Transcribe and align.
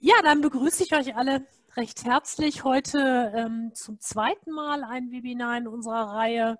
Ja, 0.00 0.14
dann 0.22 0.40
begrüße 0.40 0.84
ich 0.84 0.94
euch 0.94 1.16
alle 1.16 1.46
recht 1.76 2.04
herzlich 2.04 2.64
heute 2.64 3.32
ähm, 3.34 3.72
zum 3.74 3.98
zweiten 4.00 4.50
Mal 4.50 4.84
ein 4.84 5.10
Webinar 5.10 5.58
in 5.58 5.66
unserer 5.66 6.12
Reihe. 6.12 6.58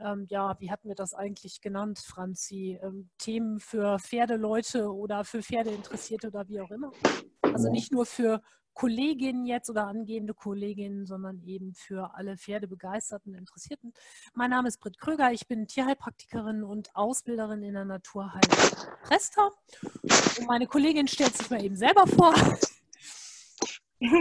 Ähm, 0.00 0.26
ja, 0.28 0.56
wie 0.58 0.70
hatten 0.70 0.88
wir 0.88 0.94
das 0.94 1.14
eigentlich 1.14 1.60
genannt, 1.60 1.98
Franzi? 1.98 2.78
Ähm, 2.82 3.10
Themen 3.18 3.60
für 3.60 3.98
Pferdeleute 3.98 4.92
oder 4.92 5.24
für 5.24 5.42
Pferdeinteressierte 5.42 6.28
oder 6.28 6.48
wie 6.48 6.60
auch 6.60 6.70
immer. 6.70 6.92
Also 7.42 7.70
nicht 7.70 7.92
nur 7.92 8.06
für 8.06 8.42
Kolleginnen 8.74 9.44
jetzt 9.46 9.70
oder 9.70 9.86
angehende 9.86 10.34
Kolleginnen, 10.34 11.06
sondern 11.06 11.42
eben 11.44 11.74
für 11.74 12.14
alle 12.14 12.36
Pferdebegeisterten, 12.36 13.34
Interessierten. 13.34 13.92
Mein 14.34 14.50
Name 14.50 14.68
ist 14.68 14.78
Britt 14.80 14.98
Kröger, 14.98 15.32
ich 15.32 15.46
bin 15.46 15.66
Tierheilpraktikerin 15.66 16.62
und 16.64 16.94
Ausbilderin 16.94 17.62
in 17.62 17.74
der 17.74 17.84
Naturheilung 17.84 18.40
Presta. 19.02 19.50
Und 20.02 20.46
meine 20.46 20.66
Kollegin 20.66 21.06
stellt 21.08 21.36
sich 21.36 21.50
mal 21.50 21.62
eben 21.62 21.76
selber 21.76 22.06
vor. 22.06 22.34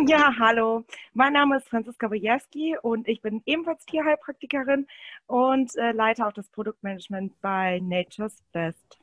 Ja, 0.07 0.31
hallo. 0.37 0.85
Mein 1.13 1.33
Name 1.33 1.57
ist 1.57 1.67
Franziska 1.67 2.07
Bojerski 2.07 2.77
und 2.83 3.07
ich 3.07 3.19
bin 3.19 3.41
ebenfalls 3.47 3.83
Tierheilpraktikerin 3.85 4.85
und 5.25 5.75
äh, 5.75 5.91
leite 5.91 6.27
auch 6.27 6.33
das 6.33 6.49
Produktmanagement 6.49 7.41
bei 7.41 7.79
Nature's 7.79 8.43
Best. 8.51 9.00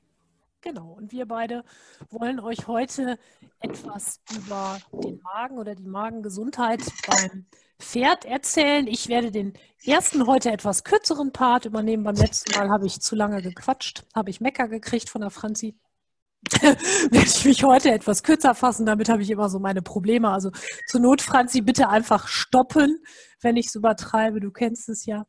Genau, 0.60 0.92
und 0.92 1.12
wir 1.12 1.26
beide 1.26 1.62
wollen 2.10 2.40
euch 2.40 2.66
heute 2.66 3.16
etwas 3.60 4.20
über 4.36 4.78
den 4.92 5.20
Magen 5.22 5.58
oder 5.58 5.76
die 5.76 5.86
Magengesundheit 5.86 6.80
beim 7.06 7.46
Pferd 7.78 8.24
erzählen. 8.24 8.88
Ich 8.88 9.08
werde 9.08 9.30
den 9.30 9.52
ersten 9.84 10.26
heute 10.26 10.50
etwas 10.50 10.82
kürzeren 10.82 11.32
Part 11.32 11.64
übernehmen. 11.64 12.02
Beim 12.02 12.16
letzten 12.16 12.58
Mal 12.58 12.70
habe 12.70 12.86
ich 12.86 13.00
zu 13.00 13.14
lange 13.14 13.40
gequatscht, 13.40 14.04
habe 14.16 14.30
ich 14.30 14.40
Mecker 14.40 14.66
gekriegt 14.66 15.08
von 15.08 15.20
der 15.20 15.30
Franzi. 15.30 15.76
werde 16.60 17.26
ich 17.26 17.44
mich 17.44 17.62
heute 17.62 17.92
etwas 17.92 18.24
kürzer 18.24 18.54
fassen. 18.56 18.84
Damit 18.84 19.08
habe 19.08 19.22
ich 19.22 19.30
immer 19.30 19.48
so 19.48 19.60
meine 19.60 19.82
Probleme. 19.82 20.30
Also 20.30 20.50
zur 20.88 21.00
Not, 21.00 21.22
Franzi, 21.22 21.60
bitte 21.60 21.88
einfach 21.88 22.26
stoppen, 22.26 22.98
wenn 23.40 23.56
ich 23.56 23.66
es 23.66 23.76
übertreibe. 23.76 24.40
Du 24.40 24.50
kennst 24.50 24.88
es 24.88 25.06
ja. 25.06 25.24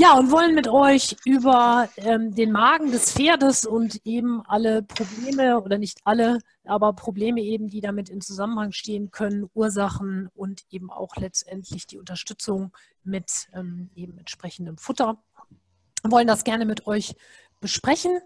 Ja, 0.00 0.16
und 0.16 0.30
wollen 0.30 0.54
mit 0.54 0.68
euch 0.68 1.16
über 1.24 1.88
ähm, 1.96 2.32
den 2.32 2.52
Magen 2.52 2.92
des 2.92 3.14
Pferdes 3.14 3.66
und 3.66 4.00
eben 4.06 4.42
alle 4.46 4.84
Probleme 4.84 5.60
oder 5.60 5.76
nicht 5.76 5.98
alle, 6.04 6.38
aber 6.64 6.92
Probleme 6.92 7.40
eben, 7.40 7.66
die 7.66 7.80
damit 7.80 8.08
in 8.08 8.20
Zusammenhang 8.20 8.70
stehen 8.70 9.10
können, 9.10 9.50
Ursachen 9.54 10.28
und 10.36 10.62
eben 10.70 10.92
auch 10.92 11.16
letztendlich 11.16 11.88
die 11.88 11.98
Unterstützung 11.98 12.70
mit 13.02 13.48
ähm, 13.52 13.90
eben 13.96 14.16
entsprechendem 14.18 14.78
Futter. 14.78 15.20
Wollen 16.04 16.28
das 16.28 16.44
gerne 16.44 16.64
mit 16.64 16.86
euch 16.86 17.16
besprechen. 17.58 18.20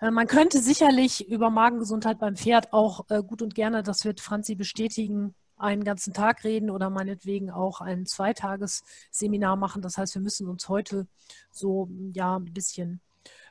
Äh, 0.00 0.10
man 0.10 0.28
könnte 0.28 0.60
sicherlich 0.60 1.28
über 1.28 1.50
Magengesundheit 1.50 2.18
beim 2.18 2.36
Pferd 2.36 2.72
auch 2.72 3.04
äh, 3.10 3.22
gut 3.22 3.42
und 3.42 3.54
gerne, 3.54 3.82
das 3.82 4.06
wird 4.06 4.22
Franzi 4.22 4.54
bestätigen, 4.54 5.34
einen 5.58 5.84
ganzen 5.84 6.12
Tag 6.12 6.44
reden 6.44 6.70
oder 6.70 6.90
meinetwegen 6.90 7.50
auch 7.50 7.80
ein 7.80 8.06
Zweitagesseminar 8.06 9.56
machen. 9.56 9.82
Das 9.82 9.98
heißt, 9.98 10.14
wir 10.14 10.22
müssen 10.22 10.48
uns 10.48 10.68
heute 10.68 11.06
so 11.50 11.88
ja 12.12 12.36
ein 12.36 12.52
bisschen 12.52 13.00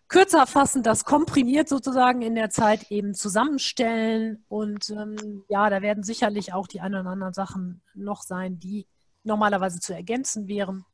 kürzer 0.08 0.48
fassen, 0.48 0.84
das 0.84 1.04
komprimiert 1.04 1.68
sozusagen 1.68 2.22
in 2.22 2.36
der 2.36 2.50
Zeit 2.50 2.92
eben 2.92 3.14
zusammenstellen. 3.14 4.44
Und 4.48 4.90
ähm, 4.90 5.44
ja, 5.50 5.70
da 5.70 5.82
werden 5.82 6.04
sicherlich 6.04 6.54
auch 6.54 6.68
die 6.68 6.82
ein 6.82 6.96
oder 6.96 7.10
anderen 7.10 7.34
Sachen 7.34 7.82
noch 7.94 8.22
sein, 8.22 8.60
die 8.60 8.88
normalerweise 9.24 9.80
zu 9.80 9.94
ergänzen 9.94 10.48
wären. 10.48 10.86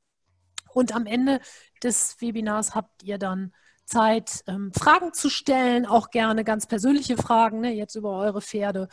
Und 0.74 0.96
am 0.96 1.06
Ende 1.06 1.40
des 1.84 2.20
Webinars 2.20 2.74
habt 2.74 3.04
ihr 3.04 3.20
dann 3.20 3.54
Zeit, 3.86 4.44
ähm, 4.48 4.72
Fragen 4.74 5.14
zu 5.14 5.30
stellen, 5.30 5.86
auch 5.86 6.10
gerne 6.10 6.44
ganz 6.44 6.68
persönliche 6.68 7.18
Fragen, 7.18 7.60
ne, 7.60 7.74
jetzt 7.74 7.96
über 7.96 8.18
eure 8.18 8.42
Pferde 8.42 8.88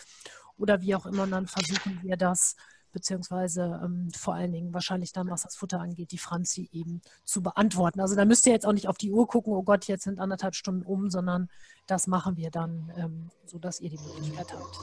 oder 0.61 0.80
wie 0.80 0.94
auch 0.94 1.06
immer. 1.06 1.25
Und 1.25 1.33
dann 1.33 1.47
versuchen 1.47 2.00
wir 2.03 2.16
das, 2.16 2.56
beziehungsweise 2.92 3.80
ähm, 3.83 4.11
vor 4.16 4.35
allen 4.35 4.52
Dingen 4.52 4.74
wahrscheinlich 4.74 5.12
dann, 5.12 5.30
was 5.30 5.42
das 5.42 5.57
Futter 5.57 5.80
angeht, 5.80 6.12
die 6.12 6.18
Franzi 6.18 6.68
eben 6.73 7.02
zu 7.24 7.42
beantworten. 7.42 8.01
Also 8.01 8.17
da 8.17 8.24
müsst 8.24 8.46
ihr 8.46 8.52
jetzt 8.52 8.67
auch 8.67 8.73
nicht 8.73 8.89
auf 8.89 8.98
die 8.98 9.12
Uhr 9.12 9.27
gucken, 9.27 9.52
oh 9.52 9.62
Gott, 9.62 9.86
jetzt 9.86 10.05
sind 10.05 10.20
anderthalb 10.20 10.55
Stunden 10.55 10.85
um, 10.85 11.11
sondern 11.11 11.48
das 11.86 12.07
machen 12.07 12.36
wir 12.36 12.51
dann, 12.51 12.92
ähm, 12.96 13.30
sodass 13.46 13.80
ihr 13.80 13.90
die 13.90 13.98
Möglichkeit 13.98 14.52
habt, 14.52 14.79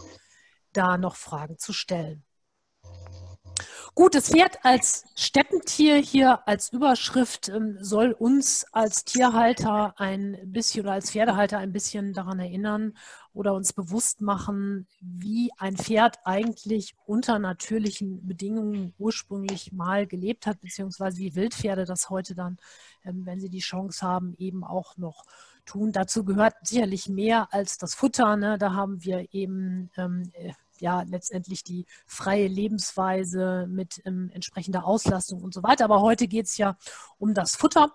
da 0.73 0.97
noch 0.97 1.15
Fragen 1.15 1.57
zu 1.57 1.73
stellen. 1.73 2.23
Gut, 3.95 4.13
das 4.13 4.29
Pferd 4.29 4.63
als 4.63 5.05
Steppentier 5.15 5.95
hier 5.97 6.47
als 6.47 6.71
Überschrift 6.71 7.49
ähm, 7.49 7.77
soll 7.81 8.11
uns 8.11 8.63
als 8.71 9.05
Tierhalter 9.05 9.99
ein 9.99 10.37
bisschen 10.45 10.85
oder 10.85 10.93
als 10.93 11.09
Pferdehalter 11.09 11.57
ein 11.57 11.73
bisschen 11.73 12.13
daran 12.13 12.39
erinnern 12.39 12.95
oder 13.37 13.53
uns 13.53 13.71
bewusst 13.71 14.19
machen, 14.19 14.87
wie 14.99 15.51
ein 15.59 15.77
Pferd 15.77 16.17
eigentlich 16.25 16.95
unter 17.05 17.37
natürlichen 17.37 18.25
Bedingungen 18.25 18.95
ursprünglich 18.97 19.71
mal 19.71 20.07
gelebt 20.07 20.47
hat, 20.47 20.59
beziehungsweise 20.59 21.19
wie 21.19 21.35
Wildpferde 21.35 21.85
das 21.85 22.09
heute 22.09 22.33
dann, 22.33 22.57
ähm, 23.05 23.25
wenn 23.25 23.39
sie 23.39 23.49
die 23.49 23.59
Chance 23.59 24.05
haben, 24.05 24.33
eben 24.39 24.63
auch 24.63 24.97
noch 24.97 25.23
tun. 25.65 25.91
Dazu 25.91 26.25
gehört 26.25 26.55
sicherlich 26.63 27.09
mehr 27.09 27.53
als 27.53 27.77
das 27.77 27.93
Futter. 27.93 28.35
Ne? 28.37 28.57
Da 28.57 28.73
haben 28.73 29.03
wir 29.03 29.31
eben 29.31 29.91
ähm, 29.97 30.31
äh, 30.33 30.53
ja 30.79 31.03
letztendlich 31.03 31.63
die 31.63 31.85
freie 32.07 32.47
Lebensweise 32.47 33.67
mit 33.69 34.01
ähm, 34.05 34.31
entsprechender 34.33 34.85
Auslastung 34.85 35.43
und 35.43 35.53
so 35.53 35.61
weiter. 35.61 35.85
Aber 35.85 36.01
heute 36.01 36.27
geht 36.27 36.47
es 36.47 36.57
ja 36.57 36.75
um 37.19 37.35
das 37.35 37.55
Futter. 37.55 37.91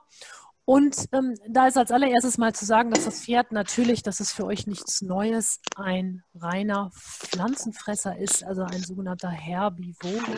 Und 0.72 1.10
ähm, 1.12 1.34
da 1.46 1.66
ist 1.66 1.76
als 1.76 1.90
allererstes 1.90 2.38
mal 2.38 2.54
zu 2.54 2.64
sagen, 2.64 2.92
dass 2.92 3.04
das 3.04 3.20
Pferd 3.20 3.52
natürlich, 3.52 4.02
das 4.02 4.20
ist 4.20 4.32
für 4.32 4.46
euch 4.46 4.66
nichts 4.66 5.02
Neues, 5.02 5.60
ein 5.76 6.22
reiner 6.34 6.90
Pflanzenfresser 6.94 8.16
ist, 8.16 8.42
also 8.42 8.62
ein 8.62 8.82
sogenannter 8.82 9.28
Herbivore. 9.28 10.34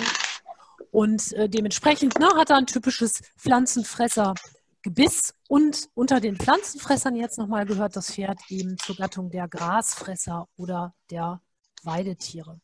Und 0.91 1.33
äh, 1.35 1.49
dementsprechend 1.49 2.19
ne, 2.19 2.27
hat 2.35 2.51
er 2.51 2.57
ein 2.57 2.67
typisches 2.67 3.23
Pflanzenfresser-Gebiss. 3.37 5.35
Und 5.47 5.89
unter 5.95 6.19
den 6.19 6.35
Pflanzenfressern 6.35 7.15
jetzt 7.15 7.39
nochmal 7.39 7.65
gehört 7.65 7.95
das 7.95 8.11
Pferd 8.11 8.41
eben 8.49 8.77
zur 8.79 8.97
Gattung 8.97 9.31
der 9.31 9.47
Grasfresser 9.47 10.49
oder 10.57 10.97
der 11.13 11.43
Weidetiere. 11.85 12.61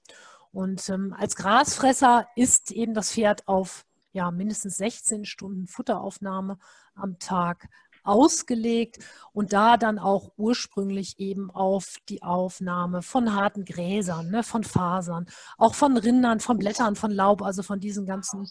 Und 0.51 0.89
ähm, 0.89 1.15
als 1.17 1.37
Grasfresser 1.37 2.27
ist 2.35 2.73
eben 2.73 2.95
das 2.95 3.13
Pferd 3.13 3.47
auf 3.47 3.87
ja, 4.13 4.31
mindestens 4.31 4.77
16 4.77 5.25
Stunden 5.25 5.67
Futteraufnahme 5.67 6.59
am 6.95 7.19
Tag 7.19 7.69
ausgelegt 8.03 8.99
und 9.33 9.53
da 9.53 9.77
dann 9.77 9.99
auch 9.99 10.33
ursprünglich 10.37 11.19
eben 11.19 11.51
auf 11.51 11.97
die 12.09 12.23
Aufnahme 12.23 13.03
von 13.03 13.35
harten 13.35 13.65
Gräsern, 13.65 14.31
ne, 14.31 14.43
von 14.43 14.65
Fasern, 14.65 15.27
auch 15.59 15.75
von 15.75 15.97
Rindern, 15.97 16.41
von 16.41 16.59
Blättern, 16.59 16.97
von 16.97 17.11
Laub, 17.11 17.43
also 17.43 17.63
von 17.63 17.81
diesem 17.81 18.07
ganzen, 18.07 18.49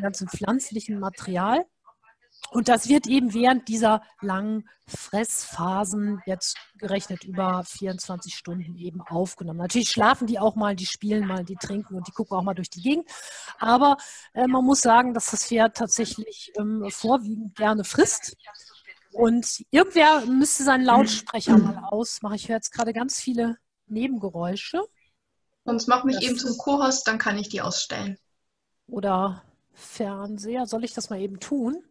ganzen 0.00 0.28
pflanzlichen 0.28 0.98
Material. 0.98 1.66
Und 2.50 2.68
das 2.68 2.88
wird 2.88 3.06
eben 3.06 3.34
während 3.34 3.68
dieser 3.68 4.02
langen 4.20 4.68
Fressphasen 4.86 6.22
jetzt 6.26 6.56
gerechnet 6.78 7.24
über 7.24 7.64
24 7.64 8.34
Stunden 8.34 8.76
eben 8.76 9.00
aufgenommen. 9.00 9.58
Natürlich 9.58 9.90
schlafen 9.90 10.26
die 10.26 10.38
auch 10.38 10.54
mal, 10.54 10.76
die 10.76 10.86
spielen 10.86 11.26
mal, 11.26 11.44
die 11.44 11.56
trinken 11.56 11.94
und 11.96 12.06
die 12.06 12.12
gucken 12.12 12.36
auch 12.36 12.42
mal 12.42 12.54
durch 12.54 12.70
die 12.70 12.82
Gegend. 12.82 13.08
Aber 13.58 13.96
äh, 14.34 14.46
man 14.46 14.64
muss 14.64 14.82
sagen, 14.82 15.14
dass 15.14 15.30
das 15.30 15.46
Pferd 15.46 15.76
tatsächlich 15.76 16.52
ähm, 16.56 16.86
vorwiegend 16.90 17.56
gerne 17.56 17.84
frisst. 17.84 18.36
Und 19.12 19.64
irgendwer 19.70 20.26
müsste 20.26 20.64
seinen 20.64 20.84
Lautsprecher 20.84 21.56
mal 21.56 21.84
ausmachen. 21.84 22.34
Ich 22.34 22.48
höre 22.48 22.56
jetzt 22.56 22.72
gerade 22.72 22.92
ganz 22.92 23.20
viele 23.20 23.56
Nebengeräusche. 23.86 24.82
Sonst 25.64 25.86
mach 25.86 26.04
mich 26.04 26.16
das 26.16 26.24
eben 26.24 26.36
zum 26.36 26.58
Co-Host, 26.58 27.06
dann 27.06 27.18
kann 27.18 27.38
ich 27.38 27.48
die 27.48 27.62
ausstellen. 27.62 28.18
Oder 28.86 29.42
Fernseher. 29.72 30.66
Soll 30.66 30.84
ich 30.84 30.92
das 30.92 31.10
mal 31.10 31.20
eben 31.20 31.40
tun? 31.40 31.82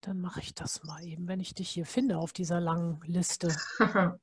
Dann 0.00 0.20
mache 0.20 0.40
ich 0.40 0.54
das 0.54 0.82
mal 0.82 1.04
eben, 1.04 1.28
wenn 1.28 1.40
ich 1.40 1.54
dich 1.54 1.68
hier 1.70 1.84
finde 1.84 2.18
auf 2.18 2.32
dieser 2.32 2.60
langen 2.60 3.00
Liste. 3.04 3.54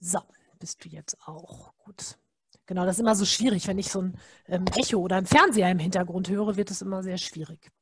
so, 0.00 0.20
bist 0.58 0.84
du 0.84 0.88
jetzt 0.90 1.16
auch 1.26 1.74
gut. 1.78 2.18
Genau, 2.66 2.84
das 2.84 2.96
ist 2.96 3.00
immer 3.00 3.14
so 3.14 3.24
schwierig. 3.24 3.66
Wenn 3.66 3.78
ich 3.78 3.90
so 3.90 4.02
ein 4.02 4.18
ähm, 4.46 4.66
Echo 4.76 4.98
oder 4.98 5.16
ein 5.16 5.26
Fernseher 5.26 5.70
im 5.70 5.78
Hintergrund 5.78 6.28
höre, 6.28 6.56
wird 6.56 6.70
es 6.70 6.82
immer 6.82 7.02
sehr 7.02 7.18
schwierig. 7.18 7.72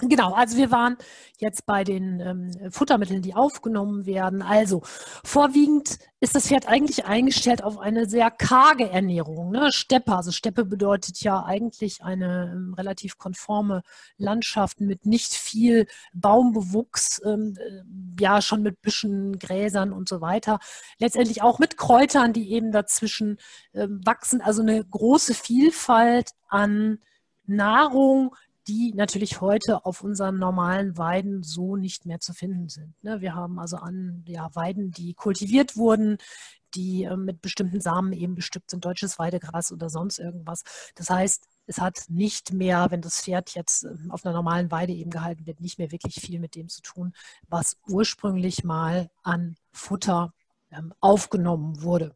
Genau, 0.00 0.32
also 0.32 0.56
wir 0.56 0.72
waren 0.72 0.96
jetzt 1.38 1.64
bei 1.64 1.84
den 1.84 2.18
ähm, 2.20 2.72
Futtermitteln, 2.72 3.22
die 3.22 3.34
aufgenommen 3.34 4.04
werden. 4.04 4.42
Also 4.42 4.80
vorwiegend 5.22 5.98
ist 6.18 6.34
das 6.34 6.48
Pferd 6.48 6.66
eigentlich 6.66 7.04
eingestellt 7.04 7.62
auf 7.62 7.78
eine 7.78 8.08
sehr 8.08 8.30
karge 8.30 8.88
Ernährung. 8.90 9.52
Ne? 9.52 9.70
Steppe, 9.70 10.16
also 10.16 10.32
Steppe 10.32 10.64
bedeutet 10.64 11.20
ja 11.20 11.44
eigentlich 11.44 12.02
eine 12.02 12.52
ähm, 12.52 12.74
relativ 12.74 13.16
konforme 13.16 13.82
Landschaft 14.16 14.80
mit 14.80 15.06
nicht 15.06 15.34
viel 15.34 15.86
Baumbewuchs, 16.12 17.20
ähm, 17.24 17.56
äh, 17.58 17.82
ja 18.20 18.42
schon 18.42 18.62
mit 18.62 18.82
Büschen, 18.82 19.38
Gräsern 19.38 19.92
und 19.92 20.08
so 20.08 20.20
weiter. 20.20 20.58
Letztendlich 20.98 21.42
auch 21.42 21.60
mit 21.60 21.76
Kräutern, 21.76 22.32
die 22.32 22.50
eben 22.52 22.72
dazwischen 22.72 23.38
ähm, 23.72 24.00
wachsen. 24.04 24.40
Also 24.40 24.62
eine 24.62 24.84
große 24.84 25.34
Vielfalt 25.34 26.30
an 26.48 26.98
Nahrung, 27.46 28.34
die 28.68 28.92
natürlich 28.94 29.40
heute 29.40 29.84
auf 29.84 30.02
unseren 30.02 30.38
normalen 30.38 30.96
Weiden 30.96 31.42
so 31.42 31.76
nicht 31.76 32.06
mehr 32.06 32.20
zu 32.20 32.32
finden 32.32 32.68
sind. 32.68 32.94
Ne? 33.02 33.20
Wir 33.20 33.34
haben 33.34 33.58
also 33.58 33.76
an 33.76 34.24
ja, 34.26 34.54
Weiden, 34.54 34.92
die 34.92 35.14
kultiviert 35.14 35.76
wurden, 35.76 36.18
die 36.74 37.04
äh, 37.04 37.16
mit 37.16 37.42
bestimmten 37.42 37.80
Samen 37.80 38.12
eben 38.12 38.34
bestückt 38.34 38.70
sind, 38.70 38.84
deutsches 38.84 39.18
Weidegras 39.18 39.72
oder 39.72 39.90
sonst 39.90 40.18
irgendwas. 40.18 40.62
Das 40.94 41.10
heißt, 41.10 41.46
es 41.66 41.78
hat 41.78 42.04
nicht 42.08 42.52
mehr, 42.52 42.90
wenn 42.90 43.00
das 43.00 43.20
Pferd 43.20 43.54
jetzt 43.54 43.84
ähm, 43.84 44.10
auf 44.10 44.24
einer 44.24 44.34
normalen 44.34 44.70
Weide 44.70 44.92
eben 44.92 45.10
gehalten 45.10 45.46
wird, 45.46 45.60
nicht 45.60 45.78
mehr 45.78 45.90
wirklich 45.90 46.14
viel 46.14 46.38
mit 46.38 46.54
dem 46.54 46.68
zu 46.68 46.82
tun, 46.82 47.14
was 47.48 47.76
ursprünglich 47.88 48.64
mal 48.64 49.10
an 49.22 49.56
Futter 49.72 50.32
ähm, 50.70 50.92
aufgenommen 51.00 51.82
wurde. 51.82 52.14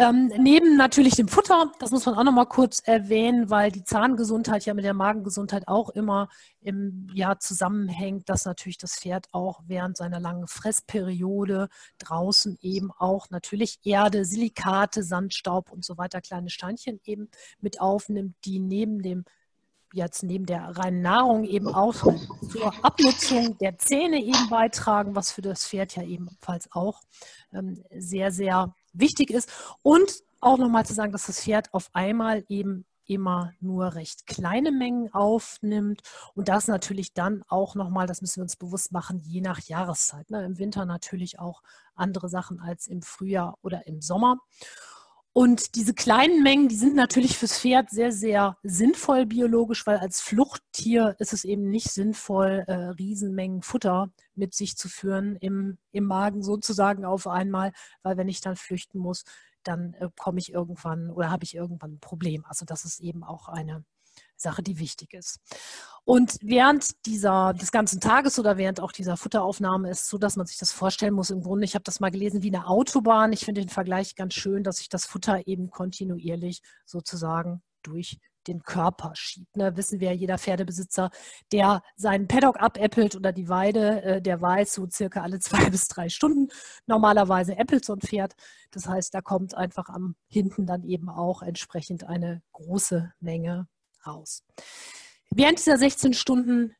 Ähm, 0.00 0.32
neben 0.38 0.78
natürlich 0.78 1.16
dem 1.16 1.28
Futter, 1.28 1.72
das 1.78 1.90
muss 1.90 2.06
man 2.06 2.14
auch 2.14 2.24
noch 2.24 2.32
mal 2.32 2.46
kurz 2.46 2.80
erwähnen, 2.80 3.50
weil 3.50 3.70
die 3.70 3.84
Zahngesundheit 3.84 4.64
ja 4.64 4.72
mit 4.72 4.86
der 4.86 4.94
Magengesundheit 4.94 5.68
auch 5.68 5.90
immer 5.90 6.30
im 6.62 7.06
Jahr 7.12 7.38
zusammenhängt, 7.38 8.30
dass 8.30 8.46
natürlich 8.46 8.78
das 8.78 8.94
Pferd 8.94 9.26
auch 9.32 9.60
während 9.66 9.98
seiner 9.98 10.18
langen 10.18 10.46
Fressperiode 10.46 11.68
draußen 11.98 12.56
eben 12.62 12.90
auch 12.92 13.28
natürlich 13.28 13.78
Erde, 13.84 14.24
Silikate, 14.24 15.02
Sandstaub 15.02 15.70
und 15.70 15.84
so 15.84 15.98
weiter, 15.98 16.22
kleine 16.22 16.48
Steinchen 16.48 16.98
eben 17.04 17.28
mit 17.60 17.82
aufnimmt, 17.82 18.36
die 18.46 18.58
neben 18.58 19.02
dem 19.02 19.26
jetzt 19.92 20.22
neben 20.22 20.46
der 20.46 20.62
reinen 20.78 21.02
Nahrung 21.02 21.44
eben 21.44 21.68
auch 21.68 21.94
zur 21.94 22.72
Abnutzung 22.82 23.58
der 23.58 23.76
Zähne 23.76 24.22
eben 24.22 24.48
beitragen, 24.48 25.14
was 25.14 25.30
für 25.30 25.42
das 25.42 25.66
Pferd 25.66 25.94
ja 25.96 26.04
ebenfalls 26.04 26.72
auch 26.72 27.02
ähm, 27.52 27.84
sehr, 27.90 28.32
sehr 28.32 28.74
wichtig 28.92 29.30
ist. 29.30 29.50
Und 29.82 30.12
auch 30.40 30.58
nochmal 30.58 30.86
zu 30.86 30.94
sagen, 30.94 31.12
dass 31.12 31.26
das 31.26 31.42
Pferd 31.42 31.72
auf 31.74 31.90
einmal 31.92 32.44
eben 32.48 32.84
immer 33.10 33.52
nur 33.60 33.94
recht 33.94 34.26
kleine 34.26 34.70
Mengen 34.70 35.12
aufnimmt 35.12 36.00
und 36.34 36.48
das 36.48 36.68
natürlich 36.68 37.12
dann 37.12 37.42
auch 37.48 37.74
nochmal, 37.74 38.06
das 38.06 38.20
müssen 38.20 38.36
wir 38.36 38.44
uns 38.44 38.56
bewusst 38.56 38.92
machen, 38.92 39.20
je 39.20 39.40
nach 39.40 39.58
Jahreszeit. 39.58 40.30
Ne? 40.30 40.44
Im 40.44 40.58
Winter 40.58 40.84
natürlich 40.84 41.40
auch 41.40 41.62
andere 41.96 42.28
Sachen 42.28 42.60
als 42.60 42.86
im 42.86 43.02
Frühjahr 43.02 43.58
oder 43.62 43.86
im 43.88 44.00
Sommer. 44.00 44.38
Und 45.32 45.76
diese 45.76 45.94
kleinen 45.94 46.42
Mengen, 46.42 46.68
die 46.68 46.76
sind 46.76 46.96
natürlich 46.96 47.38
fürs 47.38 47.60
Pferd 47.60 47.88
sehr, 47.90 48.10
sehr 48.10 48.56
sinnvoll 48.64 49.26
biologisch, 49.26 49.86
weil 49.86 49.98
als 49.98 50.20
Fluchttier 50.20 51.14
ist 51.20 51.32
es 51.32 51.44
eben 51.44 51.70
nicht 51.70 51.90
sinnvoll, 51.90 52.64
äh, 52.66 52.72
Riesenmengen 52.72 53.62
Futter 53.62 54.10
mit 54.34 54.54
sich 54.54 54.76
zu 54.76 54.88
führen 54.88 55.36
im, 55.36 55.78
im 55.92 56.04
Magen 56.04 56.42
sozusagen 56.42 57.04
auf 57.04 57.28
einmal, 57.28 57.72
weil 58.02 58.16
wenn 58.16 58.28
ich 58.28 58.40
dann 58.40 58.56
flüchten 58.56 58.98
muss, 58.98 59.24
dann 59.62 59.94
äh, 59.94 60.08
komme 60.18 60.40
ich 60.40 60.52
irgendwann 60.52 61.10
oder 61.10 61.30
habe 61.30 61.44
ich 61.44 61.54
irgendwann 61.54 61.92
ein 61.94 62.00
Problem. 62.00 62.44
Also 62.46 62.64
das 62.64 62.84
ist 62.84 62.98
eben 62.98 63.22
auch 63.22 63.48
eine 63.48 63.84
Sache, 64.40 64.62
die 64.62 64.78
wichtig 64.78 65.14
ist. 65.14 65.38
Und 66.04 66.38
während 66.42 67.06
dieser, 67.06 67.52
des 67.52 67.72
ganzen 67.72 68.00
Tages 68.00 68.38
oder 68.38 68.56
während 68.56 68.80
auch 68.80 68.92
dieser 68.92 69.16
Futteraufnahme 69.16 69.90
ist 69.90 70.08
so, 70.08 70.18
dass 70.18 70.36
man 70.36 70.46
sich 70.46 70.58
das 70.58 70.72
vorstellen 70.72 71.14
muss. 71.14 71.30
Im 71.30 71.42
Grunde, 71.42 71.64
ich 71.64 71.74
habe 71.74 71.84
das 71.84 72.00
mal 72.00 72.10
gelesen 72.10 72.42
wie 72.42 72.54
eine 72.54 72.66
Autobahn. 72.66 73.32
Ich 73.32 73.44
finde 73.44 73.60
den 73.60 73.68
Vergleich 73.68 74.16
ganz 74.16 74.34
schön, 74.34 74.64
dass 74.64 74.78
sich 74.78 74.88
das 74.88 75.04
Futter 75.04 75.46
eben 75.46 75.70
kontinuierlich 75.70 76.62
sozusagen 76.84 77.62
durch 77.82 78.18
den 78.46 78.62
Körper 78.62 79.12
schiebt. 79.14 79.56
Ne, 79.56 79.76
wissen 79.76 80.00
wir, 80.00 80.14
jeder 80.14 80.38
Pferdebesitzer, 80.38 81.10
der 81.52 81.82
seinen 81.96 82.26
Paddock 82.26 82.60
abäppelt 82.60 83.16
oder 83.16 83.32
die 83.32 83.48
Weide, 83.48 84.02
äh, 84.02 84.22
der 84.22 84.40
weiß 84.40 84.72
so 84.72 84.88
circa 84.90 85.22
alle 85.22 85.40
zwei 85.40 85.68
bis 85.70 85.88
drei 85.88 86.08
Stunden 86.08 86.48
normalerweise 86.86 87.56
äppelt 87.56 87.84
so 87.84 87.92
ein 87.92 88.00
Pferd. 88.00 88.34
Das 88.70 88.86
heißt, 88.86 89.14
da 89.14 89.20
kommt 89.20 89.54
einfach 89.54 89.88
am 89.88 90.16
hinten 90.28 90.66
dann 90.66 90.84
eben 90.84 91.08
auch 91.08 91.42
entsprechend 91.42 92.04
eine 92.04 92.42
große 92.52 93.12
Menge 93.20 93.68
raus. 94.06 94.44
Während 95.30 95.58
dieser 95.58 95.78
16 95.78 96.14
Stunden 96.14 96.74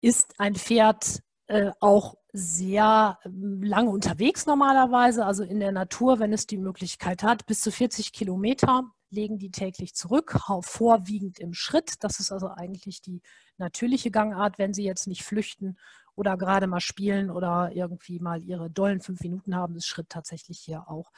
ist 0.00 0.38
ein 0.38 0.54
Pferd 0.54 1.20
äh, 1.46 1.72
auch 1.80 2.14
sehr 2.32 3.18
ähm, 3.24 3.62
lange 3.62 3.90
unterwegs 3.90 4.46
normalerweise, 4.46 5.26
also 5.26 5.42
in 5.42 5.60
der 5.60 5.72
Natur, 5.72 6.20
wenn 6.20 6.32
es 6.32 6.46
die 6.46 6.58
Möglichkeit 6.58 7.22
hat, 7.22 7.46
bis 7.46 7.60
zu 7.60 7.72
40 7.72 8.12
Kilometer 8.12 8.84
legen 9.10 9.38
die 9.38 9.50
täglich 9.50 9.94
zurück, 9.94 10.38
vorwiegend 10.60 11.40
im 11.40 11.52
Schritt. 11.52 11.94
Das 12.04 12.20
ist 12.20 12.30
also 12.30 12.48
eigentlich 12.48 13.02
die 13.02 13.22
natürliche 13.58 14.12
Gangart, 14.12 14.58
wenn 14.58 14.72
sie 14.72 14.84
jetzt 14.84 15.08
nicht 15.08 15.24
flüchten 15.24 15.76
oder 16.14 16.36
gerade 16.36 16.68
mal 16.68 16.80
spielen 16.80 17.30
oder 17.30 17.72
irgendwie 17.74 18.20
mal 18.20 18.42
ihre 18.42 18.70
dollen 18.70 19.00
fünf 19.00 19.20
Minuten 19.20 19.56
haben, 19.56 19.74
ist 19.74 19.86
Schritt 19.86 20.08
tatsächlich 20.08 20.60
hier 20.60 20.88
auch 20.88 21.10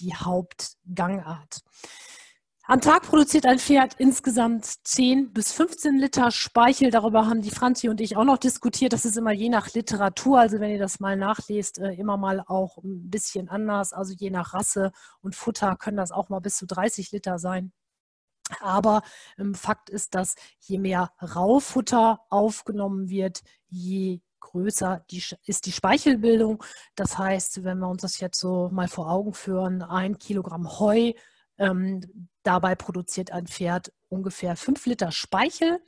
die 0.00 0.14
Hauptgangart. 0.14 1.60
Am 2.70 2.82
Tag 2.82 3.04
produziert 3.04 3.46
ein 3.46 3.58
Pferd 3.58 3.94
insgesamt 3.96 4.66
10 4.66 5.32
bis 5.32 5.54
15 5.54 5.96
Liter 5.96 6.30
Speichel. 6.30 6.90
Darüber 6.90 7.26
haben 7.26 7.40
die 7.40 7.50
Franzi 7.50 7.88
und 7.88 7.98
ich 7.98 8.18
auch 8.18 8.24
noch 8.24 8.36
diskutiert. 8.36 8.92
Das 8.92 9.06
ist 9.06 9.16
immer 9.16 9.32
je 9.32 9.48
nach 9.48 9.72
Literatur, 9.72 10.38
also 10.38 10.60
wenn 10.60 10.72
ihr 10.72 10.78
das 10.78 11.00
mal 11.00 11.16
nachlest, 11.16 11.78
äh, 11.78 11.94
immer 11.94 12.18
mal 12.18 12.44
auch 12.46 12.76
ein 12.84 13.08
bisschen 13.08 13.48
anders. 13.48 13.94
Also 13.94 14.12
je 14.12 14.28
nach 14.28 14.52
Rasse 14.52 14.92
und 15.22 15.34
Futter 15.34 15.76
können 15.76 15.96
das 15.96 16.12
auch 16.12 16.28
mal 16.28 16.40
bis 16.40 16.58
zu 16.58 16.66
30 16.66 17.10
Liter 17.10 17.38
sein. 17.38 17.72
Aber 18.60 19.00
ähm, 19.38 19.54
Fakt 19.54 19.88
ist, 19.88 20.14
dass 20.14 20.34
je 20.60 20.76
mehr 20.76 21.10
Raufutter 21.22 22.20
aufgenommen 22.28 23.08
wird, 23.08 23.40
je 23.68 24.20
größer 24.40 25.06
die, 25.10 25.24
ist 25.46 25.64
die 25.64 25.72
Speichelbildung. 25.72 26.62
Das 26.96 27.16
heißt, 27.16 27.64
wenn 27.64 27.78
wir 27.78 27.88
uns 27.88 28.02
das 28.02 28.20
jetzt 28.20 28.38
so 28.38 28.68
mal 28.70 28.88
vor 28.88 29.10
Augen 29.10 29.32
führen, 29.32 29.80
ein 29.80 30.18
Kilogramm 30.18 30.78
Heu 30.78 31.14
ähm, 31.58 32.28
dabei 32.42 32.74
produziert 32.74 33.32
ein 33.32 33.46
Pferd 33.46 33.92
ungefähr 34.08 34.56
5 34.56 34.86
Liter 34.86 35.12
Speichel. 35.12 35.80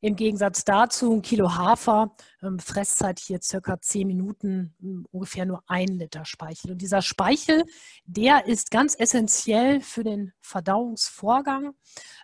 Im 0.00 0.14
Gegensatz 0.14 0.64
dazu 0.64 1.12
ein 1.12 1.22
Kilo 1.22 1.56
Hafer, 1.56 2.14
ähm, 2.40 2.60
Fresszeit 2.60 3.18
hier 3.18 3.40
circa 3.42 3.80
10 3.80 4.06
Minuten, 4.06 4.76
ähm, 4.80 5.06
ungefähr 5.10 5.44
nur 5.44 5.64
ein 5.66 5.88
Liter 5.88 6.24
Speichel. 6.24 6.70
Und 6.70 6.82
dieser 6.82 7.02
Speichel, 7.02 7.64
der 8.04 8.46
ist 8.46 8.70
ganz 8.70 8.94
essentiell 8.96 9.80
für 9.80 10.04
den 10.04 10.32
Verdauungsvorgang. 10.40 11.72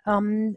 Ähm, 0.06 0.56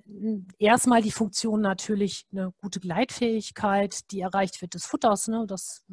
erstmal 0.59 1.01
die 1.01 1.11
Funktion 1.11 1.61
natürlich 1.61 2.27
eine 2.31 2.53
gute 2.61 2.79
Gleitfähigkeit, 2.79 4.11
die 4.11 4.21
erreicht 4.21 4.61
wird 4.61 4.75
des 4.75 4.85
Futters. 4.85 5.27
Ne? 5.27 5.45
Das 5.47 5.83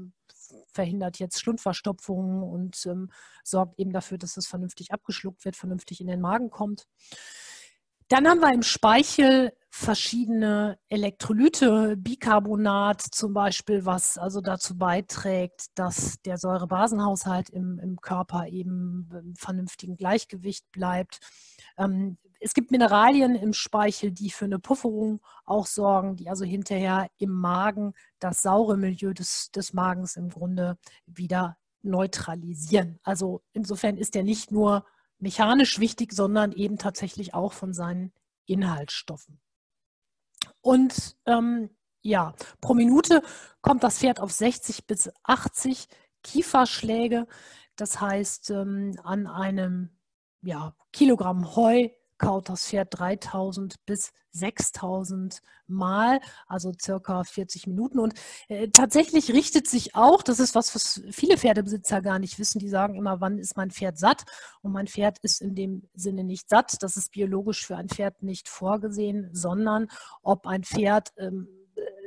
verhindert 0.72 1.18
jetzt 1.18 1.40
Schlundverstopfungen 1.40 2.42
und 2.42 2.84
ähm, 2.86 3.10
sorgt 3.42 3.78
eben 3.78 3.92
dafür, 3.92 4.18
dass 4.18 4.36
es 4.36 4.46
vernünftig 4.46 4.92
abgeschluckt 4.92 5.44
wird, 5.44 5.56
vernünftig 5.56 6.00
in 6.00 6.06
den 6.06 6.20
Magen 6.20 6.50
kommt. 6.50 6.86
Dann 8.08 8.28
haben 8.28 8.40
wir 8.40 8.52
im 8.52 8.62
Speichel 8.62 9.52
verschiedene 9.70 10.78
Elektrolyte, 10.88 11.96
Bicarbonat 11.96 13.00
zum 13.00 13.32
Beispiel, 13.32 13.86
was 13.86 14.18
also 14.18 14.40
dazu 14.40 14.76
beiträgt, 14.76 15.66
dass 15.74 16.20
der 16.24 16.36
Säurebasenhaushalt 16.36 17.50
im, 17.50 17.80
im 17.80 18.00
Körper 18.00 18.46
eben 18.46 19.08
im 19.10 19.34
vernünftigen 19.34 19.96
Gleichgewicht 19.96 20.70
bleibt. 20.70 21.18
Ähm, 21.78 22.18
es 22.44 22.52
gibt 22.52 22.70
Mineralien 22.70 23.34
im 23.36 23.54
Speichel, 23.54 24.10
die 24.12 24.28
für 24.28 24.44
eine 24.44 24.58
Pufferung 24.58 25.22
auch 25.46 25.66
sorgen, 25.66 26.16
die 26.16 26.28
also 26.28 26.44
hinterher 26.44 27.08
im 27.16 27.30
Magen 27.30 27.94
das 28.18 28.42
saure 28.42 28.76
Milieu 28.76 29.14
des, 29.14 29.50
des 29.50 29.72
Magens 29.72 30.16
im 30.16 30.28
Grunde 30.28 30.76
wieder 31.06 31.56
neutralisieren. 31.80 33.00
Also 33.02 33.42
insofern 33.54 33.96
ist 33.96 34.14
er 34.14 34.24
nicht 34.24 34.52
nur 34.52 34.84
mechanisch 35.18 35.78
wichtig, 35.78 36.12
sondern 36.12 36.52
eben 36.52 36.76
tatsächlich 36.76 37.32
auch 37.32 37.54
von 37.54 37.72
seinen 37.72 38.12
Inhaltsstoffen. 38.44 39.40
Und 40.60 41.16
ähm, 41.24 41.70
ja, 42.02 42.34
pro 42.60 42.74
Minute 42.74 43.22
kommt 43.62 43.82
das 43.82 44.00
Pferd 44.00 44.20
auf 44.20 44.32
60 44.32 44.86
bis 44.86 45.10
80 45.22 45.88
Kieferschläge. 46.22 47.26
Das 47.76 48.02
heißt, 48.02 48.50
ähm, 48.50 48.98
an 49.02 49.26
einem 49.26 49.96
ja, 50.42 50.76
Kilogramm 50.92 51.56
Heu 51.56 51.88
das 52.44 52.66
Pferd 52.66 52.88
3000 52.90 53.76
bis 53.86 54.12
6000 54.32 55.40
Mal, 55.66 56.20
also 56.46 56.72
circa 56.78 57.24
40 57.24 57.66
Minuten. 57.66 57.98
Und 57.98 58.14
äh, 58.48 58.68
tatsächlich 58.68 59.32
richtet 59.32 59.66
sich 59.66 59.94
auch, 59.94 60.22
das 60.22 60.40
ist 60.40 60.54
was, 60.54 60.74
was 60.74 61.02
viele 61.10 61.38
Pferdebesitzer 61.38 62.02
gar 62.02 62.18
nicht 62.18 62.38
wissen, 62.38 62.58
die 62.58 62.68
sagen 62.68 62.96
immer, 62.96 63.20
wann 63.20 63.38
ist 63.38 63.56
mein 63.56 63.70
Pferd 63.70 63.98
satt? 63.98 64.24
Und 64.60 64.72
mein 64.72 64.86
Pferd 64.86 65.18
ist 65.22 65.40
in 65.40 65.54
dem 65.54 65.88
Sinne 65.94 66.24
nicht 66.24 66.48
satt. 66.48 66.82
Das 66.82 66.96
ist 66.96 67.12
biologisch 67.12 67.66
für 67.66 67.76
ein 67.76 67.88
Pferd 67.88 68.22
nicht 68.22 68.48
vorgesehen, 68.48 69.30
sondern 69.32 69.88
ob 70.22 70.46
ein 70.46 70.64
Pferd 70.64 71.12
ähm, 71.16 71.48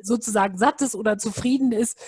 sozusagen 0.02 0.58
satt 0.58 0.82
ist 0.82 0.96
oder 0.96 1.18
zufrieden 1.18 1.72
ist, 1.72 2.00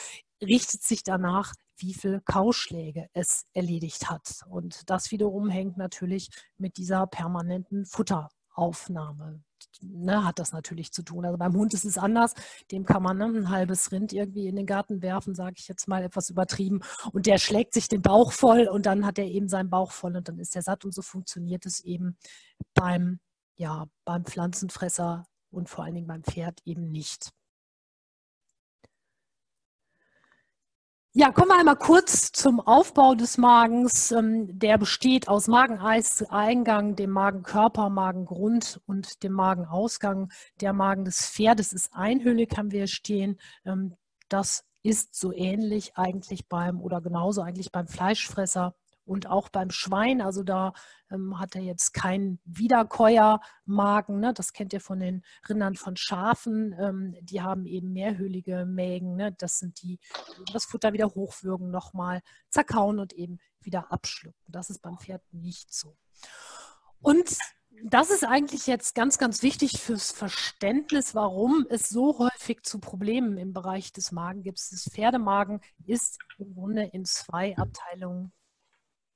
richtet 0.41 0.83
sich 0.83 1.03
danach, 1.03 1.53
wie 1.79 1.93
viele 1.93 2.21
Kauschläge 2.21 3.09
es 3.13 3.45
erledigt 3.53 4.09
hat. 4.09 4.41
Und 4.47 4.89
das 4.89 5.11
wiederum 5.11 5.49
hängt 5.49 5.77
natürlich 5.77 6.29
mit 6.57 6.77
dieser 6.77 7.07
permanenten 7.07 7.85
Futteraufnahme. 7.85 9.41
Ne, 9.81 10.23
hat 10.23 10.39
das 10.39 10.53
natürlich 10.53 10.91
zu 10.91 11.03
tun. 11.03 11.25
Also 11.25 11.37
beim 11.37 11.53
Hund 11.53 11.73
ist 11.73 11.85
es 11.85 11.97
anders. 11.97 12.33
Dem 12.71 12.85
kann 12.85 13.03
man 13.03 13.17
ne, 13.17 13.25
ein 13.25 13.49
halbes 13.49 13.91
Rind 13.91 14.13
irgendwie 14.13 14.47
in 14.47 14.55
den 14.55 14.65
Garten 14.65 15.01
werfen, 15.01 15.35
sage 15.35 15.55
ich 15.57 15.67
jetzt 15.67 15.87
mal 15.87 16.03
etwas 16.03 16.29
übertrieben. 16.29 16.81
Und 17.11 17.25
der 17.25 17.37
schlägt 17.37 17.73
sich 17.73 17.87
den 17.87 18.01
Bauch 18.01 18.31
voll 18.31 18.67
und 18.67 18.85
dann 18.85 19.05
hat 19.05 19.19
er 19.19 19.25
eben 19.25 19.49
seinen 19.49 19.69
Bauch 19.69 19.91
voll 19.91 20.15
und 20.15 20.27
dann 20.27 20.39
ist 20.39 20.55
er 20.55 20.61
satt. 20.61 20.85
Und 20.85 20.93
so 20.93 21.01
funktioniert 21.01 21.65
es 21.65 21.81
eben 21.81 22.17
beim, 22.73 23.19
ja, 23.55 23.85
beim 24.05 24.25
Pflanzenfresser 24.25 25.25
und 25.51 25.69
vor 25.69 25.83
allen 25.83 25.95
Dingen 25.95 26.07
beim 26.07 26.23
Pferd 26.23 26.59
eben 26.65 26.89
nicht. 26.89 27.31
Ja, 31.13 31.31
kommen 31.31 31.47
wir 31.47 31.57
einmal 31.57 31.75
kurz 31.75 32.31
zum 32.31 32.59
Aufbau 32.59 33.15
des 33.15 33.39
Magens. 33.39 34.11
Ähm, 34.11 34.59
der 34.59 34.77
besteht 34.77 35.27
aus 35.27 35.47
Mageneingang, 35.47 36.95
dem 36.95 37.09
Magenkörper, 37.09 37.89
Magengrund 37.89 38.79
und 38.85 39.23
dem 39.23 39.33
Magenausgang. 39.33 40.31
Der 40.61 40.71
Magen 40.71 41.05
des 41.05 41.27
Pferdes 41.27 41.73
ist 41.73 41.95
einhüllig, 41.95 42.55
haben 42.55 42.71
wir 42.71 42.85
stehen. 42.85 43.39
Ähm, 43.65 43.95
das 44.29 44.65
ist 44.83 45.15
so 45.15 45.33
ähnlich 45.33 45.97
eigentlich 45.97 46.47
beim 46.47 46.79
oder 46.79 47.01
genauso 47.01 47.41
eigentlich 47.41 47.71
beim 47.71 47.87
Fleischfresser 47.87 48.75
und 49.09 49.25
auch 49.25 49.49
beim 49.49 49.71
Schwein, 49.71 50.21
also 50.21 50.43
da 50.43 50.73
ähm, 51.09 51.39
hat 51.39 51.55
er 51.55 51.61
jetzt 51.61 51.93
keinen 51.93 52.39
Wiederkäuermagen. 52.45 54.19
Ne? 54.19 54.33
Das 54.35 54.53
kennt 54.53 54.71
ihr 54.71 54.81
von 54.81 54.99
den 54.99 55.23
Rindern 55.49 55.75
von 55.75 55.97
Schafen. 55.97 56.75
Ähm, 56.79 57.15
die 57.21 57.41
haben 57.41 57.65
eben 57.65 57.91
mehrhöhlige 57.91 58.65
Mägen. 58.65 59.15
Ne? 59.15 59.31
Das 59.39 59.57
sind 59.57 59.81
die, 59.81 59.99
die 60.37 60.53
das 60.53 60.65
Futter 60.65 60.93
wieder 60.93 61.07
hochwürgen, 61.07 61.71
nochmal 61.71 62.21
zerkauen 62.49 62.99
und 62.99 63.13
eben 63.13 63.39
wieder 63.61 63.91
abschlucken. 63.91 64.39
Das 64.47 64.69
ist 64.69 64.83
beim 64.83 64.99
Pferd 64.99 65.23
nicht 65.31 65.73
so. 65.73 65.97
Und 67.01 67.35
das 67.83 68.11
ist 68.11 68.25
eigentlich 68.25 68.67
jetzt 68.67 68.93
ganz, 68.93 69.17
ganz 69.17 69.41
wichtig 69.41 69.79
fürs 69.81 70.11
Verständnis, 70.11 71.15
warum 71.15 71.65
es 71.69 71.89
so 71.89 72.19
häufig 72.19 72.61
zu 72.61 72.79
Problemen 72.79 73.37
im 73.37 73.53
Bereich 73.53 73.91
des 73.91 74.11
Magen 74.11 74.43
gibt. 74.43 74.59
Das 74.59 74.87
Pferdemagen 74.91 75.61
ist 75.87 76.19
im 76.37 76.53
Grunde 76.53 76.83
in 76.83 77.05
zwei 77.05 77.57
Abteilungen 77.57 78.33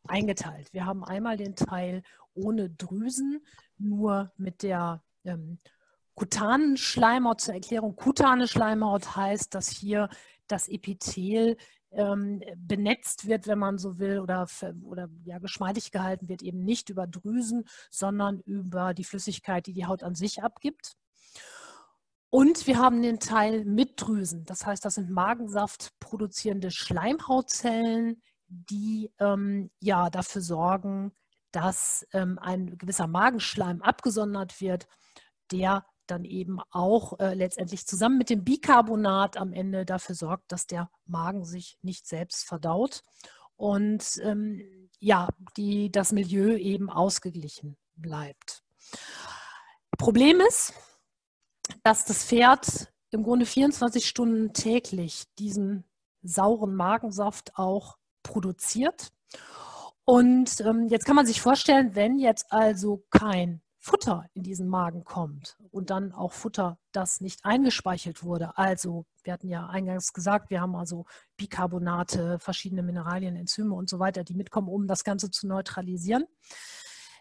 eingeteilt. 0.07 0.73
Wir 0.73 0.85
haben 0.85 1.03
einmal 1.03 1.37
den 1.37 1.55
Teil 1.55 2.03
ohne 2.33 2.69
Drüsen, 2.69 3.45
nur 3.77 4.31
mit 4.37 4.63
der 4.63 5.03
ähm, 5.23 5.59
kutanen 6.15 6.77
Schleimhaut 6.77 7.41
zur 7.41 7.55
Erklärung. 7.55 7.95
Kutane 7.95 8.47
Schleimhaut 8.47 9.15
heißt, 9.15 9.53
dass 9.55 9.69
hier 9.69 10.09
das 10.47 10.67
Epithel 10.67 11.57
ähm, 11.91 12.41
benetzt 12.57 13.27
wird, 13.27 13.47
wenn 13.47 13.59
man 13.59 13.77
so 13.77 13.99
will, 13.99 14.19
oder, 14.19 14.47
oder 14.83 15.09
ja, 15.25 15.39
geschmeidig 15.39 15.91
gehalten 15.91 16.27
wird, 16.27 16.41
eben 16.41 16.63
nicht 16.63 16.89
über 16.89 17.07
Drüsen, 17.07 17.65
sondern 17.89 18.39
über 18.41 18.93
die 18.93 19.03
Flüssigkeit, 19.03 19.67
die 19.67 19.73
die 19.73 19.85
Haut 19.85 20.03
an 20.03 20.15
sich 20.15 20.43
abgibt. 20.43 20.95
Und 22.29 22.65
wir 22.65 22.79
haben 22.79 23.03
den 23.03 23.19
Teil 23.19 23.63
mit 23.63 24.01
Drüsen. 24.01 24.43
Das 24.45 24.65
heißt, 24.65 24.83
das 24.83 24.95
sind 24.95 25.11
Magensaft 25.11 25.91
produzierende 25.99 26.71
Schleimhautzellen, 26.71 28.23
die 28.69 29.11
ähm, 29.19 29.71
ja 29.79 30.09
dafür 30.09 30.41
sorgen, 30.41 31.11
dass 31.51 32.05
ähm, 32.13 32.39
ein 32.39 32.77
gewisser 32.77 33.07
Magenschleim 33.07 33.81
abgesondert 33.81 34.61
wird, 34.61 34.87
der 35.51 35.85
dann 36.07 36.25
eben 36.25 36.59
auch 36.71 37.19
äh, 37.19 37.33
letztendlich 37.33 37.87
zusammen 37.87 38.17
mit 38.17 38.29
dem 38.29 38.43
Bicarbonat 38.43 39.37
am 39.37 39.53
Ende 39.53 39.85
dafür 39.85 40.15
sorgt, 40.15 40.51
dass 40.51 40.67
der 40.67 40.89
Magen 41.05 41.45
sich 41.45 41.77
nicht 41.81 42.07
selbst 42.07 42.45
verdaut 42.45 43.03
und 43.55 44.19
ähm, 44.21 44.89
ja, 44.99 45.29
die, 45.57 45.91
das 45.91 46.11
Milieu 46.11 46.57
eben 46.57 46.89
ausgeglichen 46.89 47.77
bleibt. 47.95 48.63
Problem 49.97 50.41
ist, 50.41 50.73
dass 51.83 52.05
das 52.05 52.25
Pferd 52.25 52.91
im 53.11 53.23
Grunde 53.23 53.45
24 53.45 54.07
Stunden 54.07 54.53
täglich 54.53 55.25
diesen 55.37 55.85
sauren 56.23 56.75
Magensaft 56.75 57.57
auch 57.57 57.97
produziert. 58.23 59.11
Und 60.05 60.59
ähm, 60.61 60.87
jetzt 60.89 61.05
kann 61.05 61.15
man 61.15 61.25
sich 61.25 61.41
vorstellen, 61.41 61.95
wenn 61.95 62.19
jetzt 62.19 62.51
also 62.51 63.03
kein 63.09 63.61
Futter 63.85 64.25
in 64.33 64.43
diesen 64.43 64.69
Magen 64.69 65.03
kommt 65.03 65.57
und 65.71 65.89
dann 65.89 66.13
auch 66.13 66.31
Futter, 66.31 66.79
das 66.93 67.19
nicht 67.19 67.43
eingespeichert 67.43 68.23
wurde. 68.23 68.57
Also, 68.57 69.05
wir 69.23 69.33
hatten 69.33 69.49
ja 69.49 69.67
eingangs 69.67 70.13
gesagt, 70.13 70.49
wir 70.49 70.61
haben 70.61 70.75
also 70.75 71.05
Bicarbonate, 71.35 72.39
verschiedene 72.39 72.81
Mineralien, 72.81 73.35
Enzyme 73.35 73.75
und 73.75 73.89
so 73.89 73.99
weiter, 73.99 74.23
die 74.23 74.35
mitkommen, 74.35 74.69
um 74.69 74.87
das 74.87 75.03
Ganze 75.03 75.31
zu 75.31 75.47
neutralisieren. 75.47 76.23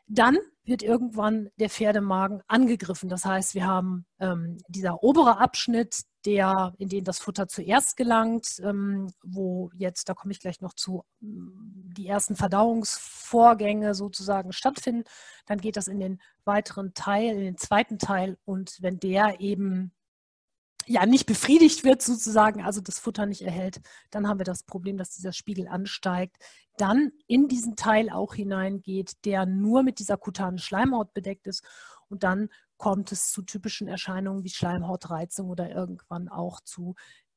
Dann 0.07 0.39
wird 0.65 0.83
irgendwann 0.83 1.51
der 1.59 1.71
Pferdemagen 1.71 2.43
angegriffen. 2.47 3.09
Das 3.09 3.25
heißt, 3.25 3.55
wir 3.55 3.67
haben 3.67 4.07
ähm, 4.21 4.59
dieser 4.69 5.03
obere 5.03 5.39
Abschnitt, 5.39 6.03
der, 6.25 6.73
in 6.79 6.89
den 6.89 7.03
das 7.05 7.19
Futter 7.19 7.49
zuerst 7.49 7.97
gelangt, 7.97 8.61
ähm, 8.63 9.13
wo 9.25 9.71
jetzt, 9.75 10.09
da 10.09 10.15
komme 10.15 10.33
ich 10.33 10.41
gleich 10.41 10.61
noch 10.61 10.75
zu, 10.75 11.03
mm, 11.21 11.93
die 11.97 12.07
ersten 12.07 12.37
Verdauungsvorgänge 12.37 13.95
sozusagen 13.95 14.53
stattfinden. 14.53 15.05
Dann 15.47 15.59
geht 15.59 15.77
das 15.77 15.89
in 15.89 15.99
den 15.99 16.21
weiteren 16.45 16.95
Teil, 16.95 17.35
in 17.35 17.41
den 17.41 17.57
zweiten 17.57 17.99
Teil 17.99 18.39
und 18.45 18.79
wenn 18.81 19.01
der 19.01 19.41
eben 19.41 19.93
ja 20.87 21.07
nicht 21.07 21.27
befriedigt 21.27 21.85
wird 21.85 22.03
sozusagen, 22.03 22.63
also 22.63 22.81
das 22.81 22.99
Futter 22.99 23.27
nicht 23.27 23.43
erhält, 23.43 23.81
dann 24.11 24.29
haben 24.29 24.39
wir 24.39 24.45
das 24.45 24.63
Problem, 24.63 24.97
dass 24.97 25.11
dieser 25.11 25.33
Spiegel 25.33 25.69
ansteigt, 25.69 26.37
dann 26.77 27.13
in 27.27 27.49
diesen 27.49 27.77
Teil 27.77 28.11
auch 28.11 28.35
hineingeht, 28.35 29.25
der 29.25 29.47
nur 29.47 29.83
mit 29.83 29.99
dieser 29.99 30.17
kutanen 30.17 30.59
Schleimhaut 30.59 31.13
bedeckt 31.15 31.47
ist 31.47 31.65
und 32.09 32.23
dann 32.23 32.49
kommt 32.77 33.13
es 33.13 33.31
zu 33.31 33.43
typischen 33.43 33.89
Erscheinungen 33.89 34.45
wie 34.45 34.51
Schleimhautreizung 34.51 35.49
oder 35.49 35.71
irgendwann 35.71 36.29
auch 36.29 36.61
zu 36.61 36.95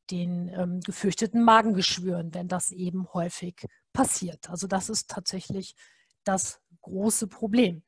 den 0.09 0.49
ähm, 0.49 0.81
gefürchteten 0.81 1.43
Magengeschwüren, 1.43 2.33
wenn 2.33 2.47
das 2.47 2.71
eben 2.71 3.07
häufig 3.13 3.65
passiert. 3.93 4.49
Also 4.49 4.67
das 4.67 4.89
ist 4.89 5.09
tatsächlich 5.09 5.75
das 6.23 6.61
große 6.81 7.27
Problem. 7.27 7.83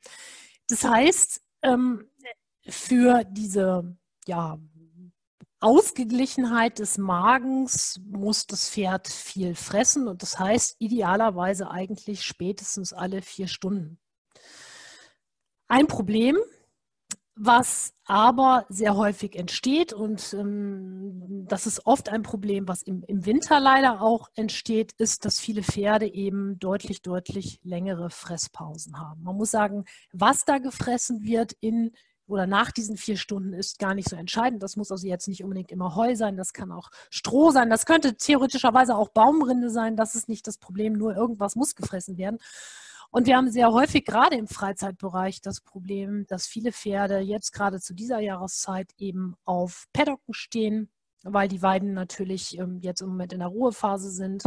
Das 0.67 0.83
heißt, 0.83 1.41
ähm, 1.63 2.09
für 2.67 3.23
diese 3.23 3.97
ja, 4.27 4.59
Ausgeglichenheit 5.59 6.79
des 6.79 6.97
Magens 6.97 7.99
muss 8.05 8.45
das 8.45 8.69
Pferd 8.69 9.07
viel 9.07 9.55
fressen 9.55 10.07
und 10.07 10.21
das 10.21 10.37
heißt 10.37 10.75
idealerweise 10.79 11.71
eigentlich 11.71 12.23
spätestens 12.23 12.93
alle 12.93 13.21
vier 13.21 13.47
Stunden. 13.47 13.99
Ein 15.67 15.87
Problem, 15.87 16.37
was 17.35 17.93
aber 18.05 18.65
sehr 18.69 18.95
häufig 18.95 19.35
entsteht 19.35 19.93
und 19.93 20.33
ähm, 20.33 21.45
das 21.47 21.67
ist 21.67 21.85
oft 21.85 22.09
ein 22.09 22.23
Problem, 22.23 22.67
was 22.67 22.81
im, 22.81 23.03
im 23.03 23.25
Winter 23.25 23.59
leider 23.59 24.01
auch 24.01 24.29
entsteht, 24.35 24.93
ist, 24.97 25.25
dass 25.25 25.39
viele 25.39 25.61
Pferde 25.61 26.11
eben 26.11 26.57
deutlich, 26.59 27.01
deutlich 27.01 27.59
längere 27.63 28.09
Fresspausen 28.09 28.99
haben. 28.99 29.23
Man 29.23 29.35
muss 29.35 29.51
sagen, 29.51 29.85
was 30.13 30.45
da 30.45 30.57
gefressen 30.57 31.23
wird 31.23 31.53
in 31.59 31.91
oder 32.27 32.45
nach 32.45 32.71
diesen 32.71 32.97
vier 32.97 33.17
Stunden 33.17 33.53
ist 33.53 33.79
gar 33.79 33.95
nicht 33.95 34.09
so 34.09 34.15
entscheidend. 34.15 34.61
Das 34.61 34.75
muss 34.75 34.91
also 34.91 35.07
jetzt 35.07 35.27
nicht 35.27 35.43
unbedingt 35.43 35.71
immer 35.71 35.95
Heu 35.95 36.15
sein, 36.15 36.37
das 36.37 36.53
kann 36.53 36.71
auch 36.71 36.89
Stroh 37.09 37.51
sein, 37.51 37.69
das 37.69 37.85
könnte 37.85 38.15
theoretischerweise 38.15 38.95
auch 38.95 39.09
Baumrinde 39.09 39.69
sein, 39.69 39.95
das 39.95 40.15
ist 40.15 40.29
nicht 40.29 40.45
das 40.47 40.57
Problem, 40.57 40.93
nur 40.93 41.15
irgendwas 41.15 41.55
muss 41.55 41.75
gefressen 41.75 42.17
werden. 42.17 42.37
Und 43.09 43.25
wir 43.25 43.37
haben 43.37 43.49
sehr 43.49 43.71
häufig 43.71 44.05
gerade 44.05 44.35
im 44.35 44.47
Freizeitbereich 44.47 45.41
das 45.41 45.61
Problem, 45.61 46.25
dass 46.27 46.45
viele 46.45 46.73
Pferde 46.73 47.19
jetzt 47.19 47.53
gerade 47.53 47.79
zu 47.79 47.93
dieser 47.93 48.19
Jahreszeit 48.19 48.91
eben 48.97 49.35
auf 49.45 49.85
Paddocken 49.93 50.33
stehen, 50.33 50.89
weil 51.23 51.47
die 51.47 51.61
Weiden 51.61 51.93
natürlich 51.93 52.57
ähm, 52.57 52.79
jetzt 52.81 53.01
im 53.01 53.09
Moment 53.09 53.31
in 53.31 53.39
der 53.39 53.47
Ruhephase 53.47 54.11
sind 54.11 54.43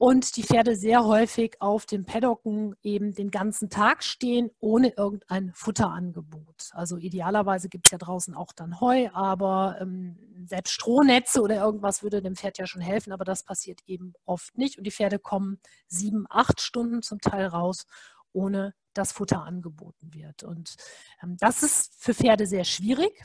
und 0.00 0.36
die 0.36 0.44
Pferde 0.44 0.76
sehr 0.76 1.04
häufig 1.04 1.60
auf 1.60 1.84
den 1.84 2.06
Paddocken 2.06 2.74
eben 2.82 3.14
den 3.14 3.30
ganzen 3.30 3.68
Tag 3.68 4.02
stehen, 4.02 4.50
ohne 4.58 4.94
irgendein 4.96 5.52
Futterangebot. 5.52 6.70
Also 6.70 6.96
idealerweise 6.96 7.68
gibt 7.68 7.84
es 7.86 7.90
ja 7.90 7.98
draußen 7.98 8.34
auch 8.34 8.52
dann 8.56 8.80
Heu, 8.80 9.10
aber 9.12 9.76
ähm, 9.78 10.18
selbst 10.46 10.72
Strohnetze 10.72 11.42
oder 11.42 11.56
irgendwas 11.56 12.02
würde 12.02 12.22
dem 12.22 12.34
Pferd 12.34 12.56
ja 12.56 12.66
schon 12.66 12.80
helfen, 12.80 13.12
aber 13.12 13.26
das 13.26 13.42
passiert 13.42 13.80
eben 13.84 14.14
oft 14.24 14.56
nicht. 14.56 14.78
Und 14.78 14.84
die 14.84 14.90
Pferde 14.90 15.18
kommen 15.18 15.60
sieben, 15.86 16.24
acht 16.30 16.62
Stunden 16.62 17.02
zum 17.02 17.20
Teil 17.20 17.44
raus, 17.44 17.84
ohne 18.32 18.72
dass 18.94 19.12
Futter 19.12 19.42
angeboten 19.42 20.14
wird. 20.14 20.44
Und 20.44 20.76
ähm, 21.22 21.36
das 21.38 21.62
ist 21.62 21.92
für 22.02 22.14
Pferde 22.14 22.46
sehr 22.46 22.64
schwierig. 22.64 23.22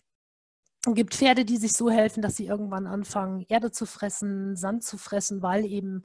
Es 0.86 0.94
gibt 0.94 1.15
Pferde, 1.15 1.46
die 1.46 1.58
sich 1.58 1.72
so 1.72 1.89
helfen, 1.89 2.22
dass 2.22 2.36
sie 2.36 2.48
irgendwann 2.48 2.86
anfangen, 2.86 3.46
Erde 3.48 3.72
zu 3.72 3.86
fressen, 3.86 4.58
Sand 4.58 4.84
zu 4.84 4.98
fressen, 4.98 5.41
weil 5.41 5.63
eben 5.63 6.03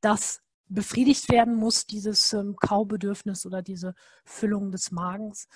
das 0.00 0.40
befriedigt 0.68 1.30
werden 1.30 1.54
muss, 1.54 1.86
dieses 1.86 2.32
ähm, 2.32 2.56
Kaubedürfnis 2.56 3.46
oder 3.46 3.62
diese 3.62 3.94
Füllung 4.24 4.70
des 4.70 4.90
Magens. 4.90 5.48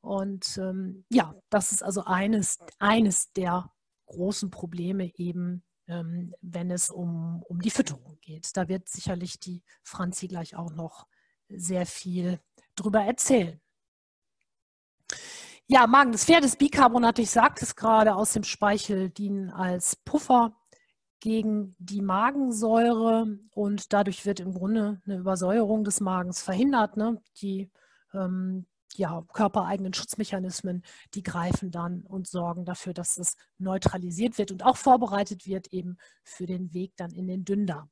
Und 0.00 0.58
ähm, 0.58 1.04
ja, 1.10 1.34
das 1.50 1.72
ist 1.72 1.82
also 1.82 2.04
eines, 2.04 2.58
eines 2.78 3.32
der 3.32 3.72
großen 4.06 4.50
Probleme 4.50 5.12
eben, 5.16 5.62
ähm, 5.86 6.34
wenn 6.40 6.70
es 6.70 6.90
um, 6.90 7.42
um 7.44 7.60
die 7.60 7.70
Fütterung 7.70 8.18
geht. 8.20 8.56
Da 8.56 8.68
wird 8.68 8.88
sicherlich 8.88 9.38
die 9.38 9.62
Franzi 9.82 10.28
gleich 10.28 10.56
auch 10.56 10.70
noch 10.70 11.06
sehr 11.48 11.86
viel 11.86 12.40
drüber 12.74 13.02
erzählen. 13.02 13.60
Ja, 15.66 15.86
Magen 15.86 16.12
des 16.12 16.24
Pferdes, 16.24 16.56
Bicarbonat, 16.56 17.18
ich 17.18 17.30
sagte 17.30 17.64
es 17.64 17.76
gerade, 17.76 18.14
aus 18.14 18.32
dem 18.32 18.44
Speichel 18.44 19.10
dienen 19.10 19.50
als 19.50 19.96
Puffer 19.96 20.57
gegen 21.20 21.74
die 21.78 22.02
Magensäure 22.02 23.38
und 23.54 23.92
dadurch 23.92 24.24
wird 24.26 24.40
im 24.40 24.54
Grunde 24.54 25.00
eine 25.04 25.16
Übersäuerung 25.16 25.84
des 25.84 26.00
Magens 26.00 26.42
verhindert. 26.42 26.96
Ne? 26.96 27.20
Die, 27.40 27.70
ähm, 28.14 28.66
ja, 28.94 29.24
körpereigenen 29.32 29.94
Schutzmechanismen, 29.94 30.82
die 31.14 31.22
greifen 31.22 31.70
dann 31.70 32.02
und 32.02 32.26
sorgen 32.26 32.64
dafür, 32.64 32.94
dass 32.94 33.18
es 33.18 33.36
neutralisiert 33.58 34.38
wird 34.38 34.50
und 34.50 34.64
auch 34.64 34.76
vorbereitet 34.76 35.46
wird 35.46 35.68
eben 35.68 35.98
für 36.24 36.46
den 36.46 36.72
Weg 36.72 36.96
dann 36.96 37.12
in 37.12 37.26
den 37.26 37.44
Dünndarm. 37.44 37.90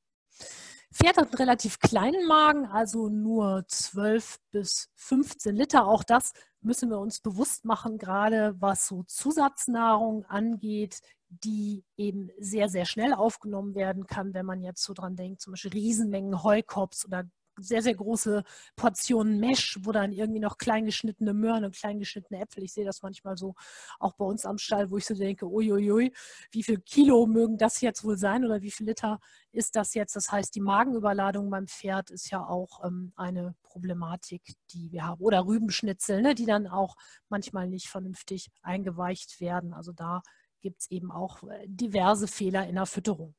Pferd 0.93 1.19
hat 1.19 1.27
einen 1.27 1.35
relativ 1.35 1.79
kleinen 1.79 2.27
Magen, 2.27 2.67
also 2.67 3.09
nur 3.09 3.65
12 3.69 4.39
bis 4.51 4.89
15 4.95 5.55
Liter. 5.55 5.87
Auch 5.87 6.05
das 6.05 6.33
müssen 6.61 6.89
wir 6.91 6.99
uns 6.99 7.21
bewusst 7.21 7.65
machen, 7.65 7.99
gerade 7.99 8.55
was 8.61 8.87
so 8.87 9.03
Zusatznahrung 9.03 10.25
angeht, 10.25 11.01
die 11.29 11.85
eben 11.97 12.31
sehr, 12.39 12.69
sehr 12.69 12.87
schnell 12.87 13.13
aufgenommen 13.13 13.75
werden 13.75 14.07
kann, 14.07 14.35
wenn 14.35 14.47
man 14.47 14.63
jetzt 14.63 14.83
so 14.83 14.95
dran 14.95 15.17
denkt, 15.17 15.41
zum 15.41 15.53
Beispiel 15.53 15.73
Riesenmengen 15.73 16.43
Heukops 16.43 17.05
oder 17.05 17.25
sehr, 17.59 17.83
sehr 17.83 17.95
große 17.95 18.45
Portionen 18.77 19.41
Mesh, 19.41 19.79
wo 19.83 19.93
dann 19.93 20.13
irgendwie 20.13 20.41
noch 20.41 20.59
kleingeschnittene 20.59 21.33
Möhren 21.33 21.65
und 21.65 21.75
kleingeschnittene 21.75 22.41
Äpfel, 22.41 22.63
ich 22.65 22.73
sehe 22.73 22.85
das 22.85 23.03
manchmal 23.03 23.37
so 23.37 23.55
auch 23.99 24.15
bei 24.15 24.25
uns 24.25 24.45
am 24.45 24.59
Stall, 24.59 24.91
wo 24.91 24.99
ich 24.99 25.07
so 25.07 25.15
denke, 25.15 25.47
uiuiui, 25.47 26.13
wie 26.51 26.63
viel 26.63 26.81
Kilo 26.81 27.27
mögen 27.27 27.57
das 27.57 27.81
jetzt 27.81 28.05
wohl 28.05 28.19
sein 28.19 28.45
oder 28.45 28.61
wie 28.63 28.71
viel 28.71 28.87
Liter 28.87 29.21
ist 29.53 29.77
das 29.77 29.95
jetzt? 29.95 30.17
Das 30.17 30.31
heißt, 30.31 30.55
die 30.55 30.61
Magenüberladung 30.61 31.51
beim 31.51 31.67
Pferd 31.67 32.11
ist 32.11 32.31
ja 32.31 32.47
auch 32.47 32.85
ähm, 32.85 33.13
eine 33.17 33.55
Problematik, 33.63 34.43
die 34.71 34.93
wir 34.93 35.07
haben. 35.07 35.23
Oder 35.23 35.47
Rübenschnitzel, 35.47 36.23
ne, 36.23 36.35
die 36.35 36.47
dann 36.47 36.67
auch 36.67 36.97
manchmal 37.29 37.69
nicht 37.69 37.89
vernünftig 37.89 38.51
eingeweicht 38.63 39.41
werden. 39.41 39.73
Also 39.73 39.93
da 39.93 40.23
gibt 40.67 40.81
es 40.81 40.91
eben 40.91 41.13
auch 41.13 41.45
äh, 41.45 41.65
diverse 41.69 42.27
Fehler 42.27 42.67
in 42.67 42.75
der 42.75 42.87
Fütterung. 42.87 43.37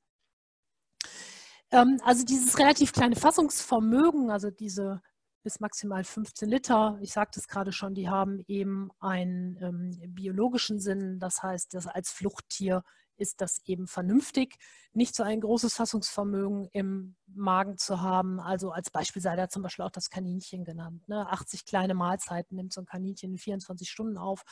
Ähm, 1.71 1.99
also 2.05 2.23
dieses 2.23 2.57
relativ 2.57 2.93
kleine 2.93 3.17
Fassungsvermögen, 3.17 4.31
also 4.31 4.49
diese 4.49 5.01
bis 5.43 5.59
maximal 5.59 6.05
15 6.05 6.47
Liter, 6.47 6.97
ich 7.01 7.11
sagte 7.11 7.41
es 7.41 7.49
gerade 7.49 7.73
schon, 7.73 7.95
die 7.95 8.07
haben 8.07 8.39
eben 8.47 8.91
einen 8.99 9.57
ähm, 9.61 10.13
biologischen 10.13 10.79
Sinn. 10.79 11.19
Das 11.19 11.43
heißt, 11.43 11.73
dass 11.73 11.87
als 11.87 12.11
Fluchttier 12.11 12.83
ist 13.17 13.41
das 13.41 13.59
eben 13.65 13.87
vernünftig, 13.87 14.57
nicht 14.93 15.13
so 15.15 15.23
ein 15.23 15.41
großes 15.41 15.73
Fassungsvermögen 15.73 16.69
im 16.71 17.17
Magen 17.27 17.77
zu 17.77 18.01
haben. 18.01 18.39
Also 18.39 18.71
als 18.71 18.89
Beispiel 18.89 19.21
sei 19.21 19.35
da 19.35 19.49
zum 19.49 19.63
Beispiel 19.63 19.83
auch 19.83 19.91
das 19.91 20.09
Kaninchen 20.09 20.63
genannt. 20.63 21.07
Ne? 21.09 21.27
80 21.27 21.65
kleine 21.65 21.93
Mahlzeiten 21.93 22.55
nimmt 22.55 22.71
so 22.71 22.81
ein 22.81 22.85
Kaninchen 22.85 23.31
in 23.31 23.37
24 23.37 23.89
Stunden 23.89 24.17
auf. 24.17 24.43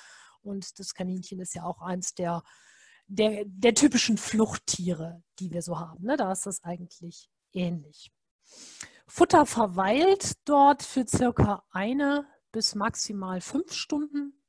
Und 0.46 0.80
das 0.80 0.94
Kaninchen 0.94 1.40
ist 1.40 1.56
ja 1.56 1.64
auch 1.64 1.82
eins 1.82 2.14
der 2.14 2.44
der, 3.08 3.44
der 3.46 3.74
typischen 3.74 4.18
Fluchttiere, 4.18 5.22
die 5.40 5.52
wir 5.52 5.62
so 5.62 5.80
haben. 5.80 6.04
Ne? 6.04 6.18
Da 6.18 6.32
ist 6.32 6.46
das 6.46 6.64
eigentlich 6.64 7.30
ähnlich. 7.54 8.12
Futter 9.08 9.46
verweilt 9.46 10.34
dort 10.46 10.84
für 10.84 11.06
circa 11.08 11.64
eine 11.70 12.28
bis 12.52 12.76
maximal 12.76 13.42
fünf 13.42 13.74
Stunden. 13.74 14.42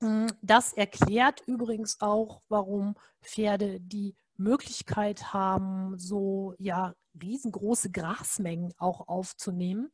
Hm, 0.00 0.28
das 0.42 0.72
erklärt 0.72 1.42
übrigens 1.46 2.00
auch, 2.00 2.42
warum 2.48 2.94
Pferde 3.22 3.80
die 3.80 4.16
Möglichkeit 4.36 5.32
haben, 5.32 5.98
so 5.98 6.54
ja 6.58 6.94
riesengroße 7.20 7.90
Grasmengen 7.90 8.72
auch 8.78 9.06
aufzunehmen. 9.06 9.92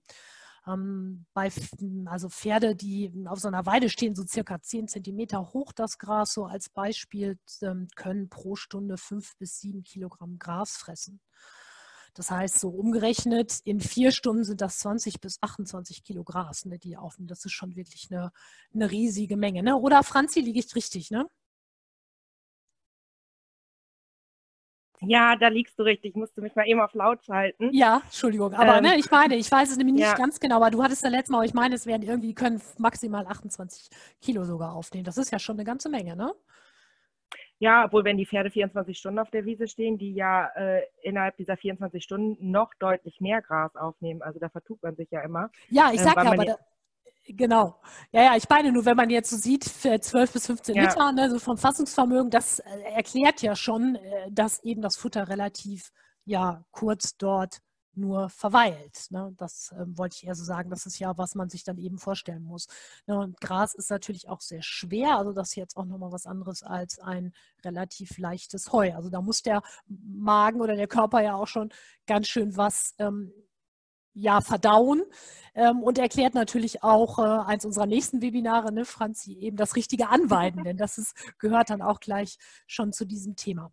Ähm, 0.66 1.26
bei 1.32 1.50
also 2.06 2.28
Pferde, 2.28 2.76
die 2.76 3.12
auf 3.26 3.40
so 3.40 3.48
einer 3.48 3.66
Weide 3.66 3.88
stehen, 3.88 4.14
so 4.14 4.24
circa 4.26 4.60
10 4.60 4.88
Zentimeter 4.88 5.52
hoch 5.52 5.72
das 5.72 5.98
Gras, 5.98 6.32
so 6.32 6.44
als 6.44 6.68
Beispiel, 6.68 7.38
ähm, 7.62 7.88
können 7.96 8.28
pro 8.28 8.56
Stunde 8.56 8.96
5 8.96 9.36
bis 9.38 9.60
7 9.60 9.84
Kilogramm 9.84 10.38
Gras 10.38 10.76
fressen. 10.76 11.20
Das 12.14 12.30
heißt, 12.30 12.58
so 12.58 12.70
umgerechnet, 12.70 13.60
in 13.64 13.80
vier 13.80 14.10
Stunden 14.10 14.44
sind 14.44 14.60
das 14.60 14.78
20 14.80 15.20
bis 15.20 15.38
28 15.40 16.02
Kilo 16.02 16.24
Gras, 16.24 16.64
ne, 16.64 16.78
die 16.78 16.96
aufnehmen. 16.96 17.28
Das 17.28 17.44
ist 17.44 17.52
schon 17.52 17.76
wirklich 17.76 18.08
eine, 18.10 18.32
eine 18.74 18.90
riesige 18.90 19.36
Menge. 19.36 19.62
Ne? 19.62 19.76
Oder 19.76 20.02
Franzi, 20.02 20.40
liege 20.40 20.58
ich 20.58 20.74
richtig, 20.74 21.10
ne? 21.10 21.26
Ja, 25.02 25.34
da 25.36 25.48
liegst 25.48 25.78
du 25.78 25.82
richtig. 25.82 26.10
Ich 26.10 26.16
musste 26.16 26.42
mich 26.42 26.54
mal 26.54 26.66
eben 26.66 26.80
auf 26.80 26.92
laut 26.94 27.24
schalten. 27.24 27.70
Ja, 27.72 28.02
Entschuldigung. 28.04 28.52
Aber 28.52 28.78
ähm, 28.78 28.84
ne, 28.84 28.96
ich 28.98 29.10
meine, 29.10 29.36
ich 29.36 29.50
weiß 29.50 29.70
es 29.70 29.76
nämlich 29.76 29.94
nicht 29.94 30.04
ja. 30.04 30.14
ganz 30.14 30.38
genau, 30.40 30.56
aber 30.56 30.70
du 30.70 30.82
hattest 30.82 31.02
ja 31.02 31.08
letztes 31.08 31.30
Mal, 31.30 31.38
aber 31.38 31.46
ich 31.46 31.54
meine, 31.54 31.74
es 31.74 31.86
werden 31.86 32.02
irgendwie, 32.02 32.34
können 32.34 32.60
maximal 32.78 33.26
28 33.26 33.88
Kilo 34.20 34.44
sogar 34.44 34.74
aufnehmen. 34.74 35.04
Das 35.04 35.16
ist 35.16 35.32
ja 35.32 35.38
schon 35.38 35.56
eine 35.56 35.64
ganze 35.64 35.88
Menge, 35.88 36.16
ne? 36.16 36.32
Ja, 37.58 37.84
obwohl 37.84 38.04
wenn 38.04 38.16
die 38.16 38.26
Pferde 38.26 38.50
24 38.50 38.96
Stunden 38.96 39.18
auf 39.18 39.30
der 39.30 39.44
Wiese 39.44 39.68
stehen, 39.68 39.98
die 39.98 40.14
ja 40.14 40.46
äh, 40.56 40.82
innerhalb 41.02 41.36
dieser 41.36 41.58
24 41.58 42.02
Stunden 42.02 42.50
noch 42.50 42.72
deutlich 42.78 43.20
mehr 43.20 43.42
Gras 43.42 43.76
aufnehmen. 43.76 44.22
Also 44.22 44.38
da 44.38 44.48
vertut 44.48 44.82
man 44.82 44.96
sich 44.96 45.10
ja 45.10 45.20
immer. 45.20 45.50
Ja, 45.68 45.90
ich 45.92 46.00
ähm, 46.00 46.06
sag 46.06 46.16
ähm, 46.16 46.24
ja, 46.24 46.32
aber 46.32 46.44
da, 46.46 46.58
Genau. 47.36 47.80
Ja, 48.12 48.22
ja, 48.22 48.36
ich 48.36 48.48
meine 48.48 48.72
nur, 48.72 48.84
wenn 48.84 48.96
man 48.96 49.10
jetzt 49.10 49.30
so 49.30 49.36
sieht, 49.36 49.64
12 49.64 50.32
bis 50.32 50.46
15 50.46 50.74
ja. 50.74 50.82
Liter, 50.82 51.12
ne, 51.12 51.30
so 51.30 51.38
vom 51.38 51.56
Fassungsvermögen, 51.56 52.30
das 52.30 52.58
äh, 52.58 52.80
erklärt 52.94 53.42
ja 53.42 53.54
schon, 53.54 53.96
äh, 53.96 54.30
dass 54.30 54.62
eben 54.64 54.82
das 54.82 54.96
Futter 54.96 55.28
relativ 55.28 55.92
ja 56.24 56.64
kurz 56.70 57.16
dort 57.16 57.60
nur 57.94 58.28
verweilt. 58.30 59.06
Ne? 59.10 59.32
Das 59.36 59.74
ähm, 59.78 59.96
wollte 59.98 60.16
ich 60.16 60.26
eher 60.26 60.34
so 60.34 60.44
sagen. 60.44 60.70
Das 60.70 60.86
ist 60.86 60.98
ja, 60.98 61.16
was 61.18 61.34
man 61.34 61.48
sich 61.48 61.64
dann 61.64 61.78
eben 61.78 61.98
vorstellen 61.98 62.42
muss. 62.42 62.66
Ne? 63.06 63.18
Und 63.18 63.40
Gras 63.40 63.74
ist 63.74 63.90
natürlich 63.90 64.28
auch 64.28 64.40
sehr 64.40 64.62
schwer. 64.62 65.18
Also 65.18 65.32
das 65.32 65.50
ist 65.50 65.56
jetzt 65.56 65.76
auch 65.76 65.84
nochmal 65.84 66.12
was 66.12 66.26
anderes 66.26 66.62
als 66.62 66.98
ein 66.98 67.32
relativ 67.64 68.18
leichtes 68.18 68.72
Heu. 68.72 68.94
Also 68.94 69.10
da 69.10 69.20
muss 69.20 69.42
der 69.42 69.62
Magen 69.86 70.60
oder 70.60 70.76
der 70.76 70.88
Körper 70.88 71.20
ja 71.20 71.34
auch 71.34 71.48
schon 71.48 71.70
ganz 72.06 72.28
schön 72.28 72.56
was 72.56 72.94
ähm, 72.98 73.32
ja, 74.14 74.40
verdauen 74.40 75.02
ähm, 75.54 75.82
und 75.82 75.98
erklärt 75.98 76.34
natürlich 76.34 76.82
auch 76.82 77.18
äh, 77.18 77.22
eins 77.22 77.64
unserer 77.64 77.86
nächsten 77.86 78.22
Webinare, 78.22 78.72
ne, 78.72 78.84
Franzi, 78.84 79.34
eben 79.34 79.56
das 79.56 79.76
richtige 79.76 80.08
Anweiden, 80.08 80.64
denn 80.64 80.76
das 80.76 80.98
ist, 80.98 81.14
gehört 81.38 81.70
dann 81.70 81.82
auch 81.82 82.00
gleich 82.00 82.38
schon 82.66 82.92
zu 82.92 83.04
diesem 83.04 83.36
Thema. 83.36 83.72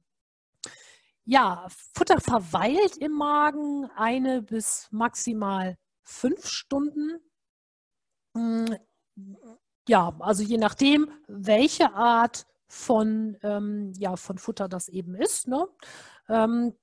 Ja, 1.26 1.68
Futter 1.94 2.22
verweilt 2.22 2.98
im 2.98 3.12
Magen 3.12 3.90
eine 3.96 4.42
bis 4.42 4.88
maximal 4.92 5.78
fünf 6.04 6.48
Stunden. 6.48 7.20
Hm, 8.34 8.78
ja, 9.90 10.16
also 10.20 10.44
je 10.44 10.58
nachdem, 10.58 11.10
welche 11.28 11.94
Art 11.94 12.46
von, 12.68 13.38
ähm, 13.44 13.94
ja, 13.98 14.16
von 14.16 14.38
Futter 14.38 14.68
das 14.68 14.88
eben 14.90 15.16
ist. 15.16 15.48
Ne? 15.48 15.68
Ähm, 16.30 16.74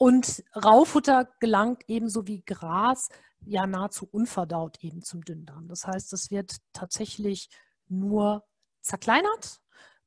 und 0.00 0.42
Raufutter 0.56 1.28
gelangt 1.40 1.82
ebenso 1.86 2.26
wie 2.26 2.40
Gras 2.40 3.10
ja 3.44 3.66
nahezu 3.66 4.08
unverdaut 4.10 4.82
eben 4.82 5.02
zum 5.02 5.22
Dünndarm. 5.22 5.68
Das 5.68 5.86
heißt, 5.86 6.14
es 6.14 6.30
wird 6.30 6.56
tatsächlich 6.72 7.50
nur 7.86 8.42
zerkleinert, 8.80 9.60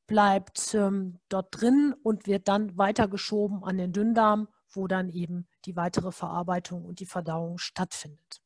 bleibt 0.08 0.74
ähm, 0.74 1.20
dort 1.30 1.50
drin 1.52 1.94
und 2.02 2.26
wird 2.26 2.48
dann 2.48 2.76
weitergeschoben 2.76 3.64
an 3.64 3.78
den 3.78 3.94
Dünndarm, 3.94 4.48
wo 4.72 4.88
dann 4.88 5.10
eben 5.10 5.48
die 5.66 5.76
weitere 5.76 6.12
Verarbeitung 6.12 6.86
und 6.86 7.00
die 7.00 7.06
Verdauung 7.06 7.60
stattfindet. 7.60 8.42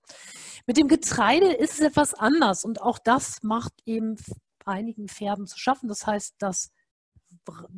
Mit 0.66 0.76
dem 0.76 0.90
Getreide 0.90 1.54
ist 1.54 1.76
es 1.76 1.80
etwas 1.80 2.14
anders 2.14 2.66
und 2.66 2.82
auch 2.82 3.00
das 3.00 3.42
macht 3.42 3.72
eben 3.86 4.18
einigen 4.66 5.08
Pferden 5.08 5.48
zu 5.48 5.58
schaffen. 5.58 5.88
Das 5.88 6.06
heißt, 6.06 6.36
dass 6.40 6.74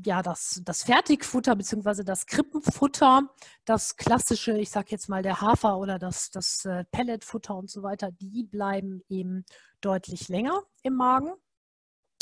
ja, 0.04 0.22
das, 0.22 0.62
das 0.64 0.84
Fertigfutter 0.84 1.56
bzw. 1.56 2.04
das 2.04 2.26
Krippenfutter, 2.26 3.30
das 3.66 3.96
klassische, 3.96 4.58
ich 4.58 4.70
sage 4.70 4.88
jetzt 4.92 5.10
mal 5.10 5.24
der 5.24 5.42
Hafer 5.42 5.78
oder 5.78 6.00
das, 6.00 6.32
das 6.32 6.66
äh, 6.66 6.86
Pelletfutter 6.92 7.56
und 7.56 7.70
so 7.70 7.84
weiter, 7.84 8.12
die 8.12 8.44
bleiben 8.44 9.02
eben 9.10 9.46
deutlich 9.82 10.30
länger 10.30 10.62
im 10.84 10.96
Magen. 10.96 11.34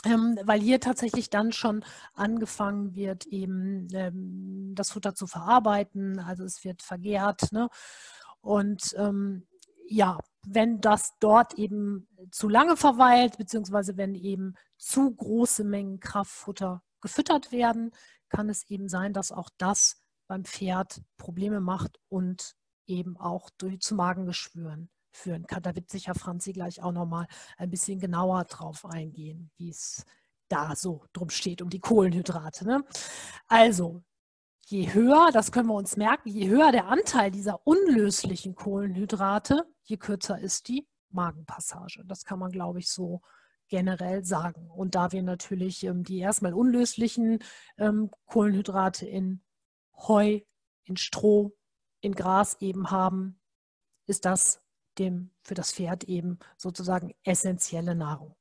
Ähm, 0.06 0.38
weil 0.44 0.62
hier 0.62 0.80
tatsächlich 0.80 1.30
dann 1.30 1.52
schon 1.52 1.84
angefangen 2.14 2.96
wird, 2.96 3.26
eben 3.26 3.88
ähm, 3.94 4.74
das 4.76 4.92
Futter 4.92 5.16
zu 5.16 5.26
verarbeiten. 5.26 6.20
Also 6.20 6.44
es 6.44 6.64
wird 6.64 6.84
vergärt. 6.84 7.52
Ne? 7.52 7.68
Und 8.42 8.94
ähm, 8.98 9.48
ja, 9.88 10.20
wenn 10.46 10.80
das 10.82 11.14
dort 11.20 11.56
eben 11.56 12.08
zu 12.32 12.48
lange 12.48 12.78
verweilt, 12.78 13.38
beziehungsweise 13.38 13.98
wenn 13.98 14.16
eben 14.16 14.54
zu 14.78 15.14
große 15.14 15.64
Mengen 15.64 16.00
Kraftfutter 16.00 16.84
gefüttert 17.08 17.54
werden, 17.54 17.92
kann 18.30 18.50
es 18.50 18.70
eben 18.70 18.90
sein, 18.90 19.14
dass 19.14 19.32
auch 19.32 19.50
das 19.58 20.04
beim 20.28 20.44
Pferd 20.44 21.02
Probleme 21.18 21.62
macht 21.62 22.00
und 22.10 22.56
eben 22.86 23.16
auch 23.18 23.50
durch, 23.58 23.80
zu 23.80 23.96
Magengeschwüren 23.96 24.90
führen 25.12 25.48
kann. 25.48 25.64
Da 25.64 25.74
wird 25.74 25.90
sicher 25.90 26.16
Franzi 26.16 26.52
gleich 26.52 26.84
auch 26.84 26.92
nochmal 26.92 27.28
ein 27.58 27.70
bisschen 27.70 28.00
genauer 28.00 28.44
drauf 28.44 28.86
eingehen, 28.86 29.52
wie 29.56 29.70
es 29.70 30.06
da 30.50 30.76
so 30.76 31.06
drum 31.14 31.30
steht, 31.30 31.62
um 31.62 31.70
die 31.70 31.80
Kohlenhydrate. 31.80 32.66
Ne? 32.66 32.84
Also, 33.48 34.04
je 34.66 34.94
höher, 34.94 35.30
das 35.32 35.54
können 35.54 35.70
wir 35.70 35.76
uns 35.76 35.96
merken, 35.96 36.28
je 36.28 36.50
höher 36.50 36.74
der 36.74 36.88
Anteil 36.88 37.32
dieser 37.32 37.66
unlöslichen 37.66 38.54
Kohlenhydrate, 38.54 39.64
je 39.84 39.96
kürzer 39.96 40.40
ist 40.40 40.68
die 40.68 40.86
Magenpassage. 41.10 42.04
Das 42.06 42.26
kann 42.26 42.40
man, 42.40 42.52
glaube 42.52 42.80
ich, 42.80 42.90
so 42.90 43.22
generell 43.68 44.24
sagen. 44.24 44.70
Und 44.70 44.96
da 44.96 45.12
wir 45.12 45.24
natürlich 45.24 45.84
ähm, 45.84 46.04
die 46.04 46.20
erstmal 46.20 46.54
unlöslichen 46.54 47.40
ähm, 47.78 48.12
Kohlenhydrate 48.26 49.06
in 49.06 49.42
Heu, 49.96 50.42
in 50.86 50.98
Stroh, 50.98 51.56
in 52.02 52.14
Gras 52.14 52.58
eben 52.60 52.92
haben, 52.92 53.40
ist 54.06 54.26
das 54.26 54.62
dem 55.00 55.32
für 55.44 55.54
das 55.54 55.72
Pferd 55.72 56.06
eben 56.06 56.40
sozusagen 56.58 57.14
essentielle 57.24 57.96
Nahrung. 57.96 58.36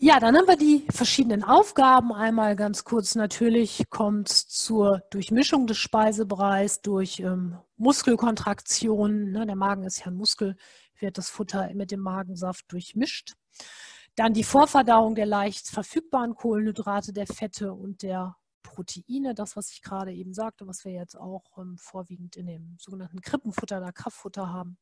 Ja, 0.00 0.20
dann 0.20 0.36
haben 0.36 0.46
wir 0.46 0.56
die 0.56 0.86
verschiedenen 0.90 1.42
Aufgaben. 1.42 2.12
Einmal 2.12 2.54
ganz 2.54 2.84
kurz 2.84 3.16
natürlich 3.16 3.82
kommt 3.90 4.28
zur 4.28 5.02
Durchmischung 5.10 5.66
des 5.66 5.78
Speisebereichs 5.78 6.82
durch 6.82 7.18
ähm, 7.18 7.58
Muskelkontraktionen. 7.76 9.32
Ne? 9.32 9.44
Der 9.44 9.56
Magen 9.56 9.82
ist 9.82 9.98
ja 9.98 10.06
ein 10.06 10.14
Muskel, 10.14 10.54
wird 11.00 11.18
das 11.18 11.30
Futter 11.30 11.72
mit 11.74 11.90
dem 11.90 12.00
Magensaft 12.00 12.70
durchmischt. 12.72 13.34
Dann 14.16 14.32
die 14.32 14.44
Vorverdauung 14.44 15.14
der 15.14 15.26
leicht 15.26 15.68
verfügbaren 15.68 16.34
Kohlenhydrate, 16.34 17.12
der 17.12 17.26
Fette 17.26 17.72
und 17.72 18.02
der 18.02 18.36
Proteine, 18.62 19.34
das, 19.34 19.56
was 19.56 19.70
ich 19.70 19.82
gerade 19.82 20.12
eben 20.12 20.34
sagte, 20.34 20.66
was 20.66 20.84
wir 20.84 20.92
jetzt 20.92 21.16
auch 21.16 21.44
ähm, 21.56 21.76
vorwiegend 21.78 22.36
in 22.36 22.46
dem 22.46 22.76
sogenannten 22.78 23.20
Krippenfutter 23.20 23.78
oder 23.78 23.92
Kraftfutter 23.92 24.52
haben. 24.52 24.76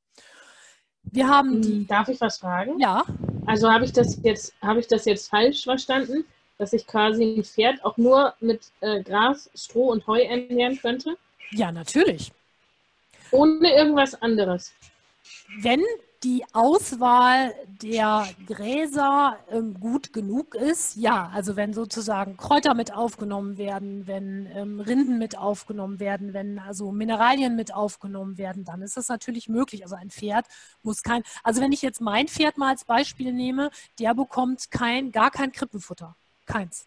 Wir 1.02 1.28
haben 1.28 1.54
hm, 1.54 1.62
die. 1.62 1.86
Darf 1.86 2.08
ich 2.08 2.20
was 2.20 2.38
fragen? 2.38 2.78
Ja. 2.78 3.04
Also 3.46 3.70
habe 3.70 3.84
ich 3.84 3.92
das 3.92 4.18
jetzt, 4.22 4.54
habe 4.60 4.80
ich 4.80 4.88
das 4.88 5.04
jetzt 5.04 5.28
falsch 5.28 5.64
verstanden, 5.64 6.24
dass 6.58 6.72
ich 6.72 6.86
quasi 6.86 7.36
ein 7.36 7.44
Pferd 7.44 7.84
auch 7.84 7.96
nur 7.96 8.34
mit 8.40 8.72
äh, 8.80 9.02
Gras, 9.02 9.50
Stroh 9.54 9.90
und 9.92 10.06
Heu 10.06 10.20
ernähren 10.20 10.78
könnte? 10.78 11.16
Ja, 11.52 11.70
natürlich. 11.70 12.32
Ohne 13.30 13.72
irgendwas 13.72 14.20
anderes. 14.20 14.72
Wenn 15.60 15.82
die 16.26 16.44
Auswahl 16.52 17.54
der 17.80 18.26
Gräser 18.48 19.38
ähm, 19.48 19.78
gut 19.78 20.12
genug 20.12 20.56
ist, 20.56 20.96
ja, 20.96 21.30
also 21.32 21.54
wenn 21.54 21.72
sozusagen 21.72 22.36
Kräuter 22.36 22.74
mit 22.74 22.92
aufgenommen 22.92 23.58
werden, 23.58 24.08
wenn 24.08 24.48
ähm, 24.52 24.80
Rinden 24.80 25.18
mit 25.18 25.38
aufgenommen 25.38 26.00
werden, 26.00 26.34
wenn 26.34 26.58
also 26.58 26.90
Mineralien 26.90 27.54
mit 27.54 27.72
aufgenommen 27.72 28.38
werden, 28.38 28.64
dann 28.64 28.82
ist 28.82 28.96
das 28.96 29.08
natürlich 29.08 29.48
möglich. 29.48 29.84
Also 29.84 29.94
ein 29.94 30.10
Pferd 30.10 30.46
muss 30.82 31.04
kein, 31.04 31.22
also 31.44 31.60
wenn 31.60 31.70
ich 31.70 31.80
jetzt 31.80 32.00
mein 32.00 32.26
Pferd 32.26 32.58
mal 32.58 32.70
als 32.70 32.84
Beispiel 32.84 33.32
nehme, 33.32 33.70
der 34.00 34.12
bekommt 34.12 34.72
kein, 34.72 35.12
gar 35.12 35.30
kein 35.30 35.52
Krippenfutter. 35.52 36.16
Keins. 36.44 36.86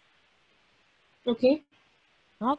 Okay. 1.24 1.64
Ja, 2.40 2.56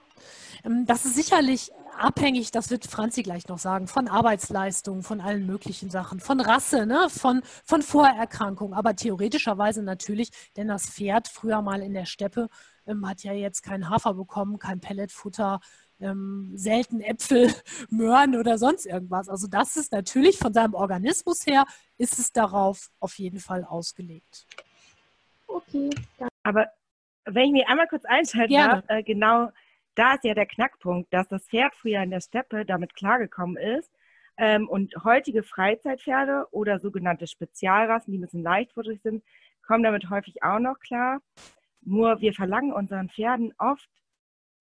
ähm, 0.64 0.86
das 0.86 1.06
ist 1.06 1.16
sicherlich 1.16 1.72
abhängig, 1.98 2.52
das 2.52 2.70
wird 2.70 2.86
Franzi 2.86 3.24
gleich 3.24 3.48
noch 3.48 3.58
sagen, 3.58 3.88
von 3.88 4.08
Arbeitsleistungen, 4.08 5.02
von 5.02 5.22
allen 5.22 5.48
möglichen 5.48 5.90
Sachen, 5.90 6.20
von 6.20 6.40
Rasse, 6.40 6.86
ne? 6.86 7.08
von, 7.10 7.42
von 7.66 7.82
Vorerkrankungen, 7.82 8.76
aber 8.76 8.96
theoretischerweise 8.96 9.82
natürlich, 9.82 10.30
denn 10.56 10.68
das 10.68 10.88
Pferd 10.88 11.28
früher 11.28 11.64
mal 11.64 11.82
in 11.82 11.94
der 11.94 12.06
Steppe 12.06 12.48
ähm, 12.86 13.08
hat 13.10 13.24
ja 13.24 13.34
jetzt 13.34 13.64
kein 13.64 13.90
Hafer 13.90 14.14
bekommen, 14.14 14.60
kein 14.60 14.82
Pelletfutter, 14.82 15.60
ähm, 16.00 16.52
selten 16.56 17.02
Äpfel, 17.02 17.52
Möhren 17.90 18.36
oder 18.36 18.60
sonst 18.60 18.86
irgendwas. 18.86 19.30
Also 19.30 19.48
das 19.48 19.78
ist 19.78 19.92
natürlich 19.92 20.38
von 20.38 20.54
seinem 20.54 20.76
Organismus 20.76 21.48
her, 21.48 21.66
ist 21.98 22.20
es 22.20 22.32
darauf 22.32 22.92
auf 23.00 23.18
jeden 23.18 23.40
Fall 23.40 23.64
ausgelegt. 23.64 24.46
Okay. 25.48 25.90
Aber 26.44 26.68
wenn 27.26 27.46
ich 27.46 27.52
mir 27.52 27.68
einmal 27.68 27.88
kurz 27.88 28.06
einschalten 28.06 28.54
darf, 28.54 28.84
äh, 28.88 29.04
genau 29.04 29.50
da 29.96 30.14
ist 30.14 30.24
ja 30.24 30.34
der 30.34 30.46
Knackpunkt, 30.46 31.14
dass 31.14 31.28
das 31.28 31.48
Pferd 31.48 31.76
früher 31.76 32.02
in 32.02 32.12
der 32.12 32.22
Steppe 32.22 32.66
damit 32.66 32.96
klargekommen 32.96 33.58
ist 33.58 33.92
ähm, 34.38 34.68
und 34.70 34.94
heutige 35.04 35.44
Freizeitpferde 35.44 36.48
oder 36.52 36.80
sogenannte 36.80 37.28
Spezialrassen, 37.28 38.12
die 38.12 38.18
ein 38.18 38.22
bisschen 38.22 38.44
leichtfutterig 38.44 39.02
sind, 39.02 39.24
kommen 39.66 39.84
damit 39.84 40.10
häufig 40.10 40.44
auch 40.44 40.60
noch 40.60 40.80
klar. 40.80 41.22
Nur 41.82 42.22
wir 42.22 42.34
verlangen 42.34 42.74
unseren 42.74 43.10
Pferden 43.10 43.54
oft 43.58 43.90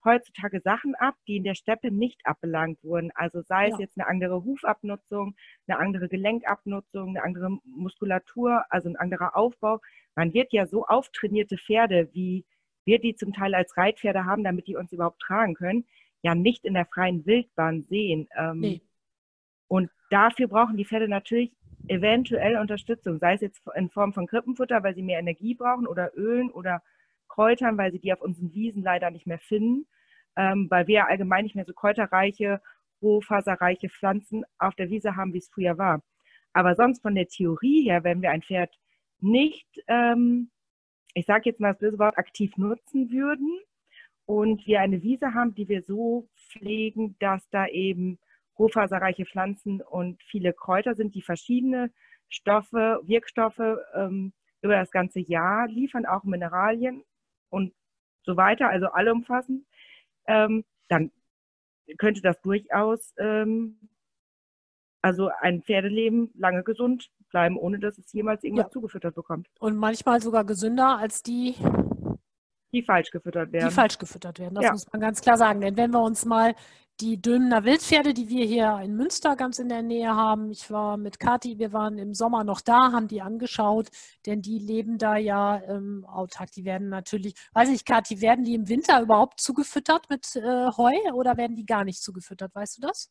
heutzutage 0.05 0.61
Sachen 0.61 0.95
ab, 0.95 1.15
die 1.27 1.37
in 1.37 1.45
der 1.45 1.55
Steppe 1.55 1.91
nicht 1.91 2.21
abbelangt 2.25 2.83
wurden. 2.83 3.11
Also 3.15 3.43
sei 3.43 3.69
ja. 3.69 3.75
es 3.75 3.81
jetzt 3.81 3.99
eine 3.99 4.09
andere 4.09 4.45
Hufabnutzung, 4.45 5.37
eine 5.67 5.79
andere 5.79 6.09
Gelenkabnutzung, 6.09 7.11
eine 7.11 7.23
andere 7.23 7.59
Muskulatur, 7.65 8.65
also 8.71 8.89
ein 8.89 8.97
anderer 8.97 9.37
Aufbau. 9.37 9.81
Man 10.15 10.33
wird 10.33 10.53
ja 10.53 10.67
so 10.67 10.87
auftrainierte 10.87 11.59
Pferde 11.59 12.09
wie 12.13 12.45
wir 12.85 12.99
die 12.99 13.15
zum 13.15 13.33
Teil 13.33 13.55
als 13.55 13.77
Reitpferde 13.77 14.25
haben, 14.25 14.45
damit 14.45 14.67
die 14.67 14.77
uns 14.77 14.93
überhaupt 14.93 15.21
tragen 15.21 15.55
können, 15.55 15.85
ja 16.23 16.35
nicht 16.35 16.65
in 16.65 16.75
der 16.75 16.87
freien 16.87 17.25
Wildbahn 17.27 17.85
sehen. 17.85 18.29
Ähm, 18.37 18.61
nee. 18.61 18.81
Und 19.69 19.91
dafür 20.11 20.49
brauchen 20.49 20.77
die 20.77 20.85
Pferde 20.85 21.09
natürlich 21.09 21.53
eventuell 21.89 22.57
Unterstützung, 22.57 23.19
sei 23.19 23.35
es 23.35 23.41
jetzt 23.41 23.63
in 23.75 23.91
Form 23.91 24.13
von 24.13 24.27
Krippenfutter, 24.27 24.83
weil 24.83 24.95
sie 24.95 25.03
mehr 25.03 25.19
Energie 25.19 25.55
brauchen 25.55 25.87
oder 25.87 26.13
Ölen 26.17 26.51
oder 26.51 26.83
Kräutern, 27.29 27.79
weil 27.79 27.93
sie 27.93 28.01
die 28.01 28.13
auf 28.13 28.21
unseren 28.21 28.53
Wiesen 28.53 28.83
leider 28.83 29.11
nicht 29.11 29.27
mehr 29.27 29.39
finden, 29.39 29.87
ähm, 30.37 30.67
weil 30.71 30.87
wir 30.87 31.07
allgemein 31.07 31.45
nicht 31.45 31.55
mehr 31.55 31.65
so 31.65 31.73
kräuterreiche, 31.73 32.61
rohfaserreiche 33.03 33.89
Pflanzen 33.89 34.45
auf 34.59 34.75
der 34.75 34.91
Wiese 34.91 35.17
haben, 35.17 35.33
wie 35.33 35.39
es 35.39 35.49
früher 35.49 35.79
war. 35.79 36.03
Aber 36.53 36.75
sonst 36.75 37.03
von 37.03 37.15
der 37.15 37.29
Theorie 37.29 37.85
her, 37.85 38.05
wenn 38.05 38.23
wir 38.23 38.31
ein 38.31 38.43
Pferd 38.43 38.77
nicht 39.21 39.69
ähm, 39.87 40.51
ich 41.15 41.27
sage 41.27 41.43
jetzt 41.47 41.61
mal 41.61 41.73
das 41.73 41.79
böse 41.79 41.99
Wort, 41.99 42.19
aktiv 42.19 42.57
nutzen 42.57 43.11
würden 43.11 43.61
und 44.27 44.67
wir 44.67 44.81
eine 44.81 45.03
Wiese 45.03 45.35
haben, 45.35 45.55
die 45.55 45.69
wir 45.69 45.83
so 45.83 46.29
pflegen, 46.37 47.17
dass 47.19 47.49
da 47.51 47.67
eben 47.67 48.19
rohfaserreiche 48.59 49.25
Pflanzen 49.25 49.81
und 49.81 50.23
viele 50.23 50.53
Kräuter 50.53 50.95
sind, 50.95 51.15
die 51.15 51.23
verschiedene 51.23 51.91
Stoffe, 52.29 53.01
Wirkstoffe 53.05 53.79
ähm, 53.95 54.33
über 54.63 54.77
das 54.77 54.91
ganze 54.91 55.21
Jahr 55.21 55.67
liefern, 55.67 56.07
auch 56.07 56.25
Mineralien 56.25 57.03
und 57.49 57.73
so 58.23 58.37
weiter, 58.37 58.69
also 58.69 58.87
allumfassend, 58.89 59.67
ähm, 60.27 60.65
dann 60.89 61.11
könnte 61.99 62.21
das 62.21 62.41
durchaus 62.43 63.15
ähm, 63.19 63.89
also 65.03 65.31
ein 65.41 65.63
Pferdeleben 65.63 66.31
lange 66.35 66.63
gesund 66.63 67.11
bleiben, 67.31 67.57
ohne 67.57 67.79
dass 67.79 67.99
es 67.99 68.13
jemals 68.13 68.45
irgendwas 68.45 68.67
ja. 68.67 68.71
zugefüttert 68.71 69.15
bekommt. 69.15 69.49
Und 69.59 69.77
manchmal 69.77 70.21
sogar 70.21 70.45
gesünder 70.45 70.99
als 70.99 71.23
die, 71.23 71.55
die 72.73 72.83
falsch 72.83 73.11
gefüttert 73.11 73.53
werden. 73.53 73.69
Die 73.69 73.75
falsch 73.75 73.99
gefüttert 73.99 74.39
werden, 74.39 74.55
das 74.55 74.65
ja. 74.65 74.73
muss 74.73 74.87
man 74.93 75.01
ganz 75.01 75.21
klar 75.21 75.37
sagen. 75.37 75.61
Denn 75.61 75.77
wenn 75.77 75.91
wir 75.91 76.03
uns 76.03 76.25
mal 76.25 76.55
die 77.01 77.21
Dülmener 77.21 77.65
Wildpferde, 77.65 78.13
die 78.13 78.29
wir 78.29 78.45
hier 78.45 78.79
in 78.85 78.95
Münster 78.95 79.35
ganz 79.35 79.59
in 79.59 79.69
der 79.69 79.83
Nähe 79.83 80.15
haben, 80.15 80.51
ich 80.51 80.71
war 80.71 80.97
mit 80.97 81.19
Kathi, 81.19 81.59
wir 81.59 81.73
waren 81.73 81.99
im 81.99 82.15
Sommer 82.15 82.45
noch 82.45 82.61
da, 82.61 82.93
haben 82.93 83.09
die 83.09 83.23
angeschaut, 83.23 83.89
denn 84.27 84.43
die 84.43 84.59
leben 84.59 84.99
da 84.99 85.17
ja 85.17 85.63
ähm, 85.67 86.05
autark. 86.05 86.53
Die 86.53 86.65
werden 86.65 86.91
natürlich, 86.91 87.35
weiß 87.55 87.71
ich, 87.71 87.85
Kathi, 87.85 88.21
werden 88.21 88.45
die 88.45 88.55
im 88.55 88.69
Winter 88.69 89.01
überhaupt 89.01 89.41
zugefüttert 89.41 90.11
mit 90.11 90.37
äh, 90.37 90.69
Heu 90.77 90.95
oder 91.15 91.37
werden 91.37 91.57
die 91.57 91.67
gar 91.67 91.85
nicht 91.85 92.03
zugefüttert? 92.03 92.55
Weißt 92.55 92.77
du 92.77 92.83
das? 92.83 93.11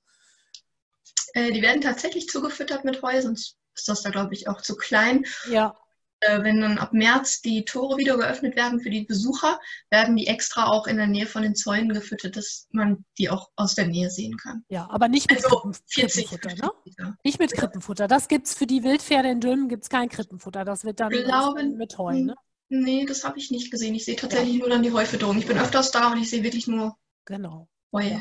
Äh, 1.34 1.51
die 1.51 1.62
werden 1.62 1.82
tatsächlich 1.82 2.27
zugefüttert 2.27 2.86
mit 2.86 3.01
Heu, 3.01 3.21
sonst 3.21 3.58
ist 3.79 3.87
das 3.87 4.01
da, 4.01 4.09
glaube 4.09 4.33
ich, 4.33 4.47
auch 4.47 4.61
zu 4.61 4.75
klein. 4.75 5.25
Ja. 5.49 5.75
Äh, 6.21 6.43
wenn 6.43 6.59
dann 6.59 6.77
ab 6.77 6.91
März 6.91 7.41
die 7.41 7.63
Tore 7.63 7.97
wieder 7.97 8.17
geöffnet 8.17 8.57
werden 8.57 8.81
für 8.81 8.89
die 8.89 9.05
Besucher, 9.05 9.57
werden 9.89 10.17
die 10.17 10.27
extra 10.27 10.67
auch 10.67 10.85
in 10.85 10.97
der 10.97 11.07
Nähe 11.07 11.25
von 11.25 11.43
den 11.43 11.55
Zäunen 11.55 11.93
gefüttert, 11.93 12.35
dass 12.35 12.67
man 12.71 13.05
die 13.17 13.29
auch 13.29 13.49
aus 13.55 13.75
der 13.75 13.87
Nähe 13.87 14.09
sehen 14.09 14.35
kann. 14.35 14.65
Ja, 14.67 14.89
aber 14.91 15.07
nicht 15.07 15.29
mit 15.31 15.43
also 15.45 15.71
40, 15.87 16.27
Krippenfutter, 16.27 16.71
ne? 16.97 17.17
Nicht 17.23 17.39
mit 17.39 17.53
Krippenfutter. 17.53 18.07
Das 18.07 18.27
gibt 18.27 18.47
es 18.47 18.53
für 18.53 18.67
die 18.67 18.83
Wildpferde 18.83 19.29
in 19.29 19.39
Dülmen, 19.39 19.69
gibt 19.69 19.83
es 19.83 19.89
kein 19.89 20.09
Krippenfutter. 20.09 20.65
Das 20.65 20.83
wird 20.83 20.99
dann 20.99 21.09
glaube, 21.09 21.63
mit 21.63 21.97
Heu, 21.97 22.13
ne? 22.13 22.35
Nee, 22.67 23.05
das 23.05 23.23
habe 23.23 23.39
ich 23.39 23.49
nicht 23.49 23.71
gesehen. 23.71 23.95
Ich 23.95 24.05
sehe 24.05 24.15
tatsächlich 24.15 24.55
ja. 24.55 24.59
nur 24.59 24.69
dann 24.69 24.83
die 24.83 24.91
Heufütterung. 24.91 25.37
Ich 25.39 25.47
bin 25.47 25.57
öfters 25.57 25.91
da 25.91 26.11
und 26.11 26.19
ich 26.19 26.29
sehe 26.29 26.43
wirklich 26.43 26.67
nur 26.67 26.97
genau. 27.25 27.67
Heu. 27.93 28.03
Ja. 28.03 28.19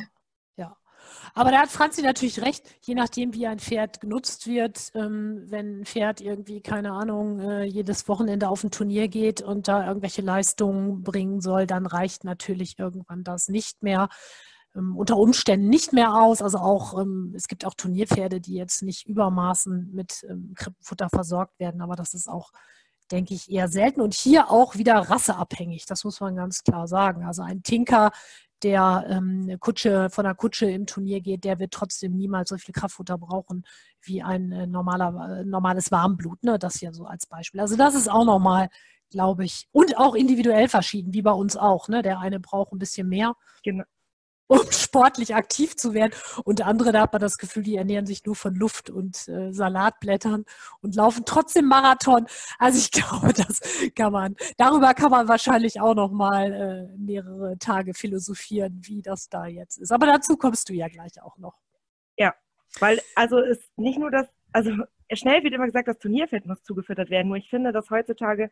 Aber 1.39 1.53
da 1.53 1.61
hat 1.61 1.71
Franzi 1.71 2.03
natürlich 2.03 2.43
recht, 2.43 2.65
je 2.81 2.97
nachdem, 2.97 3.33
wie 3.33 3.47
ein 3.47 3.61
Pferd 3.61 4.01
genutzt 4.01 4.49
wird, 4.49 4.91
ähm, 4.95 5.45
wenn 5.47 5.83
ein 5.83 5.85
Pferd 5.85 6.21
irgendwie, 6.21 6.61
keine 6.61 6.91
Ahnung, 6.91 7.39
äh, 7.39 7.63
jedes 7.63 8.09
Wochenende 8.09 8.49
auf 8.49 8.65
ein 8.65 8.73
Turnier 8.73 9.07
geht 9.07 9.41
und 9.41 9.69
da 9.69 9.87
irgendwelche 9.87 10.21
Leistungen 10.21 11.05
bringen 11.05 11.41
soll, 11.41 11.69
dann 11.69 11.87
reicht 11.87 12.25
natürlich 12.25 12.77
irgendwann 12.77 13.23
das 13.23 13.47
nicht 13.47 13.85
mehr. 13.85 14.09
Ähm, 14.75 14.97
unter 14.97 15.17
Umständen 15.17 15.69
nicht 15.69 15.93
mehr 15.93 16.13
aus. 16.15 16.43
Also 16.43 16.59
auch, 16.59 17.01
ähm, 17.01 17.33
es 17.37 17.47
gibt 17.47 17.65
auch 17.65 17.75
Turnierpferde, 17.75 18.41
die 18.41 18.55
jetzt 18.55 18.83
nicht 18.83 19.07
übermaßen 19.07 19.93
mit 19.95 20.27
ähm, 20.29 20.55
Krippenfutter 20.57 21.09
versorgt 21.09 21.61
werden, 21.61 21.83
aber 21.83 21.95
das 21.95 22.15
ist 22.15 22.29
auch 22.29 22.51
denke 23.11 23.33
ich, 23.33 23.51
eher 23.51 23.69
selten 23.69 24.03
und 24.03 24.13
hier 24.13 24.51
auch 24.51 24.77
wieder 24.77 24.97
rasseabhängig. 24.97 25.87
Das 25.87 26.05
muss 26.05 26.21
man 26.21 26.37
ganz 26.37 26.63
klar 26.63 26.87
sagen. 26.87 27.25
Also 27.25 27.43
ein 27.43 27.63
Tinker, 27.63 28.11
der 28.63 29.07
ähm, 29.09 29.57
Kutsche, 29.61 30.11
von 30.11 30.25
der 30.25 30.35
Kutsche 30.35 30.71
im 30.71 30.87
Turnier 30.87 31.21
geht, 31.21 31.45
der 31.45 31.59
wird 31.59 31.73
trotzdem 31.73 32.17
niemals 32.17 32.49
so 32.51 32.57
viel 32.57 32.73
Kraftfutter 32.73 33.19
brauchen 33.19 33.65
wie 34.03 34.23
ein 34.23 34.53
äh, 34.53 34.67
normaler, 34.67 35.41
äh, 35.41 35.45
normales 35.45 35.91
Warmblut. 35.91 36.43
Ne? 36.43 36.59
Das 36.59 36.77
hier 36.77 36.93
so 36.93 37.05
als 37.05 37.27
Beispiel. 37.27 37.61
Also 37.61 37.77
das 37.77 37.95
ist 37.95 38.11
auch 38.11 38.25
nochmal, 38.25 38.69
glaube 39.11 39.45
ich, 39.45 39.69
und 39.73 39.97
auch 39.99 40.15
individuell 40.15 40.69
verschieden, 40.69 41.15
wie 41.15 41.23
bei 41.23 41.33
uns 41.33 41.57
auch. 41.57 41.89
Ne? 41.89 42.03
Der 42.03 42.19
eine 42.19 42.41
braucht 42.41 42.73
ein 42.73 42.79
bisschen 42.79 43.09
mehr. 43.09 43.35
Genau 43.63 43.85
um 44.49 44.61
sportlich 44.73 45.37
aktiv 45.37 45.77
zu 45.77 45.95
werden. 45.95 46.13
Und 46.45 46.63
andere, 46.63 46.91
da 46.91 47.03
hat 47.03 47.13
man 47.13 47.21
das 47.21 47.39
Gefühl, 47.39 47.63
die 47.63 47.77
ernähren 47.77 48.07
sich 48.07 48.25
nur 48.25 48.35
von 48.35 48.55
Luft 48.55 48.91
und 48.91 49.29
äh, 49.29 49.53
Salatblättern 49.53 50.45
und 50.81 50.97
laufen 50.97 51.23
trotzdem 51.25 51.67
Marathon. 51.67 52.27
Also 52.59 52.79
ich 52.79 52.91
glaube, 52.91 53.33
das 53.33 53.61
kann 53.95 54.13
man, 54.13 54.35
darüber 54.57 54.95
kann 54.95 55.11
man 55.11 55.29
wahrscheinlich 55.29 55.81
auch 55.81 55.95
noch 55.95 56.11
mal 56.11 56.53
äh, 56.53 56.99
mehrere 56.99 57.57
Tage 57.59 57.95
philosophieren, 57.95 58.81
wie 58.83 59.03
das 59.03 59.29
da 59.29 59.47
jetzt 59.47 59.79
ist. 59.79 59.93
Aber 59.93 60.07
dazu 60.07 60.37
kommst 60.37 60.69
du 60.69 60.73
ja 60.73 60.89
gleich 60.89 61.23
auch 61.23 61.39
noch. 61.39 61.55
Ja, 62.17 62.35
Weil, 62.81 63.01
also 63.15 63.39
ist 63.39 63.71
nicht 63.77 63.99
nur 63.99 64.11
das, 64.11 64.27
also 64.53 64.73
schnell 65.13 65.45
wird 65.45 65.55
immer 65.55 65.67
gesagt, 65.67 65.89
das 65.89 65.99
Turnierpferd 65.99 66.47
muss 66.47 66.63
zugefüttert 66.63 67.11
werden. 67.11 67.29
Nur 67.29 67.37
ich 67.37 67.49
finde, 67.49 67.73
dass 67.73 67.91
heutzutage 67.91 68.51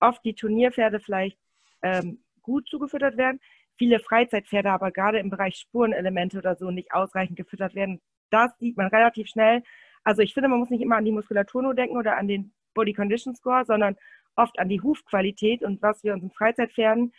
oft 0.00 0.22
die 0.24 0.34
Turnierpferde 0.34 1.00
vielleicht 1.00 1.38
ähm, 1.82 2.22
gut 2.42 2.68
zugefüttert 2.68 3.16
werden, 3.16 3.40
viele 3.78 4.00
Freizeitpferde 4.00 4.70
aber 4.70 4.90
gerade 4.90 5.18
im 5.18 5.30
Bereich 5.30 5.56
Spurenelemente 5.56 6.38
oder 6.38 6.56
so 6.56 6.70
nicht 6.70 6.92
ausreichend 6.92 7.36
gefüttert 7.36 7.74
werden. 7.74 8.00
Das 8.30 8.56
sieht 8.58 8.76
man 8.76 8.88
relativ 8.88 9.28
schnell. 9.28 9.62
Also 10.04 10.22
ich 10.22 10.34
finde, 10.34 10.48
man 10.48 10.58
muss 10.58 10.70
nicht 10.70 10.82
immer 10.82 10.96
an 10.96 11.04
die 11.04 11.12
Muskulatur 11.12 11.62
nur 11.62 11.74
denken 11.74 11.96
oder 11.96 12.16
an 12.16 12.28
den 12.28 12.52
Body 12.74 12.92
Condition 12.92 13.34
Score, 13.34 13.64
sondern 13.64 13.96
oft 14.36 14.58
an 14.58 14.68
die 14.68 14.80
Hufqualität 14.80 15.62
und 15.62 15.82
was 15.82 16.04
wir 16.04 16.12
unseren 16.14 16.30
Freizeitpferden, 16.30 17.12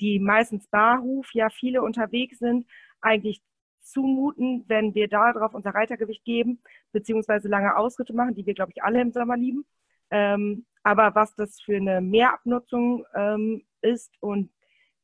die 0.00 0.18
meistens 0.18 0.68
barhuf, 0.68 1.34
ja 1.34 1.50
viele 1.50 1.82
unterwegs 1.82 2.38
sind, 2.38 2.66
eigentlich 3.00 3.42
zumuten, 3.82 4.64
wenn 4.68 4.94
wir 4.94 5.08
darauf 5.08 5.54
unser 5.54 5.74
Reitergewicht 5.74 6.24
geben, 6.24 6.62
beziehungsweise 6.92 7.48
lange 7.48 7.76
Ausritte 7.76 8.14
machen, 8.14 8.34
die 8.34 8.46
wir, 8.46 8.54
glaube 8.54 8.72
ich, 8.74 8.82
alle 8.82 9.00
im 9.00 9.12
Sommer 9.12 9.36
lieben. 9.36 9.64
Ähm, 10.10 10.66
aber 10.82 11.14
was 11.14 11.34
das 11.34 11.60
für 11.60 11.76
eine 11.76 12.00
Mehrabnutzung 12.00 13.04
ähm, 13.14 13.64
ist 13.82 14.14
und 14.20 14.50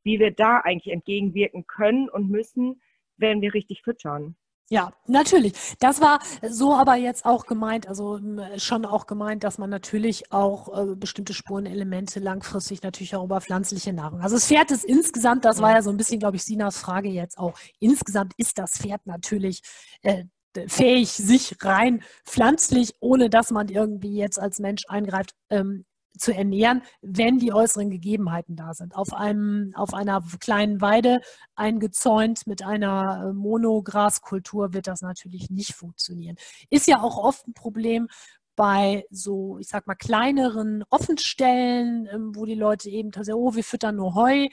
wie 0.07 0.21
wir 0.21 0.31
da 0.31 0.61
eigentlich 0.61 0.95
entgegenwirken 0.95 1.67
können 1.67 2.09
und 2.09 2.31
müssen, 2.31 2.81
wenn 3.17 3.41
wir 3.41 3.53
richtig 3.53 3.83
füttern. 3.83 4.37
Ja, 4.71 4.93
natürlich. 5.07 5.53
Das 5.81 6.01
war 6.01 6.21
so 6.43 6.75
aber 6.75 6.95
jetzt 6.95 7.25
auch 7.25 7.47
gemeint, 7.47 7.89
also 7.89 8.21
schon 8.57 8.85
auch 8.85 9.07
gemeint, 9.07 9.43
dass 9.45 9.59
man 9.59 9.69
natürlich 9.69 10.33
auch 10.33 10.77
äh, 10.77 10.95
bestimmte 10.97 11.35
Spurenelemente 11.35 12.21
langfristig 12.21 12.83
natürlich 12.83 13.15
auch 13.17 13.25
über 13.25 13.41
pflanzliche 13.41 13.93
Nahrung. 13.93 14.21
Also 14.21 14.37
das 14.37 14.47
Pferd 14.47 14.71
ist 14.71 14.85
insgesamt, 14.85 15.45
das 15.45 15.61
war 15.61 15.73
ja 15.73 15.83
so 15.83 15.91
ein 15.91 15.97
bisschen, 15.97 16.21
glaube 16.21 16.37
ich, 16.37 16.45
Sinas 16.45 16.79
Frage 16.79 17.09
jetzt 17.09 17.39
auch, 17.39 17.59
insgesamt 17.81 18.33
ist 18.37 18.59
das 18.59 18.79
Pferd 18.79 19.07
natürlich 19.07 19.63
äh, 20.03 20.25
fähig, 20.69 21.11
sich 21.11 21.57
rein 21.63 22.03
pflanzlich, 22.25 22.95
ohne 23.01 23.29
dass 23.29 23.51
man 23.51 23.69
irgendwie 23.69 24.17
jetzt 24.17 24.39
als 24.39 24.61
Mensch 24.61 24.85
eingreift, 24.89 25.35
ähm, 25.51 25.85
zu 26.19 26.35
ernähren, 26.35 26.83
wenn 27.03 27.39
die 27.39 27.53
äußeren 27.53 27.91
Gegebenheiten 27.91 28.57
da 28.57 28.75
sind. 28.75 28.95
Auf, 28.97 29.13
einem, 29.13 29.73
auf 29.75 29.95
einer 29.95 30.23
kleinen 30.41 30.81
Weide 30.81 31.21
eingezäunt 31.55 32.47
mit 32.47 32.63
einer 32.65 33.29
äh, 33.29 33.33
Monograskultur 33.33 34.73
wird 34.73 34.87
das 34.87 35.03
natürlich 35.03 35.51
nicht 35.51 35.75
funktionieren. 35.75 36.37
Ist 36.71 36.87
ja 36.87 37.01
auch 37.01 37.17
oft 37.17 37.47
ein 37.47 37.55
Problem 37.55 38.09
bei 38.57 39.05
so, 39.11 39.59
ich 39.59 39.69
sag 39.69 39.87
mal, 39.87 39.95
kleineren 39.95 40.83
Offenstellen, 40.89 42.09
ähm, 42.11 42.35
wo 42.35 42.47
die 42.47 42.55
Leute 42.55 42.89
eben 42.89 43.13
sagen, 43.13 43.35
oh, 43.35 43.55
wir 43.55 43.63
füttern 43.63 43.97
nur 43.97 44.15
Heu. 44.15 44.49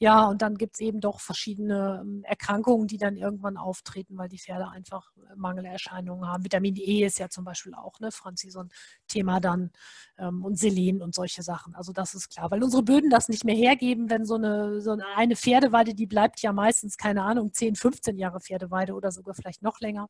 Ja, 0.00 0.26
und 0.26 0.42
dann 0.42 0.56
gibt 0.56 0.76
es 0.76 0.80
eben 0.80 1.00
doch 1.00 1.18
verschiedene 1.18 1.98
ähm, 2.02 2.22
Erkrankungen, 2.22 2.86
die 2.86 2.98
dann 2.98 3.16
irgendwann 3.16 3.56
auftreten, 3.56 4.16
weil 4.16 4.28
die 4.28 4.38
Pferde 4.38 4.68
einfach 4.68 5.10
äh, 5.16 5.34
Mangelerscheinungen 5.34 6.28
haben. 6.28 6.44
Vitamin 6.44 6.76
E 6.76 7.04
ist 7.04 7.18
ja 7.18 7.28
zum 7.28 7.44
Beispiel 7.44 7.74
auch, 7.74 7.98
ne, 7.98 8.12
Franzi, 8.12 8.48
so 8.48 8.60
ein 8.60 8.68
Thema 9.08 9.40
dann 9.40 9.72
ähm, 10.16 10.44
und 10.44 10.56
Selen 10.56 11.02
und 11.02 11.16
solche 11.16 11.42
Sachen. 11.42 11.74
Also 11.74 11.92
das 11.92 12.14
ist 12.14 12.28
klar, 12.28 12.52
weil 12.52 12.62
unsere 12.62 12.84
Böden 12.84 13.10
das 13.10 13.28
nicht 13.28 13.44
mehr 13.44 13.56
hergeben, 13.56 14.08
wenn 14.08 14.24
so 14.24 14.36
eine, 14.36 14.80
so 14.80 14.96
eine 15.16 15.34
Pferdeweide, 15.34 15.94
die 15.94 16.06
bleibt 16.06 16.40
ja 16.42 16.52
meistens, 16.52 16.96
keine 16.96 17.24
Ahnung, 17.24 17.52
10, 17.52 17.74
15 17.74 18.18
Jahre 18.18 18.38
Pferdeweide 18.40 18.94
oder 18.94 19.10
sogar 19.10 19.34
vielleicht 19.34 19.62
noch 19.62 19.80
länger. 19.80 20.08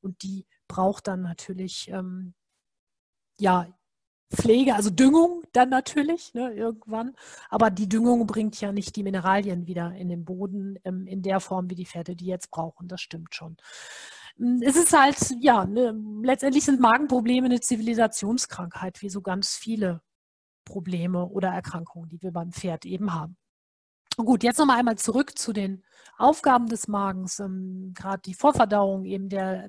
Und 0.00 0.22
die 0.22 0.46
braucht 0.68 1.08
dann 1.08 1.22
natürlich 1.22 1.88
ähm, 1.88 2.34
ja, 3.38 3.66
Pflege, 4.34 4.74
also 4.74 4.90
Düngung 4.90 5.42
dann 5.52 5.68
natürlich, 5.70 6.34
ne, 6.34 6.52
irgendwann. 6.52 7.14
Aber 7.50 7.70
die 7.70 7.88
Düngung 7.88 8.26
bringt 8.26 8.60
ja 8.60 8.72
nicht 8.72 8.96
die 8.96 9.02
Mineralien 9.02 9.66
wieder 9.66 9.92
in 9.94 10.08
den 10.08 10.24
Boden 10.24 10.78
ähm, 10.84 11.06
in 11.06 11.22
der 11.22 11.40
Form, 11.40 11.70
wie 11.70 11.74
die 11.74 11.86
Pferde 11.86 12.16
die 12.16 12.26
jetzt 12.26 12.50
brauchen. 12.50 12.88
Das 12.88 13.00
stimmt 13.00 13.34
schon. 13.34 13.56
Hm, 14.36 14.62
es 14.62 14.76
ist 14.76 14.92
halt, 14.92 15.16
ja, 15.40 15.64
ne, 15.66 15.94
letztendlich 16.22 16.64
sind 16.64 16.80
Magenprobleme 16.80 17.46
eine 17.46 17.60
Zivilisationskrankheit, 17.60 19.02
wie 19.02 19.10
so 19.10 19.20
ganz 19.22 19.56
viele 19.56 20.02
Probleme 20.64 21.26
oder 21.26 21.48
Erkrankungen, 21.50 22.08
die 22.08 22.22
wir 22.22 22.32
beim 22.32 22.52
Pferd 22.52 22.86
eben 22.86 23.14
haben. 23.14 23.36
Gut, 24.16 24.44
jetzt 24.44 24.58
nochmal 24.58 24.78
einmal 24.78 24.96
zurück 24.96 25.36
zu 25.36 25.52
den 25.52 25.82
Aufgaben 26.16 26.68
des 26.68 26.86
Magens. 26.86 27.40
Ähm, 27.40 27.92
Gerade 27.94 28.22
die 28.22 28.34
Vorverdauung 28.34 29.04
eben 29.04 29.28
der 29.28 29.68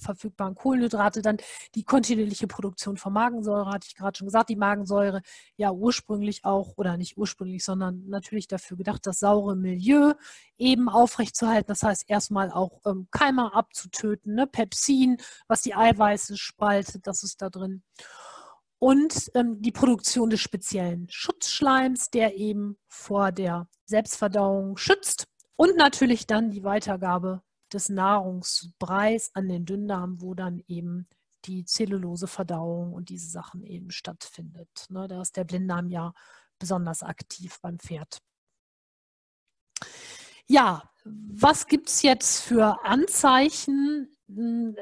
verfügbaren 0.00 0.54
Kohlenhydrate, 0.54 1.22
dann 1.22 1.38
die 1.74 1.82
kontinuierliche 1.84 2.46
Produktion 2.46 2.98
von 2.98 3.14
Magensäure, 3.14 3.70
hatte 3.70 3.86
ich 3.88 3.96
gerade 3.96 4.16
schon 4.18 4.26
gesagt. 4.26 4.50
Die 4.50 4.56
Magensäure 4.56 5.22
ja 5.56 5.72
ursprünglich 5.72 6.44
auch, 6.44 6.74
oder 6.76 6.98
nicht 6.98 7.16
ursprünglich, 7.16 7.64
sondern 7.64 8.06
natürlich 8.06 8.48
dafür 8.48 8.76
gedacht, 8.76 9.06
das 9.06 9.20
saure 9.20 9.56
Milieu 9.56 10.12
eben 10.58 10.90
aufrechtzuerhalten. 10.90 11.68
Das 11.68 11.82
heißt, 11.82 12.04
erstmal 12.08 12.50
auch 12.50 12.80
ähm, 12.84 13.08
Keime 13.10 13.54
abzutöten, 13.54 14.34
ne? 14.34 14.46
Pepsin, 14.46 15.16
was 15.48 15.62
die 15.62 15.74
Eiweiße 15.74 16.36
spaltet, 16.36 17.06
das 17.06 17.22
ist 17.22 17.40
da 17.40 17.48
drin 17.48 17.82
und 18.78 19.30
ähm, 19.34 19.60
die 19.62 19.72
Produktion 19.72 20.30
des 20.30 20.40
speziellen 20.40 21.08
Schutzschleims, 21.10 22.10
der 22.10 22.36
eben 22.36 22.76
vor 22.88 23.32
der 23.32 23.68
Selbstverdauung 23.86 24.76
schützt 24.76 25.26
und 25.56 25.76
natürlich 25.76 26.26
dann 26.26 26.50
die 26.50 26.64
Weitergabe 26.64 27.42
des 27.72 27.88
Nahrungsbreis 27.88 29.30
an 29.34 29.48
den 29.48 29.64
Dünndarm, 29.64 30.20
wo 30.20 30.34
dann 30.34 30.62
eben 30.66 31.08
die 31.44 31.64
Zelluloseverdauung 31.64 32.92
und 32.92 33.08
diese 33.08 33.30
Sachen 33.30 33.62
eben 33.62 33.90
stattfindet. 33.90 34.86
Ne, 34.88 35.08
da 35.08 35.22
ist 35.22 35.36
der 35.36 35.44
Blinddarm 35.44 35.88
ja 35.88 36.12
besonders 36.58 37.02
aktiv 37.02 37.58
beim 37.62 37.78
Pferd. 37.78 38.20
Ja, 40.48 40.90
was 41.04 41.66
gibt 41.66 41.88
es 41.88 42.02
jetzt 42.02 42.40
für 42.40 42.84
Anzeichen 42.84 44.15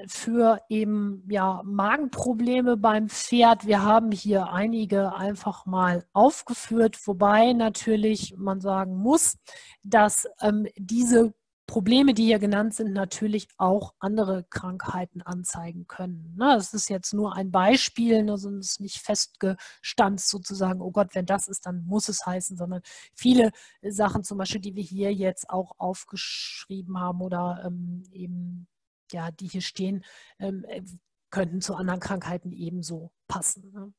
für 0.06 0.60
eben 0.70 1.22
ja, 1.28 1.60
Magenprobleme 1.64 2.76
beim 2.76 3.08
Pferd. 3.08 3.66
Wir 3.66 3.82
haben 3.82 4.10
hier 4.10 4.50
einige 4.52 5.14
einfach 5.14 5.66
mal 5.66 6.04
aufgeführt, 6.12 6.98
wobei 7.06 7.52
natürlich 7.52 8.34
man 8.38 8.60
sagen 8.60 8.96
muss, 8.96 9.36
dass 9.82 10.26
ähm, 10.40 10.66
diese 10.76 11.34
Probleme, 11.66 12.12
die 12.14 12.24
hier 12.24 12.38
genannt 12.38 12.74
sind, 12.74 12.92
natürlich 12.92 13.48
auch 13.56 13.94
andere 13.98 14.44
Krankheiten 14.44 15.22
anzeigen 15.22 15.86
können. 15.86 16.34
Ne? 16.36 16.54
Das 16.56 16.74
ist 16.74 16.90
jetzt 16.90 17.14
nur 17.14 17.34
ein 17.34 17.50
Beispiel, 17.50 18.24
sondern 18.36 18.60
es 18.60 18.72
ist 18.72 18.80
nicht 18.80 18.98
festgestanzt 18.98 20.28
sozusagen, 20.28 20.80
oh 20.80 20.90
Gott, 20.90 21.14
wenn 21.14 21.26
das 21.26 21.48
ist, 21.48 21.66
dann 21.66 21.84
muss 21.86 22.08
es 22.08 22.24
heißen, 22.26 22.56
sondern 22.56 22.82
viele 23.14 23.50
Sachen 23.82 24.24
zum 24.24 24.38
Beispiel, 24.38 24.60
die 24.60 24.74
wir 24.74 24.82
hier 24.82 25.12
jetzt 25.12 25.48
auch 25.48 25.72
aufgeschrieben 25.78 27.00
haben 27.00 27.22
oder 27.22 27.62
ähm, 27.66 28.04
eben 28.12 28.66
ja, 29.12 29.30
die 29.30 29.48
hier 29.48 29.62
stehen, 29.62 30.04
ähm, 30.38 30.64
äh, 30.68 30.82
könnten 31.30 31.60
zu 31.60 31.74
anderen 31.74 32.00
Krankheiten 32.00 32.52
ebenso 32.52 33.10
passen. 33.26 33.72
Ne? 33.72 33.92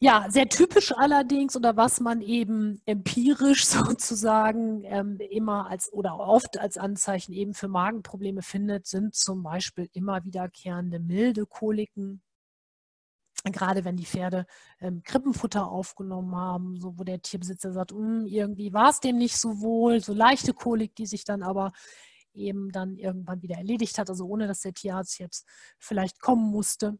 Ja, 0.00 0.26
sehr 0.28 0.48
typisch 0.50 0.92
allerdings 0.94 1.56
oder 1.56 1.78
was 1.78 1.98
man 1.98 2.20
eben 2.20 2.82
empirisch 2.84 3.64
sozusagen 3.66 4.84
ähm, 4.84 5.18
immer 5.30 5.70
als 5.70 5.90
oder 5.92 6.18
oft 6.18 6.58
als 6.58 6.76
Anzeichen 6.76 7.32
eben 7.32 7.54
für 7.54 7.68
Magenprobleme 7.68 8.42
findet, 8.42 8.86
sind 8.86 9.14
zum 9.14 9.42
Beispiel 9.42 9.88
immer 9.92 10.22
wiederkehrende 10.24 10.98
milde 11.00 11.46
Koliken. 11.46 12.22
Gerade 13.44 13.84
wenn 13.84 13.96
die 13.96 14.04
Pferde 14.04 14.46
ähm, 14.80 15.02
Krippenfutter 15.04 15.68
aufgenommen 15.70 16.36
haben, 16.36 16.80
so 16.80 16.98
wo 16.98 17.04
der 17.04 17.22
Tierbesitzer 17.22 17.72
sagt, 17.72 17.92
hm, 17.92 18.26
irgendwie 18.26 18.74
war 18.74 18.90
es 18.90 19.00
dem 19.00 19.16
nicht 19.16 19.38
so 19.38 19.60
wohl, 19.60 20.00
so 20.00 20.12
leichte 20.12 20.52
Kolik, 20.52 20.94
die 20.96 21.06
sich 21.06 21.24
dann 21.24 21.42
aber 21.42 21.72
eben 22.34 22.70
dann 22.70 22.96
irgendwann 22.96 23.42
wieder 23.42 23.56
erledigt 23.56 23.98
hat, 23.98 24.10
also 24.10 24.26
ohne 24.26 24.46
dass 24.46 24.60
der 24.60 24.74
Tierarzt 24.74 25.18
jetzt 25.18 25.46
vielleicht 25.78 26.20
kommen 26.20 26.50
musste. 26.50 26.98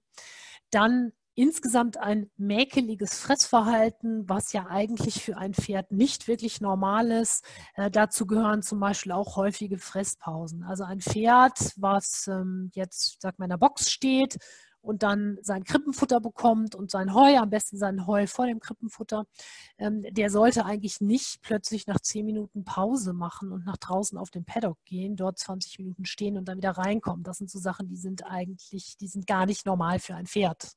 Dann 0.71 1.13
insgesamt 1.35 1.97
ein 1.97 2.31
mäkeliges 2.37 3.19
Fressverhalten, 3.19 4.29
was 4.29 4.53
ja 4.53 4.67
eigentlich 4.69 5.23
für 5.23 5.37
ein 5.37 5.53
Pferd 5.53 5.91
nicht 5.91 6.29
wirklich 6.29 6.61
normal 6.61 7.11
ist. 7.11 7.45
Äh, 7.75 7.91
dazu 7.91 8.27
gehören 8.27 8.63
zum 8.63 8.79
Beispiel 8.79 9.13
auch 9.13 9.37
häufige 9.37 9.79
Fresspausen. 9.79 10.63
Also 10.63 10.85
ein 10.85 11.01
Pferd, 11.01 11.73
was 11.77 12.29
ähm, 12.29 12.71
jetzt, 12.75 13.21
sag 13.21 13.39
mal, 13.39 13.47
in 13.47 13.51
der 13.51 13.59
Box 13.59 13.91
steht 13.91 14.39
und 14.85 15.03
dann 15.03 15.39
sein 15.43 15.65
Krippenfutter 15.65 16.21
bekommt 16.21 16.75
und 16.75 16.91
sein 16.91 17.15
Heu, 17.15 17.37
am 17.37 17.51
besten 17.51 17.79
sein 17.79 18.07
Heu 18.07 18.27
vor 18.27 18.47
dem 18.47 18.61
Krippenfutter, 18.61 19.27
ähm, 19.79 20.05
der 20.11 20.31
sollte 20.31 20.65
eigentlich 20.67 21.01
nicht 21.01 21.41
plötzlich 21.43 21.87
nach 21.87 22.01
zehn 22.01 22.27
Minuten 22.27 22.65
Pause 22.65 23.13
machen 23.15 23.51
und 23.51 23.65
nach 23.65 23.79
draußen 23.79 24.19
auf 24.19 24.31
den 24.31 24.45
Paddock 24.45 24.79
gehen, 24.85 25.17
dort 25.17 25.39
20 25.39 25.79
Minuten 25.79 26.05
stehen 26.05 26.37
und 26.37 26.47
dann 26.47 26.59
wieder 26.59 26.73
reinkommen. 26.73 27.25
Das 27.25 27.39
sind 27.39 27.51
so 27.51 27.59
Sachen, 27.59 27.89
die 27.89 27.97
sind 27.97 28.27
eigentlich, 28.27 28.97
die 28.99 29.09
sind 29.09 29.27
gar 29.27 29.47
nicht 29.47 29.67
normal 29.67 29.99
für 29.99 30.15
ein 30.15 30.27
Pferd. 30.27 30.73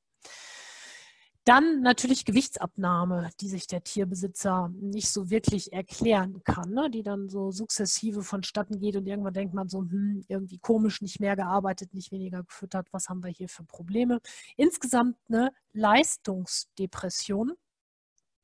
Dann 1.48 1.80
natürlich 1.80 2.26
Gewichtsabnahme, 2.26 3.30
die 3.40 3.48
sich 3.48 3.68
der 3.68 3.82
Tierbesitzer 3.82 4.70
nicht 4.82 5.10
so 5.10 5.30
wirklich 5.30 5.72
erklären 5.72 6.44
kann, 6.44 6.72
ne? 6.72 6.90
die 6.90 7.04
dann 7.04 7.30
so 7.30 7.52
sukzessive 7.52 8.22
vonstatten 8.22 8.80
geht 8.82 8.98
und 8.98 9.08
irgendwann 9.08 9.34
denkt 9.34 9.54
man 9.54 9.70
so, 9.70 9.80
hm, 9.80 10.26
irgendwie 10.28 10.58
komisch, 10.58 11.02
nicht 11.02 11.22
mehr 11.22 11.38
gearbeitet, 11.38 11.94
nicht 11.94 12.12
weniger 12.12 12.44
gefüttert, 12.44 12.90
was 12.92 13.08
haben 13.08 13.24
wir 13.24 13.32
hier 13.32 13.48
für 13.48 13.64
Probleme? 13.64 14.20
Insgesamt 14.58 15.16
eine 15.30 15.54
Leistungsdepression, 15.72 17.54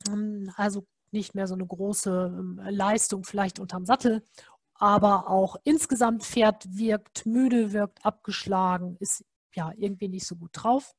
ähm, 0.07 0.49
also 0.55 0.85
nicht 1.11 1.35
mehr 1.35 1.47
so 1.47 1.55
eine 1.55 1.67
große 1.67 2.33
ähm, 2.39 2.61
Leistung 2.69 3.25
vielleicht 3.25 3.59
unterm 3.59 3.85
Sattel 3.85 4.23
aber 4.75 5.29
auch 5.29 5.55
insgesamt 5.63 6.23
Pferd 6.23 6.65
wirkt 6.69 7.25
müde, 7.25 7.71
wirkt 7.71 8.05
abgeschlagen, 8.05 8.97
ist 8.99 9.23
ja 9.55 9.71
irgendwie 9.77 10.09
nicht 10.09 10.25
so 10.25 10.35
gut 10.35 10.49
drauf. 10.53 10.93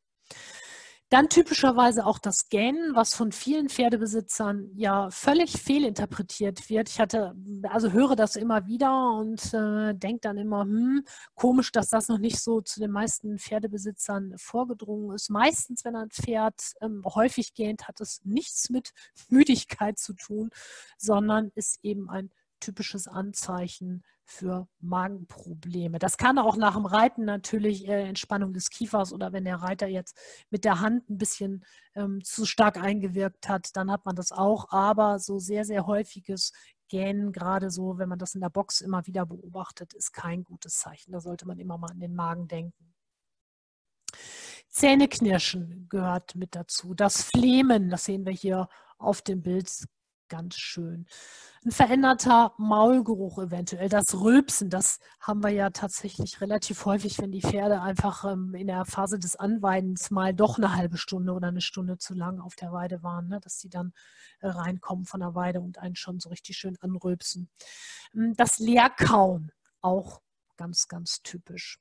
Dann 1.15 1.29
typischerweise 1.29 2.07
auch 2.07 2.19
das 2.19 2.49
Gähnen, 2.49 2.97
was 2.97 3.15
von 3.15 3.31
vielen 3.31 3.69
Pferdebesitzern 3.69 4.73
ja 4.75 5.09
völlig 5.13 5.53
fehlinterpretiert 5.63 6.69
wird. 6.69 6.89
Ich 6.89 6.99
hatte, 6.99 7.37
also 7.69 7.93
höre 7.93 8.17
das 8.17 8.35
immer 8.35 8.67
wieder 8.67 9.13
und 9.13 9.55
äh, 9.55 9.95
denke 9.95 10.23
dann 10.23 10.39
immer, 10.39 10.63
hm, 10.63 11.05
komisch, 11.37 11.71
dass 11.71 11.87
das 11.87 12.09
noch 12.09 12.19
nicht 12.19 12.41
so 12.41 12.63
zu 12.63 12.81
den 12.81 12.91
meisten 12.91 13.39
Pferdebesitzern 13.39 14.35
vorgedrungen 14.39 15.15
ist. 15.15 15.31
Meistens, 15.31 15.85
wenn 15.85 15.95
ein 15.95 16.11
Pferd 16.11 16.61
ähm, 16.81 17.05
häufig 17.07 17.55
gähnt, 17.55 17.87
hat 17.87 18.01
es 18.01 18.21
nichts 18.25 18.69
mit 18.69 18.91
Müdigkeit 19.29 20.01
zu 20.01 20.15
tun, 20.15 20.51
sondern 20.99 21.53
ist 21.55 21.79
eben 21.85 22.11
ein 22.11 22.33
typisches 22.59 23.07
Anzeichen 23.07 24.03
für 24.25 24.69
Magenprobleme. 24.81 25.99
Das 25.99 26.17
kann 26.17 26.39
auch 26.39 26.57
nach 26.57 26.75
dem 26.75 26.87
Reiten 26.87 27.25
natürlich 27.25 27.87
äh, 27.87 28.09
Entspannung 28.09 28.53
des 28.53 28.71
Kiefers 28.71 29.13
oder 29.13 29.33
wenn 29.33 29.45
der 29.45 29.57
Reiter 29.57 29.87
jetzt 29.87 30.19
mit 30.51 30.65
der 30.65 30.81
Hand 30.81 31.09
ein 31.11 31.19
bisschen 31.19 31.65
ähm, 31.95 32.23
zu 32.25 32.47
stark 32.47 32.77
eingewirkt 32.79 33.49
hat, 33.49 33.77
dann 33.77 33.91
hat 33.91 34.07
man 34.07 34.17
das 34.17 34.33
auch. 34.33 34.71
Aber 34.71 35.19
so 35.19 35.39
sehr, 35.39 35.65
sehr 35.65 35.87
häufiges 35.87 36.53
Gähnen, 36.89 37.33
gerade 37.33 37.71
so, 37.71 37.99
wenn 37.99 38.09
man 38.09 38.19
das 38.19 38.35
in 38.35 38.41
der 38.41 38.51
Box 38.51 38.81
immer 38.81 39.07
wieder 39.07 39.27
beobachtet, 39.27 39.95
ist 39.95 40.13
kein 40.13 40.45
gutes 40.45 40.79
Zeichen. 40.79 41.13
Da 41.13 41.21
sollte 41.21 41.47
man 41.47 41.59
immer 41.59 41.79
mal 41.79 41.91
an 41.91 42.01
den 42.01 42.15
Magen 42.15 42.49
denken. 42.49 42.95
Zähneknirschen 44.69 45.87
gehört 45.89 46.35
mit 46.35 46.55
dazu. 46.55 46.95
Das 46.95 47.23
Flehmen, 47.23 47.91
das 47.91 48.07
sehen 48.07 48.27
wir 48.27 48.33
hier 48.33 48.69
auf 48.99 49.23
dem 49.23 49.43
Bild 49.43 49.71
ganz 50.29 50.57
schön. 50.57 51.07
Ein 51.65 51.71
veränderter 51.71 52.53
Maulgeruch 52.59 53.39
eventuell, 53.39 53.89
das 53.89 54.15
Rülpsen, 54.15 54.71
das 54.71 55.01
haben 55.21 55.43
wir 55.43 55.51
ja 55.51 55.71
tatsächlich 55.71 56.41
relativ 56.41 56.85
häufig, 56.85 57.19
wenn 57.19 57.33
die 57.33 57.41
Pferde 57.41 57.81
einfach 57.81 58.25
ähm, 58.25 58.55
in 58.55 58.67
der 58.67 58.85
Phase 58.85 59.19
des 59.19 59.37
Anweidens 59.37 60.11
mal 60.11 60.35
doch 60.35 60.59
eine 60.59 60.75
halbe 60.75 60.99
Stunde 60.99 61.33
oder 61.33 61.49
eine 61.49 61.61
Stunde 61.61 61.99
zu 61.99 62.15
lang 62.15 62.41
auf 62.41 62.55
der 62.55 62.73
Weide 62.73 63.03
waren, 63.03 63.29
ne? 63.29 63.41
dass 63.41 63.59
sie 63.61 63.71
dann 63.71 63.93
äh, 64.41 64.49
reinkommen 64.49 65.05
von 65.05 65.21
der 65.21 65.35
Weide 65.35 65.61
und 65.61 65.79
einen 65.79 65.97
schon 65.97 66.21
so 66.21 66.29
richtig 66.29 66.57
schön 66.57 66.77
anrülpsen. 66.81 67.49
Ähm, 68.15 68.35
das 68.37 68.59
Leerkauen, 68.59 69.53
auch 69.81 70.21
ganz, 70.57 70.89
ganz 70.89 71.23
typisch. 71.23 71.79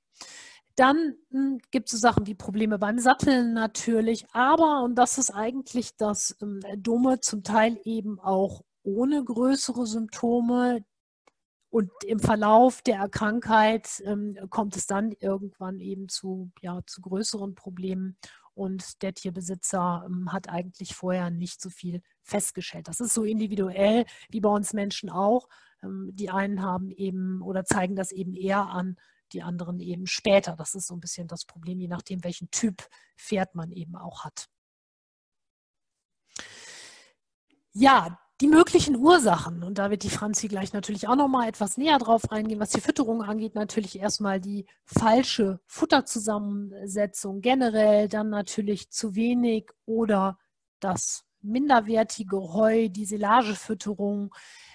Dann 0.76 1.16
hm, 1.30 1.60
gibt 1.72 1.88
es 1.88 1.92
so 1.92 1.98
Sachen 1.98 2.26
wie 2.26 2.36
Probleme 2.36 2.80
beim 2.80 2.98
Satteln 2.98 3.54
natürlich, 3.54 4.26
aber, 4.34 4.84
und 4.84 4.96
das 4.96 5.18
ist 5.18 5.30
eigentlich 5.30 5.96
das 5.98 6.36
ähm, 6.42 6.62
Dumme, 6.78 7.20
zum 7.20 7.44
Teil 7.44 7.80
eben 7.84 8.20
auch 8.20 8.62
ohne 8.84 9.24
größere 9.24 9.86
Symptome. 9.86 10.84
Und 11.70 11.92
im 12.06 12.20
Verlauf 12.20 12.82
der 12.84 13.10
Krankheit 13.10 14.02
ähm, 14.06 14.38
kommt 14.50 14.76
es 14.76 14.86
dann 14.86 15.12
irgendwann 15.20 15.80
eben 15.80 16.08
zu, 16.08 16.52
ja, 16.62 16.82
zu 16.86 17.02
größeren 17.02 17.56
Problemen. 17.56 18.18
Und 18.56 19.02
der 19.02 19.14
Tierbesitzer 19.14 20.04
ähm, 20.06 20.32
hat 20.32 20.50
eigentlich 20.50 20.96
vorher 20.96 21.32
nicht 21.32 21.62
so 21.62 21.70
viel 21.70 22.02
festgestellt. 22.22 22.88
Das 22.88 23.00
ist 23.00 23.14
so 23.14 23.24
individuell 23.24 24.06
wie 24.30 24.42
bei 24.42 24.50
uns 24.50 24.74
Menschen 24.74 25.10
auch. 25.10 25.50
Ähm, 25.82 26.12
die 26.14 26.30
einen 26.30 26.62
haben 26.62 26.92
eben 26.92 27.42
oder 27.42 27.66
zeigen 27.66 27.96
das 27.96 28.12
eben 28.12 28.36
eher 28.36 28.68
an, 28.68 28.98
die 29.34 29.44
anderen 29.44 29.80
eben 29.80 30.08
später. 30.08 30.56
Das 30.56 30.76
ist 30.76 30.88
so 30.88 30.94
ein 30.94 31.00
bisschen 31.00 31.28
das 31.28 31.46
Problem, 31.46 31.80
je 31.80 31.88
nachdem, 31.88 32.24
welchen 32.24 32.50
Typ 32.52 32.88
Pferd 33.18 33.56
man 33.56 33.72
eben 33.72 33.96
auch 33.96 34.24
hat. 34.24 34.48
Ja, 37.74 38.20
die 38.42 38.48
möglichen 38.48 38.96
Ursachen, 38.96 39.64
und 39.64 39.78
da 39.78 39.90
wird 39.90 40.04
die 40.04 40.10
Franzi 40.10 40.48
gleich 40.48 40.74
natürlich 40.74 41.08
auch 41.08 41.16
noch 41.16 41.28
mal 41.28 41.48
etwas 41.48 41.78
näher 41.78 41.98
drauf 41.98 42.32
eingehen, 42.32 42.60
was 42.60 42.72
die 42.72 42.82
Fütterung 42.82 43.24
angeht, 43.24 43.56
natürlich 43.56 44.00
erstmal 44.00 44.42
die 44.42 44.66
falsche 44.86 45.60
Futterzusammensetzung 45.66 47.42
generell, 47.42 48.10
dann 48.10 48.30
natürlich 48.30 48.90
zu 48.90 49.16
wenig 49.16 49.70
oder 49.86 50.38
das 50.80 51.24
minderwertige 51.42 52.38
Heu, 52.38 52.90
die 52.90 53.06
Silagefütterung, 53.06 54.34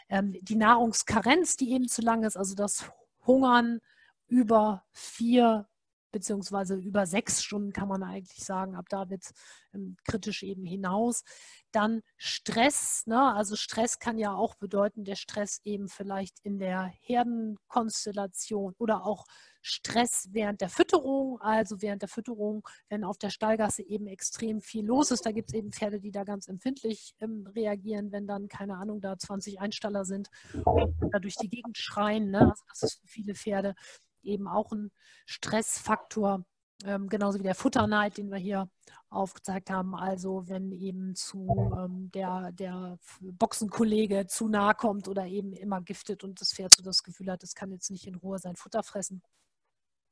ähm, 0.08 0.36
die 0.40 0.56
Nahrungskarenz, 0.56 1.56
die 1.56 1.72
eben 1.72 1.88
zu 1.88 2.02
lang 2.02 2.24
ist, 2.24 2.36
also 2.36 2.54
das 2.54 2.90
Hungern 3.26 3.80
über 4.28 4.84
vier 4.92 5.68
beziehungsweise 6.10 6.76
über 6.76 7.06
sechs 7.06 7.42
Stunden 7.42 7.72
kann 7.72 7.88
man 7.88 8.02
eigentlich 8.02 8.44
sagen, 8.44 8.74
ab 8.74 8.86
da 8.88 9.10
wird 9.10 9.24
es 9.24 9.32
ähm, 9.74 9.96
kritisch 10.04 10.42
eben 10.42 10.64
hinaus. 10.64 11.22
Dann 11.70 12.02
Stress, 12.16 13.06
ne? 13.06 13.34
also 13.34 13.56
Stress 13.56 13.98
kann 13.98 14.18
ja 14.18 14.34
auch 14.34 14.54
bedeuten, 14.54 15.04
der 15.04 15.16
Stress 15.16 15.60
eben 15.64 15.88
vielleicht 15.88 16.40
in 16.40 16.58
der 16.58 16.90
Herdenkonstellation 17.02 18.74
oder 18.78 19.04
auch 19.04 19.26
Stress 19.60 20.28
während 20.32 20.62
der 20.62 20.70
Fütterung, 20.70 21.40
also 21.40 21.82
während 21.82 22.00
der 22.00 22.08
Fütterung, 22.08 22.66
wenn 22.88 23.04
auf 23.04 23.18
der 23.18 23.30
Stallgasse 23.30 23.82
eben 23.82 24.06
extrem 24.06 24.62
viel 24.62 24.86
los 24.86 25.10
ist. 25.10 25.26
Da 25.26 25.32
gibt 25.32 25.50
es 25.50 25.54
eben 25.54 25.72
Pferde, 25.72 26.00
die 26.00 26.12
da 26.12 26.24
ganz 26.24 26.48
empfindlich 26.48 27.14
ähm, 27.20 27.46
reagieren, 27.54 28.12
wenn 28.12 28.26
dann, 28.26 28.48
keine 28.48 28.78
Ahnung, 28.78 29.00
da 29.02 29.18
20 29.18 29.60
Einstaller 29.60 30.06
sind 30.06 30.30
und 30.64 30.94
da 31.12 31.18
durch 31.18 31.36
die 31.36 31.50
Gegend 31.50 31.76
schreien. 31.76 32.30
Ne? 32.30 32.50
Also 32.50 32.64
das 32.68 32.82
ist 32.82 33.00
für 33.00 33.08
viele 33.08 33.34
Pferde 33.34 33.74
eben 34.22 34.48
auch 34.48 34.72
ein 34.72 34.90
Stressfaktor, 35.26 36.44
ähm, 36.84 37.08
genauso 37.08 37.38
wie 37.38 37.44
der 37.44 37.54
Futterneid, 37.54 38.18
den 38.18 38.30
wir 38.30 38.38
hier 38.38 38.70
aufgezeigt 39.10 39.70
haben. 39.70 39.94
Also 39.94 40.48
wenn 40.48 40.72
eben 40.72 41.14
zu 41.14 41.48
ähm, 41.76 42.10
der, 42.12 42.52
der 42.52 42.98
Boxenkollege 43.20 44.26
zu 44.26 44.48
nahe 44.48 44.74
kommt 44.74 45.08
oder 45.08 45.26
eben 45.26 45.52
immer 45.52 45.80
giftet 45.80 46.24
und 46.24 46.40
das 46.40 46.52
Pferd 46.52 46.72
so 46.72 46.82
das 46.82 47.02
Gefühl 47.02 47.30
hat, 47.30 47.42
es 47.42 47.54
kann 47.54 47.70
jetzt 47.72 47.90
nicht 47.90 48.06
in 48.06 48.14
Ruhe 48.14 48.38
sein 48.38 48.56
Futter 48.56 48.82
fressen. 48.82 49.22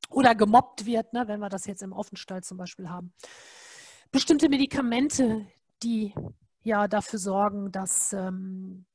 Oder 0.09 0.35
gemobbt 0.35 0.87
wird, 0.87 1.13
ne, 1.13 1.27
wenn 1.27 1.41
wir 1.41 1.49
das 1.49 1.67
jetzt 1.67 1.83
im 1.83 1.93
Offenstall 1.93 2.43
zum 2.43 2.57
Beispiel 2.57 2.89
haben. 2.89 3.13
Bestimmte 4.13 4.49
Medikamente, 4.49 5.47
die 5.83 6.15
ja 6.63 6.89
dafür 6.89 7.19
sorgen, 7.19 7.73
dass, 7.73 8.13
ähm, 8.13 8.87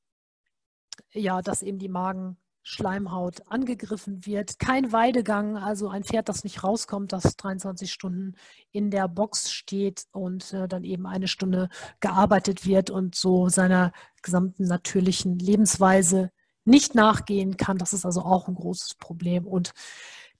ja, 1.11 1.41
dass 1.41 1.63
eben 1.63 1.79
die 1.79 1.89
Magen 1.89 2.37
Schleimhaut 2.63 3.41
angegriffen 3.47 4.25
wird. 4.25 4.59
Kein 4.59 4.91
Weidegang, 4.91 5.57
also 5.57 5.89
ein 5.89 6.03
Pferd, 6.03 6.29
das 6.29 6.43
nicht 6.43 6.63
rauskommt, 6.63 7.11
das 7.11 7.35
23 7.35 7.91
Stunden 7.91 8.35
in 8.71 8.91
der 8.91 9.07
Box 9.07 9.51
steht 9.51 10.05
und 10.11 10.53
äh, 10.53 10.67
dann 10.67 10.83
eben 10.83 11.07
eine 11.07 11.27
Stunde 11.27 11.69
gearbeitet 11.99 12.65
wird 12.65 12.89
und 12.89 13.15
so 13.15 13.49
seiner 13.49 13.91
gesamten 14.21 14.65
natürlichen 14.65 15.39
Lebensweise 15.39 16.31
nicht 16.63 16.93
nachgehen 16.93 17.57
kann. 17.57 17.77
Das 17.77 17.93
ist 17.93 18.05
also 18.05 18.21
auch 18.21 18.47
ein 18.47 18.55
großes 18.55 18.95
Problem. 18.95 19.47
Und 19.47 19.71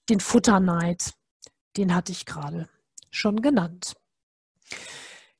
den 0.08 0.20
Futterneid, 0.20 1.14
den 1.76 1.94
hatte 1.94 2.12
ich 2.12 2.26
gerade 2.26 2.68
schon 3.10 3.42
genannt. 3.42 3.94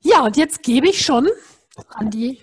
Ja, 0.01 0.25
und 0.25 0.37
jetzt 0.37 0.63
gebe 0.63 0.89
ich 0.89 1.05
schon 1.05 1.29
an 1.89 2.11
die 2.11 2.41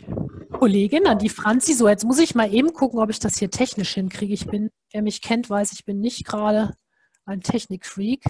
Kollegin, 0.51 1.07
an 1.07 1.19
die 1.19 1.29
Franzi. 1.29 1.73
So, 1.73 1.87
jetzt 1.87 2.05
muss 2.05 2.19
ich 2.19 2.35
mal 2.35 2.53
eben 2.53 2.73
gucken, 2.73 2.99
ob 2.99 3.09
ich 3.09 3.19
das 3.19 3.37
hier 3.37 3.49
technisch 3.51 3.93
hinkriege. 3.93 4.33
Ich 4.33 4.47
bin, 4.47 4.71
wer 4.91 5.01
mich 5.01 5.21
kennt, 5.21 5.49
weiß, 5.49 5.73
ich 5.73 5.85
bin 5.85 5.99
nicht 5.99 6.25
gerade 6.25 6.75
ein 7.25 7.41
Technikfreak. 7.41 8.23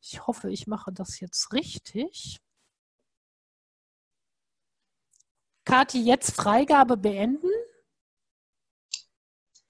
Ich 0.00 0.26
hoffe, 0.26 0.50
ich 0.50 0.66
mache 0.66 0.92
das 0.92 1.20
jetzt 1.20 1.52
richtig. 1.52 2.40
Kathi, 5.64 6.02
jetzt 6.02 6.34
Freigabe 6.34 6.96
beenden. 6.96 7.50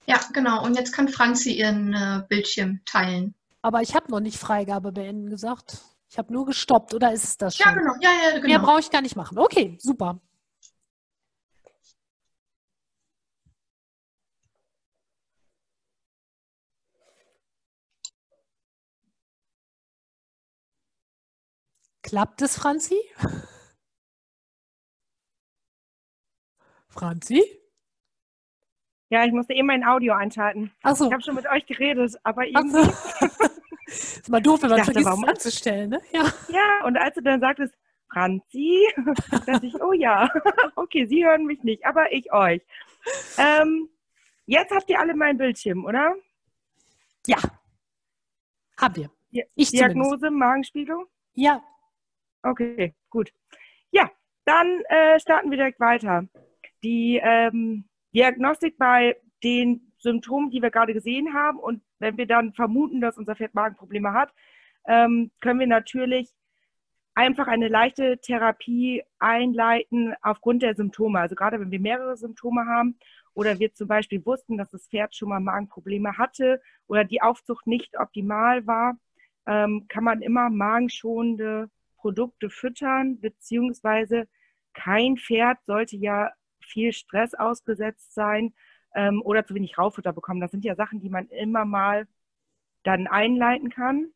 Ja, 0.05 0.19
genau. 0.33 0.63
Und 0.63 0.75
jetzt 0.75 0.93
kann 0.93 1.09
Franzi 1.09 1.51
ihren 1.51 1.93
äh, 1.93 2.23
Bildschirm 2.27 2.81
teilen. 2.85 3.35
Aber 3.61 3.81
ich 3.81 3.95
habe 3.95 4.09
noch 4.09 4.21
nicht 4.21 4.37
Freigabe 4.37 4.91
beenden 4.91 5.29
gesagt. 5.29 5.79
Ich 6.09 6.17
habe 6.17 6.31
nur 6.33 6.45
gestoppt, 6.45 6.93
oder 6.93 7.11
ist 7.11 7.23
es 7.23 7.37
das 7.37 7.57
schon? 7.57 7.71
Ja, 7.71 7.77
genau. 7.77 7.93
Ja, 8.01 8.09
ja, 8.23 8.35
genau. 8.35 8.47
Mehr 8.47 8.59
brauche 8.59 8.79
ich 8.79 8.89
gar 8.89 9.01
nicht 9.01 9.15
machen. 9.15 9.37
Okay, 9.37 9.77
super. 9.79 10.19
Klappt 22.09 22.41
es, 22.41 22.57
Franzi? 22.57 22.99
Franzi? 26.87 27.43
Ja, 29.09 29.25
ich 29.25 29.31
musste 29.31 29.53
eben 29.53 29.67
mein 29.67 29.83
Audio 29.83 30.15
einschalten. 30.15 30.71
Ach 30.81 30.95
so. 30.95 31.05
Ich 31.05 31.13
habe 31.13 31.21
schon 31.21 31.35
mit 31.35 31.47
euch 31.47 31.67
geredet, 31.67 32.15
aber 32.23 32.47
irgendwie... 32.47 32.83
So. 32.83 33.37
ist 33.85 34.27
mal 34.27 34.41
doof, 34.41 34.63
wenn 34.63 34.71
man 34.71 34.79
dachte, 34.79 34.93
vergisst, 34.93 35.19
es 35.21 35.29
anzustellen, 35.29 35.89
ne? 35.91 36.01
Ja. 36.11 36.33
ja, 36.47 36.85
und 36.85 36.97
als 36.97 37.13
du 37.13 37.21
dann 37.21 37.41
sagtest, 37.41 37.75
Franzi, 38.11 38.87
dachte 39.45 39.67
ich, 39.67 39.79
oh 39.79 39.93
ja, 39.93 40.31
okay, 40.77 41.05
Sie 41.05 41.23
hören 41.23 41.45
mich 41.45 41.61
nicht, 41.61 41.85
aber 41.85 42.11
ich 42.11 42.33
euch. 42.33 42.63
Ähm, 43.37 43.87
jetzt 44.47 44.71
habt 44.71 44.89
ihr 44.89 44.99
alle 44.99 45.13
meinen 45.13 45.37
Bildschirm, 45.37 45.85
oder? 45.85 46.15
Ja, 47.27 47.37
haben 48.77 48.95
wir. 48.95 49.11
Ich 49.53 49.69
Diagnose, 49.69 50.17
zumindest. 50.17 50.39
Magenspiegelung? 50.39 51.05
Ja, 51.35 51.61
Okay, 52.43 52.93
gut. 53.09 53.31
Ja, 53.91 54.09
dann 54.45 54.81
äh, 54.89 55.19
starten 55.19 55.49
wir 55.49 55.57
direkt 55.57 55.79
weiter. 55.79 56.27
Die 56.83 57.19
ähm, 57.21 57.85
Diagnostik 58.13 58.77
bei 58.77 59.17
den 59.43 59.93
Symptomen, 59.97 60.49
die 60.49 60.61
wir 60.61 60.71
gerade 60.71 60.93
gesehen 60.93 61.33
haben. 61.33 61.59
Und 61.59 61.81
wenn 61.99 62.17
wir 62.17 62.25
dann 62.25 62.53
vermuten, 62.53 63.01
dass 63.01 63.17
unser 63.17 63.35
Pferd 63.35 63.53
Magenprobleme 63.53 64.13
hat, 64.13 64.33
ähm, 64.87 65.31
können 65.41 65.59
wir 65.59 65.67
natürlich 65.67 66.33
einfach 67.13 67.47
eine 67.47 67.67
leichte 67.67 68.17
Therapie 68.19 69.03
einleiten 69.19 70.15
aufgrund 70.21 70.63
der 70.63 70.75
Symptome. 70.75 71.19
Also 71.19 71.35
gerade 71.35 71.59
wenn 71.59 71.71
wir 71.71 71.79
mehrere 71.79 72.15
Symptome 72.15 72.65
haben 72.65 72.97
oder 73.33 73.59
wir 73.59 73.73
zum 73.73 73.89
Beispiel 73.89 74.25
wussten, 74.25 74.57
dass 74.57 74.71
das 74.71 74.87
Pferd 74.87 75.13
schon 75.15 75.29
mal 75.29 75.41
Magenprobleme 75.41 76.17
hatte 76.17 76.61
oder 76.87 77.03
die 77.03 77.21
Aufzucht 77.21 77.67
nicht 77.67 77.99
optimal 77.99 78.65
war, 78.65 78.97
ähm, 79.45 79.85
kann 79.89 80.05
man 80.05 80.21
immer 80.21 80.49
magenschonende 80.49 81.69
Produkte 81.99 82.49
füttern, 82.49 83.19
beziehungsweise 83.19 84.27
kein 84.73 85.17
Pferd 85.17 85.63
sollte 85.65 85.97
ja 85.97 86.31
viel 86.61 86.93
Stress 86.93 87.33
ausgesetzt 87.33 88.13
sein 88.13 88.53
ähm, 88.95 89.21
oder 89.23 89.45
zu 89.45 89.55
wenig 89.55 89.77
Raufutter 89.77 90.13
bekommen. 90.13 90.41
Das 90.41 90.51
sind 90.51 90.65
ja 90.65 90.75
Sachen, 90.75 91.01
die 91.01 91.09
man 91.09 91.27
immer 91.27 91.65
mal 91.65 92.07
dann 92.83 93.07
einleiten 93.07 93.69
kann. 93.69 94.11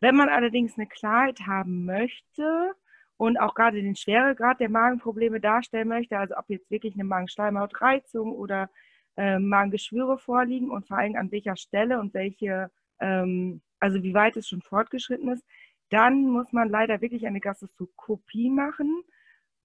Wenn 0.00 0.16
man 0.16 0.28
allerdings 0.28 0.76
eine 0.76 0.86
Klarheit 0.86 1.40
haben 1.46 1.84
möchte 1.84 2.74
und 3.16 3.38
auch 3.38 3.54
gerade 3.54 3.80
den 3.82 3.94
Schweregrad 3.94 4.60
der 4.60 4.70
Magenprobleme 4.70 5.40
darstellen 5.40 5.88
möchte, 5.88 6.18
also 6.18 6.36
ob 6.36 6.48
jetzt 6.48 6.70
wirklich 6.70 6.94
eine 6.94 7.04
Magenschleimhautreizung 7.04 8.32
oder 8.32 8.68
äh, 9.16 9.38
Magengeschwüre 9.38 10.18
vorliegen 10.18 10.70
und 10.70 10.88
vor 10.88 10.98
allem 10.98 11.16
an 11.16 11.30
welcher 11.30 11.56
Stelle 11.56 12.00
und 12.00 12.14
welche, 12.14 12.70
ähm, 12.98 13.60
also 13.78 14.02
wie 14.02 14.14
weit 14.14 14.36
es 14.36 14.48
schon 14.48 14.62
fortgeschritten 14.62 15.28
ist, 15.28 15.44
dann 15.92 16.24
muss 16.24 16.52
man 16.52 16.68
leider 16.68 17.00
wirklich 17.00 17.26
eine 17.26 17.40
Gastroskopie 17.40 18.48
machen, 18.48 19.02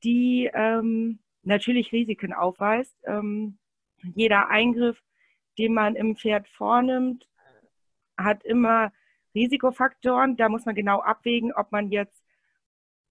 die 0.03 0.49
ähm, 0.53 1.19
natürlich 1.43 1.91
Risiken 1.91 2.33
aufweist. 2.33 2.95
Ähm, 3.05 3.57
jeder 4.13 4.49
Eingriff, 4.49 5.01
den 5.57 5.73
man 5.73 5.95
im 5.95 6.17
Pferd 6.17 6.47
vornimmt, 6.49 7.27
hat 8.17 8.43
immer 8.43 8.91
Risikofaktoren. 9.33 10.35
Da 10.35 10.49
muss 10.49 10.65
man 10.65 10.75
genau 10.75 10.99
abwägen, 10.99 11.53
ob 11.53 11.71
man 11.71 11.91
jetzt 11.91 12.23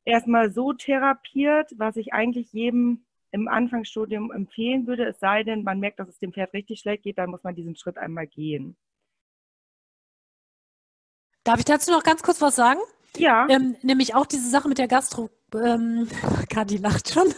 erstmal 0.05 0.53
so 0.53 0.73
therapiert, 0.75 1.73
was 1.77 1.97
ich 1.97 2.13
eigentlich 2.13 2.53
jedem 2.53 3.07
im 3.33 3.49
Anfangsstudium 3.49 4.31
empfehlen 4.31 4.87
würde, 4.87 5.05
es 5.07 5.19
sei 5.19 5.43
denn, 5.43 5.63
man 5.63 5.81
merkt, 5.81 5.99
dass 5.99 6.09
es 6.09 6.19
dem 6.19 6.33
Pferd 6.33 6.53
richtig 6.55 6.81
schlecht 6.81 7.03
geht, 7.03 7.19
dann 7.19 7.31
muss 7.31 7.43
man 7.43 7.55
diesen 7.55 7.77
Schritt 7.77 7.99
einmal 7.99 8.27
gehen. 8.27 8.77
Darf 11.45 11.59
ich 11.59 11.65
dazu 11.65 11.93
noch 11.93 12.03
ganz 12.03 12.23
kurz 12.23 12.41
was 12.41 12.57
sagen? 12.57 12.81
Ja. 13.19 13.47
Ähm, 13.49 13.77
nämlich 13.83 14.15
auch 14.15 14.27
diese 14.27 14.49
Sache 14.49 14.69
mit 14.69 14.79
der 14.79 14.89
Gastro, 14.89 15.31
ähm, 15.55 16.09
Kadi 16.51 16.77
lacht 16.77 17.13
schon, 17.13 17.35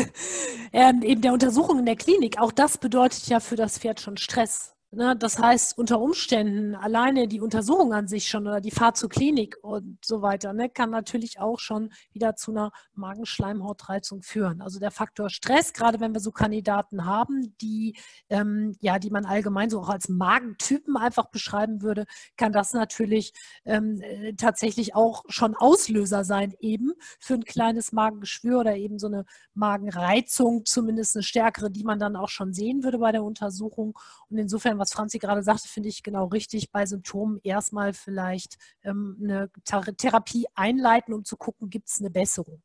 ähm, 0.72 1.02
eben 1.02 1.20
der 1.20 1.32
Untersuchung 1.32 1.78
in 1.78 1.86
der 1.86 1.96
Klinik. 1.96 2.38
Auch 2.38 2.52
das 2.52 2.78
bedeutet 2.78 3.26
ja 3.26 3.40
für 3.40 3.56
das 3.56 3.78
Pferd 3.78 4.00
schon 4.00 4.16
Stress. 4.16 4.73
Ne? 4.94 5.16
Das 5.16 5.38
heißt, 5.38 5.76
unter 5.76 6.00
Umständen 6.00 6.74
alleine 6.74 7.28
die 7.28 7.40
Untersuchung 7.40 7.92
an 7.92 8.08
sich 8.08 8.28
schon 8.28 8.46
oder 8.46 8.60
die 8.60 8.70
Fahrt 8.70 8.96
zur 8.96 9.08
Klinik 9.08 9.56
und 9.62 9.98
so 10.04 10.22
weiter 10.22 10.52
ne, 10.52 10.68
kann 10.68 10.90
natürlich 10.90 11.40
auch 11.40 11.58
schon 11.58 11.92
wieder 12.12 12.36
zu 12.36 12.50
einer 12.50 12.72
Magenschleimhautreizung 12.94 14.22
führen. 14.22 14.60
Also 14.60 14.78
der 14.78 14.90
Faktor 14.90 15.30
Stress, 15.30 15.72
gerade 15.72 16.00
wenn 16.00 16.12
wir 16.14 16.20
so 16.20 16.30
Kandidaten 16.30 17.04
haben, 17.04 17.56
die, 17.60 17.96
ähm, 18.30 18.76
ja, 18.80 18.98
die 18.98 19.10
man 19.10 19.24
allgemein 19.24 19.70
so 19.70 19.80
auch 19.80 19.88
als 19.88 20.08
Magentypen 20.08 20.96
einfach 20.96 21.26
beschreiben 21.30 21.82
würde, 21.82 22.06
kann 22.36 22.52
das 22.52 22.72
natürlich 22.72 23.32
ähm, 23.64 24.00
äh, 24.00 24.34
tatsächlich 24.34 24.94
auch 24.94 25.24
schon 25.28 25.54
Auslöser 25.56 26.24
sein, 26.24 26.54
eben 26.60 26.92
für 27.18 27.34
ein 27.34 27.44
kleines 27.44 27.92
Magengeschwür 27.92 28.60
oder 28.60 28.76
eben 28.76 28.98
so 28.98 29.06
eine 29.06 29.24
Magenreizung, 29.54 30.64
zumindest 30.64 31.16
eine 31.16 31.22
stärkere, 31.22 31.70
die 31.70 31.84
man 31.84 31.98
dann 31.98 32.16
auch 32.16 32.28
schon 32.28 32.52
sehen 32.52 32.84
würde 32.84 32.98
bei 32.98 33.12
der 33.12 33.24
Untersuchung. 33.24 33.98
Und 34.30 34.38
insofern, 34.38 34.78
was 34.84 34.92
Franzi 34.92 35.18
gerade 35.18 35.42
sagte, 35.42 35.66
finde 35.66 35.88
ich 35.88 36.02
genau 36.02 36.26
richtig, 36.26 36.70
bei 36.70 36.84
Symptomen 36.84 37.40
erstmal 37.42 37.94
vielleicht 37.94 38.58
ähm, 38.82 39.16
eine 39.22 39.50
Therapie 39.96 40.46
einleiten, 40.54 41.14
um 41.14 41.24
zu 41.24 41.38
gucken, 41.38 41.70
gibt 41.70 41.88
es 41.88 42.00
eine 42.00 42.10
Besserung. 42.10 42.62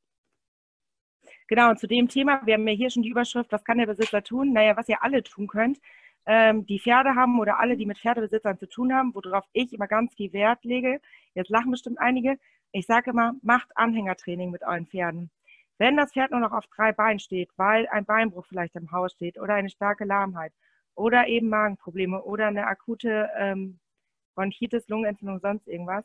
Genau, 1.47 1.69
und 1.69 1.79
zu 1.79 1.87
dem 1.87 2.09
Thema, 2.09 2.41
wir 2.45 2.55
haben 2.55 2.67
ja 2.67 2.73
hier 2.73 2.89
schon 2.89 3.03
die 3.03 3.09
Überschrift, 3.09 3.51
was 3.53 3.63
kann 3.63 3.77
der 3.77 3.85
Besitzer 3.85 4.21
tun? 4.21 4.51
Naja, 4.51 4.75
was 4.75 4.89
ihr 4.89 5.01
alle 5.01 5.23
tun 5.23 5.47
könnt, 5.47 5.79
ähm, 6.25 6.65
die 6.65 6.79
Pferde 6.79 7.15
haben 7.15 7.39
oder 7.39 7.57
alle, 7.57 7.77
die 7.77 7.85
mit 7.85 7.97
Pferdebesitzern 7.97 8.57
zu 8.57 8.67
tun 8.67 8.93
haben, 8.93 9.15
worauf 9.15 9.45
ich 9.53 9.71
immer 9.71 9.87
ganz 9.87 10.13
viel 10.13 10.33
Wert 10.33 10.65
lege. 10.65 10.99
Jetzt 11.35 11.49
lachen 11.49 11.71
bestimmt 11.71 11.99
einige. 11.99 12.37
Ich 12.73 12.85
sage 12.85 13.11
immer, 13.11 13.33
macht 13.41 13.69
Anhängertraining 13.75 14.51
mit 14.51 14.63
euren 14.63 14.87
Pferden. 14.87 15.31
Wenn 15.77 15.95
das 15.95 16.11
Pferd 16.11 16.31
nur 16.31 16.41
noch 16.41 16.51
auf 16.51 16.67
drei 16.67 16.91
Beinen 16.91 17.19
steht, 17.19 17.49
weil 17.55 17.87
ein 17.87 18.03
Beinbruch 18.03 18.45
vielleicht 18.45 18.75
im 18.75 18.91
Haus 18.91 19.13
steht 19.13 19.39
oder 19.39 19.53
eine 19.53 19.69
starke 19.69 20.03
Lahmheit 20.03 20.51
oder 20.99 21.27
eben 21.27 21.47
Magenprobleme 21.47 22.21
oder 22.23 22.47
eine 22.47 22.67
akute 22.67 23.29
ähm, 23.37 23.79
Bronchitis, 24.35 24.89
Lungenentzündung, 24.89 25.39
sonst 25.39 25.65
irgendwas. 25.67 26.03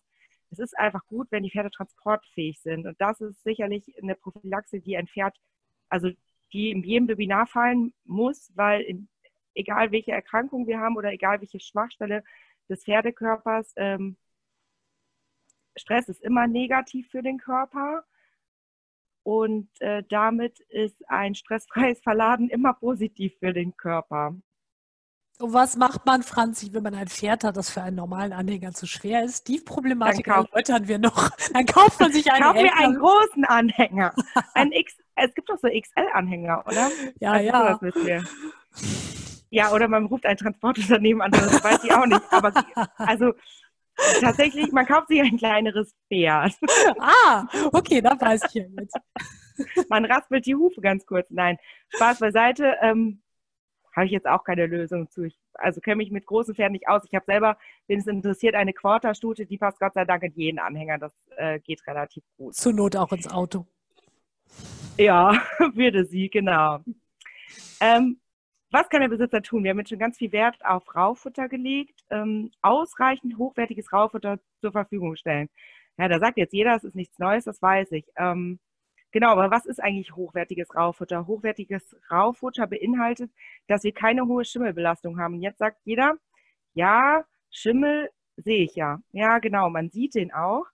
Es 0.51 0.61
ist 0.61 0.79
einfach 0.79 1.05
gut, 1.07 1.27
wenn 1.31 1.43
die 1.43 1.51
Pferde 1.51 1.71
transportfähig 1.73 2.61
sind. 2.61 2.87
Und 2.87 3.01
das 3.01 3.21
ist 3.21 3.43
sicherlich 3.43 3.93
eine 4.01 4.15
Prophylaxe, 4.15 4.81
die 4.81 4.97
ein 4.97 5.09
Pferd, 5.09 5.37
also 5.89 6.11
die 6.53 6.71
in 6.71 6.85
jedem 6.85 7.09
Webinar 7.09 7.49
fallen 7.49 7.93
muss, 8.05 8.53
weil 8.55 8.83
in, 8.83 9.09
egal 9.55 9.91
welche 9.91 10.13
Erkrankung 10.13 10.69
wir 10.69 10.79
haben 10.79 10.97
oder 10.97 11.13
egal 11.13 11.41
welche 11.41 11.59
Schwachstelle 11.59 12.23
des 12.69 12.85
Pferdekörpers, 12.85 13.73
ähm, 13.77 14.17
Stress 15.77 16.09
ist 16.09 16.23
immer 16.23 16.47
negativ 16.47 17.11
für 17.11 17.23
den 17.23 17.39
Körper. 17.39 18.05
Und 19.25 19.69
äh, 19.81 20.05
damit 20.09 20.61
ist 20.61 21.09
ein 21.09 21.35
stressfreies 21.35 22.01
Verladen 22.01 22.49
immer 22.51 22.75
positiv 22.75 23.37
für 23.41 23.53
den 23.53 23.77
Körper. 23.77 24.37
Und 25.41 25.53
was 25.53 25.77
macht 25.77 26.07
man, 26.07 26.23
Franzi, 26.23 26.73
wenn 26.73 26.85
man 26.85 26.95
ein 26.95 27.09
Pferd 27.09 27.43
hat, 27.43 27.57
das 27.57 27.69
für 27.69 27.83
einen 27.83 27.97
normalen 27.97 28.33
Anhänger 28.33 28.73
zu 28.73 28.87
schwer 28.87 29.25
ist? 29.25 29.49
Die 29.49 29.59
Problematik 29.59 30.29
erläutern 30.29 30.87
wir 30.87 30.99
noch. 30.99 31.31
Dann 31.53 31.67
kauft 31.67 31.99
man 31.99 32.13
sich 32.13 32.31
einen 32.31 32.45
Kauf 32.45 32.55
mir 32.55 32.77
einen 32.77 32.99
großen 32.99 33.45
Anhänger. 33.45 34.15
Ein 34.55 34.71
X, 34.71 34.97
es 35.17 35.35
gibt 35.35 35.49
doch 35.49 35.59
so 35.59 35.69
XL-Anhänger, 35.69 36.65
oder? 36.67 36.89
Ja, 37.19 37.33
also 37.33 37.87
ja. 38.07 38.23
Ja, 39.51 39.73
oder 39.73 39.89
man 39.89 40.07
ruft 40.07 40.27
ein 40.27 40.37
Transportunternehmen 40.37 41.23
an, 41.23 41.31
das 41.31 41.63
weiß 41.63 41.85
ich 41.85 41.93
auch 41.93 42.07
nicht. 42.07 42.23
Aber 42.31 42.53
also 42.97 43.33
tatsächlich, 44.21 44.73
man 44.73 44.87
kauft 44.87 45.09
sich 45.09 45.21
ein 45.21 45.37
kleineres 45.37 45.95
Pferd. 46.09 46.55
Ah, 46.99 47.47
okay, 47.73 48.01
da 48.01 48.21
weiß 48.21 48.43
ich 48.49 48.55
ja 48.55 48.65
jetzt. 48.79 48.97
Man 49.89 50.05
raspelt 50.05 50.47
die 50.47 50.55
Hufe 50.55 50.81
ganz 50.81 51.07
kurz. 51.07 51.29
Nein, 51.31 51.59
Spaß 51.89 52.19
beiseite. 52.19 52.77
Ähm, 52.81 53.23
habe 53.95 54.07
ich 54.07 54.13
jetzt 54.13 54.27
auch 54.27 54.45
keine 54.45 54.67
Lösung 54.67 55.09
zu. 55.11 55.25
Ich, 55.25 55.39
also 55.55 55.81
kenne 55.81 55.97
mich 55.97 56.11
mit 56.11 56.27
großen 56.27 56.55
Pferden 56.55 56.73
nicht 56.73 56.89
aus. 56.89 57.05
Ich 57.05 57.15
habe 57.15 57.25
selber, 57.27 57.57
wenn 57.87 58.01
es 58.01 58.07
interessiert, 58.07 58.55
eine 58.55 58.73
Quarterstute, 58.73 59.47
die 59.47 59.59
passt 59.59 59.79
Gott 59.79 59.95
sei 59.95 60.05
Dank 60.05 60.23
in 60.23 60.33
jeden 60.35 60.59
Anhänger. 60.59 60.99
Das 60.99 61.15
äh, 61.37 61.61
geht 61.61 61.87
relativ 61.87 62.25
gut. 62.37 62.55
Zur 62.55 62.73
Not 62.73 62.97
auch 62.97 63.13
ins 63.13 63.31
Auto. 63.31 63.67
Ja, 64.97 65.33
würde 65.75 66.05
sie, 66.05 66.29
genau. 66.29 66.81
Ähm, 67.81 68.21
was 68.71 68.89
kann 68.89 69.03
der 69.03 69.09
Besitzer 69.09 69.43
tun? 69.43 69.63
Wir 69.63 69.71
haben 69.71 69.79
jetzt 69.79 69.91
schon 69.91 69.99
ganz 69.99 70.19
viel 70.19 70.33
Wert 70.33 70.57
auf 70.65 70.95
Raufutter 70.95 71.49
gelegt. 71.49 72.01
Ähm, 72.11 72.51
ausreichend 72.61 73.39
hochwertiges 73.39 73.93
Raufutter 73.93 74.41
zur 74.61 74.73
Verfügung 74.73 75.15
stellen. 75.17 75.49
Ja, 75.97 76.09
da 76.09 76.19
sagt 76.19 76.39
jetzt 76.39 76.53
jeder, 76.53 76.75
es 76.75 76.83
ist 76.83 76.97
nichts 76.97 77.19
Neues, 77.21 77.45
das 77.45 77.63
weiß 77.63 77.93
ich. 77.93 78.07
Ähm, 78.17 78.59
Genau, 79.15 79.29
aber 79.29 79.49
was 79.53 79.65
ist 79.65 79.81
eigentlich 79.81 80.17
hochwertiges 80.17 80.75
Raufutter? 80.75 81.29
Hochwertiges 81.29 81.95
Raufutter 82.11 82.67
beinhaltet, 82.67 83.31
dass 83.69 83.85
wir 83.85 83.93
keine 83.93 84.27
hohe 84.27 84.45
Schimmelbelastung 84.45 85.21
haben. 85.21 85.41
Jetzt 85.41 85.59
sagt 85.59 85.79
jeder, 85.85 86.17
ja, 86.75 87.25
Schimmel 87.49 88.11
sehe 88.37 88.65
ich 88.65 88.75
ja. 88.75 88.99
Ja, 89.13 89.39
genau, 89.39 89.71
man 89.71 89.89
sieht 89.91 90.17
den 90.17 90.33
auch 90.33 90.67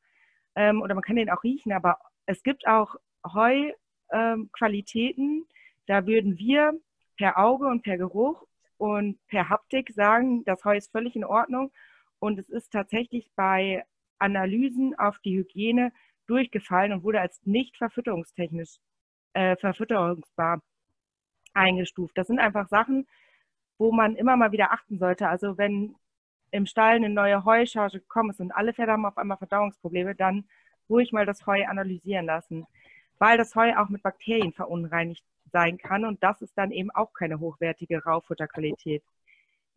ähm, 0.54 0.80
oder 0.80 0.94
man 0.94 1.02
kann 1.02 1.16
den 1.16 1.28
auch 1.28 1.44
riechen, 1.44 1.70
aber 1.72 1.98
es 2.24 2.42
gibt 2.42 2.66
auch 2.66 2.96
Heuqualitäten, 3.26 5.24
ähm, 5.40 5.46
da 5.86 6.06
würden 6.06 6.38
wir 6.38 6.72
per 7.18 7.36
Auge 7.38 7.66
und 7.66 7.82
per 7.82 7.98
Geruch 7.98 8.46
und 8.78 9.18
per 9.26 9.50
Haptik 9.50 9.90
sagen, 9.92 10.44
das 10.46 10.64
Heu 10.64 10.78
ist 10.78 10.92
völlig 10.92 11.14
in 11.14 11.24
Ordnung 11.26 11.72
und 12.20 12.38
es 12.38 12.48
ist 12.48 12.72
tatsächlich 12.72 13.30
bei 13.36 13.84
Analysen 14.18 14.98
auf 14.98 15.18
die 15.18 15.36
Hygiene 15.36 15.92
durchgefallen 16.30 16.92
und 16.92 17.02
wurde 17.02 17.20
als 17.20 17.40
nicht 17.44 17.76
verfütterungstechnisch 17.76 18.76
äh, 19.34 19.56
verfütterungsbar 19.56 20.62
eingestuft. 21.54 22.16
Das 22.16 22.28
sind 22.28 22.38
einfach 22.38 22.68
Sachen, 22.68 23.06
wo 23.78 23.92
man 23.92 24.16
immer 24.16 24.36
mal 24.36 24.52
wieder 24.52 24.72
achten 24.72 24.98
sollte. 24.98 25.28
Also 25.28 25.58
wenn 25.58 25.96
im 26.52 26.66
Stall 26.66 26.96
eine 26.96 27.08
neue 27.08 27.44
Heucharge 27.44 28.00
gekommen 28.00 28.30
ist 28.30 28.40
und 28.40 28.52
alle 28.52 28.72
Pferde 28.72 28.92
haben 28.92 29.06
auf 29.06 29.18
einmal 29.18 29.38
Verdauungsprobleme, 29.38 30.14
dann 30.14 30.44
ruhig 30.88 31.12
mal 31.12 31.26
das 31.26 31.46
Heu 31.46 31.64
analysieren 31.66 32.26
lassen, 32.26 32.66
weil 33.18 33.38
das 33.38 33.54
Heu 33.54 33.74
auch 33.76 33.88
mit 33.88 34.02
Bakterien 34.02 34.52
verunreinigt 34.52 35.24
sein 35.52 35.78
kann 35.78 36.04
und 36.04 36.22
das 36.22 36.42
ist 36.42 36.56
dann 36.56 36.70
eben 36.70 36.90
auch 36.90 37.12
keine 37.12 37.40
hochwertige 37.40 38.04
Raufutterqualität. 38.04 39.02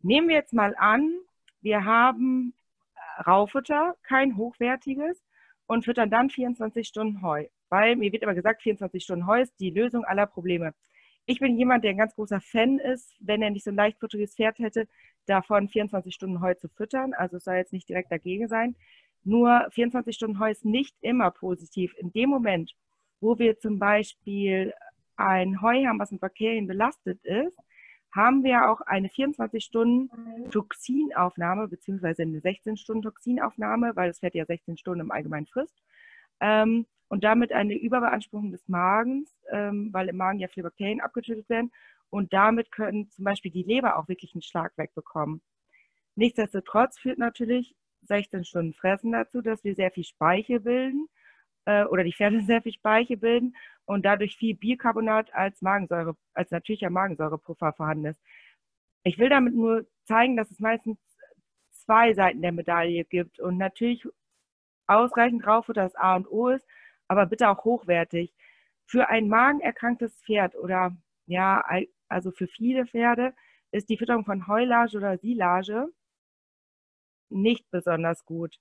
Nehmen 0.02 0.28
wir 0.28 0.36
jetzt 0.36 0.52
mal 0.52 0.74
an, 0.76 1.18
wir 1.62 1.84
haben 1.84 2.54
Raufutter, 3.26 3.96
kein 4.02 4.36
hochwertiges, 4.36 5.20
und 5.66 5.84
füttern 5.84 6.10
dann 6.10 6.30
24 6.30 6.86
Stunden 6.86 7.22
Heu. 7.22 7.46
Weil 7.68 7.96
mir 7.96 8.12
wird 8.12 8.22
immer 8.22 8.34
gesagt, 8.34 8.62
24 8.62 9.02
Stunden 9.02 9.26
Heu 9.26 9.40
ist 9.40 9.54
die 9.60 9.70
Lösung 9.70 10.04
aller 10.04 10.26
Probleme. 10.26 10.74
Ich 11.26 11.40
bin 11.40 11.56
jemand, 11.56 11.84
der 11.84 11.90
ein 11.92 11.96
ganz 11.96 12.14
großer 12.14 12.40
Fan 12.40 12.78
ist, 12.78 13.14
wenn 13.18 13.42
er 13.42 13.50
nicht 13.50 13.64
so 13.64 13.70
ein 13.70 13.76
leichtfutteriges 13.76 14.34
Pferd 14.34 14.58
hätte, 14.58 14.86
davon 15.26 15.68
24 15.68 16.14
Stunden 16.14 16.40
Heu 16.42 16.54
zu 16.54 16.68
füttern. 16.68 17.14
Also 17.14 17.38
es 17.38 17.44
soll 17.44 17.54
jetzt 17.56 17.72
nicht 17.72 17.88
direkt 17.88 18.12
dagegen 18.12 18.46
sein. 18.48 18.76
Nur 19.24 19.66
24 19.70 20.14
Stunden 20.14 20.38
Heu 20.38 20.50
ist 20.50 20.66
nicht 20.66 20.94
immer 21.00 21.30
positiv. 21.30 21.94
In 21.98 22.12
dem 22.12 22.28
Moment, 22.28 22.74
wo 23.20 23.38
wir 23.38 23.58
zum 23.58 23.78
Beispiel 23.78 24.74
ein 25.16 25.62
Heu 25.62 25.86
haben, 25.86 25.98
was 25.98 26.12
mit 26.12 26.20
Bakterien 26.20 26.66
belastet 26.66 27.24
ist, 27.24 27.58
haben 28.14 28.44
wir 28.44 28.70
auch 28.70 28.80
eine 28.82 29.08
24-Stunden-Toxinaufnahme, 29.08 31.66
beziehungsweise 31.68 32.22
eine 32.22 32.38
16-Stunden-Toxinaufnahme, 32.38 33.96
weil 33.96 34.08
das 34.08 34.20
Pferd 34.20 34.34
ja 34.34 34.46
16 34.46 34.76
Stunden 34.76 35.00
im 35.00 35.10
Allgemeinen 35.10 35.46
frisst. 35.46 35.82
Ähm, 36.40 36.86
und 37.08 37.24
damit 37.24 37.52
eine 37.52 37.74
Überbeanspruchung 37.74 38.52
des 38.52 38.68
Magens, 38.68 39.34
ähm, 39.50 39.88
weil 39.92 40.08
im 40.08 40.16
Magen 40.16 40.38
ja 40.38 40.46
viele 40.48 40.64
Bakterien 40.64 41.00
abgetötet 41.00 41.48
werden. 41.48 41.72
Und 42.08 42.32
damit 42.32 42.70
können 42.70 43.10
zum 43.10 43.24
Beispiel 43.24 43.50
die 43.50 43.64
Leber 43.64 43.98
auch 43.98 44.06
wirklich 44.08 44.32
einen 44.34 44.42
Schlag 44.42 44.72
wegbekommen. 44.76 45.42
Nichtsdestotrotz 46.14 46.98
führt 46.98 47.18
natürlich 47.18 47.74
16 48.02 48.44
Stunden 48.44 48.74
Fressen 48.74 49.10
dazu, 49.12 49.40
dass 49.42 49.64
wir 49.64 49.74
sehr 49.74 49.90
viel 49.90 50.04
Speichel 50.04 50.60
bilden 50.60 51.08
äh, 51.66 51.84
oder 51.84 52.04
die 52.04 52.12
Pferde 52.12 52.40
sehr 52.46 52.62
viel 52.62 52.72
Speichel 52.72 53.16
bilden 53.16 53.56
und 53.86 54.04
dadurch 54.04 54.36
viel 54.36 54.54
Bicarbonat 54.56 55.32
als 55.34 55.60
Magensäure, 55.62 56.16
als 56.34 56.50
natürlicher 56.50 56.90
Magensäurepuffer 56.90 57.72
vorhanden 57.72 58.06
ist. 58.06 58.20
Ich 59.04 59.18
will 59.18 59.28
damit 59.28 59.54
nur 59.54 59.86
zeigen, 60.04 60.36
dass 60.36 60.50
es 60.50 60.60
meistens 60.60 60.98
zwei 61.70 62.14
Seiten 62.14 62.42
der 62.42 62.52
Medaille 62.52 63.04
gibt 63.04 63.40
und 63.40 63.58
natürlich 63.58 64.06
ausreichend 64.86 65.46
Raufutter 65.46 65.82
das 65.82 65.96
A 65.96 66.16
und 66.16 66.30
O 66.30 66.48
ist, 66.48 66.66
aber 67.08 67.26
bitte 67.26 67.48
auch 67.48 67.64
hochwertig. 67.64 68.34
Für 68.86 69.08
ein 69.08 69.28
magenerkranktes 69.28 70.22
Pferd 70.22 70.56
oder 70.56 70.96
ja, 71.26 71.64
also 72.08 72.30
für 72.30 72.46
viele 72.46 72.86
Pferde 72.86 73.34
ist 73.70 73.88
die 73.88 73.96
Fütterung 73.98 74.24
von 74.24 74.46
Heulage 74.46 74.96
oder 74.96 75.18
Silage 75.18 75.88
nicht 77.30 77.70
besonders 77.70 78.24
gut. 78.24 78.58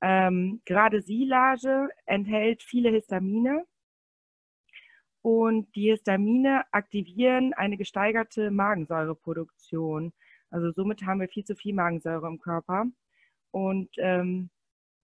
Ähm, 0.00 0.60
gerade 0.64 1.00
Silage 1.00 1.88
enthält 2.04 2.62
viele 2.62 2.90
Histamine 2.90 3.64
und 5.22 5.74
die 5.74 5.90
Histamine 5.90 6.64
aktivieren 6.72 7.52
eine 7.54 7.76
gesteigerte 7.76 8.52
Magensäureproduktion. 8.52 10.12
Also 10.50 10.70
somit 10.70 11.02
haben 11.02 11.20
wir 11.20 11.28
viel 11.28 11.44
zu 11.44 11.56
viel 11.56 11.74
Magensäure 11.74 12.28
im 12.28 12.38
Körper. 12.38 12.86
Und 13.50 13.90
ähm, 13.96 14.50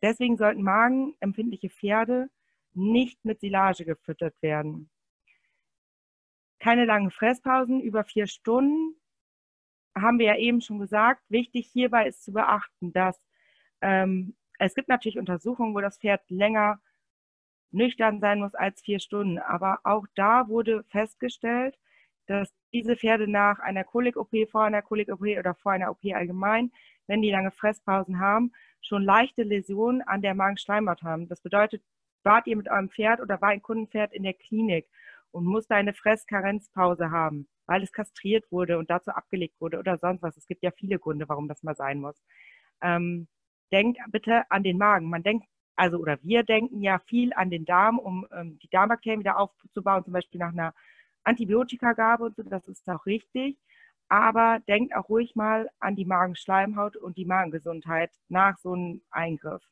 deswegen 0.01 0.37
sollten 0.37 0.63
magenempfindliche 0.63 1.71
Pferde 1.71 2.29
nicht 2.75 3.25
mit 3.25 3.41
Silage 3.41 3.85
gefüttert 3.85 4.41
werden. 4.43 4.91
Keine 6.61 6.85
langen 6.85 7.11
Fresspausen 7.11 7.81
über 7.81 8.05
vier 8.05 8.29
Stunden. 8.29 8.95
Haben 9.97 10.21
wir 10.21 10.27
ja 10.27 10.37
eben 10.37 10.61
schon 10.61 10.79
gesagt. 10.79 11.23
Wichtig 11.31 11.69
hierbei 11.73 12.07
ist 12.07 12.23
zu 12.23 12.33
beachten, 12.33 12.93
dass 12.93 13.21
ähm, 13.81 14.37
es 14.59 14.75
gibt 14.75 14.89
natürlich 14.89 15.19
Untersuchungen, 15.19 15.75
wo 15.75 15.81
das 15.81 15.99
Pferd 15.99 16.23
länger 16.29 16.81
nüchtern 17.73 18.21
sein 18.21 18.41
muss 18.41 18.55
als 18.55 18.81
vier 18.83 19.01
Stunden. 19.01 19.39
Aber 19.39 19.81
auch 19.85 20.07
da 20.15 20.49
wurde 20.49 20.85
festgestellt, 20.85 21.79
dass 22.27 22.53
diese 22.73 22.97
Pferde 22.97 23.29
nach 23.29 23.59
einer 23.59 23.85
Kolik-OP, 23.85 24.49
vor 24.51 24.65
einer 24.65 24.83
Kolik-OP 24.83 25.23
oder 25.39 25.55
vor 25.55 25.73
einer 25.73 25.91
OP 25.91 26.05
allgemein, 26.15 26.71
wenn 27.07 27.23
die 27.23 27.31
lange 27.31 27.51
Fresspausen 27.51 28.21
haben, 28.21 28.53
schon 28.81 29.03
leichte 29.03 29.43
Läsionen 29.43 30.03
an 30.03 30.23
der 30.23 30.35
Magenschleimhaut 30.35 31.03
haben. 31.03 31.29
Das 31.29 31.41
bedeutet, 31.41 31.83
wart 32.23 32.47
ihr 32.47 32.57
mit 32.57 32.69
eurem 32.69 32.91
Pferd 32.91 33.21
oder 33.21 33.41
war 33.41 33.49
ein 33.51 33.63
Kundenpferd 33.63 34.13
in 34.13 34.23
der 34.23 34.35
Klinik 34.35 34.89
und 35.31 35.45
musste 35.45 35.75
eine 35.75 35.93
Fresskarenzpause 35.95 37.11
haben, 37.11 37.49
weil 37.67 37.83
es 37.83 37.93
kastriert 37.93 38.51
wurde 38.53 38.79
und 38.79 38.91
dazu 38.91 39.11
abgelegt 39.11 39.61
wurde 39.61 39.79
oder 39.79 39.99
sonst 39.99 40.23
was. 40.23 40.37
Es 40.37 40.47
gibt 40.47 40.63
ja 40.63 40.71
viele 40.71 40.99
Gründe, 40.99 41.29
warum 41.29 41.49
das 41.49 41.63
mal 41.63 41.75
sein 41.75 42.01
muss. 42.01 42.23
Ähm, 42.81 43.29
denkt 43.73 43.99
bitte 44.11 44.51
an 44.51 44.63
den 44.63 44.79
Magen. 44.79 45.09
Man 45.09 45.23
denkt 45.23 45.47
also 45.77 45.99
oder 45.99 46.19
wir 46.23 46.43
denken 46.43 46.83
ja 46.83 46.99
viel 46.99 47.33
an 47.35 47.51
den 47.51 47.65
Darm, 47.65 47.99
um 47.99 48.27
ähm, 48.33 48.59
die 48.61 48.69
Darmbakterien 48.69 49.21
wieder 49.21 49.39
aufzubauen, 49.39 50.05
zum 50.05 50.13
Beispiel 50.13 50.39
nach 50.39 50.53
einer 50.53 50.75
Antibiotikagabe 51.25 52.25
und 52.25 52.37
so, 52.37 52.43
das 52.43 52.69
ist 52.69 52.89
auch 52.89 53.07
richtig. 53.07 53.59
Aber 54.09 54.61
denkt 54.69 54.95
auch 54.95 55.09
ruhig 55.09 55.35
mal 55.37 55.71
an 55.81 55.97
die 55.97 56.05
Magenschleimhaut 56.05 56.97
und 56.97 57.17
die 57.17 57.25
Magengesundheit 57.25 58.11
nach 58.29 58.59
so 58.59 58.75
einem 58.75 59.03
Eingriff. 59.11 59.63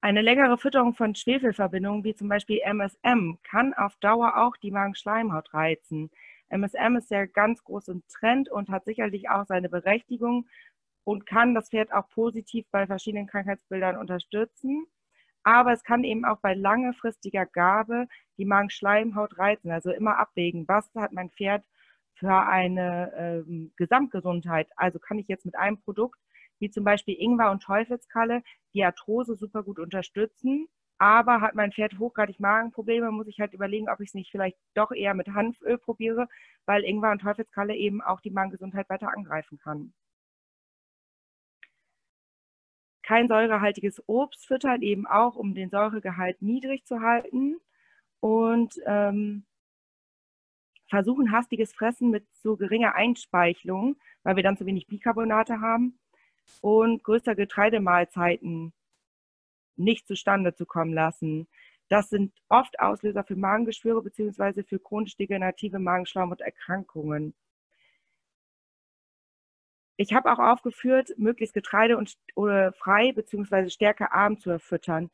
Eine 0.00 0.22
längere 0.22 0.58
Fütterung 0.58 0.94
von 0.94 1.16
Schwefelverbindungen, 1.16 2.04
wie 2.04 2.14
zum 2.14 2.28
Beispiel 2.28 2.60
MSM, 2.64 3.38
kann 3.42 3.74
auf 3.74 3.96
Dauer 3.96 4.36
auch 4.36 4.56
die 4.56 4.70
Magenschleimhaut 4.70 5.52
reizen. 5.52 6.10
MSM 6.50 6.96
ist 6.96 7.10
ja 7.10 7.26
ganz 7.26 7.64
groß 7.64 7.88
im 7.88 8.02
Trend 8.08 8.48
und 8.48 8.68
hat 8.68 8.84
sicherlich 8.84 9.28
auch 9.28 9.44
seine 9.46 9.68
Berechtigung, 9.68 10.46
und 11.08 11.24
kann 11.24 11.54
das 11.54 11.70
Pferd 11.70 11.90
auch 11.90 12.06
positiv 12.10 12.66
bei 12.70 12.86
verschiedenen 12.86 13.26
Krankheitsbildern 13.26 13.96
unterstützen. 13.96 14.84
Aber 15.42 15.72
es 15.72 15.82
kann 15.82 16.04
eben 16.04 16.26
auch 16.26 16.40
bei 16.40 16.52
langfristiger 16.52 17.46
Gabe 17.46 18.08
die 18.36 18.44
Magenschleimhaut 18.44 19.38
reizen. 19.38 19.70
Also 19.70 19.90
immer 19.90 20.18
abwägen, 20.18 20.68
was 20.68 20.94
hat 20.94 21.14
mein 21.14 21.30
Pferd 21.30 21.64
für 22.12 22.46
eine 22.46 23.10
ähm, 23.16 23.72
Gesamtgesundheit. 23.78 24.68
Also 24.76 24.98
kann 24.98 25.18
ich 25.18 25.28
jetzt 25.28 25.46
mit 25.46 25.56
einem 25.56 25.80
Produkt, 25.80 26.18
wie 26.58 26.68
zum 26.68 26.84
Beispiel 26.84 27.16
Ingwer 27.18 27.52
und 27.52 27.62
Teufelskralle, 27.62 28.42
die 28.74 28.84
Arthrose 28.84 29.34
super 29.34 29.62
gut 29.62 29.78
unterstützen. 29.78 30.68
Aber 30.98 31.40
hat 31.40 31.54
mein 31.54 31.72
Pferd 31.72 31.98
hochgradig 31.98 32.38
Magenprobleme, 32.38 33.10
muss 33.12 33.28
ich 33.28 33.40
halt 33.40 33.54
überlegen, 33.54 33.88
ob 33.88 34.00
ich 34.00 34.10
es 34.10 34.14
nicht 34.14 34.30
vielleicht 34.30 34.58
doch 34.74 34.92
eher 34.92 35.14
mit 35.14 35.28
Hanföl 35.28 35.78
probiere, 35.78 36.28
weil 36.66 36.84
Ingwer 36.84 37.12
und 37.12 37.22
Teufelskralle 37.22 37.74
eben 37.76 38.02
auch 38.02 38.20
die 38.20 38.30
Magengesundheit 38.30 38.90
weiter 38.90 39.16
angreifen 39.16 39.56
kann 39.56 39.94
kein 43.08 43.26
säurehaltiges 43.26 44.02
Obst 44.06 44.46
füttern, 44.46 44.82
eben 44.82 45.06
auch, 45.06 45.34
um 45.34 45.54
den 45.54 45.70
Säuregehalt 45.70 46.42
niedrig 46.42 46.84
zu 46.84 47.00
halten. 47.00 47.56
Und 48.20 48.74
ähm, 48.84 49.46
versuchen 50.90 51.32
hastiges 51.32 51.72
Fressen 51.72 52.10
mit 52.10 52.26
so 52.34 52.58
geringer 52.58 52.94
Einspeichlung, 52.96 53.96
weil 54.24 54.36
wir 54.36 54.42
dann 54.42 54.58
zu 54.58 54.66
wenig 54.66 54.88
Bicarbonate 54.88 55.62
haben. 55.62 55.98
Und 56.60 57.02
größere 57.02 57.34
Getreidemahlzeiten 57.34 58.74
nicht 59.76 60.06
zustande 60.06 60.54
zu 60.54 60.66
kommen 60.66 60.92
lassen. 60.92 61.48
Das 61.88 62.10
sind 62.10 62.34
oft 62.50 62.78
Auslöser 62.78 63.24
für 63.24 63.36
Magengeschwüre 63.36 64.02
bzw. 64.02 64.64
für 64.64 64.78
chronisch 64.78 65.16
degenerative 65.16 65.78
Magenschleimhauterkrankungen. 65.78 67.32
Ich 70.00 70.12
habe 70.14 70.32
auch 70.32 70.38
aufgeführt, 70.38 71.12
möglichst 71.16 71.54
Getreide 71.54 71.98
und 71.98 72.16
oder 72.36 72.72
frei 72.72 73.10
bzw. 73.12 73.68
stärkearm 73.68 74.38
zu 74.38 74.48
erfüttern. 74.48 75.10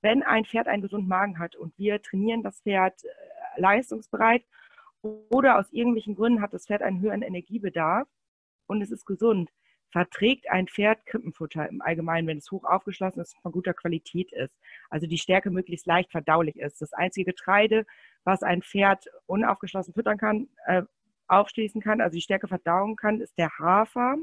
Wenn 0.00 0.22
ein 0.22 0.44
Pferd 0.44 0.68
einen 0.68 0.82
gesunden 0.82 1.08
Magen 1.08 1.40
hat 1.40 1.56
und 1.56 1.76
wir 1.76 2.00
trainieren 2.00 2.44
das 2.44 2.60
Pferd 2.60 3.02
äh, 3.04 3.60
leistungsbereit 3.60 4.44
oder 5.02 5.58
aus 5.58 5.72
irgendwelchen 5.72 6.14
Gründen 6.14 6.40
hat 6.40 6.52
das 6.54 6.66
Pferd 6.66 6.82
einen 6.82 7.00
höheren 7.00 7.22
Energiebedarf 7.22 8.06
und 8.68 8.80
es 8.80 8.92
ist 8.92 9.06
gesund, 9.06 9.50
verträgt 9.90 10.48
ein 10.48 10.68
Pferd 10.68 11.04
Krippenfutter 11.04 11.68
im 11.68 11.82
Allgemeinen, 11.82 12.28
wenn 12.28 12.38
es 12.38 12.50
hoch 12.52 12.64
aufgeschlossen 12.64 13.22
ist 13.22 13.34
und 13.34 13.42
von 13.42 13.52
guter 13.52 13.74
Qualität 13.74 14.30
ist. 14.32 14.56
Also 14.88 15.08
die 15.08 15.18
Stärke 15.18 15.50
möglichst 15.50 15.86
leicht 15.86 16.12
verdaulich 16.12 16.56
ist. 16.56 16.80
Das 16.80 16.92
einzige 16.92 17.32
Getreide, 17.32 17.86
was 18.22 18.44
ein 18.44 18.62
Pferd 18.62 19.06
unaufgeschlossen 19.26 19.94
füttern 19.94 20.16
kann, 20.16 20.48
äh, 20.66 20.84
aufschließen 21.32 21.80
kann, 21.80 22.00
also 22.00 22.14
die 22.14 22.22
Stärke 22.22 22.48
verdauen 22.48 22.96
kann, 22.96 23.20
ist 23.20 23.36
der 23.38 23.50
Hafer. 23.58 24.16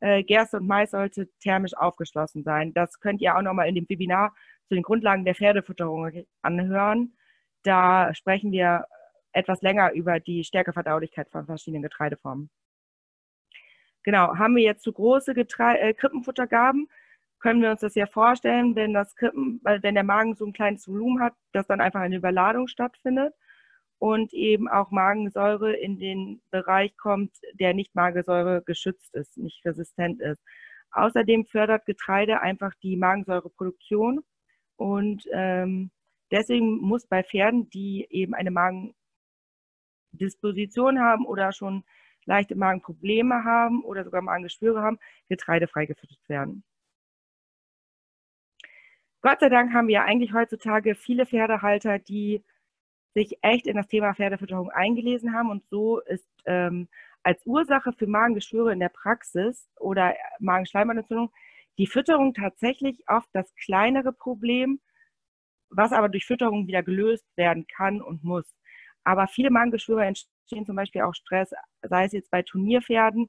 Äh, 0.00 0.22
Gerste 0.24 0.58
und 0.58 0.66
Mais 0.66 0.90
sollte 0.90 1.28
thermisch 1.40 1.74
aufgeschlossen 1.74 2.44
sein. 2.44 2.74
Das 2.74 3.00
könnt 3.00 3.20
ihr 3.20 3.36
auch 3.36 3.42
nochmal 3.42 3.68
in 3.68 3.74
dem 3.74 3.88
Webinar 3.88 4.34
zu 4.68 4.74
den 4.74 4.82
Grundlagen 4.82 5.24
der 5.24 5.34
Pferdefutterung 5.34 6.26
anhören. 6.42 7.16
Da 7.62 8.14
sprechen 8.14 8.52
wir 8.52 8.86
etwas 9.32 9.62
länger 9.62 9.92
über 9.92 10.20
die 10.20 10.44
Stärkeverdaulichkeit 10.44 11.30
von 11.30 11.46
verschiedenen 11.46 11.82
Getreideformen. 11.82 12.50
Genau, 14.02 14.36
haben 14.36 14.54
wir 14.56 14.62
jetzt 14.62 14.82
zu 14.82 14.92
große 14.92 15.34
Getre 15.34 15.78
äh, 15.80 15.94
Krippenfuttergaben, 15.94 16.88
können 17.40 17.62
wir 17.62 17.70
uns 17.70 17.80
das 17.80 17.94
ja 17.94 18.06
vorstellen, 18.06 18.74
wenn 18.76 18.94
das 18.94 19.14
Krippen, 19.14 19.60
wenn 19.62 19.94
der 19.94 20.04
Magen 20.04 20.34
so 20.36 20.46
ein 20.46 20.52
kleines 20.52 20.88
Volumen 20.88 21.20
hat, 21.22 21.34
dass 21.52 21.66
dann 21.66 21.80
einfach 21.80 22.00
eine 22.00 22.16
Überladung 22.16 22.66
stattfindet 22.66 23.34
und 23.98 24.32
eben 24.32 24.68
auch 24.68 24.90
Magensäure 24.90 25.74
in 25.74 25.98
den 25.98 26.40
Bereich 26.50 26.96
kommt, 26.96 27.32
der 27.54 27.74
nicht 27.74 27.94
Magensäure 27.94 28.62
geschützt 28.62 29.14
ist, 29.14 29.36
nicht 29.38 29.64
resistent 29.64 30.20
ist. 30.20 30.42
Außerdem 30.90 31.46
fördert 31.46 31.86
Getreide 31.86 32.40
einfach 32.40 32.74
die 32.82 32.96
Magensäureproduktion 32.96 34.24
und 34.76 35.26
ähm, 35.32 35.90
deswegen 36.30 36.78
muss 36.78 37.06
bei 37.06 37.22
Pferden, 37.22 37.70
die 37.70 38.06
eben 38.10 38.34
eine 38.34 38.50
Magendisposition 40.12 41.00
haben 41.00 41.26
oder 41.26 41.52
schon 41.52 41.84
leichte 42.26 42.56
Magenprobleme 42.56 43.44
haben 43.44 43.82
oder 43.84 44.04
sogar 44.04 44.20
Magengeschwüre 44.22 44.82
haben, 44.82 44.98
Getreide 45.28 45.68
freigefüttert 45.68 46.28
werden. 46.28 46.64
Gott 49.22 49.40
sei 49.40 49.48
Dank 49.48 49.72
haben 49.72 49.88
wir 49.88 50.04
eigentlich 50.04 50.32
heutzutage 50.34 50.94
viele 50.94 51.26
Pferdehalter, 51.26 51.98
die 51.98 52.44
sich 53.16 53.38
echt 53.40 53.66
in 53.66 53.76
das 53.76 53.88
Thema 53.88 54.14
Pferdefütterung 54.14 54.70
eingelesen 54.70 55.32
haben 55.32 55.50
und 55.50 55.66
so 55.66 56.00
ist 56.00 56.28
ähm, 56.44 56.86
als 57.22 57.44
Ursache 57.46 57.94
für 57.94 58.06
Magengeschwüre 58.06 58.74
in 58.74 58.78
der 58.78 58.90
Praxis 58.90 59.68
oder 59.80 60.14
Magenschleimhautentzündung 60.38 61.32
die 61.78 61.86
Fütterung 61.86 62.34
tatsächlich 62.34 63.04
oft 63.08 63.28
das 63.32 63.54
kleinere 63.54 64.12
Problem, 64.12 64.80
was 65.70 65.92
aber 65.92 66.10
durch 66.10 66.26
Fütterung 66.26 66.66
wieder 66.66 66.82
gelöst 66.82 67.26
werden 67.36 67.66
kann 67.66 68.02
und 68.02 68.22
muss. 68.22 68.58
Aber 69.02 69.28
viele 69.28 69.50
Magengeschwüre 69.50 70.04
entstehen 70.04 70.66
zum 70.66 70.76
Beispiel 70.76 71.02
auch 71.02 71.14
Stress, 71.14 71.52
sei 71.82 72.04
es 72.04 72.12
jetzt 72.12 72.30
bei 72.30 72.42
Turnierpferden, 72.42 73.28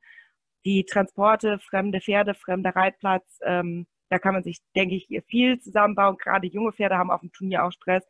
die 0.66 0.84
Transporte, 0.84 1.60
fremde 1.60 2.02
Pferde, 2.02 2.34
fremder 2.34 2.76
Reitplatz. 2.76 3.40
Ähm, 3.44 3.88
da 4.10 4.20
kann 4.20 4.34
man 4.34 4.44
sich, 4.44 4.60
denke 4.76 4.96
ich, 4.96 5.08
viel 5.28 5.60
zusammenbauen. 5.60 6.18
Gerade 6.18 6.48
junge 6.48 6.74
Pferde 6.74 6.98
haben 6.98 7.12
auf 7.12 7.22
dem 7.22 7.32
Turnier 7.32 7.64
auch 7.64 7.72
Stress. 7.72 8.06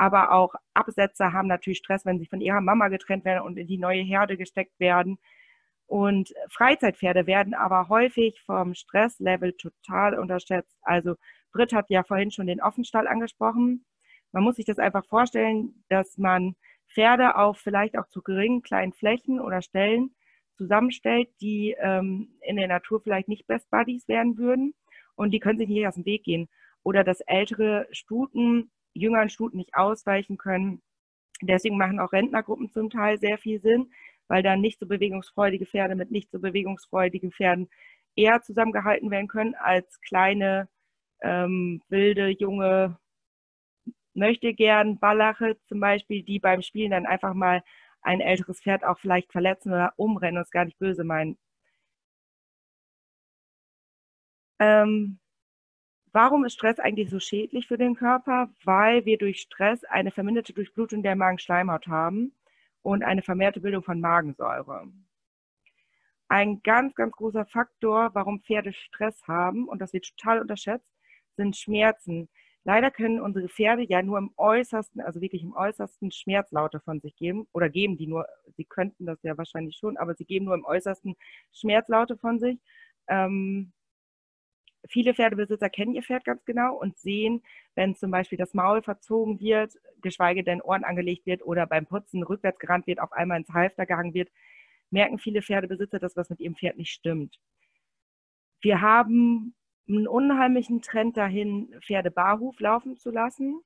Aber 0.00 0.32
auch 0.32 0.54
Absetzer 0.72 1.34
haben 1.34 1.46
natürlich 1.46 1.76
Stress, 1.76 2.06
wenn 2.06 2.18
sie 2.18 2.24
von 2.24 2.40
ihrer 2.40 2.62
Mama 2.62 2.88
getrennt 2.88 3.26
werden 3.26 3.42
und 3.42 3.58
in 3.58 3.66
die 3.66 3.76
neue 3.76 4.00
Herde 4.00 4.38
gesteckt 4.38 4.80
werden. 4.80 5.18
Und 5.84 6.32
Freizeitpferde 6.48 7.26
werden 7.26 7.52
aber 7.52 7.90
häufig 7.90 8.40
vom 8.46 8.72
Stresslevel 8.72 9.52
total 9.58 10.18
unterschätzt. 10.18 10.74
Also 10.80 11.16
Britt 11.52 11.74
hat 11.74 11.90
ja 11.90 12.02
vorhin 12.02 12.30
schon 12.30 12.46
den 12.46 12.62
Offenstall 12.62 13.06
angesprochen. 13.08 13.84
Man 14.32 14.42
muss 14.42 14.56
sich 14.56 14.64
das 14.64 14.78
einfach 14.78 15.04
vorstellen, 15.04 15.84
dass 15.90 16.16
man 16.16 16.56
Pferde 16.88 17.36
auf 17.36 17.58
vielleicht 17.58 17.98
auch 17.98 18.08
zu 18.08 18.22
geringen 18.22 18.62
kleinen 18.62 18.94
Flächen 18.94 19.38
oder 19.38 19.60
Stellen 19.60 20.14
zusammenstellt, 20.56 21.28
die 21.42 21.76
ähm, 21.78 22.38
in 22.40 22.56
der 22.56 22.68
Natur 22.68 23.02
vielleicht 23.02 23.28
nicht 23.28 23.46
Best 23.46 23.70
Buddies 23.70 24.08
werden 24.08 24.38
würden 24.38 24.72
und 25.14 25.32
die 25.32 25.40
können 25.40 25.58
sich 25.58 25.68
nicht 25.68 25.86
aus 25.86 25.96
dem 25.96 26.06
Weg 26.06 26.22
gehen. 26.22 26.48
Oder 26.84 27.04
dass 27.04 27.20
ältere 27.20 27.86
Stuten 27.90 28.70
jüngeren 29.00 29.30
Stuten 29.30 29.58
nicht 29.58 29.74
ausweichen 29.74 30.38
können. 30.38 30.82
Deswegen 31.42 31.78
machen 31.78 32.00
auch 32.00 32.12
Rentnergruppen 32.12 32.70
zum 32.70 32.90
Teil 32.90 33.18
sehr 33.18 33.38
viel 33.38 33.60
Sinn, 33.60 33.92
weil 34.28 34.42
dann 34.42 34.60
nicht 34.60 34.78
so 34.80 34.86
bewegungsfreudige 34.86 35.66
Pferde 35.66 35.96
mit 35.96 36.10
nicht 36.10 36.30
so 36.30 36.40
bewegungsfreudigen 36.40 37.32
Pferden 37.32 37.68
eher 38.16 38.42
zusammengehalten 38.42 39.10
werden 39.10 39.28
können 39.28 39.54
als 39.56 40.00
kleine, 40.02 40.68
ähm, 41.22 41.82
wilde, 41.88 42.28
junge, 42.28 42.98
möchte 44.14 44.54
gern 44.54 44.98
Ballache 44.98 45.56
zum 45.66 45.80
Beispiel, 45.80 46.22
die 46.22 46.38
beim 46.40 46.62
Spielen 46.62 46.92
dann 46.92 47.06
einfach 47.06 47.34
mal 47.34 47.62
ein 48.02 48.20
älteres 48.20 48.60
Pferd 48.62 48.84
auch 48.84 48.98
vielleicht 48.98 49.32
verletzen 49.32 49.72
oder 49.72 49.92
umrennen 49.96 50.38
und 50.38 50.44
es 50.44 50.50
gar 50.50 50.64
nicht 50.64 50.78
böse 50.78 51.04
meinen. 51.04 51.38
Ähm, 54.60 55.19
Warum 56.12 56.44
ist 56.44 56.54
Stress 56.54 56.80
eigentlich 56.80 57.08
so 57.08 57.20
schädlich 57.20 57.68
für 57.68 57.78
den 57.78 57.94
Körper? 57.94 58.50
Weil 58.64 59.04
wir 59.04 59.16
durch 59.16 59.42
Stress 59.42 59.84
eine 59.84 60.10
verminderte 60.10 60.52
Durchblutung 60.52 61.02
der 61.02 61.14
Magenschleimhaut 61.14 61.86
haben 61.86 62.32
und 62.82 63.04
eine 63.04 63.22
vermehrte 63.22 63.60
Bildung 63.60 63.84
von 63.84 64.00
Magensäure. 64.00 64.88
Ein 66.28 66.62
ganz, 66.62 66.94
ganz 66.94 67.12
großer 67.12 67.44
Faktor, 67.46 68.10
warum 68.14 68.40
Pferde 68.40 68.72
Stress 68.72 69.22
haben, 69.28 69.68
und 69.68 69.80
das 69.80 69.92
wird 69.92 70.06
total 70.16 70.40
unterschätzt, 70.40 70.90
sind 71.36 71.56
Schmerzen. 71.56 72.28
Leider 72.64 72.90
können 72.90 73.20
unsere 73.20 73.48
Pferde 73.48 73.84
ja 73.84 74.02
nur 74.02 74.18
im 74.18 74.32
äußersten, 74.36 75.00
also 75.00 75.20
wirklich 75.20 75.42
im 75.42 75.54
äußersten 75.54 76.10
Schmerzlaute 76.10 76.80
von 76.80 77.00
sich 77.00 77.16
geben 77.16 77.46
oder 77.52 77.68
geben 77.68 77.96
die 77.96 78.06
nur, 78.06 78.26
sie 78.56 78.64
könnten 78.64 79.06
das 79.06 79.22
ja 79.22 79.38
wahrscheinlich 79.38 79.76
schon, 79.76 79.96
aber 79.96 80.14
sie 80.14 80.24
geben 80.24 80.44
nur 80.46 80.54
im 80.54 80.64
äußersten 80.64 81.16
Schmerzlaute 81.52 82.16
von 82.16 82.38
sich. 82.38 82.58
Ähm, 83.08 83.72
viele 84.88 85.14
Pferdebesitzer 85.14 85.68
kennen 85.68 85.94
ihr 85.94 86.02
Pferd 86.02 86.24
ganz 86.24 86.44
genau 86.44 86.76
und 86.76 86.98
sehen, 86.98 87.42
wenn 87.74 87.94
zum 87.94 88.10
Beispiel 88.10 88.38
das 88.38 88.54
Maul 88.54 88.82
verzogen 88.82 89.40
wird, 89.40 89.72
geschweige 90.00 90.42
denn 90.42 90.62
Ohren 90.62 90.84
angelegt 90.84 91.26
wird 91.26 91.42
oder 91.42 91.66
beim 91.66 91.86
Putzen 91.86 92.22
rückwärts 92.22 92.58
gerannt 92.58 92.86
wird, 92.86 93.00
auf 93.00 93.12
einmal 93.12 93.38
ins 93.38 93.50
Halfter 93.50 93.86
gehangen 93.86 94.14
wird, 94.14 94.30
merken 94.90 95.18
viele 95.18 95.42
Pferdebesitzer, 95.42 95.98
dass 95.98 96.16
was 96.16 96.30
mit 96.30 96.40
ihrem 96.40 96.56
Pferd 96.56 96.76
nicht 96.76 96.92
stimmt. 96.92 97.38
Wir 98.60 98.80
haben 98.80 99.54
einen 99.88 100.06
unheimlichen 100.06 100.82
Trend 100.82 101.16
dahin, 101.16 101.74
Pferde 101.80 102.10
barhuf 102.10 102.58
laufen 102.60 102.96
zu 102.96 103.10
lassen. 103.10 103.60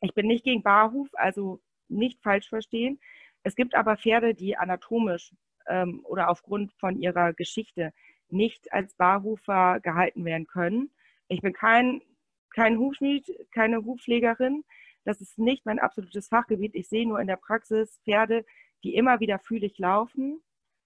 Ich 0.00 0.14
bin 0.14 0.26
nicht 0.26 0.44
gegen 0.44 0.62
Barhuf, 0.62 1.08
also 1.14 1.60
nicht 1.88 2.22
falsch 2.22 2.48
verstehen. 2.48 3.00
Es 3.42 3.56
gibt 3.56 3.74
aber 3.74 3.96
Pferde, 3.96 4.34
die 4.34 4.56
anatomisch 4.56 5.32
ähm, 5.66 6.00
oder 6.04 6.28
aufgrund 6.28 6.72
von 6.74 7.00
ihrer 7.00 7.32
Geschichte 7.32 7.92
nicht 8.32 8.72
als 8.72 8.94
Barhufer 8.94 9.80
gehalten 9.80 10.24
werden 10.24 10.46
können. 10.46 10.90
Ich 11.28 11.40
bin 11.40 11.52
kein, 11.52 12.02
kein 12.50 12.78
Hufschmied, 12.78 13.30
keine 13.52 13.84
Hufpflegerin. 13.84 14.64
Das 15.04 15.20
ist 15.20 15.38
nicht 15.38 15.66
mein 15.66 15.78
absolutes 15.78 16.28
Fachgebiet. 16.28 16.74
Ich 16.74 16.88
sehe 16.88 17.06
nur 17.06 17.20
in 17.20 17.26
der 17.26 17.36
Praxis 17.36 18.00
Pferde, 18.04 18.44
die 18.84 18.94
immer 18.94 19.20
wieder 19.20 19.38
fühlig 19.38 19.78
laufen 19.78 20.40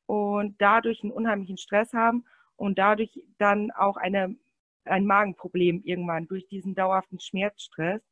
und 0.06 0.60
dadurch 0.60 1.02
einen 1.02 1.12
unheimlichen 1.12 1.56
Stress 1.56 1.92
haben 1.92 2.24
und 2.56 2.78
dadurch 2.78 3.20
dann 3.38 3.70
auch 3.70 3.96
eine, 3.96 4.36
ein 4.84 5.06
Magenproblem 5.06 5.82
irgendwann 5.84 6.26
durch 6.26 6.46
diesen 6.48 6.74
dauerhaften 6.74 7.20
Schmerzstress 7.20 8.02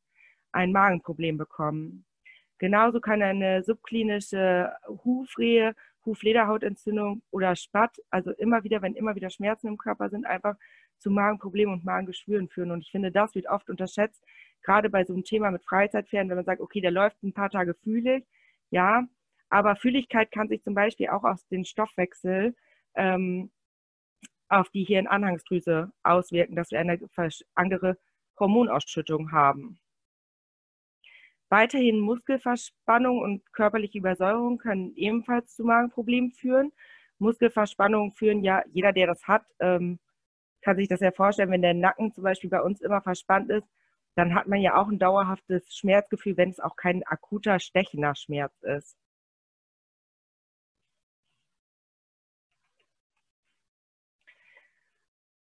ein 0.51 0.71
Magenproblem 0.71 1.37
bekommen. 1.37 2.05
Genauso 2.57 2.99
kann 2.99 3.23
eine 3.23 3.63
subklinische 3.63 4.71
Hufrehe 4.87 5.75
Huflederhautentzündung 6.05 7.21
oder 7.31 7.55
Spatt, 7.55 7.97
also 8.09 8.31
immer 8.31 8.63
wieder, 8.63 8.81
wenn 8.81 8.95
immer 8.95 9.15
wieder 9.15 9.29
Schmerzen 9.29 9.67
im 9.67 9.77
Körper 9.77 10.09
sind, 10.09 10.25
einfach 10.25 10.55
zu 10.97 11.11
Magenproblemen 11.11 11.75
und 11.75 11.85
Magengeschwüren 11.85 12.49
führen. 12.49 12.71
Und 12.71 12.81
ich 12.81 12.91
finde, 12.91 13.11
das 13.11 13.35
wird 13.35 13.47
oft 13.47 13.69
unterschätzt, 13.69 14.23
gerade 14.63 14.89
bei 14.89 15.03
so 15.03 15.13
einem 15.13 15.23
Thema 15.23 15.51
mit 15.51 15.63
Freizeitpferden, 15.63 16.29
wenn 16.29 16.37
man 16.37 16.45
sagt, 16.45 16.61
okay, 16.61 16.81
der 16.81 16.91
läuft 16.91 17.21
ein 17.23 17.33
paar 17.33 17.49
Tage 17.49 17.73
fühlig, 17.73 18.25
ja, 18.69 19.07
aber 19.49 19.75
Fühligkeit 19.75 20.31
kann 20.31 20.47
sich 20.47 20.63
zum 20.63 20.73
Beispiel 20.73 21.09
auch 21.09 21.23
auf 21.23 21.41
den 21.49 21.65
Stoffwechsel 21.65 22.55
ähm, 22.95 23.51
auf 24.47 24.69
die 24.69 24.83
Hirnanhangsdrüse 24.83 25.91
auswirken, 26.03 26.55
dass 26.55 26.71
wir 26.71 26.79
eine 26.79 26.99
andere 27.55 27.97
Hormonausschüttung 28.39 29.31
haben. 29.31 29.79
Weiterhin 31.51 31.99
Muskelverspannung 31.99 33.19
und 33.19 33.51
körperliche 33.51 33.97
Übersäuerung 33.97 34.57
können 34.57 34.95
ebenfalls 34.95 35.53
zu 35.53 35.65
Magenproblemen 35.65 36.31
führen. 36.31 36.71
Muskelverspannungen 37.19 38.13
führen 38.13 38.41
ja, 38.41 38.63
jeder, 38.71 38.93
der 38.93 39.07
das 39.07 39.27
hat, 39.27 39.43
ähm, 39.59 39.99
kann 40.61 40.77
sich 40.77 40.87
das 40.87 41.01
ja 41.01 41.11
vorstellen, 41.11 41.51
wenn 41.51 41.61
der 41.61 41.73
Nacken 41.73 42.13
zum 42.13 42.23
Beispiel 42.23 42.49
bei 42.49 42.61
uns 42.61 42.81
immer 42.81 43.01
verspannt 43.01 43.49
ist, 43.51 43.67
dann 44.15 44.33
hat 44.35 44.47
man 44.47 44.61
ja 44.61 44.75
auch 44.77 44.87
ein 44.87 44.99
dauerhaftes 44.99 45.75
Schmerzgefühl, 45.75 46.37
wenn 46.37 46.51
es 46.51 46.59
auch 46.61 46.77
kein 46.77 47.03
akuter, 47.05 47.59
stechender 47.59 48.15
Schmerz 48.15 48.53
ist. 48.63 48.95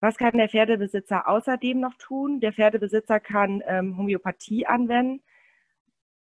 Was 0.00 0.16
kann 0.16 0.38
der 0.38 0.48
Pferdebesitzer 0.48 1.28
außerdem 1.28 1.80
noch 1.80 1.94
tun? 1.94 2.38
Der 2.40 2.52
Pferdebesitzer 2.52 3.18
kann 3.18 3.62
ähm, 3.66 3.96
Homöopathie 3.98 4.64
anwenden. 4.66 5.24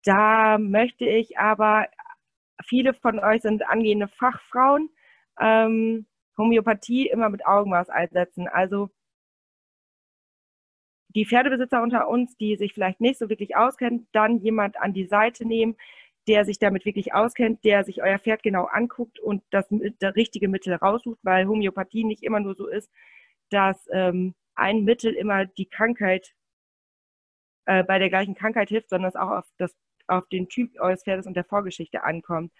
Da 0.06 0.58
möchte 0.60 1.06
ich 1.06 1.38
aber, 1.40 1.88
viele 2.66 2.94
von 2.94 3.20
euch 3.20 3.42
sind 3.42 3.68
angehende 3.68 4.08
Fachfrauen, 4.08 4.90
ähm, 5.40 6.06
Homöopathie 6.38 7.08
immer 7.10 7.30
mit 7.30 7.46
Augenmaß 7.46 7.90
einsetzen. 7.90 8.48
Also 8.48 8.90
die 11.10 11.26
Pferdebesitzer 11.26 11.82
unter 11.82 12.08
uns, 12.08 12.38
die 12.38 12.56
sich 12.56 12.74
vielleicht 12.74 13.02
nicht 13.02 13.18
so 13.18 13.30
wirklich 13.30 13.56
auskennen, 13.56 14.08
dann 14.12 14.40
jemand 14.40 14.78
an 14.78 14.94
die 14.94 15.06
Seite 15.08 15.46
nehmen, 15.48 15.76
der 16.28 16.46
sich 16.46 16.60
damit 16.60 16.86
wirklich 16.86 17.14
auskennt, 17.14 17.64
der 17.64 17.84
sich 17.84 18.04
euer 18.04 18.20
Pferd 18.20 18.44
genau 18.44 18.66
anguckt 18.66 19.20
und 19.20 19.44
das, 19.52 19.68
das 20.00 20.16
richtige 20.16 20.50
Mittel 20.50 20.76
raussucht, 20.76 21.20
weil 21.24 21.48
Homöopathie 21.48 22.04
nicht 22.04 22.24
immer 22.24 22.40
nur 22.40 22.56
so 22.56 22.68
ist, 22.68 22.92
dass 23.50 23.88
ähm, 23.92 24.36
ein 24.56 24.84
Mittel 24.84 25.14
immer 25.14 25.46
die 25.46 25.68
Krankheit 25.68 26.34
äh, 27.66 27.84
bei 27.84 28.00
der 28.00 28.10
gleichen 28.10 28.36
Krankheit 28.36 28.70
hilft, 28.70 28.90
sondern 28.90 29.10
es 29.10 29.16
auch 29.16 29.30
auf 29.30 29.46
das 29.58 29.76
auf 30.08 30.28
den 30.30 30.48
Typ 30.50 30.80
eures 30.80 31.04
Pferdes 31.04 31.28
und 31.28 31.36
der 31.36 31.46
Vorgeschichte 31.46 32.04
ankommt. 32.04 32.52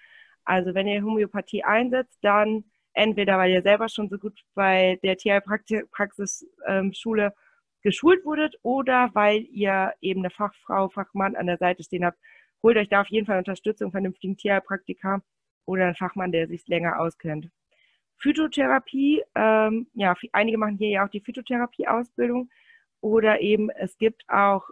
Also 0.44 0.74
wenn 0.74 0.88
ihr 0.88 1.04
Homöopathie 1.04 1.64
einsetzt, 1.64 2.18
dann 2.22 2.66
entweder 2.94 3.38
weil 3.38 3.52
ihr 3.52 3.62
selber 3.62 3.90
schon 3.90 4.10
so 4.10 4.18
gut 4.18 4.40
bei 4.54 5.00
der 5.04 5.18
Tierpraxisschule 5.18 7.26
ähm, 7.26 7.32
geschult 7.82 8.26
wurdet 8.26 8.56
oder 8.64 9.12
weil 9.14 9.44
ihr 9.52 9.94
eben 10.02 10.22
eine 10.22 10.32
Fachfrau, 10.32 10.90
Fachmann 10.90 11.36
an 11.36 11.48
der 11.48 11.58
Seite 11.58 11.84
stehen 11.84 12.06
habt, 12.06 12.18
holt 12.64 12.78
euch 12.78 12.90
da 12.90 13.02
auf 13.02 13.10
jeden 13.10 13.28
Fall 13.28 13.38
Unterstützung 13.38 13.92
vernünftigen 13.92 14.38
Tierpraktiker 14.38 15.22
oder 15.66 15.86
einen 15.86 15.96
Fachmann, 15.96 16.32
der 16.32 16.48
sich 16.48 16.68
länger 16.68 17.00
auskennt. 17.00 17.50
Phytotherapie, 18.18 19.24
ähm, 19.36 19.88
ja, 19.94 20.16
einige 20.32 20.58
machen 20.58 20.78
hier 20.78 20.90
ja 20.90 21.06
auch 21.06 21.10
die 21.10 21.22
Phytotherapie-Ausbildung 21.22 22.50
oder 23.02 23.42
eben 23.42 23.70
es 23.70 23.98
gibt 23.98 24.24
auch 24.30 24.70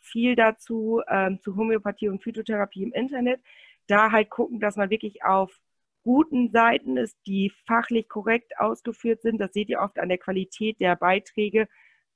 viel 0.00 0.36
dazu, 0.36 1.02
ähm, 1.08 1.40
zu 1.40 1.56
Homöopathie 1.56 2.08
und 2.08 2.22
Phytotherapie 2.22 2.82
im 2.82 2.92
Internet. 2.92 3.40
Da 3.86 4.12
halt 4.12 4.30
gucken, 4.30 4.60
dass 4.60 4.76
man 4.76 4.90
wirklich 4.90 5.24
auf 5.24 5.60
guten 6.02 6.50
Seiten 6.50 6.96
ist, 6.96 7.18
die 7.26 7.50
fachlich 7.66 8.08
korrekt 8.08 8.58
ausgeführt 8.58 9.22
sind. 9.22 9.38
Das 9.38 9.52
seht 9.52 9.68
ihr 9.68 9.80
oft 9.80 9.98
an 9.98 10.08
der 10.08 10.18
Qualität 10.18 10.78
der 10.80 10.96
Beiträge 10.96 11.68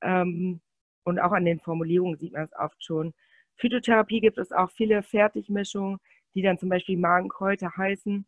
ähm, 0.02 0.61
und 1.04 1.18
auch 1.18 1.32
an 1.32 1.44
den 1.44 1.61
Formulierungen 1.61 2.18
sieht 2.18 2.32
man 2.32 2.44
es 2.44 2.52
oft 2.56 2.82
schon. 2.84 3.14
Phytotherapie 3.56 4.20
gibt 4.20 4.38
es 4.38 4.52
auch 4.52 4.70
viele 4.70 5.02
Fertigmischungen, 5.02 5.98
die 6.34 6.42
dann 6.42 6.59
zum 6.59 6.68
Beispiel 6.68 6.98
Magenkräuter 6.98 7.76
heißen, 7.76 8.26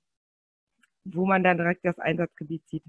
wo 1.04 1.26
man 1.26 1.44
dann 1.44 1.58
direkt 1.58 1.84
das 1.84 1.98
Einsatzgebiet 1.98 2.66
sieht. 2.68 2.84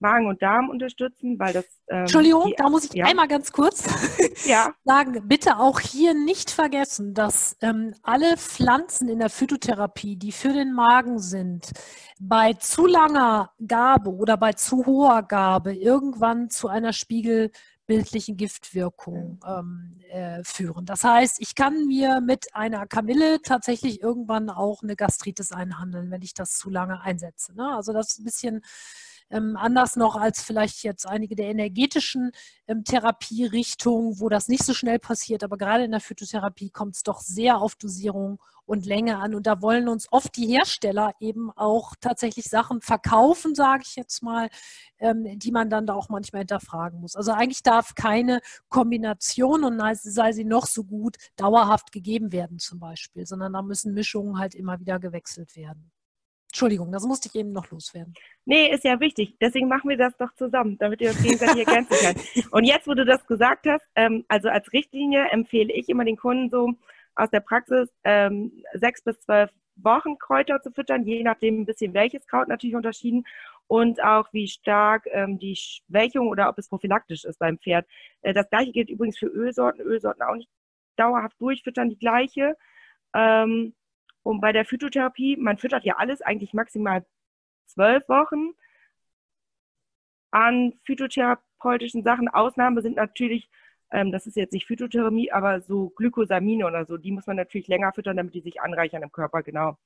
Magen 0.00 0.26
und 0.26 0.42
Darm 0.42 0.70
unterstützen, 0.70 1.38
weil 1.38 1.52
das. 1.52 1.64
Ähm, 1.88 2.00
Entschuldigung, 2.00 2.46
die, 2.46 2.54
da 2.56 2.68
muss 2.68 2.84
ich 2.84 2.92
ja. 2.92 3.06
einmal 3.06 3.28
ganz 3.28 3.52
kurz 3.52 3.84
ja. 4.46 4.72
sagen, 4.84 5.26
bitte 5.26 5.58
auch 5.58 5.80
hier 5.80 6.14
nicht 6.14 6.50
vergessen, 6.50 7.14
dass 7.14 7.56
ähm, 7.62 7.94
alle 8.02 8.36
Pflanzen 8.36 9.08
in 9.08 9.18
der 9.18 9.30
Phytotherapie, 9.30 10.16
die 10.16 10.32
für 10.32 10.52
den 10.52 10.72
Magen 10.72 11.18
sind, 11.18 11.72
bei 12.20 12.52
zu 12.54 12.86
langer 12.86 13.52
Gabe 13.66 14.12
oder 14.12 14.36
bei 14.36 14.52
zu 14.52 14.86
hoher 14.86 15.22
Gabe 15.22 15.74
irgendwann 15.74 16.50
zu 16.50 16.68
einer 16.68 16.92
spiegelbildlichen 16.92 18.36
Giftwirkung 18.36 19.40
ähm, 19.46 20.00
äh, 20.10 20.42
führen. 20.44 20.84
Das 20.84 21.04
heißt, 21.04 21.40
ich 21.40 21.54
kann 21.54 21.86
mir 21.86 22.20
mit 22.20 22.54
einer 22.54 22.86
Kamille 22.86 23.40
tatsächlich 23.42 24.02
irgendwann 24.02 24.50
auch 24.50 24.82
eine 24.82 24.96
Gastritis 24.96 25.52
einhandeln, 25.52 26.10
wenn 26.10 26.22
ich 26.22 26.34
das 26.34 26.58
zu 26.58 26.70
lange 26.70 27.00
einsetze. 27.00 27.54
Ne? 27.54 27.74
Also 27.74 27.92
das 27.92 28.12
ist 28.12 28.20
ein 28.20 28.24
bisschen 28.24 28.62
ähm, 29.30 29.56
anders 29.56 29.96
noch 29.96 30.16
als 30.16 30.42
vielleicht 30.42 30.82
jetzt 30.82 31.06
einige 31.06 31.36
der 31.36 31.48
energetischen 31.48 32.32
ähm, 32.66 32.84
Therapierichtungen, 32.84 34.20
wo 34.20 34.28
das 34.28 34.48
nicht 34.48 34.64
so 34.64 34.74
schnell 34.74 34.98
passiert. 34.98 35.44
Aber 35.44 35.56
gerade 35.56 35.84
in 35.84 35.90
der 35.90 36.00
Phytotherapie 36.00 36.70
kommt 36.70 36.96
es 36.96 37.02
doch 37.02 37.20
sehr 37.20 37.58
auf 37.58 37.74
Dosierung 37.74 38.40
und 38.68 38.86
Länge 38.86 39.18
an. 39.18 39.34
Und 39.34 39.46
da 39.46 39.62
wollen 39.62 39.88
uns 39.88 40.12
oft 40.12 40.36
die 40.36 40.46
Hersteller 40.46 41.12
eben 41.20 41.50
auch 41.56 41.94
tatsächlich 42.00 42.46
Sachen 42.46 42.80
verkaufen, 42.80 43.54
sage 43.54 43.82
ich 43.86 43.96
jetzt 43.96 44.22
mal, 44.22 44.48
ähm, 44.98 45.38
die 45.38 45.52
man 45.52 45.70
dann 45.70 45.86
da 45.86 45.94
auch 45.94 46.08
manchmal 46.08 46.40
hinterfragen 46.40 47.00
muss. 47.00 47.16
Also 47.16 47.32
eigentlich 47.32 47.62
darf 47.62 47.94
keine 47.94 48.40
Kombination 48.68 49.64
und 49.64 49.80
sei 49.94 50.32
sie 50.32 50.44
noch 50.44 50.66
so 50.66 50.84
gut 50.84 51.16
dauerhaft 51.36 51.92
gegeben 51.92 52.32
werden 52.32 52.58
zum 52.58 52.78
Beispiel, 52.78 53.26
sondern 53.26 53.52
da 53.54 53.62
müssen 53.62 53.94
Mischungen 53.94 54.38
halt 54.38 54.54
immer 54.54 54.80
wieder 54.80 54.98
gewechselt 54.98 55.56
werden. 55.56 55.90
Entschuldigung, 56.58 56.90
das 56.90 57.04
musste 57.04 57.28
ich 57.28 57.36
eben 57.38 57.52
noch 57.52 57.70
loswerden. 57.70 58.14
Nee, 58.44 58.68
ist 58.72 58.82
ja 58.82 58.98
wichtig. 58.98 59.36
Deswegen 59.40 59.68
machen 59.68 59.88
wir 59.88 59.96
das 59.96 60.16
doch 60.16 60.34
zusammen, 60.34 60.76
damit 60.80 61.00
ihr 61.00 61.10
uns 61.10 61.22
gegenseitig 61.22 61.68
ergänzen 61.68 61.96
könnt. 62.00 62.52
Und 62.52 62.64
jetzt, 62.64 62.88
wo 62.88 62.94
du 62.94 63.04
das 63.04 63.24
gesagt 63.28 63.68
hast, 63.68 63.86
ähm, 63.94 64.24
also 64.26 64.48
als 64.48 64.72
Richtlinie 64.72 65.28
empfehle 65.30 65.72
ich 65.72 65.88
immer 65.88 66.04
den 66.04 66.16
Kunden 66.16 66.50
so 66.50 66.72
aus 67.14 67.30
der 67.30 67.38
Praxis 67.38 67.88
ähm, 68.02 68.64
sechs 68.74 69.04
bis 69.04 69.20
zwölf 69.20 69.52
Wochen 69.76 70.18
Kräuter 70.18 70.60
zu 70.60 70.72
füttern, 70.72 71.04
je 71.04 71.22
nachdem 71.22 71.60
ein 71.60 71.64
bisschen 71.64 71.94
welches 71.94 72.26
Kraut 72.26 72.48
natürlich 72.48 72.74
unterschieden 72.74 73.22
und 73.68 74.02
auch 74.02 74.26
wie 74.32 74.48
stark 74.48 75.06
ähm, 75.12 75.38
die 75.38 75.54
Schwächung 75.54 76.26
oder 76.26 76.48
ob 76.48 76.58
es 76.58 76.68
prophylaktisch 76.68 77.24
ist 77.24 77.38
beim 77.38 77.58
Pferd. 77.58 77.86
Äh, 78.22 78.34
das 78.34 78.50
gleiche 78.50 78.72
gilt 78.72 78.90
übrigens 78.90 79.16
für 79.16 79.26
Ölsorten. 79.26 79.80
Ölsorten 79.80 80.22
auch 80.22 80.34
nicht 80.34 80.50
dauerhaft 80.96 81.40
durchfüttern, 81.40 81.88
die 81.88 82.00
gleiche. 82.00 82.56
Ähm, 83.14 83.74
und 84.28 84.42
bei 84.42 84.52
der 84.52 84.66
Phytotherapie, 84.66 85.38
man 85.38 85.56
füttert 85.56 85.84
ja 85.84 85.96
alles 85.96 86.20
eigentlich 86.20 86.52
maximal 86.52 87.02
zwölf 87.64 88.06
Wochen 88.10 88.50
an 90.30 90.74
phytotherapeutischen 90.84 92.02
Sachen. 92.02 92.28
Ausnahme 92.28 92.82
sind 92.82 92.96
natürlich, 92.96 93.48
ähm, 93.90 94.12
das 94.12 94.26
ist 94.26 94.36
jetzt 94.36 94.52
nicht 94.52 94.66
Phytotherapie, 94.66 95.32
aber 95.32 95.62
so 95.62 95.88
Glykosamine 95.96 96.66
oder 96.66 96.84
so, 96.84 96.98
die 96.98 97.10
muss 97.10 97.26
man 97.26 97.36
natürlich 97.36 97.68
länger 97.68 97.90
füttern, 97.94 98.18
damit 98.18 98.34
die 98.34 98.42
sich 98.42 98.60
anreichern 98.60 99.02
im 99.02 99.12
Körper, 99.12 99.42
genau. 99.42 99.78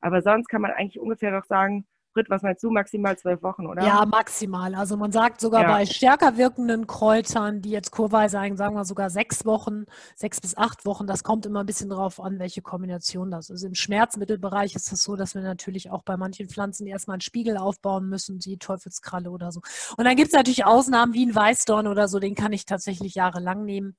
Aber 0.00 0.22
sonst 0.22 0.48
kann 0.48 0.62
man 0.62 0.70
eigentlich 0.70 0.98
ungefähr 0.98 1.38
doch 1.38 1.44
sagen, 1.44 1.86
Brit, 2.12 2.28
was 2.28 2.42
meinst 2.42 2.62
du? 2.62 2.70
Maximal 2.70 3.16
zwölf 3.16 3.42
Wochen, 3.42 3.66
oder? 3.66 3.84
Ja, 3.84 4.04
maximal. 4.04 4.74
Also 4.74 4.96
man 4.96 5.12
sagt 5.12 5.40
sogar 5.40 5.62
ja. 5.62 5.68
bei 5.68 5.86
stärker 5.86 6.36
wirkenden 6.36 6.86
Kräutern, 6.86 7.62
die 7.62 7.70
jetzt 7.70 7.90
kurweise 7.92 8.32
sagen, 8.32 8.56
sagen 8.56 8.74
wir 8.74 8.84
sogar 8.84 9.10
sechs 9.10 9.44
Wochen, 9.44 9.84
sechs 10.16 10.40
bis 10.40 10.56
acht 10.56 10.84
Wochen. 10.84 11.06
Das 11.06 11.22
kommt 11.22 11.46
immer 11.46 11.60
ein 11.60 11.66
bisschen 11.66 11.88
drauf 11.88 12.20
an, 12.20 12.38
welche 12.38 12.62
Kombination 12.62 13.30
das 13.30 13.50
ist. 13.50 13.62
Im 13.62 13.74
Schmerzmittelbereich 13.74 14.74
ist 14.74 14.92
es 14.92 15.02
so, 15.02 15.16
dass 15.16 15.34
wir 15.34 15.42
natürlich 15.42 15.90
auch 15.90 16.02
bei 16.02 16.16
manchen 16.16 16.48
Pflanzen 16.48 16.86
erstmal 16.86 17.14
einen 17.14 17.20
Spiegel 17.20 17.56
aufbauen 17.56 18.08
müssen, 18.08 18.38
die 18.38 18.58
Teufelskralle 18.58 19.30
oder 19.30 19.52
so. 19.52 19.60
Und 19.96 20.04
dann 20.04 20.16
gibt 20.16 20.28
es 20.28 20.34
natürlich 20.34 20.64
Ausnahmen 20.64 21.14
wie 21.14 21.26
ein 21.26 21.34
Weißdorn 21.34 21.86
oder 21.86 22.08
so, 22.08 22.18
den 22.18 22.34
kann 22.34 22.52
ich 22.52 22.66
tatsächlich 22.66 23.14
jahrelang 23.14 23.64
nehmen. 23.64 23.96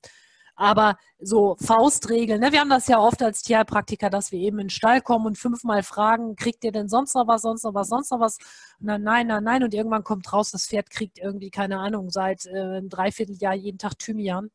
Aber 0.54 0.96
so 1.18 1.56
Faustregeln, 1.60 2.40
ne? 2.40 2.52
wir 2.52 2.60
haben 2.60 2.70
das 2.70 2.86
ja 2.88 2.98
oft 2.98 3.22
als 3.22 3.42
Tierpraktiker, 3.42 4.10
dass 4.10 4.32
wir 4.32 4.38
eben 4.38 4.58
in 4.58 4.66
den 4.66 4.70
Stall 4.70 5.00
kommen 5.00 5.26
und 5.26 5.38
fünfmal 5.38 5.82
fragen, 5.82 6.36
kriegt 6.36 6.64
ihr 6.64 6.72
denn 6.72 6.88
sonst 6.88 7.14
noch 7.14 7.26
was, 7.26 7.42
sonst 7.42 7.64
noch 7.64 7.74
was, 7.74 7.88
sonst 7.88 8.10
noch 8.10 8.20
was? 8.20 8.38
Und 8.80 8.86
nein, 9.02 9.26
nein, 9.26 9.44
nein. 9.44 9.64
Und 9.64 9.74
irgendwann 9.74 10.04
kommt 10.04 10.32
raus, 10.32 10.50
das 10.50 10.66
Pferd 10.66 10.90
kriegt 10.90 11.18
irgendwie, 11.18 11.50
keine 11.50 11.78
Ahnung, 11.78 12.10
seit 12.10 12.46
äh, 12.46 12.50
einem 12.50 12.88
Dreivierteljahr 12.88 13.54
jeden 13.54 13.78
Tag 13.78 13.98
Thymian 13.98 14.50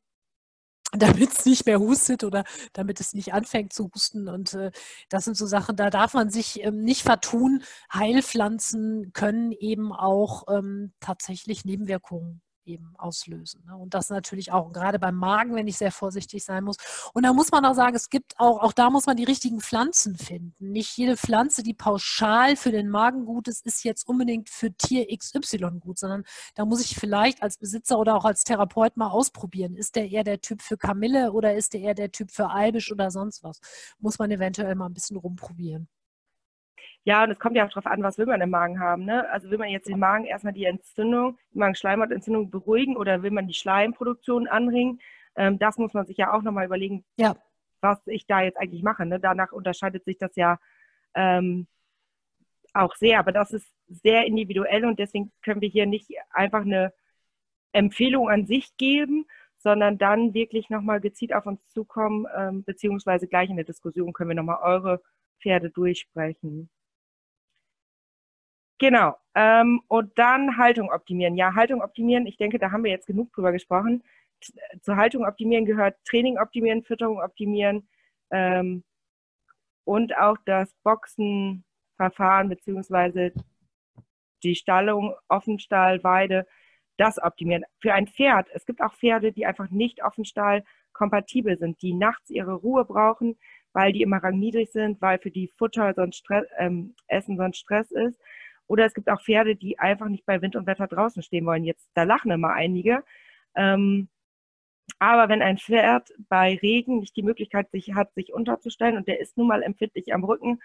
damit 0.93 1.33
es 1.33 1.45
nicht 1.45 1.65
mehr 1.65 1.79
hustet 1.79 2.23
oder 2.23 2.43
damit 2.73 2.99
es 3.01 3.13
nicht 3.13 3.33
anfängt 3.33 3.73
zu 3.73 3.89
husten. 3.93 4.29
Und 4.29 4.53
äh, 4.53 4.71
das 5.09 5.25
sind 5.25 5.35
so 5.35 5.45
Sachen, 5.45 5.75
da 5.75 5.89
darf 5.89 6.13
man 6.13 6.29
sich 6.29 6.63
ähm, 6.63 6.83
nicht 6.83 7.03
vertun. 7.03 7.63
Heilpflanzen 7.93 9.11
können 9.13 9.51
eben 9.51 9.91
auch 9.93 10.45
ähm, 10.49 10.93
tatsächlich 10.99 11.65
Nebenwirkungen 11.65 12.41
eben 12.67 12.93
auslösen. 12.97 13.63
Ne? 13.65 13.75
Und 13.75 13.93
das 13.93 14.09
natürlich 14.09 14.51
auch, 14.51 14.71
gerade 14.71 14.99
beim 14.99 15.15
Magen, 15.15 15.55
wenn 15.55 15.67
ich 15.67 15.77
sehr 15.77 15.91
vorsichtig 15.91 16.43
sein 16.43 16.63
muss. 16.63 16.77
Und 17.13 17.23
da 17.23 17.33
muss 17.33 17.51
man 17.51 17.65
auch 17.65 17.73
sagen, 17.73 17.95
es 17.95 18.09
gibt 18.09 18.39
auch, 18.39 18.61
auch 18.61 18.73
da 18.73 18.89
muss 18.89 19.05
man 19.05 19.17
die 19.17 19.23
richtigen 19.23 19.61
Pflanzen 19.61 20.17
finden. 20.17 20.71
Nicht 20.71 20.97
jede 20.97 21.17
Pflanze, 21.17 21.63
die 21.63 21.73
pauschal 21.73 22.55
für 22.55 22.71
den 22.71 22.89
Magen 22.89 23.25
gut 23.25 23.47
ist, 23.47 23.65
ist 23.65 23.83
jetzt 23.83 24.07
unbedingt 24.07 24.49
für 24.49 24.71
Tier 24.73 25.07
XY 25.15 25.79
gut, 25.79 25.99
sondern 25.99 26.23
da 26.55 26.65
muss 26.65 26.81
ich 26.81 26.95
vielleicht 26.95 27.41
als 27.41 27.57
Besitzer 27.57 27.97
oder 27.99 28.15
auch 28.15 28.25
als 28.25 28.43
Therapeut 28.43 28.97
mal 28.97 29.09
ausprobieren. 29.09 29.75
Ist 29.75 29.95
der 29.95 30.09
eher 30.09 30.23
der 30.23 30.41
Typ 30.41 30.61
für 30.61 30.77
Kamille 30.77 31.31
oder 31.31 31.55
ist 31.55 31.73
der 31.73 31.81
eher 31.81 31.95
der 31.95 32.11
Typ 32.11 32.31
für 32.31 32.49
Albisch 32.49 32.91
oder 32.91 33.11
sonst 33.11 33.43
was? 33.43 33.59
Muss 33.99 34.19
man 34.19 34.31
eventuell 34.31 34.75
mal 34.75 34.87
ein 34.87 34.93
bisschen 34.93 35.17
rumprobieren. 35.17 35.87
Ja, 37.07 37.23
und 37.23 37.31
es 37.31 37.39
kommt 37.39 37.55
ja 37.55 37.65
auch 37.65 37.69
darauf 37.69 37.85
an, 37.85 38.03
was 38.03 38.17
will 38.17 38.25
man 38.25 38.41
im 38.41 38.49
Magen 38.49 38.81
haben. 38.81 39.05
Ne? 39.05 39.29
Also 39.29 39.49
will 39.49 39.57
man 39.57 39.69
jetzt 39.69 39.87
den 39.87 39.97
Magen 39.97 40.25
erstmal 40.25 40.51
die 40.51 40.65
Entzündung, 40.65 41.37
die 41.53 41.59
Magenschleimhautentzündung 41.59 42.51
beruhigen 42.51 42.97
oder 42.97 43.23
will 43.23 43.31
man 43.31 43.47
die 43.47 43.53
Schleimproduktion 43.53 44.45
anregen? 44.49 44.99
Ähm, 45.37 45.57
das 45.57 45.77
muss 45.77 45.93
man 45.93 46.05
sich 46.05 46.17
ja 46.17 46.33
auch 46.33 46.41
nochmal 46.41 46.65
überlegen, 46.65 47.05
ja. 47.15 47.37
was 47.79 48.05
ich 48.07 48.27
da 48.27 48.41
jetzt 48.41 48.57
eigentlich 48.57 48.83
mache. 48.83 49.05
Ne? 49.05 49.21
Danach 49.21 49.53
unterscheidet 49.53 50.03
sich 50.03 50.17
das 50.17 50.35
ja 50.35 50.59
ähm, 51.13 51.67
auch 52.73 52.93
sehr, 52.95 53.19
aber 53.19 53.31
das 53.31 53.53
ist 53.53 53.71
sehr 53.87 54.25
individuell 54.25 54.83
und 54.83 54.99
deswegen 54.99 55.31
können 55.41 55.61
wir 55.61 55.69
hier 55.69 55.85
nicht 55.85 56.11
einfach 56.31 56.63
eine 56.63 56.91
Empfehlung 57.71 58.29
an 58.29 58.47
sich 58.47 58.75
geben, 58.75 59.27
sondern 59.55 59.97
dann 59.97 60.33
wirklich 60.33 60.69
nochmal 60.69 60.99
gezielt 60.99 61.33
auf 61.33 61.45
uns 61.45 61.65
zukommen, 61.69 62.27
ähm, 62.35 62.65
beziehungsweise 62.65 63.29
gleich 63.29 63.49
in 63.49 63.55
der 63.55 63.63
Diskussion 63.63 64.11
können 64.11 64.31
wir 64.31 64.35
nochmal 64.35 64.59
eure 64.61 65.01
Pferde 65.39 65.69
durchsprechen. 65.69 66.69
Genau. 68.79 69.15
Ähm, 69.35 69.81
und 69.87 70.17
dann 70.17 70.57
Haltung 70.57 70.91
optimieren. 70.91 71.35
Ja, 71.35 71.55
Haltung 71.55 71.81
optimieren, 71.81 72.27
ich 72.27 72.37
denke, 72.37 72.59
da 72.59 72.71
haben 72.71 72.83
wir 72.83 72.91
jetzt 72.91 73.07
genug 73.07 73.31
drüber 73.33 73.51
gesprochen. 73.51 74.03
Zur 74.81 74.97
Haltung 74.97 75.25
optimieren 75.25 75.65
gehört 75.65 75.95
Training 76.05 76.37
optimieren, 76.37 76.83
Fütterung 76.83 77.19
optimieren 77.19 77.87
ähm, 78.31 78.83
und 79.83 80.15
auch 80.17 80.37
das 80.45 80.73
Boxenverfahren 80.83 82.49
beziehungsweise 82.49 83.33
die 84.43 84.55
Stallung, 84.55 85.15
Offenstall, 85.27 86.03
Weide, 86.03 86.45
das 86.97 87.21
optimieren. 87.21 87.63
Für 87.79 87.93
ein 87.93 88.07
Pferd, 88.07 88.47
es 88.53 88.65
gibt 88.65 88.81
auch 88.81 88.93
Pferde, 88.93 89.31
die 89.31 89.45
einfach 89.45 89.69
nicht 89.69 90.03
Offenstall 90.03 90.63
kompatibel 90.93 91.57
sind, 91.57 91.81
die 91.81 91.93
nachts 91.93 92.29
ihre 92.29 92.53
Ruhe 92.53 92.85
brauchen, 92.85 93.37
weil 93.73 93.93
die 93.93 94.01
immer 94.01 94.17
rangniedrig 94.17 94.71
sind, 94.71 95.01
weil 95.01 95.19
für 95.19 95.31
die 95.31 95.47
Futter 95.47 95.93
sonst 95.93 96.17
Stress, 96.17 96.45
ähm, 96.57 96.95
Essen 97.07 97.37
sonst 97.37 97.59
Stress 97.59 97.91
ist. 97.91 98.19
Oder 98.67 98.85
es 98.85 98.93
gibt 98.93 99.09
auch 99.09 99.21
Pferde, 99.21 99.55
die 99.55 99.79
einfach 99.79 100.09
nicht 100.09 100.25
bei 100.25 100.41
Wind 100.41 100.55
und 100.55 100.67
Wetter 100.67 100.87
draußen 100.87 101.23
stehen 101.23 101.45
wollen. 101.45 101.63
Jetzt, 101.63 101.89
da 101.93 102.03
lachen 102.03 102.31
immer 102.31 102.51
einige. 102.51 103.03
Ähm, 103.55 104.09
aber 104.99 105.29
wenn 105.29 105.41
ein 105.41 105.57
Pferd 105.57 106.11
bei 106.29 106.55
Regen 106.61 106.99
nicht 106.99 107.15
die 107.15 107.23
Möglichkeit 107.23 107.69
sich, 107.71 107.93
hat, 107.93 108.13
sich 108.13 108.33
unterzustellen 108.33 108.97
und 108.97 109.07
der 109.07 109.19
ist 109.19 109.37
nun 109.37 109.47
mal 109.47 109.63
empfindlich 109.63 110.13
am 110.13 110.23
Rücken, 110.23 110.59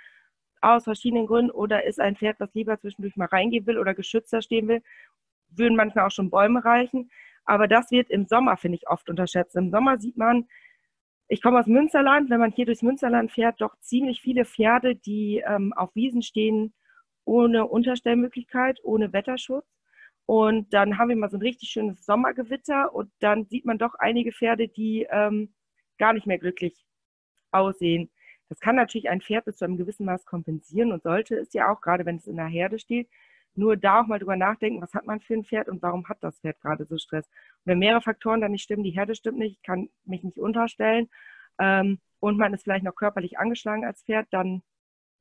aus 0.63 0.85
verschiedenen 0.85 1.27
Gründen, 1.27 1.51
oder 1.51 1.85
ist 1.85 2.01
ein 2.01 2.17
Pferd, 2.17 2.39
was 2.39 2.55
lieber 2.55 2.79
zwischendurch 2.79 3.17
mal 3.17 3.27
reingehen 3.27 3.67
will 3.67 3.79
oder 3.79 3.95
geschützter 3.95 4.43
stehen 4.43 4.69
will, 4.69 4.83
würden 5.51 5.77
manchmal 5.77 6.07
auch 6.07 6.11
schon 6.11 6.31
Bäume 6.31 6.65
reichen. 6.65 7.11
Aber 7.45 7.67
das 7.67 7.91
wird 7.91 8.11
im 8.11 8.27
Sommer, 8.27 8.57
finde 8.57 8.77
ich, 8.77 8.89
oft 8.89 9.11
unterschätzt. 9.11 9.57
Im 9.57 9.71
Sommer 9.71 9.99
sieht 9.99 10.17
man, 10.17 10.47
ich 11.29 11.43
komme 11.43 11.59
aus 11.59 11.67
Münsterland, 11.67 12.31
wenn 12.31 12.41
man 12.41 12.53
hier 12.53 12.67
durchs 12.67 12.83
Münsterland 12.83 13.33
fährt, 13.33 13.61
doch 13.61 13.77
ziemlich 13.81 14.21
viele 14.21 14.45
Pferde, 14.45 14.95
die 14.95 15.43
ähm, 15.47 15.73
auf 15.73 15.95
Wiesen 15.95 16.23
stehen, 16.23 16.73
ohne 17.25 17.67
Unterstellmöglichkeit, 17.67 18.81
ohne 18.83 19.13
Wetterschutz. 19.13 19.67
Und 20.27 20.73
dann 20.73 20.99
haben 20.99 21.09
wir 21.09 21.17
mal 21.17 21.31
so 21.31 21.37
ein 21.37 21.43
richtig 21.43 21.71
schönes 21.71 22.05
Sommergewitter 22.05 22.95
und 22.95 23.11
dann 23.21 23.47
sieht 23.47 23.65
man 23.65 23.79
doch 23.79 23.95
einige 23.99 24.33
Pferde, 24.33 24.69
die 24.69 25.07
ähm, 25.11 25.53
gar 25.99 26.13
nicht 26.13 26.27
mehr 26.27 26.39
glücklich 26.39 26.85
aussehen. 27.51 28.11
Das 28.49 28.61
kann 28.61 28.77
natürlich 28.77 29.09
ein 29.09 29.21
Pferd 29.21 29.47
bis 29.47 29.57
zu 29.57 29.65
einem 29.65 29.79
gewissen 29.79 30.07
Maß 30.07 30.25
kompensieren 30.27 30.93
und 30.93 31.03
sollte 31.03 31.37
es 31.37 31.53
ja 31.55 31.73
auch, 31.73 31.81
gerade 31.81 32.05
wenn 32.05 32.17
es 32.17 32.27
in 32.27 32.37
der 32.37 32.47
Herde 32.47 32.79
steht. 32.79 33.09
Nur 33.55 33.77
da 33.77 34.01
auch 34.01 34.07
mal 34.07 34.19
drüber 34.19 34.37
nachdenken, 34.37 34.81
was 34.81 34.95
hat 34.95 35.07
man 35.07 35.21
für 35.21 35.35
ein 35.35 35.45
Pferd 35.45 35.69
und 35.69 35.83
warum 35.83 36.09
hat 36.09 36.19
das 36.23 36.39
Pferd 36.41 36.61
gerade 36.61 36.85
so 36.87 36.97
Stress. 36.99 37.27
Und 37.27 37.67
wenn 37.67 37.79
mehrere 37.79 38.01
Faktoren 38.01 38.41
dann 38.41 38.53
nicht 38.53 38.63
stimmen, 38.63 38.85
die 38.85 38.91
Herde 38.91 39.15
stimmt 39.15 39.39
nicht, 39.39 39.59
ich 39.59 39.63
kann 39.63 39.91
mich 40.05 40.23
nicht 40.23 40.39
unterstellen, 40.39 41.09
ähm, 41.59 42.01
und 42.21 42.39
man 42.39 42.55
ist 42.55 42.63
vielleicht 42.63 42.85
noch 42.85 42.95
körperlich 42.95 43.39
angeschlagen 43.39 43.85
als 43.85 44.03
Pferd, 44.05 44.29
dann 44.31 44.63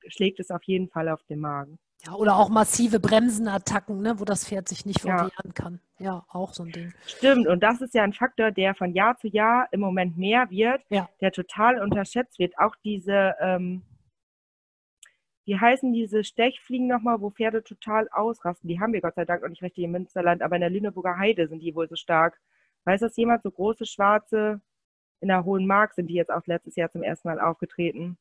schlägt 0.07 0.39
es 0.39 0.51
auf 0.51 0.63
jeden 0.63 0.89
Fall 0.89 1.09
auf 1.09 1.23
den 1.23 1.39
Magen. 1.39 1.79
Ja, 2.05 2.13
oder 2.13 2.37
auch 2.37 2.49
massive 2.49 2.99
Bremsenattacken, 2.99 4.01
ne, 4.01 4.19
wo 4.19 4.25
das 4.25 4.47
Pferd 4.47 4.67
sich 4.67 4.85
nicht 4.85 5.03
ja. 5.03 5.29
wehren 5.29 5.53
kann. 5.53 5.79
Ja, 5.99 6.25
auch 6.29 6.53
so 6.53 6.63
ein 6.63 6.71
Ding. 6.71 6.93
Stimmt, 7.05 7.47
und 7.47 7.61
das 7.61 7.79
ist 7.81 7.93
ja 7.93 8.03
ein 8.03 8.13
Faktor, 8.13 8.51
der 8.51 8.73
von 8.73 8.93
Jahr 8.93 9.17
zu 9.17 9.27
Jahr 9.27 9.67
im 9.71 9.81
Moment 9.81 10.17
mehr 10.17 10.49
wird, 10.49 10.81
ja. 10.89 11.07
der 11.21 11.31
total 11.31 11.79
unterschätzt 11.79 12.39
wird. 12.39 12.57
Auch 12.57 12.75
diese, 12.83 13.35
ähm, 13.39 13.83
wie 15.45 15.59
heißen 15.59 15.93
diese 15.93 16.23
Stechfliegen 16.23 16.87
nochmal, 16.87 17.21
wo 17.21 17.29
Pferde 17.29 17.63
total 17.63 18.09
ausrasten? 18.09 18.67
Die 18.67 18.79
haben 18.79 18.93
wir 18.93 19.01
Gott 19.01 19.15
sei 19.15 19.25
Dank 19.25 19.43
noch 19.43 19.49
nicht 19.49 19.61
richtig 19.61 19.83
im 19.83 19.91
Münsterland, 19.91 20.41
aber 20.41 20.55
in 20.55 20.61
der 20.61 20.71
Lüneburger 20.71 21.19
Heide 21.19 21.47
sind 21.47 21.59
die 21.59 21.75
wohl 21.75 21.87
so 21.87 21.95
stark. 21.95 22.39
Weiß 22.85 23.01
das 23.01 23.15
jemand? 23.15 23.43
So 23.43 23.51
große, 23.51 23.85
schwarze, 23.85 24.59
in 25.19 25.27
der 25.27 25.45
Hohen 25.45 25.67
Mark 25.67 25.93
sind 25.93 26.07
die 26.07 26.15
jetzt 26.15 26.31
auch 26.31 26.47
letztes 26.47 26.75
Jahr 26.75 26.89
zum 26.89 27.03
ersten 27.03 27.27
Mal 27.27 27.39
aufgetreten. 27.39 28.17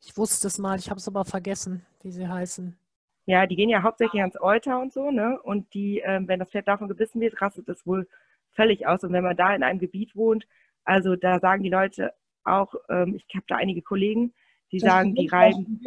Ich 0.00 0.16
wusste 0.16 0.46
es 0.46 0.58
mal, 0.58 0.78
ich 0.78 0.88
habe 0.88 0.98
es 0.98 1.08
aber 1.08 1.24
vergessen, 1.24 1.84
wie 2.02 2.12
sie 2.12 2.28
heißen. 2.28 2.78
Ja, 3.26 3.46
die 3.46 3.56
gehen 3.56 3.70
ja 3.70 3.82
hauptsächlich 3.82 4.20
ans 4.20 4.40
Euter 4.40 4.80
und 4.80 4.92
so, 4.92 5.10
ne? 5.10 5.40
Und 5.40 5.72
die, 5.72 6.00
ähm, 6.00 6.28
wenn 6.28 6.40
das 6.40 6.50
Pferd 6.50 6.68
davon 6.68 6.88
gebissen 6.88 7.20
wird, 7.20 7.40
rastet 7.40 7.68
es 7.68 7.86
wohl 7.86 8.06
völlig 8.52 8.86
aus. 8.86 9.02
Und 9.02 9.12
wenn 9.12 9.24
man 9.24 9.36
da 9.36 9.54
in 9.54 9.62
einem 9.62 9.78
Gebiet 9.78 10.14
wohnt, 10.14 10.46
also 10.84 11.16
da 11.16 11.40
sagen 11.40 11.62
die 11.62 11.70
Leute 11.70 12.12
auch, 12.44 12.74
ähm, 12.88 13.14
ich 13.14 13.26
habe 13.34 13.46
da 13.48 13.56
einige 13.56 13.82
Kollegen, 13.82 14.34
die 14.72 14.78
das 14.78 14.90
sagen, 14.90 15.14
die 15.14 15.26
reiben. 15.26 15.80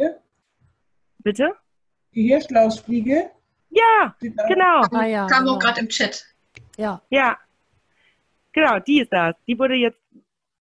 Bitte? 1.18 1.54
Die 2.14 2.28
Hirschlausfliege? 2.28 3.30
Ja, 3.70 4.16
genau. 4.20 4.82
Ah, 4.90 5.06
ja, 5.06 5.26
Kam 5.26 5.44
genau. 5.44 5.56
auch 5.56 5.58
gerade 5.58 5.80
im 5.80 5.88
Chat. 5.88 6.24
Ja. 6.76 7.02
Ja. 7.10 7.38
Genau, 8.52 8.78
die 8.80 9.00
ist 9.00 9.12
das. 9.12 9.36
Die 9.46 9.58
wurde 9.58 9.74
jetzt 9.74 10.00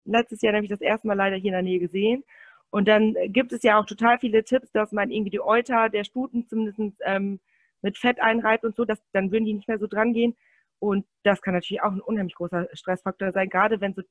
letztes 0.05 0.43
Jahr 0.43 0.53
nämlich 0.53 0.71
das 0.71 0.81
erste 0.81 1.07
Mal 1.07 1.15
leider 1.15 1.37
hier 1.37 1.51
in 1.51 1.53
der 1.53 1.63
Nähe 1.63 1.79
gesehen. 1.79 2.25
Und 2.71 2.87
dann 2.87 3.15
gibt 3.29 3.53
es 3.53 3.63
ja 3.63 3.79
auch 3.79 3.87
total 3.87 4.19
viele 4.19 4.45
Tipps, 4.45 4.71
dass 4.73 4.93
man 4.93 5.11
irgendwie 5.11 5.31
die 5.31 5.41
Euter 5.41 5.89
der 5.89 6.05
Stuten 6.05 6.47
zumindest 6.47 7.01
ähm, 7.05 7.41
mit 7.83 7.97
Fett 7.97 8.21
einreibt 8.21 8.65
und 8.65 8.77
so, 8.77 8.85
dass 8.85 9.01
dann 9.13 9.31
würden 9.33 9.47
die 9.47 9.55
nicht 9.55 9.69
mehr 9.69 9.79
so 9.79 9.87
dran 9.87 10.13
gehen. 10.13 10.37
Und 10.79 11.07
das 11.23 11.41
kann 11.43 11.55
natürlich 11.55 11.83
auch 11.83 11.93
ein 11.93 12.01
unheimlich 12.01 12.35
großer 12.35 12.69
Stressfaktor 12.73 13.33
sein, 13.33 13.49
gerade 13.49 13.81
wenn 13.81 13.95
so, 13.95 14.03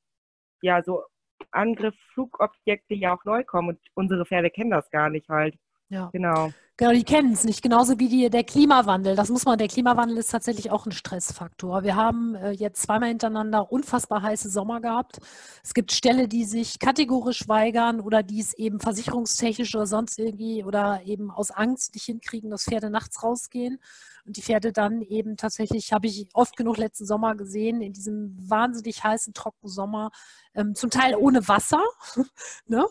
ja, 0.62 0.82
so 0.82 1.04
Angriff, 1.52 1.96
Flugobjekte 2.14 2.96
ja 2.96 3.16
auch 3.16 3.24
neu 3.26 3.44
kommen 3.44 3.70
und 3.70 3.80
unsere 3.94 4.26
Pferde 4.26 4.50
kennen 4.50 4.72
das 4.72 4.90
gar 4.90 5.10
nicht 5.10 5.30
halt. 5.30 5.56
Ja. 5.90 6.10
Genau. 6.12 6.52
Genau, 6.80 6.92
die 6.92 7.04
kennen 7.04 7.34
es 7.34 7.44
nicht. 7.44 7.64
Genauso 7.64 7.98
wie 7.98 8.08
die, 8.08 8.30
der 8.30 8.44
Klimawandel. 8.44 9.16
Das 9.16 9.30
muss 9.30 9.46
man, 9.46 9.58
der 9.58 9.68
Klimawandel 9.68 10.18
ist 10.18 10.30
tatsächlich 10.30 10.70
auch 10.70 10.86
ein 10.86 10.92
Stressfaktor. 10.92 11.82
Wir 11.82 11.96
haben 11.96 12.36
äh, 12.36 12.52
jetzt 12.52 12.84
zweimal 12.84 13.10
hintereinander 13.10 13.72
unfassbar 13.72 14.22
heiße 14.22 14.48
Sommer 14.52 14.80
gehabt. 14.80 15.18
Es 15.64 15.74
gibt 15.74 15.92
Ställe, 15.92 16.28
die 16.28 16.46
sich 16.46 16.78
kategorisch 16.78 17.48
weigern 17.48 18.00
oder 18.00 18.22
die 18.22 18.40
es 18.40 18.54
eben 18.54 18.80
versicherungstechnisch 18.80 19.74
oder 19.74 19.88
sonst 19.88 20.20
irgendwie 20.20 20.64
oder 20.64 21.02
eben 21.04 21.32
aus 21.32 21.50
Angst 21.50 21.96
nicht 21.96 22.06
hinkriegen, 22.06 22.52
dass 22.52 22.66
Pferde 22.66 22.92
nachts 22.92 23.24
rausgehen. 23.24 23.80
Und 24.28 24.36
die 24.36 24.42
Pferde 24.42 24.74
dann 24.74 25.02
eben 25.02 25.38
tatsächlich, 25.38 25.94
habe 25.94 26.08
ich 26.08 26.28
oft 26.34 26.58
genug 26.58 26.78
letzten 26.78 27.06
Sommer 27.06 27.36
gesehen, 27.36 27.82
in 27.82 27.94
diesem 27.94 28.36
wahnsinnig 28.38 29.02
heißen, 29.02 29.34
trockenen 29.34 29.72
Sommer, 29.72 30.12
ähm, 30.54 30.76
zum 30.76 30.90
Teil 30.90 31.16
ohne 31.16 31.48
Wasser, 31.48 31.82
ne? 32.68 32.86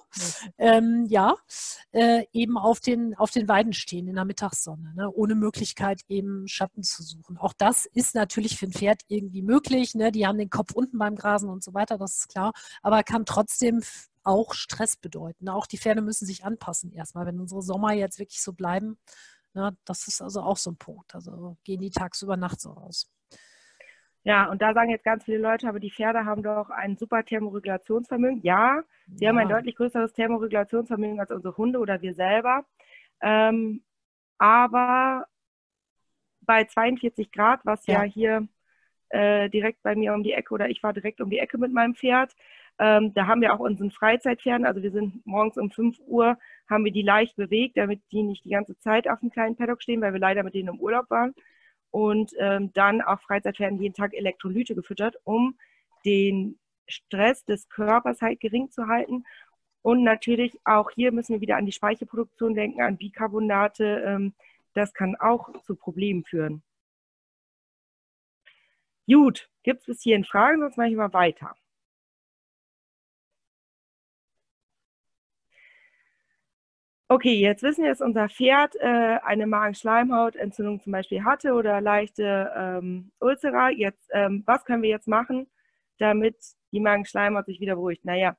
ähm, 0.56 1.04
ja, 1.08 1.34
äh, 1.92 2.24
eben 2.32 2.56
auf 2.56 2.80
den, 2.80 3.14
auf 3.16 3.30
den 3.32 3.48
Weiden 3.48 3.74
stehen 3.76 4.08
in 4.08 4.16
der 4.16 4.24
Mittagssonne, 4.24 4.94
ne? 4.94 5.10
ohne 5.10 5.34
Möglichkeit 5.34 6.00
eben 6.08 6.48
Schatten 6.48 6.82
zu 6.82 7.02
suchen. 7.02 7.36
Auch 7.38 7.52
das 7.52 7.86
ist 7.86 8.14
natürlich 8.14 8.58
für 8.58 8.66
ein 8.66 8.72
Pferd 8.72 9.02
irgendwie 9.08 9.42
möglich. 9.42 9.94
Ne? 9.94 10.12
Die 10.12 10.26
haben 10.26 10.38
den 10.38 10.50
Kopf 10.50 10.72
unten 10.72 10.98
beim 10.98 11.16
Grasen 11.16 11.48
und 11.48 11.62
so 11.62 11.74
weiter, 11.74 11.98
das 11.98 12.18
ist 12.18 12.28
klar, 12.28 12.52
aber 12.82 13.02
kann 13.02 13.24
trotzdem 13.24 13.82
auch 14.24 14.54
Stress 14.54 14.96
bedeuten. 14.96 15.48
Auch 15.48 15.66
die 15.66 15.78
Pferde 15.78 16.02
müssen 16.02 16.26
sich 16.26 16.44
anpassen 16.44 16.92
erstmal. 16.92 17.26
Wenn 17.26 17.40
unsere 17.40 17.62
Sommer 17.62 17.92
jetzt 17.92 18.18
wirklich 18.18 18.42
so 18.42 18.52
bleiben, 18.52 18.98
ja, 19.54 19.70
das 19.84 20.08
ist 20.08 20.20
also 20.20 20.42
auch 20.42 20.56
so 20.56 20.70
ein 20.70 20.76
Punkt. 20.76 21.14
Also 21.14 21.56
gehen 21.64 21.80
die 21.80 21.90
tagsüber 21.90 22.36
nachts 22.36 22.64
so 22.64 22.72
raus. 22.72 23.10
Ja, 24.26 24.50
und 24.50 24.60
da 24.60 24.74
sagen 24.74 24.90
jetzt 24.90 25.04
ganz 25.04 25.24
viele 25.24 25.38
Leute, 25.38 25.68
aber 25.68 25.78
die 25.78 25.92
Pferde 25.92 26.24
haben 26.24 26.42
doch 26.42 26.68
ein 26.68 26.96
super 26.96 27.24
Thermoregulationsvermögen. 27.24 28.42
Ja, 28.42 28.82
sie 29.14 29.24
ja. 29.24 29.28
haben 29.30 29.38
ein 29.38 29.48
deutlich 29.48 29.76
größeres 29.76 30.12
Thermoregulationsvermögen 30.14 31.20
als 31.20 31.30
unsere 31.30 31.56
Hunde 31.56 31.78
oder 31.78 32.02
wir 32.02 32.12
selber. 32.12 32.64
Ähm, 33.20 33.82
aber 34.38 35.26
bei 36.40 36.64
42 36.64 37.32
Grad, 37.32 37.60
was 37.64 37.86
ja, 37.86 38.04
ja 38.04 38.10
hier 38.10 38.48
äh, 39.08 39.48
direkt 39.50 39.82
bei 39.82 39.94
mir 39.94 40.14
um 40.14 40.22
die 40.22 40.32
Ecke 40.32 40.54
oder 40.54 40.68
ich 40.68 40.82
war 40.82 40.92
direkt 40.92 41.20
um 41.20 41.30
die 41.30 41.38
Ecke 41.38 41.58
mit 41.58 41.72
meinem 41.72 41.94
Pferd, 41.94 42.34
ähm, 42.78 43.14
da 43.14 43.26
haben 43.26 43.40
wir 43.40 43.54
auch 43.54 43.60
unseren 43.60 43.90
Freizeitpferden, 43.90 44.66
also 44.66 44.82
wir 44.82 44.90
sind 44.90 45.26
morgens 45.26 45.56
um 45.56 45.70
5 45.70 45.98
Uhr, 46.06 46.38
haben 46.68 46.84
wir 46.84 46.92
die 46.92 47.02
leicht 47.02 47.36
bewegt, 47.36 47.76
damit 47.78 48.02
die 48.12 48.22
nicht 48.22 48.44
die 48.44 48.50
ganze 48.50 48.78
Zeit 48.78 49.08
auf 49.08 49.20
dem 49.20 49.30
kleinen 49.30 49.56
Paddock 49.56 49.82
stehen, 49.82 50.02
weil 50.02 50.12
wir 50.12 50.20
leider 50.20 50.42
mit 50.42 50.54
denen 50.54 50.68
im 50.68 50.80
Urlaub 50.80 51.08
waren. 51.10 51.34
Und 51.90 52.32
ähm, 52.38 52.72
dann 52.74 53.00
auch 53.00 53.20
Freizeitpferden 53.22 53.80
jeden 53.80 53.94
Tag 53.94 54.12
Elektrolyte 54.12 54.74
gefüttert, 54.74 55.16
um 55.24 55.56
den 56.04 56.58
Stress 56.88 57.44
des 57.44 57.68
Körpers 57.70 58.20
halt 58.20 58.40
gering 58.40 58.70
zu 58.70 58.86
halten. 58.86 59.24
Und 59.86 60.02
natürlich 60.02 60.58
auch 60.64 60.90
hier 60.90 61.12
müssen 61.12 61.34
wir 61.34 61.40
wieder 61.40 61.56
an 61.56 61.64
die 61.64 61.70
Speichelproduktion 61.70 62.54
denken, 62.54 62.82
an 62.82 62.96
Bicarbonate. 62.96 63.84
Ähm, 64.04 64.34
das 64.74 64.92
kann 64.92 65.14
auch 65.14 65.62
zu 65.62 65.76
Problemen 65.76 66.24
führen. 66.24 66.64
Gut, 69.06 69.48
gibt 69.62 69.80
es 69.82 69.86
bis 69.86 70.02
hierhin 70.02 70.24
Fragen, 70.24 70.60
sonst 70.60 70.76
mache 70.76 70.88
ich 70.88 70.96
mal 70.96 71.12
weiter. 71.12 71.54
Okay, 77.08 77.34
jetzt 77.34 77.62
wissen 77.62 77.84
wir, 77.84 77.90
dass 77.90 78.00
unser 78.00 78.28
Pferd 78.28 78.74
äh, 78.80 79.18
eine 79.22 79.46
Magenschleimhautentzündung 79.46 80.80
zum 80.80 80.90
Beispiel 80.92 81.22
hatte 81.24 81.52
oder 81.52 81.80
leichte 81.80 82.52
ähm, 82.56 83.12
Ulcera. 83.20 83.70
Jetzt, 83.70 84.08
ähm, 84.12 84.42
was 84.46 84.64
können 84.64 84.82
wir 84.82 84.90
jetzt 84.90 85.06
machen, 85.06 85.46
damit 85.98 86.36
die 86.72 86.80
Magenschleimhaut 86.80 87.46
sich 87.46 87.60
wieder 87.60 87.76
beruhigt? 87.76 88.04
Naja, 88.04 88.36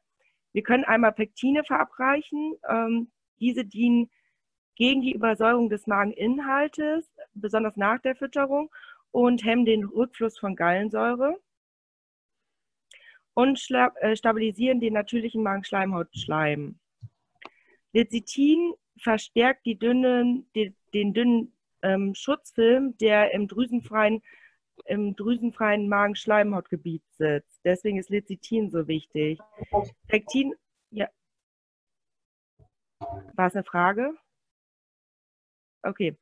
wir 0.57 0.63
können 0.63 0.85
einmal 0.85 1.11
Pektine 1.11 1.63
verabreichen. 1.63 2.55
Ähm, 2.67 3.11
diese 3.39 3.63
dienen 3.63 4.09
gegen 4.73 5.01
die 5.01 5.13
Übersäuerung 5.13 5.69
des 5.69 5.85
Mageninhaltes, 5.85 7.05
besonders 7.35 7.77
nach 7.77 7.99
der 7.99 8.15
Fütterung, 8.15 8.71
und 9.11 9.45
hemmen 9.45 9.65
den 9.65 9.83
Rückfluss 9.83 10.39
von 10.39 10.55
Gallensäure 10.55 11.39
und 13.35 13.63
äh, 13.69 14.15
stabilisieren 14.15 14.79
den 14.79 14.93
natürlichen 14.93 15.43
Magenschleimhautschleim. 15.43 16.79
Lecithin 17.93 18.73
verstärkt 18.99 19.67
dünnen, 19.67 20.49
die, 20.55 20.73
den 20.91 21.13
dünnen 21.13 21.53
ähm, 21.83 22.15
Schutzfilm, 22.15 22.97
der 22.97 23.31
im 23.31 23.47
drüsenfreien, 23.47 24.23
im 24.85 25.15
drüsenfreien 25.15 25.87
Magenschleimhautgebiet 25.87 27.03
sitzt. 27.11 27.56
Deswegen 27.67 27.97
ist 27.97 28.09
Lecithin 28.09 28.69
so 28.71 28.87
wichtig. 28.87 29.39
Pektin, 30.07 30.55
ja. 30.89 31.09
War 32.99 33.47
es 33.47 33.55
eine 33.55 33.65
Frage? 33.65 34.13
Okay. 35.83 36.17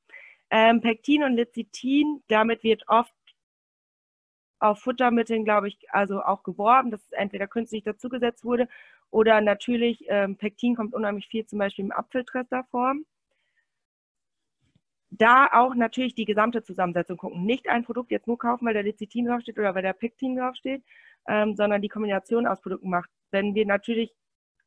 Ähm, 0.49 0.81
Pektin 0.81 1.23
und 1.23 1.35
Lecithin, 1.35 2.23
damit 2.27 2.63
wird 2.63 2.87
oft 2.87 3.13
auf 4.59 4.79
Futtermitteln, 4.79 5.45
glaube 5.45 5.67
ich, 5.67 5.77
also 5.91 6.23
auch 6.23 6.41
geworben, 6.41 6.89
dass 6.89 7.03
es 7.03 7.11
entweder 7.11 7.47
künstlich 7.47 7.83
dazugesetzt 7.83 8.43
wurde 8.43 8.67
oder 9.11 9.39
natürlich, 9.41 10.03
ähm, 10.07 10.37
Pektin 10.37 10.75
kommt 10.75 10.95
unheimlich 10.95 11.27
viel 11.27 11.45
zum 11.45 11.59
Beispiel 11.59 11.85
im 11.85 11.91
Apfeltrester 11.91 12.63
vor. 12.71 12.95
Da 15.11 15.47
auch 15.53 15.75
natürlich 15.75 16.15
die 16.15 16.25
gesamte 16.25 16.63
Zusammensetzung 16.63 17.17
gucken. 17.17 17.45
Nicht 17.45 17.69
ein 17.69 17.85
Produkt 17.85 18.11
jetzt 18.11 18.27
nur 18.27 18.37
kaufen, 18.37 18.65
weil 18.65 18.73
da 18.73 18.81
Lecithin 18.81 19.25
draufsteht 19.25 19.57
oder 19.59 19.75
weil 19.75 19.83
da 19.83 19.93
Pektin 19.93 20.35
draufsteht, 20.35 20.83
ähm, 21.27 21.55
sondern 21.55 21.81
die 21.81 21.89
Kombination 21.89 22.47
aus 22.47 22.61
Produkten 22.61 22.89
macht. 22.89 23.09
Wenn 23.31 23.55
wir 23.55 23.65
natürlich 23.65 24.13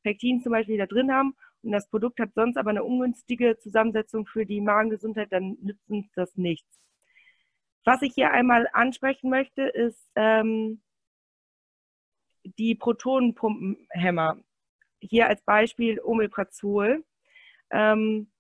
Pektin 0.03 0.41
zum 0.41 0.53
Beispiel 0.53 0.79
da 0.79 0.87
drin 0.87 1.13
haben 1.13 1.35
und 1.63 1.73
das 1.73 1.89
Produkt 1.89 2.21
hat 2.21 2.35
sonst 2.35 2.57
aber 2.57 2.71
eine 2.71 2.85
ungünstige 2.85 3.59
Zusammensetzung 3.59 4.27
für 4.27 4.47
die 4.47 4.61
Magengesundheit, 4.61 5.33
dann 5.33 5.57
nützt 5.61 5.89
uns 5.89 6.07
das 6.15 6.37
nichts. 6.37 6.79
Was 7.85 8.03
ich 8.03 8.15
hier 8.15 8.31
einmal 8.33 8.69
ansprechen 8.73 9.31
möchte, 9.31 9.63
ist 9.63 10.11
ähm, 10.15 10.83
die 12.45 12.75
Protonenpumpenhämmer. 12.75 14.39
Hier 15.01 15.29
als 15.29 15.43
Beispiel 15.43 16.01
Omeprazol. 16.01 17.05
Ähm, 17.71 18.31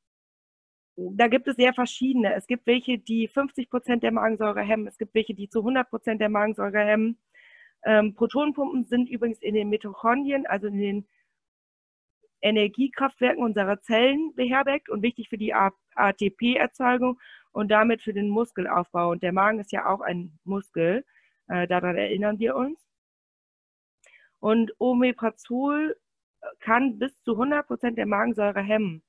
da 0.97 1.29
gibt 1.29 1.47
es 1.47 1.57
sehr 1.57 1.73
verschiedene. 1.75 2.35
Es 2.35 2.47
gibt 2.47 2.66
welche, 2.66 2.99
die 2.99 3.29
50 3.29 3.71
Prozent 3.71 4.03
der 4.03 4.11
Magensäure 4.11 4.62
hemmen. 4.62 4.89
Es 4.89 4.99
gibt 4.99 5.14
welche, 5.14 5.35
die 5.35 5.49
zu 5.49 5.61
100 5.61 5.89
Prozent 5.89 6.21
der 6.21 6.29
Magensäure 6.29 6.81
hemmen. 6.81 7.19
Ähm, 7.85 8.14
Protonenpumpen 8.14 8.85
sind 8.85 9.09
übrigens 9.09 9.39
in 9.41 9.55
den 9.55 9.68
Mitochondrien, 9.68 10.47
also 10.47 10.66
in 10.66 10.79
den 10.79 11.09
Energiekraftwerken 12.41 13.43
unserer 13.43 13.81
Zellen 13.81 14.33
beherbergt 14.35 14.89
und 14.89 15.03
wichtig 15.03 15.29
für 15.29 15.39
die 15.39 15.55
ATP-Erzeugung 15.55 17.18
und 17.53 17.70
damit 17.70 18.03
für 18.03 18.12
den 18.12 18.29
Muskelaufbau. 18.29 19.11
Und 19.11 19.22
der 19.22 19.33
Magen 19.33 19.59
ist 19.61 19.72
ja 19.72 19.87
auch 19.87 20.01
ein 20.01 20.39
Muskel. 20.45 21.05
Äh, 21.49 21.66
daran 21.66 21.97
erinnern 21.97 22.39
wir 22.39 22.55
uns. 22.57 22.79
Und 24.41 24.72
Omeprazol 24.79 25.97
kann 26.61 26.99
bis 26.99 27.20
zu 27.22 27.33
100 27.33 27.66
Prozent 27.66 27.99
der 27.99 28.07
Magensäure 28.07 28.61
hemmen. 28.61 29.03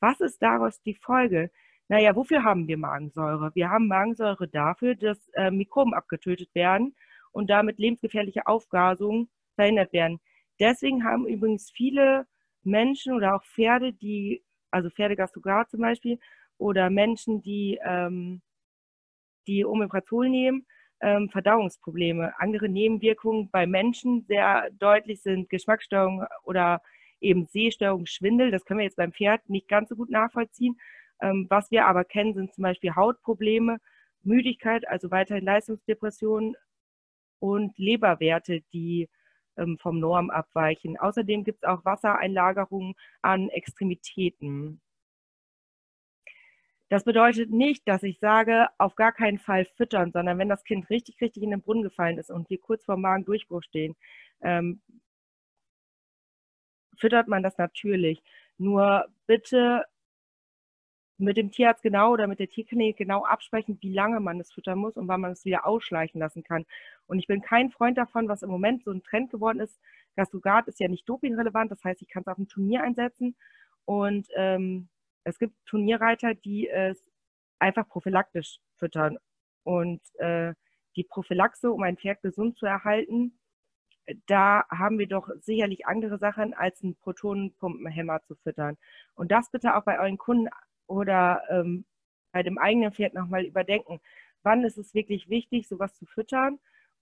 Was 0.00 0.20
ist 0.20 0.42
daraus 0.42 0.82
die 0.82 0.94
Folge? 0.94 1.50
Naja, 1.88 2.14
wofür 2.16 2.42
haben 2.42 2.68
wir 2.68 2.76
Magensäure? 2.76 3.54
Wir 3.54 3.70
haben 3.70 3.88
Magensäure 3.88 4.48
dafür, 4.48 4.94
dass 4.94 5.18
äh, 5.34 5.50
Mikroben 5.50 5.94
abgetötet 5.94 6.54
werden 6.54 6.94
und 7.34 7.50
damit 7.50 7.78
lebensgefährliche 7.78 8.46
Aufgasungen 8.46 9.28
verhindert 9.56 9.92
werden. 9.92 10.20
Deswegen 10.60 11.04
haben 11.04 11.26
übrigens 11.26 11.70
viele 11.70 12.26
Menschen 12.62 13.12
oder 13.12 13.34
auch 13.34 13.44
Pferde, 13.44 13.92
die, 13.92 14.42
also 14.70 14.88
Pferdegastrogat 14.88 15.70
zum 15.70 15.80
Beispiel, 15.80 16.18
oder 16.58 16.88
Menschen, 16.90 17.42
die, 17.42 17.78
ähm, 17.84 18.40
die 19.46 19.64
Omeprazol 19.64 20.28
nehmen, 20.28 20.64
ähm, 21.00 21.28
Verdauungsprobleme. 21.28 22.32
Andere 22.38 22.68
Nebenwirkungen 22.68 23.50
bei 23.50 23.66
Menschen 23.66 24.24
sehr 24.28 24.70
deutlich 24.78 25.20
sind 25.20 25.50
Geschmacksstörungen 25.50 26.26
oder 26.44 26.80
eben 27.20 27.46
Sehstörungen, 27.46 28.06
Schwindel. 28.06 28.52
Das 28.52 28.64
können 28.64 28.78
wir 28.78 28.84
jetzt 28.84 28.96
beim 28.96 29.12
Pferd 29.12 29.48
nicht 29.48 29.68
ganz 29.68 29.88
so 29.88 29.96
gut 29.96 30.10
nachvollziehen. 30.10 30.78
Ähm, 31.20 31.46
was 31.50 31.70
wir 31.72 31.86
aber 31.86 32.04
kennen, 32.04 32.34
sind 32.34 32.54
zum 32.54 32.62
Beispiel 32.62 32.94
Hautprobleme, 32.94 33.78
Müdigkeit, 34.22 34.86
also 34.88 35.10
weiterhin 35.10 35.44
Leistungsdepressionen 35.44 36.54
und 37.44 37.76
Leberwerte, 37.76 38.62
die 38.72 39.08
ähm, 39.58 39.78
vom 39.78 40.00
Norm 40.00 40.30
abweichen. 40.30 40.96
Außerdem 40.96 41.44
gibt 41.44 41.62
es 41.62 41.68
auch 41.68 41.84
Wassereinlagerungen 41.84 42.94
an 43.20 43.50
Extremitäten. 43.50 44.80
Das 46.88 47.04
bedeutet 47.04 47.50
nicht, 47.50 47.86
dass 47.86 48.02
ich 48.02 48.18
sage, 48.18 48.68
auf 48.78 48.94
gar 48.94 49.12
keinen 49.12 49.38
Fall 49.38 49.66
füttern, 49.76 50.12
sondern 50.12 50.38
wenn 50.38 50.48
das 50.48 50.64
Kind 50.64 50.88
richtig, 50.90 51.20
richtig 51.20 51.42
in 51.42 51.50
den 51.50 51.60
Brunnen 51.60 51.82
gefallen 51.82 52.18
ist 52.18 52.30
und 52.30 52.48
wir 52.48 52.58
kurz 52.58 52.84
vor 52.84 52.96
Magendurchbruch 52.96 53.62
stehen, 53.62 53.94
ähm, 54.42 54.80
füttert 56.98 57.28
man 57.28 57.42
das 57.42 57.58
natürlich. 57.58 58.22
Nur 58.56 59.06
bitte 59.26 59.84
mit 61.16 61.36
dem 61.36 61.50
Tierarzt 61.50 61.82
genau 61.82 62.12
oder 62.12 62.26
mit 62.26 62.40
der 62.40 62.48
Tierklinik 62.48 62.96
genau 62.96 63.24
absprechen, 63.24 63.78
wie 63.80 63.92
lange 63.92 64.20
man 64.20 64.40
es 64.40 64.52
füttern 64.52 64.78
muss 64.78 64.96
und 64.96 65.06
wann 65.08 65.20
man 65.20 65.32
es 65.32 65.44
wieder 65.44 65.66
ausschleichen 65.66 66.20
lassen 66.20 66.42
kann. 66.42 66.66
Und 67.06 67.18
ich 67.18 67.26
bin 67.26 67.40
kein 67.40 67.70
Freund 67.70 67.96
davon, 67.96 68.28
was 68.28 68.42
im 68.42 68.50
Moment 68.50 68.84
so 68.84 68.90
ein 68.90 69.02
Trend 69.02 69.30
geworden 69.30 69.60
ist. 69.60 69.78
Gastrogat 70.16 70.68
ist 70.68 70.80
ja 70.80 70.88
nicht 70.88 71.08
dopingrelevant, 71.08 71.70
das 71.70 71.84
heißt, 71.84 72.02
ich 72.02 72.08
kann 72.08 72.22
es 72.22 72.28
auf 72.28 72.38
ein 72.38 72.48
Turnier 72.48 72.82
einsetzen. 72.82 73.36
Und 73.84 74.26
ähm, 74.36 74.88
es 75.24 75.38
gibt 75.38 75.54
Turnierreiter, 75.66 76.34
die 76.34 76.68
es 76.68 77.10
einfach 77.58 77.88
prophylaktisch 77.88 78.58
füttern. 78.76 79.18
Und 79.62 80.00
äh, 80.18 80.54
die 80.96 81.04
Prophylaxe, 81.04 81.70
um 81.70 81.82
ein 81.82 81.96
Pferd 81.96 82.22
gesund 82.22 82.56
zu 82.56 82.66
erhalten, 82.66 83.38
da 84.26 84.64
haben 84.70 84.98
wir 84.98 85.08
doch 85.08 85.30
sicherlich 85.40 85.86
andere 85.86 86.18
Sachen, 86.18 86.54
als 86.54 86.82
einen 86.82 86.96
Protonenpumpenhemmer 86.96 88.22
zu 88.22 88.34
füttern. 88.36 88.76
Und 89.14 89.30
das 89.30 89.50
bitte 89.50 89.76
auch 89.76 89.84
bei 89.84 89.98
euren 89.98 90.18
Kunden 90.18 90.48
oder 90.86 91.42
ähm, 91.50 91.84
bei 92.32 92.42
dem 92.42 92.58
eigenen 92.58 92.92
Pferd 92.92 93.14
nochmal 93.14 93.44
überdenken. 93.44 94.00
Wann 94.42 94.64
ist 94.64 94.78
es 94.78 94.94
wirklich 94.94 95.28
wichtig, 95.28 95.68
sowas 95.68 95.94
zu 95.94 96.06
füttern? 96.06 96.58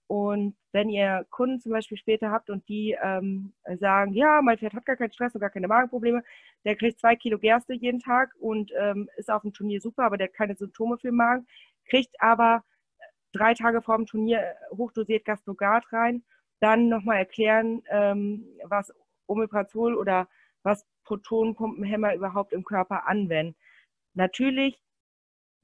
Und 0.07 0.55
wenn 0.71 0.89
ihr 0.89 1.25
Kunden 1.29 1.59
zum 1.59 1.71
Beispiel 1.71 1.97
später 1.97 2.29
habt 2.29 2.49
und 2.49 2.67
die 2.67 2.95
ähm, 3.01 3.53
sagen, 3.79 4.13
ja, 4.13 4.41
mein 4.41 4.57
Pferd 4.57 4.73
hat 4.73 4.85
gar 4.85 4.95
keinen 4.95 5.11
Stress 5.11 5.33
und 5.33 5.41
gar 5.41 5.49
keine 5.49 5.67
Magenprobleme, 5.67 6.23
der 6.65 6.75
kriegt 6.75 6.99
zwei 6.99 7.15
Kilo 7.15 7.39
Gerste 7.39 7.73
jeden 7.73 7.99
Tag 7.99 8.33
und 8.39 8.71
ähm, 8.77 9.09
ist 9.17 9.31
auf 9.31 9.41
dem 9.41 9.53
Turnier 9.53 9.81
super, 9.81 10.03
aber 10.03 10.17
der 10.17 10.27
hat 10.27 10.35
keine 10.35 10.55
Symptome 10.55 10.97
für 10.97 11.07
den 11.07 11.15
Magen, 11.15 11.47
kriegt 11.85 12.21
aber 12.21 12.63
drei 13.31 13.53
Tage 13.53 13.81
vor 13.81 13.97
dem 13.97 14.05
Turnier 14.05 14.55
hochdosiert 14.71 15.25
Gastrogat 15.25 15.91
rein, 15.91 16.23
dann 16.59 16.89
nochmal 16.89 17.17
erklären, 17.17 17.81
ähm, 17.89 18.45
was 18.65 18.93
Omeprazol 19.27 19.95
oder 19.95 20.27
was 20.63 20.85
Protonenpumpenhämmer 21.05 22.13
überhaupt 22.13 22.53
im 22.53 22.63
Körper 22.63 23.07
anwenden. 23.07 23.55
Natürlich 24.13 24.79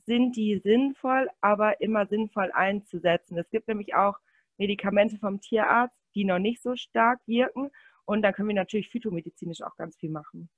sind 0.06 0.36
die 0.36 0.58
sinnvoll, 0.60 1.30
aber 1.42 1.82
immer 1.82 2.08
sinnvoll 2.08 2.52
einzusetzen. 2.52 3.38
Es 3.38 3.50
gibt 3.50 3.68
nämlich 3.68 3.96
auch 3.96 4.18
Medikamente 4.58 5.18
vom 5.18 5.40
Tierarzt, 5.40 5.96
die 6.16 6.26
noch 6.26 6.40
nicht 6.40 6.62
so 6.62 6.76
stark 6.76 7.20
wirken. 7.28 7.72
Und 8.06 8.24
da 8.24 8.32
können 8.32 8.50
wir 8.50 8.56
natürlich 8.56 8.90
phytomedizinisch 8.90 9.62
auch 9.62 9.76
ganz 9.78 9.96
viel 9.98 10.10
machen. 10.10 10.50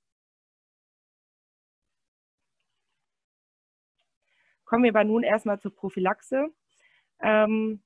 Kommen 4.63 4.85
wir 4.85 4.91
aber 4.91 5.03
nun 5.03 5.23
erstmal 5.23 5.59
zur 5.59 5.75
Prophylaxe. 5.75 6.47
Ähm, 7.19 7.83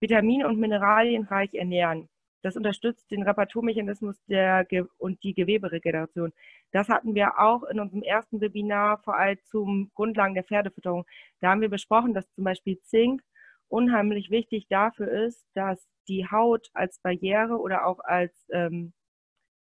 Vitamin- 0.00 0.44
und 0.44 0.58
Mineralienreich 0.58 1.54
ernähren. 1.54 2.10
Das 2.42 2.56
unterstützt 2.56 3.10
den 3.10 3.22
Reparaturmechanismus 3.22 4.16
der 4.26 4.64
Ge 4.64 4.84
und 4.98 5.22
die 5.22 5.34
Geweberegeneration. 5.34 6.32
Das 6.72 6.88
hatten 6.88 7.14
wir 7.14 7.38
auch 7.38 7.64
in 7.64 7.80
unserem 7.80 8.02
ersten 8.02 8.40
Webinar, 8.40 8.98
vor 9.02 9.16
allem 9.16 9.38
zum 9.44 9.90
Grundlagen 9.94 10.34
der 10.34 10.44
Pferdefütterung. 10.44 11.04
Da 11.40 11.50
haben 11.50 11.60
wir 11.60 11.68
besprochen, 11.68 12.14
dass 12.14 12.30
zum 12.32 12.44
Beispiel 12.44 12.80
Zink 12.82 13.22
unheimlich 13.68 14.30
wichtig 14.30 14.68
dafür 14.68 15.08
ist, 15.08 15.46
dass 15.54 15.86
die 16.08 16.26
Haut 16.30 16.70
als 16.74 16.98
Barriere 17.00 17.58
oder 17.58 17.86
auch 17.86 18.00
als, 18.00 18.34
ähm, 18.50 18.92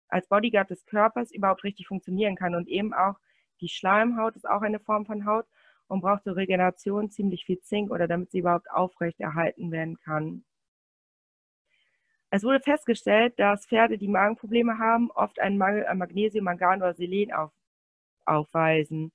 als 0.09 0.29
Bodyguard 0.29 0.71
des 0.71 0.87
Körpers 0.87 1.33
überhaupt 1.33 1.65
richtig 1.65 1.87
funktionieren 1.89 2.37
kann. 2.37 2.55
Und 2.55 2.69
eben 2.69 2.93
auch 2.95 3.17
die 3.61 3.69
Schleimhaut 3.69 4.37
ist 4.37 4.49
auch 4.49 4.63
eine 4.63 4.81
Form 4.81 5.07
von 5.07 5.25
Haut 5.27 5.47
und 5.89 6.01
braucht 6.01 6.25
zur 6.25 6.37
Regeneration 6.37 7.11
ziemlich 7.11 7.45
viel 7.45 7.61
Zink 7.61 7.91
oder 7.91 8.09
damit 8.09 8.31
sie 8.31 8.41
überhaupt 8.41 8.71
aufrecht 8.71 9.21
erhalten 9.21 9.71
werden 9.71 9.97
kann. 9.99 10.45
Es 12.31 12.43
wurde 12.43 12.61
festgestellt, 12.61 13.39
dass 13.39 13.67
Pferde, 13.67 13.99
die 13.99 14.09
Magenprobleme 14.09 14.79
haben, 14.79 15.11
oft 15.13 15.41
einen 15.41 15.59
Mangel 15.59 15.87
an 15.87 15.99
Magnesium, 15.99 16.45
Mangan 16.45 16.83
oder 16.83 16.95
Selen 16.95 17.33
auf, 17.33 17.53
aufweisen. 18.25 19.13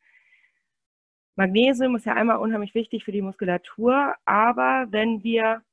Magnesium 1.35 1.95
ist 1.95 2.05
ja 2.05 2.13
einmal 2.13 2.37
unheimlich 2.37 2.73
wichtig 2.75 3.03
für 3.03 3.11
die 3.11 3.21
Muskulatur, 3.21 4.15
aber 4.25 4.87
wenn 4.91 5.23
wir 5.23 5.63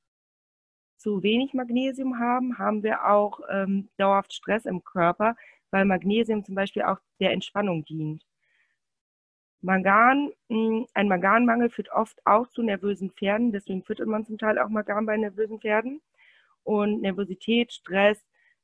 zu 0.97 1.23
wenig 1.23 1.55
Magnesium 1.55 2.19
haben, 2.19 2.59
haben 2.59 2.83
wir 2.83 3.09
auch 3.09 3.41
ähm, 3.51 3.89
dauerhaft 3.99 4.33
Stress 4.33 4.67
im 4.67 4.83
Körper, 4.85 5.37
weil 5.71 5.85
Magnesium 5.85 6.45
zum 6.45 6.55
Beispiel 6.55 6.83
auch 6.83 6.99
der 7.21 7.33
Entspannung 7.33 7.85
dient. 7.85 8.25
Mangan, 9.61 10.33
hm, 10.49 10.87
ein 10.95 11.09
Manganmangel 11.09 11.71
führt 11.71 11.91
oft 11.91 12.25
auch 12.27 12.49
zu 12.49 12.63
nervösen 12.63 13.11
Pferden, 13.11 13.53
deswegen 13.53 13.83
füttert 13.83 14.07
man 14.09 14.25
zum 14.25 14.39
Teil 14.39 14.59
auch 14.59 14.69
Mangan 14.69 15.07
bei 15.07 15.17
nervösen 15.17 15.61
Pferden. 15.61 16.01
Und 16.69 17.01
Nervosität, 17.01 17.73
Stress 17.73 18.23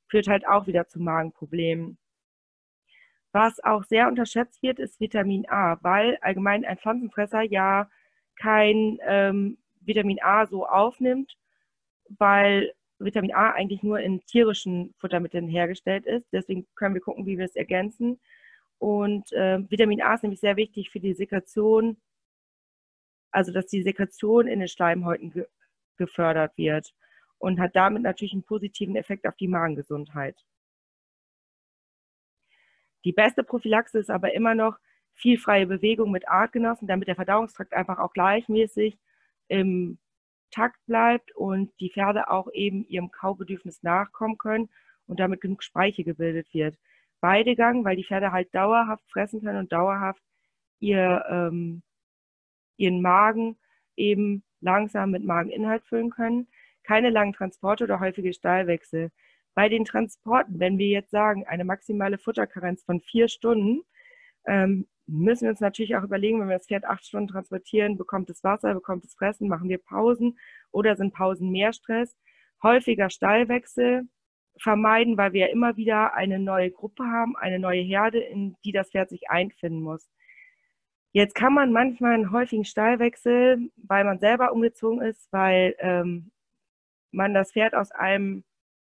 führt 0.09 0.29
halt 0.29 0.47
auch 0.47 0.67
wieder 0.67 0.87
zu 0.87 1.01
Magenproblemen. 1.01 1.97
Was 3.33 3.65
auch 3.65 3.83
sehr 3.85 4.09
unterschätzt 4.09 4.63
wird, 4.63 4.79
ist 4.79 5.01
Vitamin 5.01 5.49
A, 5.49 5.79
weil 5.81 6.19
allgemein 6.21 6.67
ein 6.67 6.77
Pflanzenfresser 6.77 7.41
ja 7.41 7.91
kein 8.37 8.99
ähm, 9.07 9.57
Vitamin 9.81 10.23
A 10.23 10.45
so 10.45 10.67
aufnimmt, 10.67 11.39
weil 12.19 12.75
Vitamin 12.99 13.33
A 13.33 13.53
eigentlich 13.53 13.83
nur 13.83 14.01
in 14.01 14.21
tierischen 14.27 14.93
Futtermitteln 14.99 15.49
hergestellt 15.49 16.05
ist. 16.05 16.27
Deswegen 16.31 16.67
können 16.75 16.95
wir 16.95 17.01
gucken, 17.01 17.25
wie 17.25 17.39
wir 17.39 17.47
es 17.47 17.57
ergänzen. 17.57 18.21
Und 18.77 19.33
äh, 19.33 19.61
Vitamin 19.71 20.03
A 20.03 20.13
ist 20.13 20.25
nämlich 20.25 20.41
sehr 20.41 20.57
wichtig 20.59 20.91
für 20.91 21.01
die 21.01 21.15
Sekretion, 21.15 21.97
also 23.31 23.51
dass 23.51 23.65
die 23.69 23.83
Sekretion 23.83 24.47
in 24.47 24.59
den 24.59 24.69
Schleimhäuten 24.69 25.31
ge 25.31 25.47
gefördert 25.97 26.59
wird 26.59 26.93
und 27.45 27.61
hat 27.61 27.77
damit 27.77 28.03
natürlich 28.03 28.33
einen 28.33 28.43
positiven 28.43 28.97
Effekt 28.97 29.27
auf 29.27 29.37
die 29.37 29.49
Magengesundheit. 29.49 30.43
Die 33.05 33.13
beste 33.13 33.45
Prophylaxe 33.45 33.99
ist 33.99 34.09
aber 34.09 34.33
immer 34.33 34.55
noch 34.55 34.79
viel 35.13 35.39
freie 35.39 35.67
Bewegung 35.67 36.11
mit 36.11 36.27
Artgenossen, 36.27 36.89
damit 36.89 37.07
der 37.07 37.17
Verdauungstrakt 37.17 37.75
einfach 37.75 37.99
auch 37.99 38.15
gleichmäßig 38.15 38.99
im 39.49 39.99
Takt 40.53 40.79
bleibt 40.87 41.37
und 41.37 41.71
die 41.81 41.91
Pferde 41.91 42.31
auch 42.31 42.49
eben 42.55 42.87
ihrem 42.87 43.11
Kaubedürfnis 43.11 43.83
nachkommen 43.83 44.39
können 44.39 44.71
und 45.07 45.21
damit 45.21 45.43
genug 45.43 45.63
Speichel 45.63 46.03
gebildet 46.03 46.49
wird. 46.55 46.79
Weidegang, 47.21 47.85
weil 47.85 47.97
die 47.97 48.05
Pferde 48.05 48.33
halt 48.33 48.55
dauerhaft 48.55 49.05
fressen 49.11 49.43
können 49.43 49.59
und 49.59 49.71
dauerhaft 49.71 50.23
ihr, 50.81 51.23
ähm, 51.29 51.83
ihren 52.79 53.03
Magen 53.03 53.59
eben 53.97 54.43
langsam 54.63 55.11
mit 55.11 55.25
Mageninhalt 55.25 55.85
füllen 55.85 56.09
können 56.09 56.49
keine 56.85 57.11
langen 57.11 57.32
Transporte 57.32 57.85
oder 57.85 58.01
häufige 58.01 58.32
Stallwechsel. 58.32 59.11
Bei 59.55 59.68
den 59.68 59.85
Transporten, 59.85 60.59
wenn 60.59 60.78
wir 60.78 60.89
jetzt 60.89 61.11
sagen, 61.11 61.47
eine 61.47 61.64
maximale 61.64 62.18
Futterkarenz 62.18 62.82
von 62.85 63.01
vier 63.01 63.28
Stunden, 63.28 63.82
ähm, 64.47 64.87
müssen 65.07 65.43
wir 65.45 65.51
uns 65.51 65.61
natürlich 65.61 65.97
auch 65.97 66.03
überlegen, 66.03 66.41
wenn 66.41 66.49
wir 66.49 66.59
das 66.59 66.66
Pferd 66.66 66.85
acht 66.85 67.05
Stunden 67.05 67.28
transportieren, 67.28 67.97
bekommt 67.97 68.30
es 68.30 68.43
Wasser, 68.43 68.74
bekommt 68.74 69.05
es 69.05 69.14
Fressen, 69.14 69.49
machen 69.49 69.68
wir 69.68 69.78
Pausen 69.78 70.39
oder 70.70 70.97
sind 70.97 71.14
Pausen 71.14 71.51
mehr 71.51 71.72
Stress? 71.72 72.16
Häufiger 72.62 73.11
Stallwechsel 73.11 74.09
vermeiden, 74.59 75.16
weil 75.16 75.32
wir 75.32 75.43
ja 75.43 75.53
immer 75.53 75.76
wieder 75.76 76.14
eine 76.14 76.39
neue 76.39 76.70
Gruppe 76.70 77.05
haben, 77.05 77.37
eine 77.37 77.59
neue 77.59 77.82
Herde, 77.82 78.20
in 78.20 78.57
die 78.64 78.72
das 78.72 78.91
Pferd 78.91 79.11
sich 79.11 79.28
einfinden 79.30 79.80
muss. 79.80 80.09
Jetzt 81.12 81.35
kann 81.35 81.55
man 81.55 81.72
manchmal 81.72 82.14
einen 82.14 82.32
häufigen 82.32 82.64
Stallwechsel, 82.64 83.70
weil 83.76 84.05
man 84.05 84.18
selber 84.18 84.53
umgezogen 84.53 85.01
ist, 85.01 85.32
weil 85.32 85.76
ähm, 85.78 86.32
man 87.15 87.35
das 87.35 87.53
Pferd 87.53 87.75
aus 87.75 87.91
einem 87.93 88.45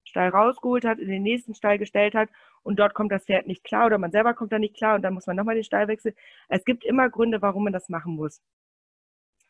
Stall 0.06 0.30
rausgeholt 0.30 0.86
hat, 0.86 1.00
in 1.00 1.08
den 1.08 1.24
nächsten 1.24 1.56
Stall 1.56 1.78
gestellt 1.78 2.14
hat 2.16 2.30
und 2.62 2.80
dort 2.80 2.94
kommt 2.94 3.12
das 3.12 3.26
Pferd 3.26 3.48
nicht 3.48 3.64
klar 3.64 3.86
oder 3.86 3.98
man 3.98 4.12
selber 4.12 4.34
kommt 4.34 4.52
da 4.52 4.60
nicht 4.60 4.76
klar 4.76 4.96
und 4.96 5.02
dann 5.02 5.14
muss 5.14 5.28
man 5.28 5.36
nochmal 5.36 5.56
den 5.56 5.64
Stall 5.64 5.88
wechseln. 5.88 6.16
Es 6.50 6.66
gibt 6.66 6.84
immer 6.84 7.10
Gründe, 7.10 7.42
warum 7.42 7.64
man 7.64 7.74
das 7.74 7.90
machen 7.90 8.16
muss. 8.16 8.42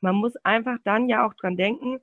Man 0.01 0.15
muss 0.15 0.35
einfach 0.43 0.77
dann 0.83 1.07
ja 1.09 1.25
auch 1.25 1.33
dran 1.33 1.55
denken, 1.55 1.99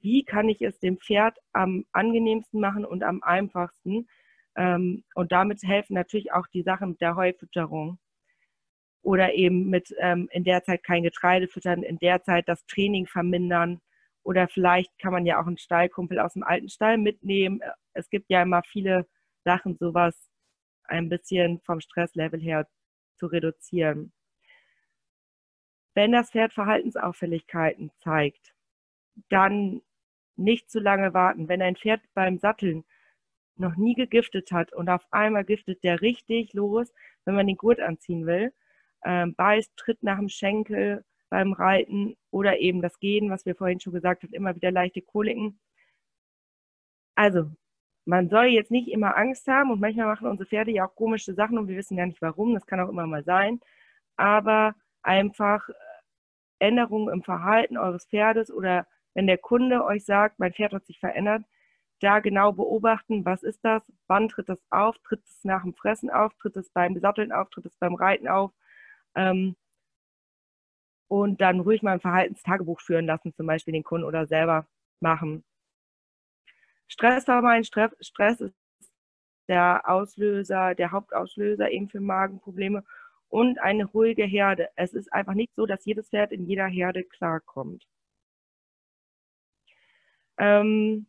wie 0.00 0.24
kann 0.24 0.48
ich 0.48 0.60
es 0.60 0.78
dem 0.80 0.98
Pferd 0.98 1.38
am 1.52 1.86
angenehmsten 1.92 2.60
machen 2.60 2.84
und 2.84 3.02
am 3.02 3.22
einfachsten. 3.22 4.08
Ähm, 4.56 5.04
und 5.14 5.32
damit 5.32 5.62
helfen 5.62 5.94
natürlich 5.94 6.32
auch 6.32 6.46
die 6.48 6.62
Sachen 6.62 6.90
mit 6.90 7.00
der 7.00 7.16
Heufütterung. 7.16 7.98
Oder 9.02 9.34
eben 9.34 9.70
mit 9.70 9.94
ähm, 9.98 10.28
in 10.32 10.44
der 10.44 10.62
Zeit 10.64 10.82
kein 10.82 11.02
Getreide 11.02 11.48
füttern, 11.48 11.82
in 11.82 11.98
der 11.98 12.22
Zeit 12.22 12.48
das 12.48 12.64
Training 12.66 13.06
vermindern. 13.06 13.80
Oder 14.24 14.48
vielleicht 14.48 14.98
kann 14.98 15.12
man 15.12 15.26
ja 15.26 15.40
auch 15.40 15.46
einen 15.46 15.58
Stallkumpel 15.58 16.18
aus 16.18 16.32
dem 16.32 16.42
alten 16.42 16.68
Stall 16.68 16.98
mitnehmen. 16.98 17.60
Es 17.92 18.08
gibt 18.10 18.30
ja 18.30 18.42
immer 18.42 18.62
viele 18.62 19.06
Sachen, 19.44 19.76
sowas 19.76 20.30
ein 20.84 21.08
bisschen 21.08 21.60
vom 21.60 21.80
Stresslevel 21.80 22.40
her 22.40 22.66
zu 23.16 23.26
reduzieren. 23.26 24.12
Wenn 25.94 26.12
das 26.12 26.30
Pferd 26.30 26.52
Verhaltensauffälligkeiten 26.52 27.92
zeigt, 28.02 28.54
dann 29.28 29.82
nicht 30.36 30.70
zu 30.70 30.80
lange 30.80 31.14
warten. 31.14 31.48
Wenn 31.48 31.62
ein 31.62 31.76
Pferd 31.76 32.00
beim 32.14 32.38
Satteln 32.38 32.84
noch 33.56 33.76
nie 33.76 33.94
gegiftet 33.94 34.50
hat 34.50 34.72
und 34.72 34.88
auf 34.88 35.06
einmal 35.12 35.44
giftet 35.44 35.84
der 35.84 36.00
richtig 36.00 36.54
los, 36.54 36.92
wenn 37.24 37.36
man 37.36 37.46
den 37.46 37.56
Gurt 37.56 37.78
anziehen 37.78 38.26
will, 38.26 38.52
ähm, 39.04 39.34
beißt, 39.34 39.76
tritt 39.76 40.02
nach 40.02 40.18
dem 40.18 40.28
Schenkel 40.28 41.04
beim 41.34 41.52
Reiten 41.52 42.16
oder 42.30 42.60
eben 42.60 42.80
das 42.80 43.00
Gehen, 43.00 43.28
was 43.28 43.44
wir 43.44 43.56
vorhin 43.56 43.80
schon 43.80 43.92
gesagt 43.92 44.22
haben, 44.22 44.32
immer 44.32 44.54
wieder 44.54 44.70
leichte 44.70 45.02
Koliken. 45.02 45.58
Also, 47.16 47.50
man 48.04 48.28
soll 48.28 48.46
jetzt 48.46 48.70
nicht 48.70 48.86
immer 48.86 49.16
Angst 49.16 49.48
haben 49.48 49.72
und 49.72 49.80
manchmal 49.80 50.06
machen 50.06 50.28
unsere 50.28 50.48
Pferde 50.48 50.70
ja 50.70 50.86
auch 50.86 50.94
komische 50.94 51.34
Sachen 51.34 51.58
und 51.58 51.66
wir 51.66 51.76
wissen 51.76 51.98
ja 51.98 52.06
nicht 52.06 52.22
warum, 52.22 52.54
das 52.54 52.66
kann 52.66 52.78
auch 52.78 52.88
immer 52.88 53.08
mal 53.08 53.24
sein, 53.24 53.60
aber 54.16 54.76
einfach 55.02 55.68
Änderungen 56.60 57.12
im 57.12 57.24
Verhalten 57.24 57.78
eures 57.78 58.06
Pferdes 58.06 58.52
oder 58.52 58.86
wenn 59.14 59.26
der 59.26 59.38
Kunde 59.38 59.84
euch 59.84 60.04
sagt, 60.04 60.38
mein 60.38 60.52
Pferd 60.52 60.72
hat 60.72 60.86
sich 60.86 61.00
verändert, 61.00 61.42
da 61.98 62.20
genau 62.20 62.52
beobachten, 62.52 63.24
was 63.24 63.42
ist 63.42 63.64
das, 63.64 63.82
wann 64.06 64.28
tritt 64.28 64.48
das 64.48 64.62
auf, 64.70 64.96
tritt 65.00 65.24
es 65.24 65.42
nach 65.42 65.62
dem 65.62 65.74
Fressen 65.74 66.10
auf, 66.10 66.32
tritt 66.34 66.56
es 66.56 66.70
beim 66.70 66.96
Satteln 67.00 67.32
auf, 67.32 67.50
tritt 67.50 67.66
es 67.66 67.76
beim 67.76 67.96
Reiten 67.96 68.28
auf? 68.28 68.52
Ähm, 69.16 69.56
und 71.08 71.40
dann 71.40 71.60
ruhig 71.60 71.82
mal 71.82 71.92
ein 71.92 72.00
Verhaltenstagebuch 72.00 72.80
führen 72.80 73.06
lassen, 73.06 73.34
zum 73.34 73.46
Beispiel 73.46 73.72
den 73.72 73.84
Kunden 73.84 74.06
oder 74.06 74.26
selber 74.26 74.66
machen. 75.00 75.44
Stress 76.88 77.24
vermeiden, 77.24 77.64
Stress 77.64 78.40
ist 78.40 78.54
der 79.48 79.82
Auslöser, 79.88 80.74
der 80.74 80.92
Hauptauslöser 80.92 81.70
eben 81.70 81.88
für 81.88 82.00
Magenprobleme 82.00 82.84
und 83.28 83.58
eine 83.60 83.84
ruhige 83.84 84.24
Herde. 84.24 84.68
Es 84.76 84.94
ist 84.94 85.12
einfach 85.12 85.34
nicht 85.34 85.54
so, 85.56 85.66
dass 85.66 85.84
jedes 85.84 86.08
Pferd 86.08 86.32
in 86.32 86.46
jeder 86.46 86.66
Herde 86.66 87.04
klarkommt. 87.04 87.84
Ähm, 90.38 91.06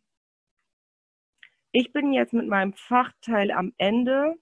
ich 1.72 1.92
bin 1.92 2.12
jetzt 2.12 2.32
mit 2.32 2.46
meinem 2.48 2.72
Fachteil 2.74 3.50
am 3.50 3.72
Ende. 3.76 4.34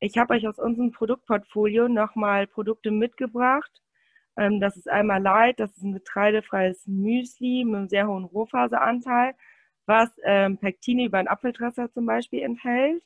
Ich 0.00 0.18
habe 0.18 0.34
euch 0.34 0.48
aus 0.48 0.58
unserem 0.58 0.92
Produktportfolio 0.92 1.88
nochmal 1.88 2.46
Produkte 2.46 2.90
mitgebracht. 2.90 3.82
Ähm, 4.40 4.58
das 4.58 4.76
ist 4.78 4.88
einmal 4.88 5.22
Light, 5.22 5.60
das 5.60 5.76
ist 5.76 5.82
ein 5.84 5.92
getreidefreies 5.92 6.86
Müsli 6.86 7.64
mit 7.66 7.76
einem 7.76 7.88
sehr 7.88 8.08
hohen 8.08 8.24
Rohfaseranteil, 8.24 9.34
was 9.86 10.08
ähm, 10.24 10.56
Pektine 10.56 11.04
über 11.04 11.18
ein 11.18 11.28
Apfeltresser 11.28 11.92
zum 11.92 12.06
Beispiel 12.06 12.42
enthält. 12.42 13.02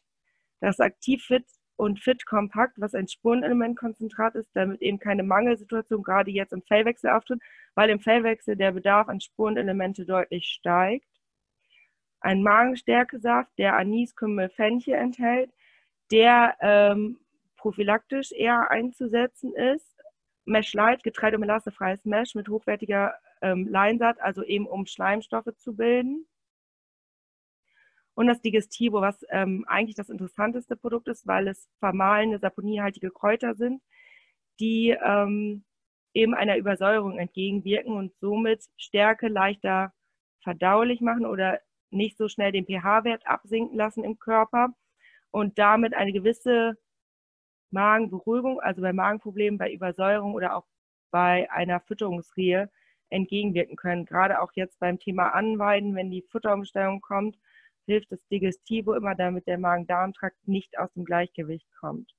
Das 0.61 0.78
Aktiv 0.78 1.24
Fit 1.24 1.45
und 1.76 1.99
Fit 2.01 2.24
Kompakt, 2.24 2.80
was 2.80 2.95
ein 2.95 3.09
Spurenelementkonzentrat 3.09 4.37
ist, 4.37 4.51
damit 4.55 4.80
eben 4.80 5.01
keine 5.01 5.24
Mangelsituation 5.24 6.05
gerade 6.05 6.30
jetzt 6.30 6.53
im 6.53 6.62
Fellwechsel 6.62 7.11
auftritt, 7.11 7.41
weil 7.74 7.91
im 7.91 7.99
Fellwechsel 7.99 8.55
der 8.57 8.70
Bedarf 8.70 9.09
an 9.09 9.20
Spurenelemente 9.20 10.07
deutlich 10.07 10.47
steigt. 10.47 11.09
Ein 12.20 12.45
Magenstärkesaft, 12.45 13.51
der 13.59 13.76
Anis, 13.76 14.14
Kümmel, 14.14 14.51
Fenchel 14.51 14.95
enthält, 14.95 15.51
der 16.12 16.57
ähm, 16.61 17.18
prophylaktisch 17.57 18.30
eher 18.30 18.70
einzusetzen 18.70 19.53
ist. 19.55 19.94
Mesh 20.45 20.75
Light, 20.75 21.03
Getreide- 21.03 21.37
und 21.37 21.41
Melassefreies 21.41 22.05
Mesh 22.05 22.35
mit 22.35 22.49
hochwertiger 22.49 23.15
ähm, 23.41 23.67
Leinsaat, 23.69 24.21
also 24.21 24.43
eben 24.43 24.67
um 24.67 24.87
Schleimstoffe 24.87 25.55
zu 25.57 25.75
bilden. 25.75 26.27
Und 28.15 28.29
das 28.29 28.41
Digestivo, 28.41 29.01
was 29.01 29.25
ähm, 29.31 29.65
eigentlich 29.67 29.97
das 29.97 30.09
interessanteste 30.09 30.77
Produkt 30.77 31.09
ist, 31.09 31.27
weil 31.27 31.49
es 31.49 31.69
vermahlene, 31.81 32.39
saponiehaltige 32.39 33.11
Kräuter 33.11 33.55
sind, 33.55 33.83
die 34.61 34.91
ähm, 34.91 35.65
eben 36.15 36.35
einer 36.35 36.57
Übersäuerung 36.57 37.19
entgegenwirken 37.19 37.93
und 37.95 38.17
somit 38.17 38.65
Stärke 38.77 39.29
leichter 39.29 39.93
verdaulich 40.43 41.01
machen 41.01 41.27
oder 41.27 41.61
nicht 41.91 42.17
so 42.17 42.29
schnell 42.29 42.53
den 42.53 42.67
pH-Wert 42.67 43.27
absinken 43.27 43.77
lassen 43.77 44.05
im 44.05 44.19
Körper 44.19 44.69
und 45.31 45.59
damit 45.59 45.95
eine 45.95 46.13
gewisse 46.13 46.77
Magenberuhigung, 47.75 48.61
also 48.61 48.81
bei 48.81 48.95
Magenproblemen, 48.95 49.59
bei 49.59 49.70
Übersäuerung 49.72 50.35
oder 50.35 50.57
auch 50.57 50.64
bei 51.11 51.51
einer 51.51 51.81
Fütterungsrehe 51.81 52.70
entgegenwirken 53.11 53.77
können. 53.77 54.07
Gerade 54.07 54.41
auch 54.41 54.53
jetzt 54.55 54.81
beim 54.81 54.99
Thema 54.99 55.35
Anweiden, 55.35 55.95
wenn 55.95 56.11
die 56.11 56.25
Futterumstellung 56.31 57.03
kommt 57.03 57.37
hilft 57.87 58.12
das 58.12 58.27
Digestivo 58.29 58.95
immer, 58.95 59.14
damit 59.14 59.47
der 59.47 59.59
Magen-Darm-Trakt 59.59 60.49
nicht 60.49 60.79
aus 60.79 60.93
dem 60.95 61.05
Gleichgewicht 61.05 61.68
kommt. 61.79 62.14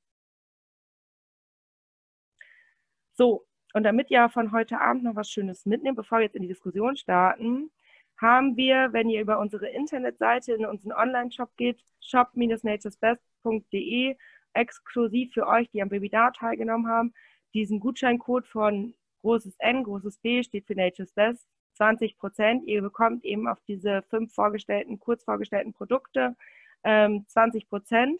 So, 3.13 3.45
und 3.73 3.83
damit 3.83 4.11
ihr 4.11 4.29
von 4.29 4.51
heute 4.51 4.79
Abend 4.79 5.03
noch 5.03 5.15
was 5.15 5.29
Schönes 5.29 5.65
mitnehmt, 5.65 5.97
bevor 5.97 6.19
wir 6.19 6.25
jetzt 6.25 6.35
in 6.35 6.43
die 6.43 6.49
Diskussion 6.49 6.95
starten, 6.97 7.71
haben 8.17 8.55
wir, 8.55 8.93
wenn 8.93 9.09
ihr 9.09 9.21
über 9.21 9.39
unsere 9.39 9.67
Internetseite 9.67 10.53
in 10.53 10.65
unseren 10.65 10.93
Online-Shop 10.93 11.57
geht, 11.57 11.83
shop-naturesbest.de, 12.01 14.15
exklusiv 14.55 15.33
für 15.33 15.47
euch, 15.47 15.69
die 15.71 15.81
am 15.81 15.91
Webinar 15.91 16.33
teilgenommen 16.33 16.87
haben, 16.87 17.13
diesen 17.53 17.79
Gutscheincode 17.79 18.47
von 18.47 18.93
großes 19.21 19.55
N, 19.59 19.83
großes 19.83 20.17
B 20.17 20.43
steht 20.43 20.67
für 20.67 20.75
Nature's 20.75 21.11
Best, 21.13 21.47
20 21.73 22.17
Prozent. 22.17 22.65
Ihr 22.65 22.81
bekommt 22.81 23.23
eben 23.25 23.47
auf 23.47 23.59
diese 23.67 24.03
fünf 24.09 24.33
vorgestellten, 24.33 24.99
kurz 24.99 25.23
vorgestellten 25.23 25.73
Produkte 25.73 26.35
ähm, 26.83 27.25
20 27.27 27.67
Prozent, 27.67 28.19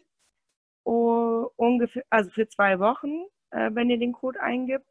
ungefähr, 0.84 2.04
also 2.10 2.30
für 2.32 2.48
zwei 2.48 2.80
Wochen, 2.80 3.26
äh, 3.52 3.70
wenn 3.74 3.90
ihr 3.90 4.00
den 4.00 4.14
Code 4.14 4.42
eingibt. 4.42 4.86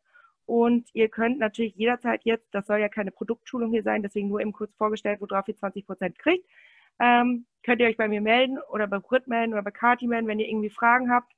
Und 0.46 0.88
ihr 0.94 1.08
könnt 1.08 1.38
natürlich 1.38 1.74
jederzeit 1.74 2.20
jetzt, 2.24 2.54
das 2.54 2.66
soll 2.66 2.78
ja 2.78 2.88
keine 2.88 3.10
Produktschulung 3.10 3.70
hier 3.70 3.82
sein, 3.82 4.02
deswegen 4.02 4.28
nur 4.28 4.40
eben 4.40 4.52
kurz 4.52 4.74
vorgestellt, 4.76 5.20
worauf 5.20 5.48
ihr 5.48 5.56
20 5.56 5.86
Prozent 5.86 6.18
kriegt, 6.18 6.46
ähm, 7.00 7.46
könnt 7.64 7.80
ihr 7.80 7.88
euch 7.88 7.96
bei 7.96 8.08
mir 8.08 8.20
melden 8.20 8.58
oder 8.70 8.86
bei 8.86 8.98
Brit 8.98 9.26
melden 9.26 9.52
oder 9.52 9.62
bei 9.62 9.70
Kati 9.70 10.06
melden, 10.06 10.28
wenn 10.28 10.38
ihr 10.38 10.48
irgendwie 10.48 10.70
Fragen 10.70 11.10
habt 11.10 11.32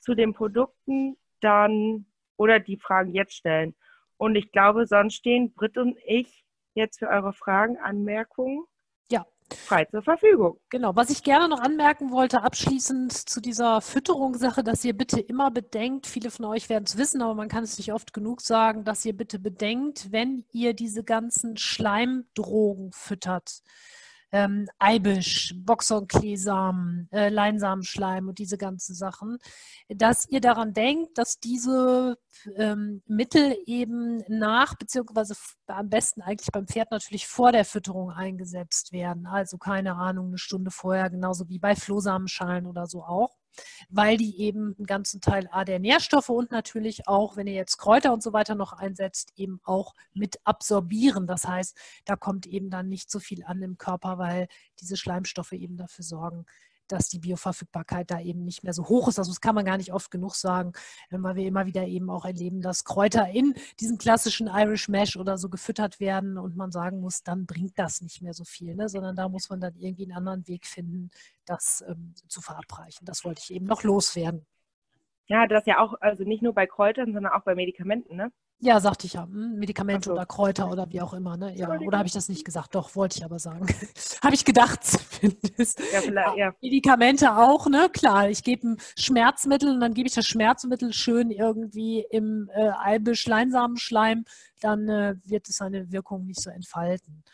zu 0.00 0.14
den 0.14 0.32
Produkten, 0.32 1.16
dann 1.40 2.06
oder 2.36 2.60
die 2.60 2.76
Fragen 2.76 3.12
jetzt 3.12 3.34
stellen. 3.34 3.74
Und 4.16 4.36
ich 4.36 4.52
glaube, 4.52 4.86
sonst 4.86 5.14
stehen 5.14 5.52
Brit 5.52 5.76
und 5.76 5.98
ich 6.06 6.44
jetzt 6.74 7.00
für 7.00 7.08
eure 7.08 7.32
Fragen, 7.32 7.76
Anmerkungen 7.78 8.64
ja. 9.10 9.26
frei 9.50 9.84
zur 9.86 10.02
Verfügung. 10.02 10.58
Genau, 10.70 10.94
was 10.96 11.10
ich 11.10 11.22
gerne 11.22 11.48
noch 11.48 11.60
anmerken 11.60 12.10
wollte, 12.10 12.42
abschließend 12.42 13.12
zu 13.12 13.40
dieser 13.40 13.80
Fütterungssache, 13.80 14.62
dass 14.62 14.84
ihr 14.84 14.96
bitte 14.96 15.20
immer 15.20 15.50
bedenkt, 15.50 16.06
viele 16.06 16.30
von 16.30 16.46
euch 16.46 16.68
werden 16.68 16.84
es 16.84 16.96
wissen, 16.96 17.20
aber 17.20 17.34
man 17.34 17.48
kann 17.48 17.64
es 17.64 17.78
nicht 17.78 17.92
oft 17.92 18.12
genug 18.12 18.40
sagen, 18.40 18.84
dass 18.84 19.04
ihr 19.04 19.16
bitte 19.16 19.38
bedenkt, 19.38 20.12
wenn 20.12 20.44
ihr 20.52 20.74
diese 20.74 21.04
ganzen 21.04 21.56
Schleimdrogen 21.56 22.92
füttert, 22.92 23.62
ähm, 24.32 24.66
Eibisch, 24.78 25.54
Boxhornkleesamen, 25.58 27.08
äh, 27.12 27.28
Leinsamenschleim 27.28 28.28
und 28.28 28.38
diese 28.38 28.56
ganzen 28.56 28.94
Sachen, 28.94 29.38
dass 29.88 30.26
ihr 30.28 30.40
daran 30.40 30.72
denkt, 30.72 31.18
dass 31.18 31.38
diese 31.38 32.18
ähm, 32.56 33.02
Mittel 33.06 33.56
eben 33.66 34.22
nach, 34.28 34.74
beziehungsweise 34.74 35.34
am 35.66 35.90
besten 35.90 36.22
eigentlich 36.22 36.50
beim 36.50 36.66
Pferd 36.66 36.90
natürlich 36.90 37.26
vor 37.26 37.52
der 37.52 37.64
Fütterung 37.64 38.10
eingesetzt 38.10 38.92
werden. 38.92 39.26
Also 39.26 39.58
keine 39.58 39.96
Ahnung, 39.96 40.28
eine 40.28 40.38
Stunde 40.38 40.70
vorher, 40.70 41.10
genauso 41.10 41.48
wie 41.48 41.58
bei 41.58 41.76
Flohsamenschalen 41.76 42.66
oder 42.66 42.86
so 42.86 43.02
auch 43.02 43.36
weil 43.88 44.16
die 44.16 44.40
eben 44.40 44.74
einen 44.78 44.86
ganzen 44.86 45.20
Teil 45.20 45.48
A 45.50 45.64
der 45.64 45.78
Nährstoffe 45.78 46.28
und 46.28 46.50
natürlich 46.50 47.08
auch, 47.08 47.36
wenn 47.36 47.46
ihr 47.46 47.54
jetzt 47.54 47.78
Kräuter 47.78 48.12
und 48.12 48.22
so 48.22 48.32
weiter 48.32 48.54
noch 48.54 48.72
einsetzt, 48.72 49.32
eben 49.36 49.60
auch 49.64 49.94
mit 50.14 50.38
absorbieren. 50.44 51.26
Das 51.26 51.46
heißt, 51.46 51.76
da 52.04 52.16
kommt 52.16 52.46
eben 52.46 52.70
dann 52.70 52.88
nicht 52.88 53.10
so 53.10 53.20
viel 53.20 53.44
an 53.44 53.62
im 53.62 53.78
Körper, 53.78 54.18
weil 54.18 54.48
diese 54.80 54.96
Schleimstoffe 54.96 55.52
eben 55.52 55.76
dafür 55.76 56.04
sorgen, 56.04 56.46
dass 56.92 57.08
die 57.08 57.18
Bioverfügbarkeit 57.18 58.10
da 58.10 58.20
eben 58.20 58.44
nicht 58.44 58.62
mehr 58.62 58.74
so 58.74 58.88
hoch 58.88 59.08
ist. 59.08 59.18
Also 59.18 59.30
das 59.30 59.40
kann 59.40 59.54
man 59.54 59.64
gar 59.64 59.78
nicht 59.78 59.92
oft 59.92 60.10
genug 60.10 60.34
sagen, 60.34 60.72
weil 61.10 61.36
wir 61.36 61.46
immer 61.46 61.66
wieder 61.66 61.84
eben 61.86 62.10
auch 62.10 62.24
erleben, 62.24 62.60
dass 62.60 62.84
Kräuter 62.84 63.28
in 63.30 63.54
diesem 63.80 63.96
klassischen 63.98 64.46
Irish 64.46 64.88
Mash 64.88 65.16
oder 65.16 65.38
so 65.38 65.48
gefüttert 65.48 66.00
werden 66.00 66.36
und 66.36 66.56
man 66.56 66.70
sagen 66.70 67.00
muss, 67.00 67.22
dann 67.22 67.46
bringt 67.46 67.78
das 67.78 68.02
nicht 68.02 68.20
mehr 68.20 68.34
so 68.34 68.44
viel, 68.44 68.74
ne? 68.74 68.88
sondern 68.88 69.16
da 69.16 69.28
muss 69.28 69.48
man 69.48 69.60
dann 69.60 69.74
irgendwie 69.76 70.04
einen 70.04 70.16
anderen 70.16 70.46
Weg 70.46 70.66
finden, 70.66 71.10
das 71.46 71.82
ähm, 71.88 72.14
zu 72.28 72.40
verabreichen. 72.40 73.06
Das 73.06 73.24
wollte 73.24 73.40
ich 73.42 73.52
eben 73.52 73.66
noch 73.66 73.82
loswerden. 73.82 74.46
Ja, 75.26 75.46
das 75.46 75.64
ja 75.64 75.78
auch, 75.78 75.94
also 76.00 76.24
nicht 76.24 76.42
nur 76.42 76.52
bei 76.52 76.66
Kräutern, 76.66 77.14
sondern 77.14 77.32
auch 77.32 77.42
bei 77.42 77.54
Medikamenten, 77.54 78.16
ne? 78.16 78.32
Ja, 78.64 78.78
sagte 78.78 79.08
ich 79.08 79.14
ja. 79.14 79.24
Hm, 79.24 79.58
Medikamente 79.58 80.06
so. 80.06 80.12
oder 80.12 80.24
Kräuter 80.24 80.70
oder 80.70 80.88
wie 80.88 81.00
auch 81.00 81.14
immer. 81.14 81.36
Ne? 81.36 81.52
Ja, 81.56 81.68
oder 81.68 81.98
habe 81.98 82.06
ich 82.06 82.12
das 82.12 82.28
nicht 82.28 82.44
gesagt? 82.44 82.76
Doch, 82.76 82.94
wollte 82.94 83.18
ich 83.18 83.24
aber 83.24 83.40
sagen. 83.40 83.66
habe 84.22 84.34
ich 84.36 84.44
gedacht 84.44 84.84
zumindest. 84.84 85.80
Ja, 85.92 86.00
vielleicht, 86.00 86.36
ja. 86.36 86.54
Medikamente 86.62 87.36
auch, 87.36 87.66
ne? 87.66 87.88
Klar, 87.92 88.30
ich 88.30 88.44
gebe 88.44 88.68
ein 88.68 88.76
Schmerzmittel 88.96 89.74
und 89.74 89.80
dann 89.80 89.94
gebe 89.94 90.06
ich 90.06 90.14
das 90.14 90.26
Schmerzmittel 90.26 90.92
schön 90.92 91.32
irgendwie 91.32 92.06
im 92.08 92.50
äh, 92.54 92.68
Albe-Schleinsamenschleim, 92.68 94.24
dann 94.60 94.88
äh, 94.88 95.16
wird 95.24 95.48
es 95.48 95.56
seine 95.56 95.90
Wirkung 95.90 96.24
nicht 96.26 96.40
so 96.40 96.48
entfalten. 96.48 97.24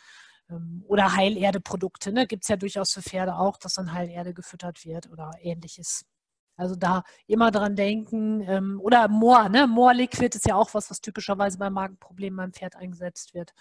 Ähm, 0.51 0.83
oder 0.89 1.15
Heilerdeprodukte, 1.15 2.11
ne? 2.11 2.27
Gibt 2.27 2.45
es 2.45 2.49
ja 2.49 2.57
durchaus 2.57 2.95
für 2.95 3.03
Pferde 3.03 3.37
auch, 3.37 3.59
dass 3.59 3.75
dann 3.75 3.93
Heilerde 3.93 4.33
gefüttert 4.33 4.83
wird 4.87 5.11
oder 5.11 5.33
ähnliches. 5.43 6.07
Also 6.59 6.75
da 6.75 7.05
immer 7.27 7.51
dran 7.51 7.77
denken. 7.77 8.43
Ähm, 8.43 8.81
oder 8.83 9.09
Moor, 9.09 9.49
ne? 9.49 9.67
Moorliquid 9.67 10.35
ist 10.35 10.47
ja 10.47 10.57
auch 10.57 10.75
was, 10.75 10.91
was 10.91 11.01
typischerweise 11.01 11.57
bei 11.57 11.71
Magenproblemen 11.71 12.37
beim 12.37 12.53
Pferd 12.53 12.77
eingesetzt 12.77 13.33
wird. 13.33 13.55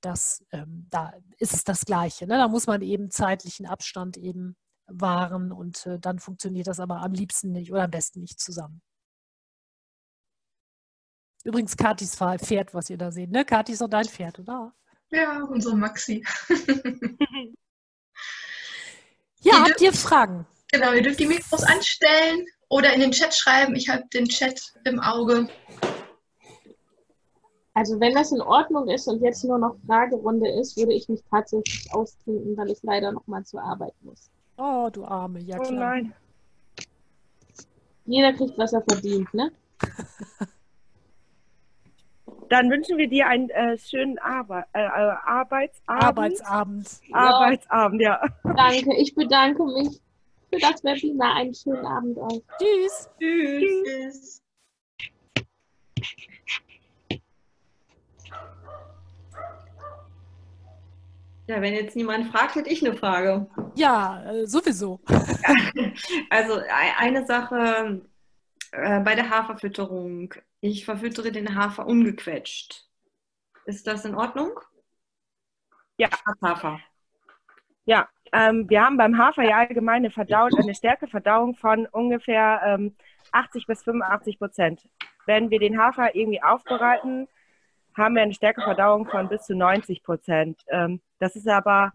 Das, 0.00 0.44
ähm, 0.52 0.86
da 0.90 1.12
ist 1.38 1.54
es 1.54 1.64
das 1.64 1.84
Gleiche. 1.84 2.26
Ne? 2.26 2.36
Da 2.36 2.48
muss 2.48 2.66
man 2.66 2.82
eben 2.82 3.10
zeitlichen 3.10 3.66
Abstand 3.66 4.16
eben 4.16 4.56
wahren 4.86 5.52
und 5.52 5.86
äh, 5.86 5.98
dann 5.98 6.18
funktioniert 6.18 6.66
das 6.66 6.80
aber 6.80 7.02
am 7.02 7.12
liebsten 7.12 7.52
nicht 7.52 7.70
oder 7.72 7.84
am 7.84 7.90
besten 7.90 8.20
nicht 8.20 8.40
zusammen. 8.40 8.82
Übrigens 11.44 11.76
Katis 11.76 12.16
Pferd, 12.16 12.74
was 12.74 12.90
ihr 12.90 12.98
da 12.98 13.12
seht. 13.12 13.30
Ne? 13.30 13.44
Kathi 13.44 13.72
ist 13.72 13.82
auch 13.82 13.88
dein 13.88 14.06
Pferd, 14.06 14.40
oder? 14.40 14.74
Ja, 15.10 15.42
unsere 15.44 15.76
Maxi. 15.76 16.24
ja, 19.40 19.62
habt 19.62 19.80
ihr 19.80 19.92
Fragen? 19.92 20.46
Genau, 20.70 20.92
ihr 20.92 21.02
dürft 21.02 21.18
die 21.18 21.26
Mikros 21.26 21.62
anstellen 21.62 22.46
oder 22.68 22.92
in 22.92 23.00
den 23.00 23.12
Chat 23.12 23.34
schreiben. 23.34 23.74
Ich 23.74 23.88
habe 23.88 24.04
den 24.12 24.28
Chat 24.28 24.60
im 24.84 25.00
Auge. 25.00 25.48
Also 27.72 27.98
wenn 28.00 28.14
das 28.14 28.32
in 28.32 28.40
Ordnung 28.42 28.88
ist 28.88 29.06
und 29.08 29.22
jetzt 29.22 29.44
nur 29.44 29.58
noch 29.58 29.76
Fragerunde 29.86 30.50
ist, 30.50 30.76
würde 30.76 30.92
ich 30.92 31.08
mich 31.08 31.22
tatsächlich 31.30 31.88
austrinken, 31.92 32.56
weil 32.56 32.70
ich 32.70 32.78
leider 32.82 33.12
noch 33.12 33.26
mal 33.26 33.44
zur 33.44 33.62
Arbeit 33.62 33.94
muss. 34.02 34.30
Oh, 34.58 34.90
du 34.92 35.04
Arme, 35.04 35.40
ja 35.40 35.58
oh 35.58 35.62
klar. 35.62 35.72
Oh 35.72 35.74
nein. 35.74 36.12
Jeder 38.04 38.32
kriegt, 38.32 38.58
was 38.58 38.72
er 38.72 38.82
verdient, 38.82 39.32
ne? 39.32 39.52
Dann 42.48 42.70
wünschen 42.70 42.96
wir 42.96 43.08
dir 43.08 43.26
einen 43.26 43.50
äh, 43.50 43.78
schönen 43.78 44.18
Arbe 44.18 44.64
äh, 44.72 44.80
äh 44.80 45.12
Arbeitsabend. 45.24 46.02
Arbeitsabend. 46.02 47.00
Arbeitsabend, 47.12 48.00
ja. 48.02 48.20
Danke, 48.42 48.96
ich 48.96 49.14
bedanke 49.14 49.64
mich 49.64 50.00
für 50.50 50.58
das 50.58 50.82
Webinar. 50.84 51.36
Einen 51.36 51.54
schönen 51.54 51.86
Abend 51.86 52.18
euch. 52.18 52.42
Tschüss. 52.58 53.08
Tschüss. 53.18 54.42
Ja, 61.46 61.62
wenn 61.62 61.72
jetzt 61.72 61.96
niemand 61.96 62.26
fragt, 62.26 62.56
hätte 62.56 62.68
ich 62.68 62.84
eine 62.84 62.94
Frage. 62.94 63.48
Ja, 63.74 64.22
äh, 64.30 64.46
sowieso. 64.46 65.00
also 66.30 66.60
eine 66.98 67.24
Sache 67.24 68.02
äh, 68.72 69.00
bei 69.00 69.14
der 69.14 69.30
Haferfütterung. 69.30 70.34
Ich 70.60 70.84
verfüttere 70.84 71.32
den 71.32 71.54
Hafer 71.54 71.86
ungequetscht. 71.86 72.86
Ist 73.64 73.86
das 73.86 74.04
in 74.04 74.14
Ordnung? 74.14 74.60
Ja. 75.96 76.10
Hafer. 76.42 76.80
Ja, 77.86 78.08
ähm, 78.32 78.68
wir 78.68 78.84
haben 78.84 78.96
beim 78.96 79.18
Hafer 79.18 79.42
ja 79.44 79.58
allgemein 79.58 79.96
eine, 79.96 80.10
Verdauung, 80.10 80.50
eine 80.58 80.74
Stärkeverdauung 80.74 81.54
von 81.54 81.86
ungefähr 81.86 82.60
ähm, 82.64 82.94
80 83.32 83.66
bis 83.66 83.82
85 83.82 84.38
Prozent. 84.38 84.88
Wenn 85.26 85.50
wir 85.50 85.58
den 85.58 85.78
Hafer 85.78 86.14
irgendwie 86.14 86.42
aufbereiten, 86.42 87.28
haben 87.96 88.14
wir 88.14 88.22
eine 88.22 88.34
Stärkeverdauung 88.34 89.06
von 89.06 89.28
bis 89.28 89.42
zu 89.42 89.54
90 89.54 90.02
Prozent. 90.02 90.64
Ähm, 90.68 91.00
das 91.18 91.36
ist 91.36 91.48
aber 91.48 91.92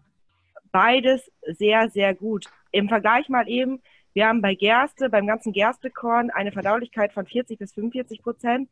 beides 0.70 1.30
sehr, 1.46 1.88
sehr 1.88 2.14
gut. 2.14 2.46
Im 2.70 2.88
Vergleich 2.88 3.28
mal 3.28 3.48
eben, 3.48 3.80
wir 4.12 4.28
haben 4.28 4.42
bei 4.42 4.54
Gerste, 4.54 5.08
beim 5.10 5.26
ganzen 5.26 5.52
Gerstekorn 5.52 6.30
eine 6.30 6.52
Verdaulichkeit 6.52 7.12
von 7.12 7.26
40 7.26 7.58
bis 7.58 7.72
45 7.72 8.22
Prozent. 8.22 8.68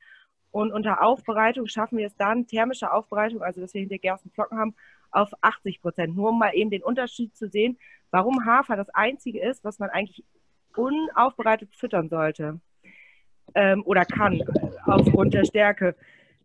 Und 0.51 0.71
unter 0.71 1.03
Aufbereitung 1.03 1.67
schaffen 1.67 1.99
wir 1.99 2.07
es 2.07 2.17
dann, 2.17 2.47
thermische 2.47 2.93
Aufbereitung, 2.93 3.43
also 3.43 3.61
dass 3.61 3.73
wir 3.73 3.81
hinter 3.81 3.99
Gerstenflocken 3.99 4.59
haben, 4.59 4.75
auf 5.13 5.31
80 5.41 5.81
Prozent. 5.81 6.17
Nur 6.17 6.31
um 6.31 6.39
mal 6.39 6.55
eben 6.55 6.71
den 6.71 6.83
Unterschied 6.83 7.37
zu 7.37 7.49
sehen, 7.49 7.79
warum 8.11 8.45
Hafer 8.45 8.77
das 8.77 8.91
Einzige 8.91 9.41
ist, 9.41 9.65
was 9.65 9.79
man 9.79 9.91
eigentlich 9.91 10.25
unaufbereitet 10.77 11.75
füttern 11.77 12.09
sollte 12.09 12.61
ähm, 13.55 13.83
oder 13.85 14.05
kann, 14.05 14.43
aufgrund 14.85 15.35
der 15.35 15.45
Stärke. 15.45 15.95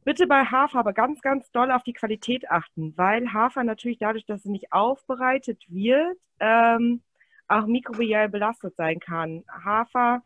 Bitte 0.04 0.28
bei 0.28 0.46
Hafer 0.46 0.80
aber 0.80 0.94
ganz, 0.94 1.22
ganz 1.22 1.52
doll 1.52 1.72
auf 1.72 1.84
die 1.84 1.94
Qualität 1.94 2.50
achten, 2.50 2.94
weil 2.96 3.34
Hafer 3.34 3.64
natürlich 3.64 3.98
dadurch, 3.98 4.26
dass 4.26 4.42
es 4.42 4.46
nicht 4.46 4.72
aufbereitet 4.72 5.64
wird, 5.68 6.18
ähm, 6.40 7.02
auch 7.48 7.66
mikrobiell 7.66 8.30
belastet 8.30 8.76
sein 8.76 9.00
kann. 9.00 9.44
Hafer, 9.66 10.24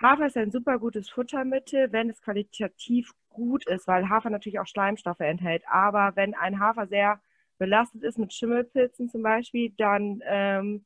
Hafer 0.00 0.26
ist 0.26 0.36
ein 0.36 0.50
super 0.50 0.78
gutes 0.78 1.10
Futtermittel, 1.10 1.92
wenn 1.92 2.10
es 2.10 2.20
qualitativ 2.22 3.12
gut 3.34 3.66
ist, 3.66 3.86
weil 3.86 4.08
Hafer 4.08 4.30
natürlich 4.30 4.58
auch 4.58 4.66
Schleimstoffe 4.66 5.20
enthält. 5.20 5.62
Aber 5.70 6.12
wenn 6.14 6.34
ein 6.34 6.58
Hafer 6.58 6.86
sehr 6.86 7.20
belastet 7.58 8.02
ist 8.02 8.18
mit 8.18 8.32
Schimmelpilzen 8.32 9.10
zum 9.10 9.22
Beispiel, 9.22 9.72
dann 9.76 10.22
ähm, 10.26 10.84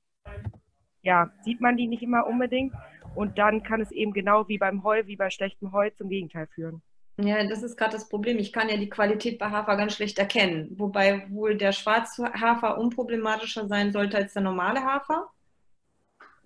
ja, 1.03 1.31
sieht 1.43 1.61
man 1.61 1.77
die 1.77 1.87
nicht 1.87 2.03
immer 2.03 2.27
unbedingt. 2.27 2.73
Und 3.15 3.39
dann 3.39 3.62
kann 3.62 3.81
es 3.81 3.91
eben 3.91 4.12
genau 4.12 4.49
wie 4.49 4.59
beim 4.59 4.85
Heu, 4.85 5.07
wie 5.07 5.16
bei 5.16 5.31
schlechtem 5.31 5.73
Heu 5.73 5.91
zum 5.91 6.09
Gegenteil 6.09 6.47
führen. 6.49 6.83
Ja, 7.20 7.45
das 7.45 7.62
ist 7.62 7.77
gerade 7.77 7.93
das 7.93 8.09
Problem. 8.09 8.39
Ich 8.39 8.53
kann 8.53 8.69
ja 8.69 8.77
die 8.77 8.91
Qualität 8.91 9.39
bei 9.39 9.51
Hafer 9.51 9.77
ganz 9.77 9.95
schlecht 9.95 10.19
erkennen. 10.19 10.69
Wobei 10.79 11.27
wohl 11.31 11.57
der 11.57 11.73
Schwarzhafer 11.73 12.79
unproblematischer 12.79 13.66
sein 13.66 13.93
sollte 13.93 14.19
als 14.19 14.35
der 14.35 14.43
normale 14.43 14.85
Hafer 14.85 15.29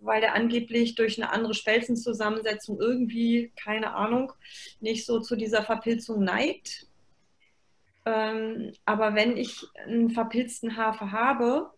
weil 0.03 0.21
der 0.21 0.35
angeblich 0.35 0.95
durch 0.95 1.21
eine 1.21 1.33
andere 1.33 1.55
Spelzenzusammensetzung 1.55 2.81
irgendwie, 2.81 3.53
keine 3.57 3.95
Ahnung, 3.95 4.33
nicht 4.81 5.07
so 5.07 5.21
zu 5.21 5.37
dieser 5.37 5.63
Verpilzung 5.63 6.25
neigt. 6.25 6.87
Ähm, 8.05 8.73
aber 8.85 9.15
wenn 9.15 9.37
ich 9.37 9.65
einen 9.87 10.11
verpilzten 10.11 10.77
Hafer 10.77 11.13
habe, 11.13 11.71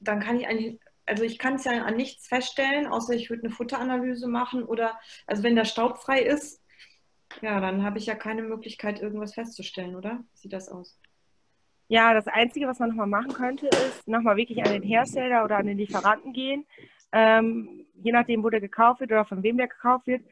dann 0.00 0.20
kann 0.20 0.38
ich 0.38 0.48
eigentlich, 0.48 0.80
also 1.06 1.22
ich 1.22 1.38
kann 1.38 1.54
es 1.54 1.64
ja 1.64 1.84
an 1.84 1.96
nichts 1.96 2.26
feststellen, 2.26 2.86
außer 2.86 3.14
ich 3.14 3.30
würde 3.30 3.44
eine 3.44 3.54
Futteranalyse 3.54 4.26
machen 4.26 4.64
oder, 4.64 4.98
also 5.26 5.42
wenn 5.44 5.54
der 5.54 5.64
staubfrei 5.64 6.20
ist, 6.20 6.60
ja, 7.40 7.60
dann 7.60 7.84
habe 7.84 7.98
ich 7.98 8.06
ja 8.06 8.14
keine 8.14 8.42
Möglichkeit, 8.42 9.00
irgendwas 9.00 9.34
festzustellen, 9.34 9.96
oder? 9.96 10.24
Wie 10.32 10.38
sieht 10.38 10.52
das 10.52 10.68
aus? 10.68 10.98
Ja, 11.88 12.14
das 12.14 12.26
Einzige, 12.26 12.66
was 12.66 12.78
man 12.78 12.88
nochmal 12.88 13.06
machen 13.06 13.32
könnte, 13.32 13.66
ist 13.66 14.08
nochmal 14.08 14.36
wirklich 14.36 14.64
an 14.64 14.72
den 14.72 14.82
Hersteller 14.82 15.44
oder 15.44 15.58
an 15.58 15.66
den 15.66 15.76
Lieferanten 15.76 16.32
gehen, 16.32 16.64
ähm, 17.14 17.86
je 17.94 18.12
nachdem, 18.12 18.42
wo 18.42 18.50
der 18.50 18.60
gekauft 18.60 19.00
wird 19.00 19.12
oder 19.12 19.24
von 19.24 19.42
wem 19.42 19.56
der 19.56 19.68
gekauft 19.68 20.06
wird. 20.08 20.24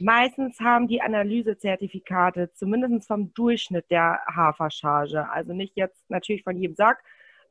Meistens 0.00 0.58
haben 0.60 0.88
die 0.88 1.00
Analysezertifikate, 1.00 2.50
zumindest 2.52 3.06
vom 3.06 3.32
Durchschnitt 3.34 3.90
der 3.90 4.20
Hafercharge. 4.26 5.30
Also 5.30 5.52
nicht 5.52 5.76
jetzt 5.76 6.02
natürlich 6.10 6.42
von 6.42 6.56
jedem 6.56 6.74
Sack. 6.74 7.02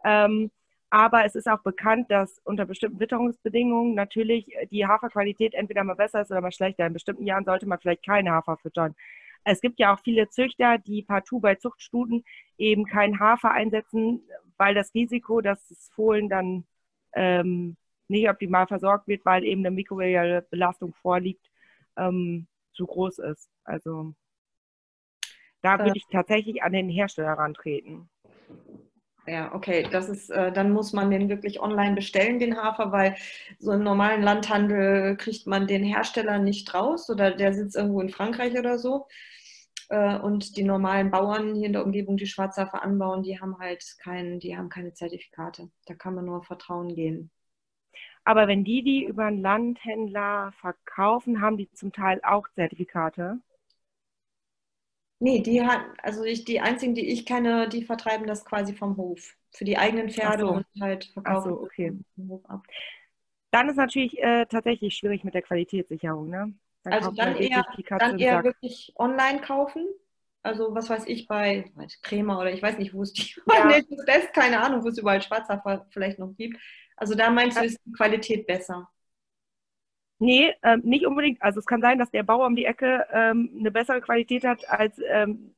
Ähm, 0.04 0.52
aber 0.90 1.24
es 1.24 1.36
ist 1.36 1.48
auch 1.48 1.62
bekannt, 1.62 2.10
dass 2.10 2.40
unter 2.44 2.66
bestimmten 2.66 3.00
Witterungsbedingungen 3.00 3.94
natürlich 3.94 4.48
die 4.72 4.88
Haferqualität 4.88 5.54
entweder 5.54 5.84
mal 5.84 5.96
besser 5.96 6.22
ist 6.22 6.32
oder 6.32 6.42
mal 6.42 6.52
schlechter. 6.52 6.88
In 6.88 6.94
bestimmten 6.94 7.26
Jahren 7.26 7.46
sollte 7.46 7.68
man 7.68 7.80
vielleicht 7.80 8.06
keine 8.06 8.32
Hafer 8.32 8.58
füttern. 8.58 8.96
Es 9.44 9.62
gibt 9.62 9.80
ja 9.80 9.94
auch 9.94 10.00
viele 10.00 10.30
Züchter, 10.30 10.80
die 10.80 11.04
partout 11.04 11.40
bei 11.40 11.56
Zuchtstuten 11.56 12.24
eben 12.58 12.86
keinen 12.86 13.20
Hafer 13.20 13.52
einsetzen, 13.52 14.24
weil 14.58 14.74
das 14.74 14.94
Risiko, 14.96 15.42
dass 15.42 15.68
das 15.68 15.90
Fohlen 15.94 16.28
dann 16.28 16.66
ähm, 17.14 17.78
nicht 18.10 18.30
optimal 18.30 18.68
versorgt 18.68 19.08
wird, 19.08 19.26
weil 19.26 19.44
eben 19.44 19.62
eine 19.62 19.72
mikrobielle 19.72 20.42
Belastung 20.42 20.94
vorliegt, 20.96 21.50
ähm, 21.98 22.48
zu 22.74 22.86
groß 22.86 23.20
ist. 23.20 23.50
Also 23.64 24.14
da 25.62 25.80
würde 25.80 25.98
ich 25.98 26.06
tatsächlich 26.12 26.64
an 26.64 26.74
den 26.74 26.90
Hersteller 26.90 27.34
rantreten. 27.34 28.10
Ja, 29.28 29.54
okay, 29.54 29.86
das 29.92 30.10
ist, 30.10 30.32
äh, 30.32 30.52
dann 30.52 30.72
muss 30.72 30.94
man 30.94 31.12
den 31.12 31.30
wirklich 31.30 31.60
online 31.62 31.94
bestellen, 31.94 32.40
den 32.40 32.58
Hafer, 32.58 32.92
weil 32.92 33.16
so 33.60 33.72
im 33.74 33.84
normalen 33.84 34.24
Landhandel 34.24 35.18
kriegt 35.18 35.46
man 35.46 35.68
den 35.68 35.84
Hersteller 35.84 36.40
nicht 36.40 36.74
raus 36.74 37.10
oder 37.12 37.30
der 37.32 37.54
sitzt 37.54 37.76
irgendwo 37.76 38.02
in 38.02 38.10
Frankreich 38.10 38.58
oder 38.58 38.80
so. 38.80 39.08
Äh, 39.90 40.18
und 40.18 40.58
die 40.58 40.64
normalen 40.64 41.12
Bauern 41.12 41.54
hier 41.54 41.68
in 41.68 41.74
der 41.74 41.84
Umgebung, 41.86 42.18
die 42.18 42.26
Schwarzhafer 42.26 42.82
anbauen, 42.82 43.22
die 43.22 43.40
haben 43.40 43.60
halt 43.60 43.84
kein, 44.00 44.40
die 44.40 44.58
haben 44.58 44.70
keine 44.70 44.94
Zertifikate. 44.94 45.70
Da 45.86 45.94
kann 45.94 46.16
man 46.16 46.26
nur 46.26 46.44
Vertrauen 46.44 46.96
gehen. 46.96 47.30
Aber 48.24 48.48
wenn 48.48 48.64
die 48.64 48.84
die 48.84 49.04
über 49.06 49.26
einen 49.26 49.42
Landhändler 49.42 50.52
verkaufen, 50.60 51.42
haben 51.42 51.58
die 51.58 51.72
zum 51.72 51.92
Teil 51.92 52.22
auch 52.24 52.48
Zertifikate. 52.56 53.40
Nee, 55.20 55.42
die 55.42 55.62
hat, 55.62 55.82
also 56.02 56.24
ich, 56.24 56.46
die 56.46 56.62
einzigen, 56.62 56.96
die 56.96 57.10
ich 57.10 57.26
kenne, 57.26 57.68
die 57.68 57.84
vertreiben 57.84 58.26
das 58.26 58.46
quasi 58.46 58.74
vom 58.74 58.96
Hof. 58.98 59.36
Für 59.52 59.66
die 59.66 59.78
eigenen 59.78 60.10
Pferde 60.10 60.46
so. 60.46 60.52
und 60.52 60.66
halt 60.80 61.06
verkaufen 61.06 61.52
Ach 61.52 61.58
so, 61.58 61.64
okay. 61.64 61.94
vom 62.16 62.30
Hof 62.30 62.46
ab. 62.50 62.64
Dann 63.52 63.68
ist 63.68 63.78
natürlich 63.78 64.18
äh, 64.20 64.46
tatsächlich 64.46 64.96
schwierig 64.96 65.24
mit 65.24 65.34
der 65.34 65.42
Qualitätssicherung. 65.42 66.30
Ne? 66.30 66.54
Dann 66.84 66.94
Also 66.94 67.12
dann 67.12 67.36
eher, 67.36 67.66
dann 67.98 68.20
eher 68.20 68.44
wirklich 68.44 68.94
online 68.96 69.42
kaufen. 69.42 69.88
Also 70.42 70.74
was 70.74 70.90
weiß 70.90 71.06
ich 71.08 71.28
bei 71.28 71.70
Crema 72.02 72.40
oder 72.40 72.54
ich 72.54 72.62
weiß 72.62 72.78
nicht, 72.78 72.94
wo 72.94 73.02
es 73.02 73.12
die 73.12 73.36
Ja. 73.48 73.66
nee, 73.66 73.84
das 73.90 74.06
Best, 74.06 74.34
keine 74.34 74.62
Ahnung, 74.62 74.84
wo 74.84 74.88
es 74.88 74.98
überall 74.98 75.22
Schwarzhafer 75.22 75.86
vielleicht 75.90 76.20
noch 76.20 76.34
gibt. 76.38 76.58
Also 77.00 77.16
da 77.16 77.30
meinst 77.30 77.58
du, 77.58 77.64
ist 77.64 77.80
die 77.86 77.94
Qualität 77.94 78.46
besser. 78.46 78.90
Nee, 80.20 80.54
ähm, 80.64 80.82
nicht 80.84 81.06
unbedingt. 81.06 81.42
Also 81.42 81.60
es 81.60 81.66
kann 81.66 81.82
sein, 81.82 81.98
dass 81.98 82.12
der 82.12 82.24
Bauer 82.24 82.46
um 82.46 82.56
die 82.56 82.66
Ecke 82.66 83.08
ähm, 83.14 83.56
eine 83.58 83.72
bessere 83.72 84.02
Qualität 84.02 84.44
hat 84.44 84.70
als 84.70 85.00
ähm, 85.10 85.56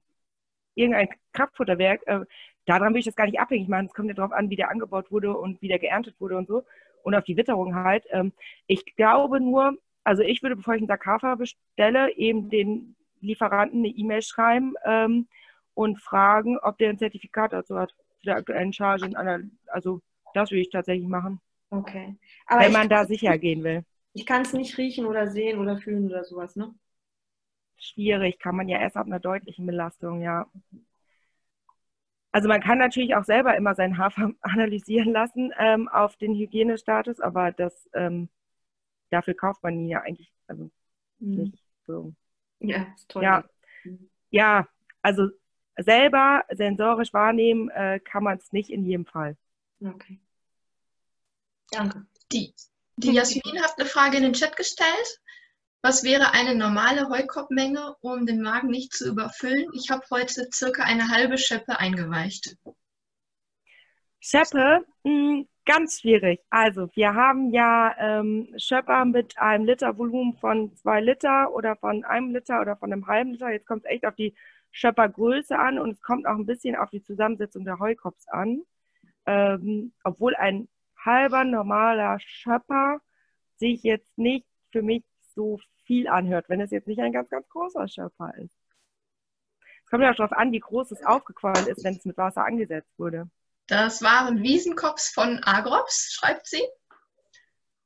irgendein 0.76 1.10
Kraftfutterwerk. 1.34 2.02
Äh, 2.06 2.26
daran 2.66 2.94
will 2.94 3.00
ich 3.00 3.06
das 3.06 3.16
gar 3.16 3.26
nicht 3.26 3.40
abhängig 3.40 3.68
machen. 3.68 3.88
Es 3.88 3.94
kommt 3.94 4.10
ja 4.10 4.14
darauf 4.14 4.34
an, 4.34 4.52
wie 4.52 4.56
der 4.56 4.70
angebaut 4.70 5.12
wurde 5.12 5.36
und 5.36 5.60
wie 5.64 5.68
der 5.68 5.80
geerntet 5.80 6.16
wurde 6.20 6.38
und 6.38 6.48
so. 6.48 6.64
Und 7.02 7.16
auf 7.16 7.24
die 7.24 7.38
Witterung 7.38 7.74
halt. 7.74 8.06
Ähm, 8.12 8.34
ich 8.68 8.86
glaube 8.96 9.42
nur, 9.42 9.80
also 10.04 10.22
ich 10.22 10.44
würde, 10.44 10.56
bevor 10.56 10.76
ich 10.76 10.82
einen 10.82 10.88
Sack 10.88 11.08
Hafer 11.08 11.38
bestelle, 11.38 12.16
eben 12.16 12.52
den 12.52 12.96
Lieferanten 13.20 13.80
eine 13.80 13.90
E-Mail 13.90 14.22
schreiben 14.22 14.76
ähm, 14.86 15.28
und 15.74 16.00
fragen, 16.00 16.60
ob 16.60 16.78
der 16.78 16.92
ein 16.92 17.00
Zertifikat 17.00 17.54
dazu 17.54 17.80
hat, 17.80 17.90
zu 18.20 18.26
der 18.26 18.36
aktuellen 18.36 18.74
Charge. 18.74 19.06
Und 19.06 19.16
einer, 19.16 19.40
also 19.68 20.02
das 20.34 20.52
würde 20.52 20.62
ich 20.62 20.70
tatsächlich 20.70 21.08
machen, 21.08 21.42
Okay. 21.72 22.18
Aber 22.48 22.62
wenn 22.62 22.74
man 22.74 22.90
da 22.90 23.06
sicher 23.06 23.38
gehen 23.38 23.64
will. 23.64 23.84
ich 24.14 24.26
kann 24.26 24.42
es 24.42 24.54
nicht 24.54 24.78
riechen 24.78 25.06
oder 25.06 25.28
sehen 25.28 25.58
oder 25.58 25.78
fühlen 25.78 26.06
oder 26.06 26.24
sowas, 26.26 26.56
ne? 26.56 26.76
Schwierig, 27.78 28.40
kann 28.40 28.56
man 28.56 28.68
ja 28.68 28.78
erst 28.78 28.98
ab 28.98 29.08
einer 29.08 29.22
deutlichen 29.22 29.66
Belastung, 29.66 30.22
ja. 30.22 30.48
Also 32.34 32.48
man 32.48 32.62
kann 32.62 32.78
natürlich 32.78 33.16
auch 33.16 33.24
selber 33.24 33.56
immer 33.56 33.74
seinen 33.74 33.98
Hafer 33.98 34.34
analysieren 34.42 35.12
lassen 35.14 35.52
ähm, 35.58 35.88
auf 35.88 36.18
den 36.18 36.36
Hygienestatus, 36.36 37.22
aber 37.22 37.52
das 37.54 37.90
ähm, 37.94 38.28
dafür 39.10 39.34
kauft 39.34 39.64
man 39.64 39.80
ihn 39.80 39.88
ja 39.88 40.02
eigentlich 40.02 40.32
also 40.48 40.70
nicht 41.20 41.58
so. 41.88 42.14
Ja, 42.60 42.86
ist 42.96 43.10
toll. 43.10 43.24
Ja, 43.24 43.44
ja, 44.30 44.68
also 45.02 45.30
selber 45.78 46.44
sensorisch 46.52 47.14
wahrnehmen 47.14 47.70
äh, 47.70 48.00
kann 48.04 48.24
man 48.24 48.38
es 48.38 48.52
nicht 48.52 48.70
in 48.70 48.84
jedem 48.84 49.06
Fall. 49.06 49.38
Okay. 49.84 50.20
Danke. 51.72 52.06
Die, 52.32 52.54
die 52.98 53.14
Jasmin 53.14 53.62
hat 53.62 53.78
eine 53.78 53.88
Frage 53.88 54.18
in 54.18 54.24
den 54.24 54.34
Chat 54.34 54.56
gestellt. 54.56 55.22
Was 55.82 56.04
wäre 56.04 56.34
eine 56.34 56.54
normale 56.54 57.10
Heukorbmenge, 57.10 57.96
um 58.02 58.28
den 58.28 58.42
Magen 58.42 58.68
nicht 58.68 58.94
zu 58.94 59.10
überfüllen? 59.10 59.70
Ich 59.74 59.90
habe 59.90 60.04
heute 60.12 60.48
circa 60.54 60.84
eine 60.84 61.10
halbe 61.10 61.40
Scheppe 61.40 61.80
eingeweicht. 61.80 62.56
Scheppe, 64.20 64.86
mh, 65.04 65.46
ganz 65.66 66.02
schwierig. 66.02 66.42
Also 66.52 66.88
wir 66.94 67.16
haben 67.16 67.52
ja 67.52 67.96
ähm, 67.98 68.54
Schöpper 68.58 69.06
mit 69.06 69.40
einem 69.40 69.66
Litervolumen 69.66 70.36
von 70.38 70.76
zwei 70.76 71.02
Liter 71.02 71.52
oder 71.52 71.76
von 71.76 72.04
einem 72.04 72.32
Liter 72.32 72.62
oder 72.62 72.76
von 72.76 72.94
einem 72.94 73.08
halben 73.08 73.32
Liter. 73.32 73.50
Jetzt 73.50 73.66
kommt 73.66 73.86
es 73.86 73.92
echt 73.92 74.06
auf 74.06 74.16
die 74.16 74.36
Schöppergröße 74.70 75.58
an 75.58 75.80
und 75.80 75.92
es 75.92 76.02
kommt 76.04 76.28
auch 76.28 76.36
ein 76.36 76.46
bisschen 76.46 76.76
auf 76.76 76.92
die 76.92 77.02
Zusammensetzung 77.02 77.66
der 77.66 77.80
Heukops 77.80 78.28
an. 78.28 78.62
Ähm, 79.26 79.94
obwohl 80.04 80.36
ein 80.36 80.68
halber 80.98 81.44
normaler 81.44 82.20
Schöpper 82.20 83.00
sich 83.58 83.84
jetzt 83.84 84.18
nicht 84.18 84.46
für 84.72 84.82
mich 84.82 85.04
so 85.36 85.60
viel 85.86 86.08
anhört, 86.08 86.50
wenn 86.50 86.62
es 86.62 86.72
jetzt 86.72 86.88
nicht 86.88 87.00
ein 87.00 87.12
ganz, 87.12 87.30
ganz 87.30 87.48
großer 87.50 87.88
Schöpfer 87.88 88.34
ist. 88.38 88.58
Es 89.84 89.90
kommt 89.90 90.04
ja 90.04 90.12
auch 90.12 90.16
darauf 90.16 90.32
an, 90.32 90.52
wie 90.52 90.60
groß 90.60 90.92
es 90.92 91.04
aufgequollen 91.06 91.68
ist, 91.68 91.84
wenn 91.84 91.96
es 91.96 92.06
mit 92.06 92.18
Wasser 92.18 92.46
angesetzt 92.46 92.98
wurde. 92.98 93.30
Das 93.68 94.02
waren 94.02 94.42
Wiesenkops 94.42 95.10
von 95.10 95.42
Agrops, 95.44 96.14
schreibt 96.14 96.48
sie. 96.48 96.64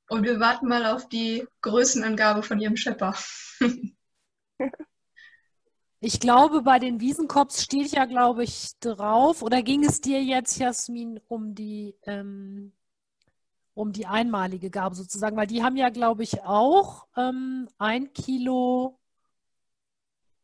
Und 0.07 0.23
wir 0.23 0.39
warten 0.39 0.67
mal 0.67 0.85
auf 0.85 1.09
die 1.09 1.47
Größenangabe 1.61 2.43
von 2.43 2.59
ihrem 2.59 2.77
Schepper. 2.77 3.15
Ich 6.05 6.19
glaube, 6.19 6.61
bei 6.61 6.77
den 6.77 6.99
Wiesenkops 7.01 7.63
steht 7.63 7.91
ja, 7.91 8.05
glaube 8.05 8.43
ich, 8.43 8.77
drauf. 8.79 9.41
Oder 9.41 9.63
ging 9.63 9.83
es 9.83 10.01
dir 10.01 10.21
jetzt, 10.23 10.59
Jasmin, 10.59 11.19
um 11.27 11.55
die, 11.55 11.95
ähm, 12.03 12.73
um 13.73 13.91
die 13.91 14.05
einmalige 14.05 14.69
Gabe 14.69 14.93
sozusagen? 14.93 15.35
Weil 15.35 15.47
die 15.47 15.63
haben 15.63 15.75
ja, 15.75 15.89
glaube 15.89 16.21
ich, 16.21 16.43
auch 16.43 17.07
ähm, 17.17 17.67
ein 17.79 18.13
Kilo 18.13 18.99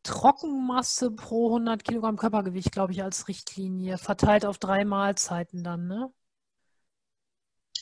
Trockenmasse 0.02 1.12
pro 1.12 1.50
100 1.50 1.84
Kilogramm 1.84 2.18
Körpergewicht, 2.18 2.72
glaube 2.72 2.94
ich, 2.94 3.04
als 3.04 3.28
Richtlinie, 3.28 4.00
verteilt 4.00 4.48
auf 4.48 4.58
drei 4.58 4.84
Mahlzeiten 4.84 5.64
dann, 5.64 5.88
ne? 5.88 6.12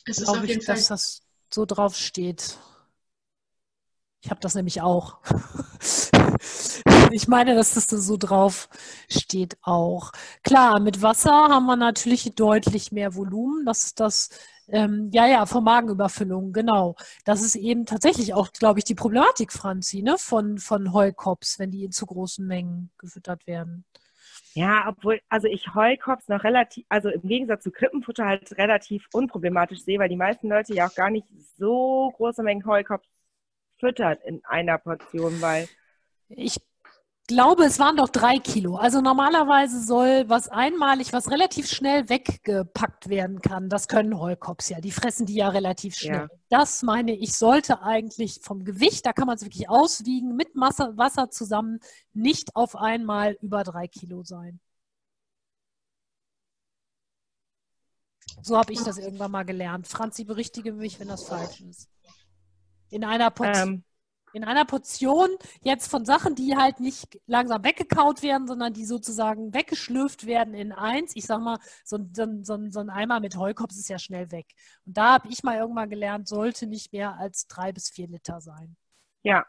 Es 0.06 0.18
ist 0.18 0.26
Glaube 0.26 0.40
auf 0.40 0.44
ich, 0.44 0.50
jeden 0.50 0.64
Fall 0.64 0.76
dass 0.76 0.88
das 0.90 1.22
so 1.50 1.66
drauf 1.66 1.96
steht. 1.96 2.58
Ich 4.20 4.30
habe 4.32 4.42
das 4.42 4.54
nämlich 4.54 4.82
auch. 4.82 5.20
Ich 7.12 7.28
meine, 7.28 7.56
dass 7.56 7.74
das 7.74 7.86
so 7.86 8.18
drauf 8.18 8.70
steht 9.10 9.58
auch. 9.62 10.12
Klar, 10.44 10.80
mit 10.80 11.02
Wasser 11.02 11.32
haben 11.32 11.66
wir 11.66 11.76
natürlich 11.76 12.32
deutlich 12.36 12.92
mehr 12.92 13.16
Volumen. 13.16 13.66
Das 13.66 13.86
ist 13.86 14.00
das, 14.00 14.30
ähm, 14.68 15.10
ja, 15.12 15.28
ja, 15.28 15.46
von 15.46 15.64
Magenüberfüllung, 15.64 16.54
genau. 16.54 16.96
Das 17.26 17.42
ist 17.42 17.56
eben 17.56 17.86
tatsächlich 17.86 18.34
auch, 18.34 18.52
glaube 18.54 18.80
ich, 18.80 18.86
die 18.86 18.96
Problematik, 18.96 19.52
Franzi, 19.52 20.02
ne, 20.02 20.18
von, 20.18 20.60
von 20.60 20.94
Heukops, 20.94 21.60
wenn 21.60 21.72
die 21.72 21.84
in 21.86 21.92
zu 21.92 22.06
großen 22.06 22.46
Mengen 22.46 22.92
gefüttert 22.98 23.48
werden. 23.48 23.86
Ja, 24.54 24.88
obwohl, 24.90 25.22
also 25.30 25.48
ich 25.48 25.74
Heukops 25.74 26.28
noch 26.28 26.44
relativ, 26.44 26.86
also 26.90 27.10
im 27.10 27.22
Gegensatz 27.22 27.64
zu 27.64 27.72
Krippenfutter 27.72 28.26
halt 28.26 28.58
relativ 28.58 29.08
unproblematisch 29.14 29.84
sehe, 29.84 30.00
weil 30.00 30.10
die 30.10 30.16
meisten 30.16 30.50
Leute 30.50 30.74
ja 30.74 30.88
auch 30.88 30.96
gar 30.96 31.10
nicht 31.10 31.28
so 31.58 32.12
große 32.18 32.44
Mengen 32.44 32.66
Heukops 32.66 33.08
füttert 33.80 34.24
in 34.26 34.44
einer 34.46 34.78
Portion, 34.78 35.42
weil 35.42 35.70
Ich 36.30 36.58
glaube, 37.30 37.64
es 37.64 37.78
waren 37.78 37.96
doch 37.96 38.10
drei 38.10 38.40
Kilo. 38.40 38.76
Also 38.76 39.02
normalerweise 39.02 39.82
soll 39.82 40.28
was 40.28 40.50
einmalig, 40.50 41.14
was 41.14 41.30
relativ 41.30 41.70
schnell 41.70 42.10
weggepackt 42.10 43.08
werden 43.08 43.40
kann, 43.40 43.70
das 43.70 43.88
können 43.88 44.20
Heukops 44.20 44.70
ja. 44.70 44.82
Die 44.82 44.92
fressen 44.92 45.28
die 45.28 45.36
ja 45.36 45.50
relativ 45.50 45.96
schnell. 45.96 46.28
Ja. 46.32 46.38
Das 46.50 46.82
meine 46.82 47.16
ich, 47.16 47.38
sollte 47.38 47.84
eigentlich 47.84 48.40
vom 48.42 48.66
Gewicht, 48.66 49.06
da 49.06 49.14
kann 49.14 49.28
man 49.28 49.36
es 49.36 49.44
wirklich 49.44 49.70
auswiegen, 49.70 50.36
mit 50.36 50.56
Masse, 50.56 50.98
Wasser 50.98 51.30
zusammen, 51.30 51.80
nicht 52.14 52.56
auf 52.56 52.76
einmal 52.76 53.38
über 53.42 53.64
drei 53.64 53.88
Kilo 53.88 54.24
sein. 54.24 54.60
So 58.42 58.58
habe 58.58 58.74
ich 58.74 58.82
das 58.82 58.98
irgendwann 58.98 59.32
mal 59.32 59.44
gelernt. 59.44 59.88
Franzi, 59.88 60.24
berichtige 60.24 60.74
mich, 60.74 61.00
wenn 61.00 61.10
das 61.10 61.26
falsch 61.26 61.62
ist. 61.62 61.90
In 62.90 63.04
einer 63.04 63.30
Portion 63.30 63.70
ähm, 63.70 63.84
in 64.34 64.44
einer 64.44 64.66
Portion 64.66 65.30
jetzt 65.62 65.90
von 65.90 66.06
Sachen, 66.06 66.36
die 66.36 66.56
halt 66.56 66.80
nicht 66.80 67.20
langsam 67.28 67.64
weggekaut 67.64 68.22
werden, 68.24 68.48
sondern 68.48 68.74
die 68.74 68.86
sozusagen 68.86 69.54
weggeschlürft 69.54 70.26
werden 70.26 70.54
in 70.54 70.72
eins. 70.72 71.16
Ich 71.16 71.26
sag 71.26 71.40
mal, 71.42 71.60
so, 71.84 71.98
ein- 71.98 72.12
so, 72.14 72.26
so, 72.44 72.58
so 72.70 72.80
ein 72.80 72.90
Eimer 72.90 73.20
mit 73.20 73.36
Heukops 73.38 73.78
ist 73.78 73.90
ja 73.90 74.00
schnell 74.00 74.32
weg. 74.32 74.48
Und 74.86 74.98
da 74.98 75.14
habe 75.14 75.28
ich 75.30 75.44
mal 75.44 75.58
irgendwann 75.58 75.90
gelernt, 75.90 76.28
sollte 76.28 76.68
nicht 76.68 76.92
mehr 76.94 77.18
als 77.18 77.48
drei 77.48 77.72
bis 77.72 77.90
vier 77.90 78.08
Liter 78.08 78.42
sein. 78.42 78.76
ja, 79.24 79.46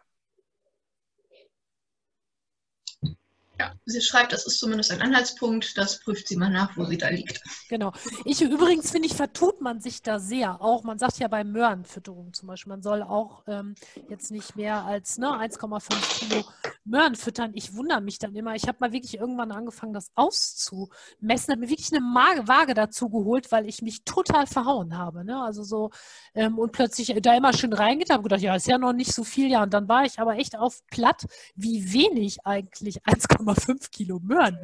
sie 3.91 4.01
schreibt, 4.01 4.33
das 4.33 4.47
ist 4.47 4.59
zumindest 4.59 4.91
ein 4.93 5.03
Anhaltspunkt. 5.03 5.77
Das 5.77 6.01
prüft 6.01 6.29
sie 6.29 6.37
mal 6.37 6.51
nach, 6.51 6.77
wo 6.77 6.85
sie 6.85 6.99
da 6.99 7.09
liegt. 7.09 7.43
Genau. 7.69 7.93
Ich 8.25 8.41
übrigens 8.41 8.91
finde 8.91 9.07
ich, 9.07 9.15
vertut 9.15 9.61
man 9.61 9.81
sich 9.81 10.03
da 10.03 10.19
sehr. 10.19 10.61
Auch 10.61 10.83
man 10.83 10.99
sagt 10.99 11.19
ja 11.19 11.29
bei 11.29 11.45
Möhrenfütterung 11.45 12.33
zum 12.33 12.49
Beispiel, 12.49 12.71
man 12.71 12.83
soll 12.83 13.03
auch 13.03 13.43
ähm, 13.47 13.75
jetzt 14.09 14.31
nicht 14.31 14.57
mehr 14.57 14.85
als 14.85 15.19
ne, 15.19 15.29
1,5 15.29 16.19
Kilo 16.19 16.45
Möhren 16.91 17.15
füttern. 17.15 17.53
Ich 17.55 17.75
wundere 17.75 18.01
mich 18.01 18.19
dann 18.19 18.35
immer. 18.35 18.55
Ich 18.55 18.69
habe 18.69 18.79
mal 18.81 18.93
wirklich 18.93 19.19
irgendwann 19.19 19.53
angefangen, 19.53 19.93
das 19.93 20.11
auszumessen, 20.15 21.53
habe 21.53 21.61
mir 21.61 21.71
wirklich 21.71 21.93
eine 21.93 22.03
Waage 22.03 22.75
dazu 22.75 23.09
geholt, 23.09 23.51
weil 23.53 23.67
ich 23.67 23.81
mich 23.81 24.05
total 24.05 24.47
verhauen 24.47 24.99
habe. 24.99 25.25
Ne? 25.25 25.41
Also 25.43 25.63
so 25.63 25.91
ähm, 26.35 26.59
und 26.59 26.73
plötzlich 26.73 27.15
da 27.23 27.37
immer 27.37 27.53
schön 27.53 27.73
reingeht, 27.73 28.11
habe 28.11 28.25
gedacht, 28.25 28.41
ja, 28.41 28.55
ist 28.55 28.67
ja 28.67 28.79
noch 28.79 28.93
nicht 28.93 29.13
so 29.13 29.25
viel, 29.25 29.49
ja. 29.51 29.63
Und 29.63 29.73
dann 29.73 29.89
war 29.89 30.05
ich 30.05 30.19
aber 30.19 30.37
echt 30.37 30.57
auf 30.59 30.85
platt, 30.91 31.27
wie 31.55 31.93
wenig 31.93 32.45
eigentlich 32.45 33.03
1,5 33.05 33.91
Kilo 33.91 34.19
Möhren. 34.21 34.59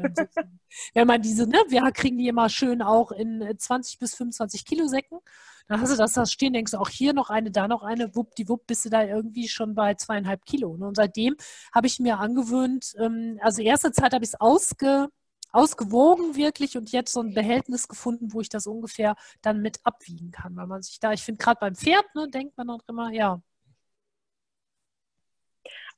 Wenn, 0.94 1.06
man 1.06 1.22
diese, 1.22 1.46
ne, 1.46 1.58
wir 1.68 1.90
kriegen 1.92 2.18
die 2.18 2.28
immer 2.28 2.48
schön 2.48 2.82
auch 2.82 3.12
in 3.12 3.40
äh, 3.40 3.56
20 3.56 3.98
bis 3.98 4.14
25 4.14 4.64
Kilo 4.64 4.88
Säcken. 4.88 5.20
Dann 5.68 5.80
hast 5.80 5.92
du 5.92 5.96
das 5.96 6.12
da 6.12 6.26
stehen, 6.26 6.52
denkst 6.52 6.72
du 6.72 6.78
auch 6.78 6.88
hier 6.88 7.12
noch 7.12 7.30
eine, 7.30 7.50
da 7.50 7.66
noch 7.68 7.82
eine, 7.82 8.14
wuppdiwupp, 8.14 8.66
bist 8.66 8.84
du 8.84 8.90
da 8.90 9.04
irgendwie 9.04 9.48
schon 9.48 9.74
bei 9.74 9.94
zweieinhalb 9.94 10.44
Kilo. 10.44 10.76
Ne? 10.76 10.86
Und 10.86 10.96
seitdem 10.96 11.36
habe 11.74 11.86
ich 11.86 11.98
mir 11.98 12.18
angewöhnt, 12.18 12.94
ähm, 12.98 13.38
also 13.42 13.62
erste 13.62 13.92
Zeit 13.92 14.12
habe 14.12 14.24
ich 14.24 14.30
es 14.30 14.40
ausge, 14.40 15.08
ausgewogen 15.52 16.36
wirklich 16.36 16.76
und 16.76 16.92
jetzt 16.92 17.12
so 17.12 17.20
ein 17.20 17.34
Behältnis 17.34 17.88
gefunden, 17.88 18.32
wo 18.32 18.40
ich 18.40 18.48
das 18.48 18.66
ungefähr 18.66 19.16
dann 19.42 19.62
mit 19.62 19.78
abwiegen 19.84 20.30
kann, 20.30 20.54
weil 20.56 20.66
man 20.66 20.82
sich 20.82 21.00
da, 21.00 21.12
ich 21.12 21.22
finde 21.22 21.38
gerade 21.42 21.58
beim 21.60 21.74
Pferd, 21.74 22.04
ne, 22.14 22.28
denkt 22.28 22.56
man 22.56 22.70
auch 22.70 22.82
immer, 22.88 23.10
ja. 23.12 23.40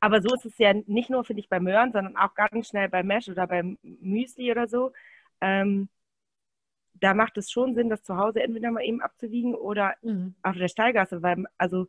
Aber 0.00 0.22
so 0.22 0.34
ist 0.34 0.44
es 0.44 0.58
ja 0.58 0.72
nicht 0.86 1.10
nur, 1.10 1.24
finde 1.24 1.40
ich, 1.40 1.48
bei 1.48 1.60
Möhren, 1.60 1.92
sondern 1.92 2.16
auch 2.16 2.34
ganz 2.34 2.68
schnell 2.68 2.88
bei 2.88 3.02
Mesh 3.02 3.28
oder 3.28 3.46
beim 3.46 3.78
Müsli 3.82 4.50
oder 4.50 4.68
so. 4.68 4.92
Ähm, 5.40 5.88
da 7.00 7.14
macht 7.14 7.36
es 7.38 7.50
schon 7.50 7.74
Sinn, 7.74 7.88
das 7.88 8.02
zu 8.02 8.16
Hause 8.16 8.42
entweder 8.42 8.70
mal 8.70 8.84
eben 8.84 9.00
abzuwiegen 9.00 9.54
oder 9.54 9.94
mhm. 10.02 10.34
auf 10.42 10.56
der 10.56 10.68
Stallgasse, 10.68 11.22
weil 11.22 11.44
also 11.56 11.86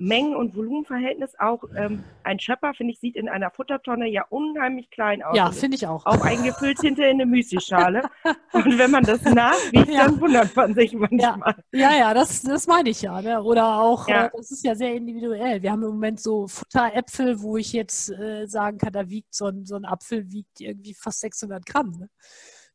Mengen- 0.00 0.34
und 0.34 0.56
Volumenverhältnis 0.56 1.38
auch 1.38 1.62
ähm, 1.76 2.02
ein 2.24 2.38
Schöpper, 2.38 2.72
finde 2.72 2.94
ich, 2.94 3.00
sieht 3.00 3.16
in 3.16 3.28
einer 3.28 3.50
Futtertonne 3.50 4.08
ja 4.08 4.24
unheimlich 4.30 4.90
klein 4.90 5.22
aus. 5.22 5.36
Ja, 5.36 5.52
finde 5.52 5.76
ich 5.76 5.86
auch. 5.86 6.06
Auch 6.06 6.24
eingefüllt 6.24 6.80
hinter 6.80 7.04
in 7.04 7.20
eine 7.20 7.26
Müslischale. 7.26 8.02
und 8.52 8.78
wenn 8.78 8.90
man 8.90 9.04
das 9.04 9.22
nachwiegt, 9.22 9.90
ja. 9.90 10.06
dann 10.06 10.18
wundert 10.18 10.56
man 10.56 10.74
sich 10.74 10.94
manchmal. 10.94 11.54
Ja, 11.72 11.90
ja, 11.90 11.98
ja 11.98 12.14
das, 12.14 12.42
das 12.42 12.66
meine 12.66 12.88
ich 12.88 13.02
ja. 13.02 13.20
Ne? 13.20 13.42
Oder 13.42 13.78
auch, 13.78 14.08
ja. 14.08 14.26
äh, 14.26 14.30
das 14.34 14.50
ist 14.50 14.64
ja 14.64 14.74
sehr 14.74 14.94
individuell. 14.94 15.62
Wir 15.62 15.70
haben 15.70 15.82
im 15.82 15.90
Moment 15.90 16.18
so 16.18 16.48
Futteräpfel, 16.48 17.42
wo 17.42 17.58
ich 17.58 17.74
jetzt 17.74 18.10
äh, 18.10 18.46
sagen 18.46 18.78
kann, 18.78 18.94
da 18.94 19.06
wiegt 19.10 19.34
so 19.34 19.46
ein, 19.46 19.66
so 19.66 19.76
ein 19.76 19.84
Apfel 19.84 20.30
wiegt 20.32 20.60
irgendwie 20.60 20.94
fast 20.94 21.20
600 21.20 21.66
Gramm. 21.66 21.90
Ne? 21.90 22.08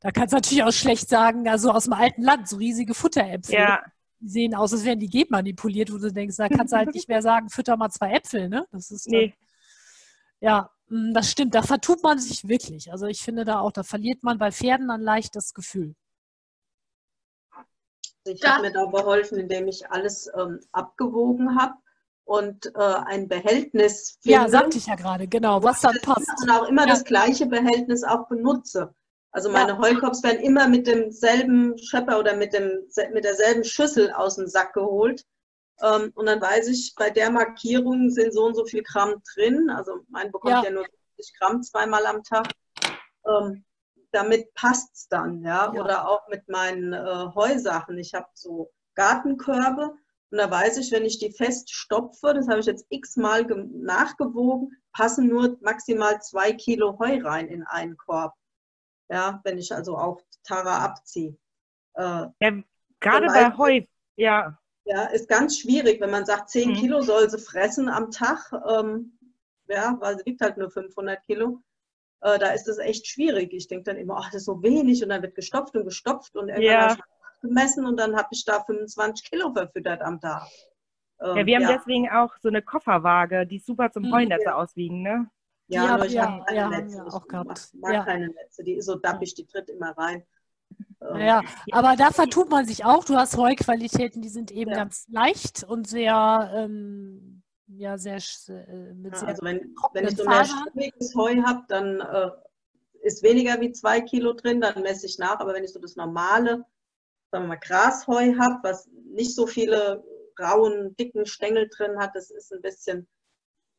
Da 0.05 0.11
kannst 0.11 0.33
du 0.33 0.37
natürlich 0.37 0.63
auch 0.63 0.71
schlecht 0.71 1.09
sagen, 1.09 1.47
also 1.47 1.71
aus 1.71 1.85
dem 1.85 1.93
alten 1.93 2.21
Land, 2.21 2.47
so 2.47 2.57
riesige 2.57 2.93
Futteräpfel. 2.93 3.55
Ja 3.55 3.81
die 4.19 4.29
sehen 4.29 4.55
aus, 4.55 4.73
als 4.73 4.85
wären 4.85 4.99
die 4.99 5.09
genmanipuliert, 5.09 5.91
wo 5.91 5.97
du 5.97 6.11
denkst, 6.11 6.37
da 6.37 6.49
kannst 6.49 6.73
du 6.73 6.77
halt 6.77 6.89
nicht 6.93 7.07
mehr 7.07 7.21
sagen, 7.21 7.49
fütter 7.49 7.77
mal 7.77 7.89
zwei 7.89 8.11
Äpfel, 8.11 8.49
ne? 8.49 8.67
Das 8.71 8.91
ist 8.91 9.05
dann, 9.05 9.19
nee. 9.19 9.33
Ja, 10.39 10.71
mm, 10.87 11.13
das 11.13 11.31
stimmt. 11.31 11.55
Da 11.55 11.61
vertut 11.61 12.03
man 12.03 12.19
sich 12.19 12.47
wirklich. 12.47 12.91
Also 12.91 13.07
ich 13.07 13.21
finde 13.21 13.45
da 13.45 13.59
auch, 13.59 13.71
da 13.71 13.83
verliert 13.83 14.23
man 14.23 14.37
bei 14.37 14.51
Pferden 14.51 14.87
dann 14.87 15.01
leicht 15.01 15.35
das 15.35 15.53
Gefühl. 15.53 15.95
Ich 18.27 18.43
habe 18.43 18.63
mir 18.63 18.71
da 18.71 18.85
beholfen, 18.85 19.37
indem 19.37 19.67
ich 19.67 19.89
alles 19.91 20.31
ähm, 20.35 20.59
abgewogen 20.71 21.59
habe 21.59 21.75
und 22.23 22.65
äh, 22.75 22.79
ein 22.79 23.27
Behältnis 23.27 24.17
finde. 24.21 24.37
Ja, 24.37 24.49
sagte 24.49 24.79
ich 24.79 24.87
ja 24.87 24.95
gerade, 24.95 25.27
genau, 25.27 25.61
was 25.61 25.81
dann 25.81 25.97
passt. 26.01 26.27
Und 26.41 26.49
auch 26.49 26.67
immer 26.67 26.87
ja. 26.87 26.93
das 26.93 27.03
gleiche 27.03 27.45
Behältnis 27.45 28.03
auch 28.03 28.27
benutze. 28.27 28.95
Also 29.35 29.51
meine 29.51 29.73
ja. 29.73 29.79
Heukops 29.79 30.23
werden 30.23 30.39
immer 30.39 30.69
mit 30.69 30.87
demselben 30.87 31.77
Schöpper 31.77 32.19
oder 32.19 32.37
mit, 32.37 32.53
dem, 32.53 32.87
mit 33.11 33.25
derselben 33.25 33.65
Schüssel 33.65 34.09
aus 34.13 34.37
dem 34.37 34.47
Sack 34.47 34.71
geholt. 34.71 35.25
Ähm, 35.81 36.13
und 36.15 36.27
dann 36.27 36.39
weiß 36.39 36.69
ich, 36.69 36.93
bei 36.95 37.09
der 37.09 37.29
Markierung 37.31 38.09
sind 38.09 38.33
so 38.33 38.45
und 38.45 38.55
so 38.55 38.63
viel 38.63 38.81
Gramm 38.81 39.21
drin. 39.33 39.69
Also 39.69 39.99
mein 40.07 40.31
bekommt 40.31 40.53
ja, 40.53 40.63
ja 40.63 40.71
nur 40.71 40.85
50 41.17 41.37
Gramm 41.37 41.61
zweimal 41.63 42.05
am 42.05 42.23
Tag. 42.23 42.47
Ähm, 43.27 43.65
damit 44.13 44.53
passt 44.53 44.95
es 44.95 45.07
dann, 45.09 45.41
ja? 45.41 45.69
ja. 45.73 45.81
Oder 45.83 46.07
auch 46.07 46.25
mit 46.29 46.47
meinen 46.47 46.93
äh, 46.93 47.27
Heusachen. 47.35 47.97
Ich 47.97 48.13
habe 48.13 48.29
so 48.35 48.71
Gartenkörbe 48.93 49.97
und 50.31 50.37
da 50.37 50.49
weiß 50.49 50.77
ich, 50.77 50.93
wenn 50.93 51.03
ich 51.03 51.19
die 51.19 51.33
fest 51.33 51.73
stopfe, 51.73 52.33
das 52.33 52.47
habe 52.47 52.61
ich 52.61 52.67
jetzt 52.67 52.85
x-mal 52.87 53.43
nachgewogen, 53.43 54.71
passen 54.93 55.27
nur 55.27 55.57
maximal 55.59 56.21
zwei 56.21 56.53
Kilo 56.53 56.97
Heu 56.99 57.19
rein 57.21 57.49
in 57.49 57.63
einen 57.63 57.97
Korb 57.97 58.33
ja, 59.09 59.41
wenn 59.43 59.57
ich 59.57 59.73
also 59.73 59.97
auch 59.97 60.21
Tara 60.43 60.83
abziehe. 60.83 61.37
Äh, 61.93 62.27
ja, 62.39 62.51
gerade 62.99 63.27
bei 63.27 63.57
Heu, 63.57 63.81
ja. 64.15 64.57
Ja, 64.85 65.05
ist 65.05 65.27
ganz 65.27 65.57
schwierig, 65.57 65.99
wenn 65.99 66.11
man 66.11 66.25
sagt, 66.25 66.49
10 66.49 66.69
mhm. 66.69 66.73
Kilo 66.75 67.01
soll 67.01 67.29
sie 67.29 67.39
fressen 67.39 67.89
am 67.89 68.11
Tag, 68.11 68.51
ähm, 68.67 69.17
ja, 69.67 69.97
weil 69.99 70.17
sie 70.17 70.25
wiegt 70.25 70.41
halt 70.41 70.57
nur 70.57 70.69
500 70.69 71.23
Kilo. 71.23 71.61
Äh, 72.21 72.37
da 72.37 72.49
ist 72.49 72.67
es 72.67 72.77
echt 72.77 73.07
schwierig. 73.07 73.51
Ich 73.53 73.67
denke 73.67 73.85
dann 73.85 73.97
immer, 73.97 74.17
ach, 74.17 74.27
das 74.27 74.41
ist 74.41 74.45
so 74.45 74.61
wenig 74.61 75.01
und 75.01 75.09
dann 75.09 75.23
wird 75.23 75.35
gestopft 75.35 75.75
und 75.75 75.85
gestopft 75.85 76.35
und 76.35 76.49
irgendwann 76.49 76.97
ja. 76.97 76.97
gemessen 77.41 77.85
und 77.85 77.97
dann 77.97 78.15
habe 78.15 78.27
ich 78.31 78.45
da 78.45 78.63
25 78.63 79.29
Kilo 79.29 79.51
verfüttert 79.53 80.01
am 80.01 80.19
Tag. 80.19 80.47
Ähm, 81.21 81.37
ja, 81.37 81.45
wir 81.45 81.55
haben 81.55 81.63
ja. 81.63 81.77
deswegen 81.77 82.09
auch 82.09 82.35
so 82.41 82.49
eine 82.49 82.61
Kofferwaage, 82.61 83.47
die 83.47 83.59
super 83.59 83.91
zum 83.91 84.03
mhm. 84.03 84.13
Heunetze 84.13 84.45
ja. 84.45 84.55
auswiegen, 84.55 85.01
ne? 85.01 85.29
Ja, 85.67 85.95
aber 85.95 86.05
ich 86.05 86.13
ja, 86.13 86.31
habe 86.31 86.43
keine 86.45 86.57
ja, 86.57 86.69
Netze. 86.69 86.97
Ja, 86.97 87.05
auch 87.05 87.27
gehabt. 87.27 87.69
Mag 87.73 87.93
ja. 87.93 88.03
keine 88.03 88.27
Netze. 88.27 88.63
Die 88.63 88.73
ist 88.73 88.85
so 88.85 88.95
dappig, 88.95 89.33
die 89.33 89.45
tritt 89.45 89.69
immer 89.69 89.97
rein. 89.97 90.23
Ähm, 91.01 91.17
ja, 91.17 91.41
aber 91.71 91.95
da 91.95 92.11
vertut 92.11 92.49
man 92.49 92.65
sich 92.65 92.85
auch. 92.85 93.03
Du 93.03 93.15
hast 93.15 93.37
Heuqualitäten, 93.37 94.21
die 94.21 94.29
sind 94.29 94.51
eben 94.51 94.71
ja. 94.71 94.77
ganz 94.77 95.07
leicht 95.09 95.63
und 95.63 95.87
sehr, 95.87 96.51
ähm, 96.55 97.43
ja, 97.67 97.97
sehr, 97.97 98.17
äh, 98.49 98.93
mit 98.93 99.17
sehr 99.17 99.27
Also 99.27 99.43
wenn, 99.43 99.75
wenn 99.93 100.07
ich 100.07 100.17
so 100.17 100.25
mehr 100.25 100.45
stimmiges 100.45 101.15
Heu 101.15 101.41
habe, 101.43 101.63
dann 101.67 101.99
äh, 101.99 102.31
ist 103.01 103.23
weniger 103.23 103.59
wie 103.59 103.71
zwei 103.71 104.01
Kilo 104.01 104.33
drin, 104.33 104.61
dann 104.61 104.81
messe 104.83 105.05
ich 105.05 105.17
nach. 105.17 105.39
Aber 105.39 105.53
wenn 105.53 105.63
ich 105.63 105.73
so 105.73 105.79
das 105.79 105.95
normale, 105.95 106.65
sagen 107.31 107.45
wir 107.45 107.47
mal, 107.47 107.59
Grasheu 107.59 108.37
habe, 108.37 108.59
was 108.63 108.87
nicht 109.13 109.35
so 109.35 109.47
viele 109.47 110.03
rauen, 110.39 110.95
dicken 110.97 111.25
Stängel 111.25 111.69
drin 111.69 111.97
hat, 111.97 112.15
das 112.15 112.29
ist 112.29 112.51
ein 112.51 112.61
bisschen 112.61 113.07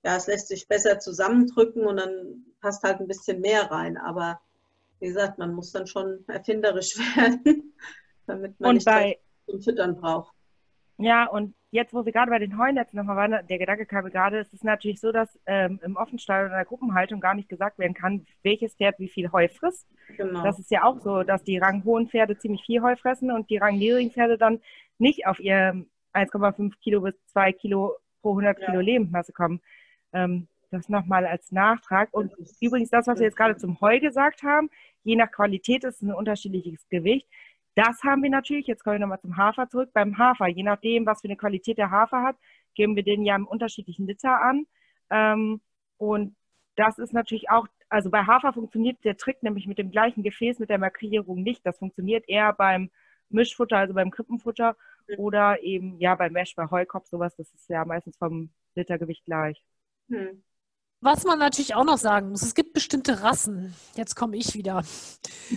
ja, 0.04 0.16
es 0.16 0.26
lässt 0.26 0.48
sich 0.48 0.68
besser 0.68 0.98
zusammendrücken 0.98 1.84
und 1.84 1.96
dann 1.96 2.44
passt 2.60 2.82
halt 2.82 3.00
ein 3.00 3.08
bisschen 3.08 3.40
mehr 3.40 3.70
rein. 3.70 3.96
Aber 3.96 4.40
wie 5.00 5.08
gesagt, 5.08 5.38
man 5.38 5.54
muss 5.54 5.72
dann 5.72 5.86
schon 5.86 6.24
erfinderisch 6.28 6.96
werden, 7.16 7.74
damit 8.26 8.58
man 8.60 8.70
und 8.70 8.74
nicht 8.76 8.86
bei, 8.86 9.18
zum 9.48 9.60
Füttern 9.60 9.96
braucht. 9.96 10.32
Ja, 10.98 11.26
und 11.26 11.54
jetzt, 11.70 11.92
wo 11.92 12.06
wir 12.06 12.12
gerade 12.12 12.30
bei 12.30 12.38
den 12.38 12.56
Heunetzen 12.58 12.96
nochmal 12.96 13.16
waren, 13.16 13.46
der 13.46 13.58
Gedanke 13.58 13.84
kam 13.84 14.06
gerade, 14.06 14.38
es 14.38 14.52
ist 14.52 14.64
natürlich 14.64 15.00
so, 15.00 15.12
dass 15.12 15.38
ähm, 15.44 15.78
im 15.82 15.96
Offenstall 15.96 16.46
oder 16.46 16.54
in 16.54 16.58
der 16.58 16.64
Gruppenhaltung 16.64 17.20
gar 17.20 17.34
nicht 17.34 17.50
gesagt 17.50 17.78
werden 17.78 17.92
kann, 17.92 18.26
welches 18.42 18.74
Pferd 18.74 18.98
wie 18.98 19.08
viel 19.08 19.30
Heu 19.30 19.48
frisst. 19.48 19.86
Genau. 20.16 20.42
Das 20.42 20.58
ist 20.58 20.70
ja 20.70 20.84
auch 20.84 20.98
so, 21.00 21.22
dass 21.22 21.44
die 21.44 21.58
ranghohen 21.58 22.08
Pferde 22.08 22.38
ziemlich 22.38 22.62
viel 22.64 22.80
Heu 22.80 22.96
fressen 22.96 23.30
und 23.30 23.50
die 23.50 23.58
rangniedrigen 23.58 24.10
Pferde 24.10 24.38
dann 24.38 24.60
nicht 24.98 25.26
auf 25.26 25.38
ihr 25.38 25.84
1,5 26.14 26.72
Kilo 26.80 27.02
bis 27.02 27.14
2 27.26 27.52
Kilo 27.52 27.96
pro 28.22 28.30
100 28.30 28.58
ja. 28.58 28.66
Kilo 28.66 28.80
Lebensmasse 28.80 29.32
kommen. 29.32 29.60
Ähm, 30.16 30.48
das 30.70 30.88
nochmal 30.88 31.26
als 31.26 31.52
Nachtrag. 31.52 32.12
Und 32.12 32.32
übrigens 32.60 32.90
das, 32.90 33.06
was 33.06 33.18
wir 33.18 33.26
jetzt 33.26 33.36
gerade 33.36 33.56
zum 33.56 33.80
Heu 33.80 34.00
gesagt 34.00 34.42
haben, 34.42 34.70
je 35.04 35.16
nach 35.16 35.30
Qualität 35.30 35.84
ist 35.84 35.96
es 35.96 36.02
ein 36.02 36.12
unterschiedliches 36.12 36.88
Gewicht. 36.88 37.28
Das 37.74 38.02
haben 38.02 38.22
wir 38.22 38.30
natürlich, 38.30 38.66
jetzt 38.66 38.82
kommen 38.82 38.96
wir 38.96 39.00
nochmal 39.00 39.20
zum 39.20 39.36
Hafer 39.36 39.68
zurück. 39.68 39.90
Beim 39.92 40.18
Hafer, 40.18 40.48
je 40.48 40.62
nachdem, 40.62 41.06
was 41.06 41.20
für 41.20 41.28
eine 41.28 41.36
Qualität 41.36 41.78
der 41.78 41.90
Hafer 41.90 42.22
hat, 42.22 42.36
geben 42.74 42.96
wir 42.96 43.02
den 43.02 43.22
ja 43.22 43.36
im 43.36 43.46
unterschiedlichen 43.46 44.06
Liter 44.06 44.40
an. 44.40 44.66
Ähm, 45.10 45.60
und 45.98 46.36
das 46.76 46.98
ist 46.98 47.12
natürlich 47.12 47.50
auch, 47.50 47.68
also 47.88 48.10
bei 48.10 48.24
Hafer 48.24 48.52
funktioniert 48.52 49.04
der 49.04 49.16
Trick 49.16 49.42
nämlich 49.42 49.66
mit 49.66 49.78
dem 49.78 49.90
gleichen 49.90 50.22
Gefäß, 50.22 50.58
mit 50.58 50.70
der 50.70 50.78
Markierung 50.78 51.42
nicht. 51.42 51.64
Das 51.64 51.78
funktioniert 51.78 52.28
eher 52.28 52.52
beim 52.52 52.90
Mischfutter, 53.28 53.78
also 53.78 53.94
beim 53.94 54.10
Krippenfutter 54.10 54.76
oder 55.18 55.62
eben 55.62 55.98
ja 55.98 56.14
beim 56.14 56.32
Mesh, 56.32 56.54
bei 56.54 56.68
Heukopf, 56.70 57.06
sowas. 57.06 57.36
Das 57.36 57.52
ist 57.54 57.68
ja 57.68 57.84
meistens 57.84 58.16
vom 58.16 58.50
Litergewicht 58.74 59.24
gleich. 59.24 59.62
Hm. 60.08 60.42
Was 61.00 61.24
man 61.24 61.38
natürlich 61.38 61.74
auch 61.74 61.84
noch 61.84 61.98
sagen 61.98 62.30
muss, 62.30 62.42
es 62.42 62.54
gibt 62.54 62.72
bestimmte 62.72 63.22
Rassen. 63.22 63.74
Jetzt 63.96 64.16
komme 64.16 64.36
ich 64.36 64.54
wieder. 64.54 64.82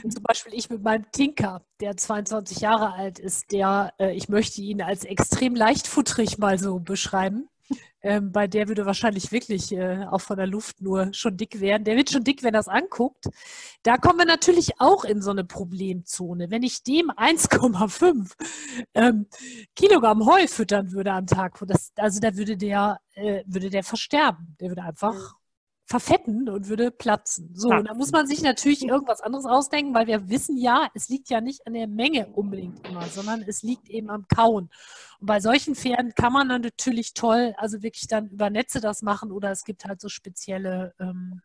Zum 0.02 0.24
Beispiel 0.24 0.54
ich 0.54 0.70
mit 0.70 0.84
meinem 0.84 1.10
Tinker, 1.12 1.66
der 1.80 1.96
22 1.96 2.60
Jahre 2.60 2.94
alt 2.94 3.20
ist, 3.20 3.52
der, 3.52 3.94
äh, 4.00 4.14
ich 4.16 4.28
möchte 4.28 4.62
ihn 4.62 4.82
als 4.82 5.06
extrem 5.06 5.56
leichtfutterig 5.56 6.38
mal 6.38 6.60
so 6.60 6.80
beschreiben. 6.80 7.48
Ähm, 8.02 8.32
bei 8.32 8.48
der 8.48 8.68
würde 8.68 8.86
wahrscheinlich 8.86 9.32
wirklich 9.32 9.72
äh, 9.74 10.06
auch 10.06 10.22
von 10.22 10.38
der 10.38 10.48
Luft 10.48 10.82
nur 10.82 11.14
schon 11.14 11.36
dick 11.36 11.60
werden. 11.60 11.84
Der 11.84 11.98
wird 11.98 12.10
schon 12.10 12.24
dick, 12.24 12.44
wenn 12.44 12.54
er 12.54 12.60
das 12.60 12.70
anguckt. 12.70 13.26
Da 13.84 13.98
kommen 13.98 14.20
wir 14.20 14.26
natürlich 14.26 14.80
auch 14.80 15.04
in 15.04 15.22
so 15.22 15.32
eine 15.32 15.44
Problemzone. 15.44 16.50
Wenn 16.50 16.64
ich 16.64 16.84
dem 16.84 17.12
1,5 17.12 18.32
ähm, 18.94 19.28
Kilogramm 19.76 20.26
Heu 20.26 20.48
füttern 20.48 20.92
würde 20.94 21.12
am 21.12 21.28
Tag, 21.28 21.60
das, 21.68 21.92
also 21.98 22.20
da 22.22 22.36
würde 22.38 22.56
der, 22.56 23.00
äh, 23.16 23.44
würde 23.46 23.70
der 23.70 23.84
versterben. 23.84 24.56
Der 24.62 24.70
würde 24.70 24.84
einfach 24.84 25.36
verfetten 25.90 26.48
und 26.50 26.70
würde 26.70 26.92
platzen. 26.92 27.50
So, 27.56 27.70
und 27.70 27.86
da 27.86 27.96
muss 27.96 28.12
man 28.12 28.28
sich 28.28 28.44
natürlich 28.44 28.84
irgendwas 28.84 29.22
anderes 29.22 29.46
ausdenken, 29.46 29.96
weil 29.96 30.06
wir 30.06 30.30
wissen 30.30 30.56
ja, 30.56 30.88
es 30.94 31.10
liegt 31.10 31.32
ja 31.32 31.42
nicht 31.42 31.66
an 31.66 31.74
der 31.74 31.88
Menge 31.88 32.28
unbedingt 32.28 32.88
immer, 32.88 33.08
sondern 33.08 33.42
es 33.42 33.64
liegt 33.64 33.90
eben 33.90 34.12
am 34.12 34.28
Kauen. 34.28 34.70
Und 35.20 35.26
bei 35.26 35.40
solchen 35.40 35.74
Pferden 35.74 36.14
kann 36.14 36.32
man 36.32 36.48
dann 36.48 36.62
natürlich 36.62 37.16
toll, 37.16 37.56
also 37.58 37.82
wirklich 37.82 38.08
dann 38.08 38.28
über 38.28 38.52
Netze 38.52 38.82
das 38.82 39.02
machen 39.02 39.32
oder 39.32 39.50
es 39.50 39.64
gibt 39.64 39.86
halt 39.86 40.00
so 40.00 40.10
spezielle 40.10 40.94
ähm, 41.00 41.42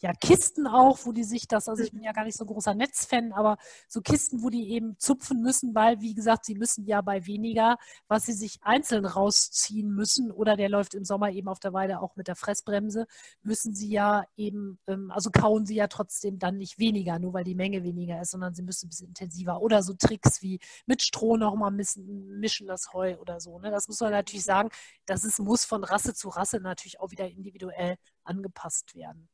ja, 0.00 0.12
Kisten 0.12 0.66
auch, 0.66 0.98
wo 1.04 1.12
die 1.12 1.24
sich 1.24 1.48
das, 1.48 1.68
also 1.68 1.82
ich 1.82 1.92
bin 1.92 2.02
ja 2.02 2.12
gar 2.12 2.24
nicht 2.24 2.36
so 2.36 2.44
großer 2.44 2.74
Netzfan, 2.74 3.32
aber 3.32 3.56
so 3.88 4.02
Kisten, 4.02 4.42
wo 4.42 4.50
die 4.50 4.70
eben 4.70 4.98
zupfen 4.98 5.40
müssen, 5.40 5.74
weil, 5.74 6.00
wie 6.00 6.14
gesagt, 6.14 6.44
sie 6.44 6.54
müssen 6.54 6.84
ja 6.86 7.00
bei 7.00 7.26
weniger, 7.26 7.76
was 8.06 8.26
sie 8.26 8.34
sich 8.34 8.58
einzeln 8.62 9.06
rausziehen 9.06 9.90
müssen, 9.90 10.30
oder 10.30 10.56
der 10.56 10.68
läuft 10.68 10.94
im 10.94 11.04
Sommer 11.04 11.30
eben 11.30 11.48
auf 11.48 11.60
der 11.60 11.72
Weide 11.72 12.00
auch 12.00 12.14
mit 12.16 12.28
der 12.28 12.36
Fressbremse, 12.36 13.06
müssen 13.42 13.74
sie 13.74 13.88
ja 13.90 14.24
eben, 14.36 14.78
ähm, 14.86 15.10
also 15.10 15.30
kauen 15.30 15.64
sie 15.64 15.76
ja 15.76 15.86
trotzdem 15.86 16.38
dann 16.38 16.58
nicht 16.58 16.78
weniger, 16.78 17.18
nur 17.18 17.32
weil 17.32 17.44
die 17.44 17.54
Menge 17.54 17.82
weniger 17.82 18.20
ist, 18.20 18.32
sondern 18.32 18.54
sie 18.54 18.62
müssen 18.62 18.86
ein 18.86 18.90
bisschen 18.90 19.08
intensiver. 19.08 19.62
Oder 19.62 19.82
so 19.82 19.94
Tricks 19.94 20.42
wie 20.42 20.60
mit 20.86 21.02
Stroh 21.02 21.36
nochmal 21.36 21.70
mischen, 21.70 22.38
mischen 22.38 22.66
das 22.66 22.92
Heu 22.92 23.16
oder 23.18 23.40
so. 23.40 23.58
Ne? 23.58 23.70
Das 23.70 23.88
muss 23.88 24.00
man 24.00 24.10
natürlich 24.12 24.44
sagen, 24.44 24.68
das 25.06 25.24
ist, 25.24 25.38
muss 25.38 25.64
von 25.64 25.84
Rasse 25.84 26.14
zu 26.14 26.28
Rasse 26.28 26.60
natürlich 26.60 27.00
auch 27.00 27.10
wieder 27.10 27.28
individuell 27.28 27.96
angepasst 28.24 28.94
werden. 28.94 29.28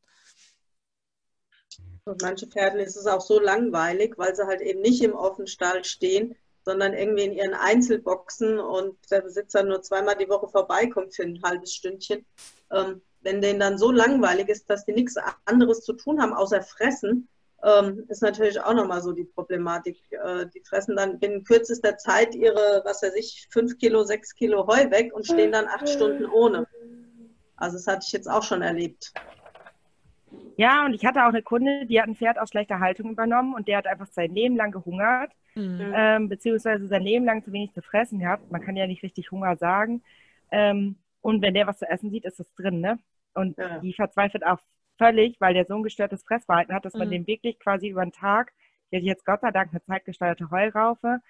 Und 2.05 2.23
manche 2.23 2.47
Pferden 2.47 2.81
ist 2.81 2.97
es 2.97 3.07
auch 3.07 3.21
so 3.21 3.39
langweilig, 3.39 4.15
weil 4.17 4.35
sie 4.35 4.47
halt 4.47 4.61
eben 4.61 4.81
nicht 4.81 5.03
im 5.03 5.15
Offenstall 5.15 5.85
stehen, 5.85 6.35
sondern 6.65 6.95
irgendwie 6.95 7.25
in 7.25 7.33
ihren 7.33 7.55
Einzelboxen 7.55 8.59
und 8.59 8.97
der 9.11 9.21
Besitzer 9.21 9.63
nur 9.63 9.83
zweimal 9.83 10.17
die 10.17 10.29
Woche 10.29 10.49
vorbeikommt 10.49 11.15
für 11.15 11.23
ein 11.23 11.41
halbes 11.43 11.75
Stündchen. 11.75 12.25
Ähm, 12.71 13.03
wenn 13.21 13.41
denen 13.41 13.61
dann 13.61 13.79
so 13.79 13.93
langweilig 13.93 14.49
ist, 14.49 14.69
dass 14.69 14.85
die 14.85 14.93
nichts 14.93 15.17
anderes 15.45 15.83
zu 15.85 15.93
tun 15.93 16.21
haben, 16.21 16.33
außer 16.33 16.63
fressen, 16.63 17.29
ähm, 17.63 18.05
ist 18.09 18.23
natürlich 18.23 18.61
auch 18.61 18.75
nochmal 18.75 19.03
so 19.03 19.13
die 19.13 19.25
Problematik. 19.25 20.01
Äh, 20.11 20.47
die 20.53 20.61
fressen 20.61 20.97
dann 20.97 21.21
binnen 21.21 21.45
kürzester 21.45 21.97
Zeit 21.97 22.35
ihre, 22.35 22.83
was 22.85 23.03
weiß 23.03 23.15
ich, 23.15 23.47
fünf 23.51 23.79
Kilo, 23.79 24.03
sechs 24.03 24.35
Kilo 24.35 24.67
Heu 24.67 24.91
weg 24.91 25.15
und 25.15 25.27
stehen 25.27 25.53
dann 25.53 25.69
acht 25.69 25.89
Stunden 25.89 26.27
ohne. 26.27 26.67
Also 27.57 27.77
das 27.77 27.87
hatte 27.87 28.05
ich 28.05 28.13
jetzt 28.13 28.29
auch 28.29 28.43
schon 28.43 28.63
erlebt. 28.63 29.13
Ja, 30.57 30.85
und 30.85 30.95
ich 30.95 31.05
hatte 31.05 31.25
auch 31.25 31.29
eine 31.29 31.43
Kunde, 31.43 31.87
die 31.87 32.01
hat 32.01 32.09
ein 32.09 32.17
Pferd 32.17 32.39
aus 32.39 32.51
schlechter 32.51 32.81
Haltung 32.81 33.11
übernommen 33.11 33.55
und 33.55 33.69
der 33.69 33.79
hat 33.79 33.87
einfach 33.87 34.07
sein 34.09 34.35
Leben 34.35 34.57
lang 34.57 34.71
gehungert, 34.71 35.33
mhm. 35.55 35.93
ähm, 35.95 36.29
beziehungsweise 36.29 36.87
sein 36.89 37.03
Leben 37.03 37.25
lang 37.25 37.43
zu 37.43 37.53
wenig 37.53 37.73
zu 37.73 37.83
fressen 37.83 38.19
gehabt. 38.19 38.51
Man 38.51 38.61
kann 38.61 38.77
ja 38.77 38.87
nicht 38.87 39.03
richtig 39.03 39.31
Hunger 39.31 39.57
sagen. 39.57 40.03
Ähm, 40.51 40.97
und 41.21 41.41
wenn 41.43 41.55
der 41.55 41.67
was 41.67 41.79
zu 41.79 41.89
essen 41.89 42.11
sieht, 42.11 42.25
ist 42.25 42.41
das 42.41 42.53
drin, 42.55 42.81
ne? 42.81 42.99
Und 43.35 43.57
ja. 43.57 43.79
die 43.79 43.95
verzweifelt 43.95 44.45
auch 44.45 44.59
völlig, 44.99 45.41
weil 45.41 45.55
der 45.55 45.65
so 45.65 45.75
ein 45.75 45.83
gestörtes 45.83 46.23
Fressverhalten 46.25 46.75
hat, 46.75 46.85
dass 46.85 46.95
man 46.95 47.09
mhm. 47.09 47.13
den 47.13 47.27
wirklich 47.27 47.59
quasi 47.59 47.89
über 47.89 48.05
den 48.05 48.13
Tag, 48.13 48.53
der 48.91 49.01
hat 49.01 49.05
jetzt 49.05 49.25
Gott 49.25 49.41
sei 49.41 49.51
Dank 49.51 49.71
eine 49.71 49.83
zeitgesteuerte 49.83 50.51
Heuraufe, 50.51 51.21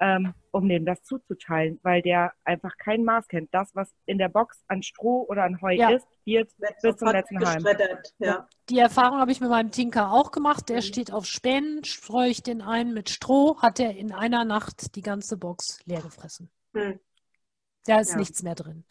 ähm, 0.00 0.34
um 0.50 0.68
dem 0.68 0.84
das 0.84 1.02
zuzuteilen, 1.02 1.78
weil 1.82 2.02
der 2.02 2.32
einfach 2.44 2.76
kein 2.76 3.04
Maß 3.04 3.28
kennt. 3.28 3.52
Das, 3.52 3.74
was 3.74 3.92
in 4.06 4.18
der 4.18 4.28
Box 4.28 4.62
an 4.68 4.82
Stroh 4.82 5.26
oder 5.28 5.44
an 5.44 5.60
Heu 5.60 5.74
ja. 5.74 5.90
ist, 5.90 6.06
wird 6.24 6.50
bis 6.82 6.96
zum 6.96 7.08
letzten 7.08 7.44
Heim. 7.44 7.64
Ja. 8.18 8.48
Die 8.68 8.78
Erfahrung 8.78 9.18
habe 9.18 9.32
ich 9.32 9.40
mit 9.40 9.50
meinem 9.50 9.70
Tinker 9.70 10.12
auch 10.12 10.30
gemacht. 10.30 10.68
Der 10.68 10.76
mhm. 10.76 10.82
steht 10.82 11.12
auf 11.12 11.26
Spänen, 11.26 11.84
streue 11.84 12.28
ich 12.28 12.42
den 12.42 12.62
ein 12.62 12.94
mit 12.94 13.10
Stroh, 13.10 13.60
hat 13.60 13.80
er 13.80 13.96
in 13.96 14.12
einer 14.12 14.44
Nacht 14.44 14.94
die 14.94 15.02
ganze 15.02 15.36
Box 15.36 15.80
leer 15.84 16.02
gefressen. 16.02 16.50
Mhm. 16.72 17.00
Da 17.84 18.00
ist 18.00 18.12
ja. 18.12 18.18
nichts 18.18 18.42
mehr 18.42 18.54
drin. 18.54 18.84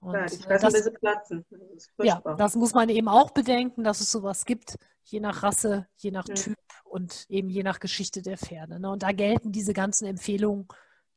Und 0.00 0.14
ja, 0.14 0.26
die 0.26 0.36
fressen, 0.36 0.72
das, 0.72 0.92
platzen. 0.92 1.46
Das 1.50 2.06
ja, 2.06 2.20
das 2.36 2.54
muss 2.54 2.72
man 2.72 2.88
eben 2.88 3.08
auch 3.08 3.30
bedenken, 3.30 3.82
dass 3.82 4.00
es 4.00 4.12
sowas 4.12 4.44
gibt, 4.44 4.76
je 5.02 5.20
nach 5.20 5.42
Rasse, 5.42 5.88
je 5.96 6.12
nach 6.12 6.26
mhm. 6.28 6.34
Typ 6.34 6.58
und 6.84 7.26
eben 7.28 7.50
je 7.50 7.62
nach 7.62 7.80
Geschichte 7.80 8.22
der 8.22 8.38
Pferde. 8.38 8.78
Ne? 8.78 8.90
Und 8.90 9.02
da 9.02 9.12
gelten 9.12 9.50
diese 9.50 9.72
ganzen 9.72 10.06
Empfehlungen 10.06 10.68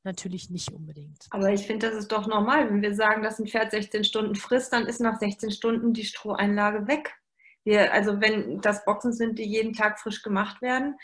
natürlich 0.03 0.49
nicht 0.49 0.71
unbedingt. 0.71 1.27
Aber 1.29 1.51
ich 1.51 1.67
finde, 1.67 1.89
das 1.89 1.95
ist 1.97 2.11
doch 2.11 2.25
normal. 2.25 2.69
Wenn 2.69 2.81
wir 2.81 2.95
sagen, 2.95 3.21
dass 3.21 3.39
ein 3.39 3.47
Pferd 3.47 3.71
16 3.71 4.03
Stunden 4.03 4.35
frisst, 4.35 4.73
dann 4.73 4.87
ist 4.87 4.99
nach 4.99 5.19
16 5.19 5.51
Stunden 5.51 5.93
die 5.93 6.05
Stroheinlage 6.05 6.87
weg. 6.87 7.13
Wir, 7.63 7.93
also 7.93 8.19
wenn 8.21 8.59
das 8.61 8.85
Boxen 8.85 9.13
sind, 9.13 9.37
die 9.37 9.45
jeden 9.45 9.73
Tag 9.73 9.99
frisch 9.99 10.23
gemacht 10.23 10.61
werden, 10.61 10.97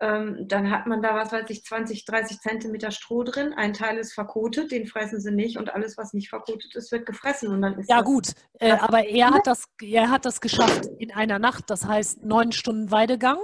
ähm, 0.00 0.46
dann 0.48 0.70
hat 0.70 0.86
man 0.86 1.02
da, 1.02 1.14
was 1.14 1.32
weiß 1.32 1.48
ich, 1.48 1.64
20, 1.64 2.04
30 2.04 2.40
Zentimeter 2.40 2.90
Stroh 2.90 3.22
drin. 3.22 3.54
Ein 3.54 3.72
Teil 3.72 3.96
ist 3.98 4.12
verkotet, 4.12 4.70
den 4.70 4.86
fressen 4.86 5.20
sie 5.20 5.32
nicht 5.32 5.56
und 5.56 5.72
alles, 5.72 5.96
was 5.96 6.12
nicht 6.12 6.28
verkotet 6.28 6.74
ist, 6.74 6.92
wird 6.92 7.06
gefressen. 7.06 7.48
Und 7.48 7.62
dann 7.62 7.78
ist 7.78 7.88
ja 7.88 8.02
gut, 8.02 8.32
äh, 8.60 8.72
aber 8.72 9.06
er 9.06 9.30
hat, 9.30 9.46
das, 9.46 9.64
er 9.82 10.10
hat 10.10 10.24
das 10.24 10.40
geschafft 10.40 10.86
in 10.98 11.12
einer 11.12 11.38
Nacht, 11.38 11.70
das 11.70 11.86
heißt 11.86 12.22
neun 12.22 12.52
Stunden 12.52 12.90
Weidegang. 12.90 13.38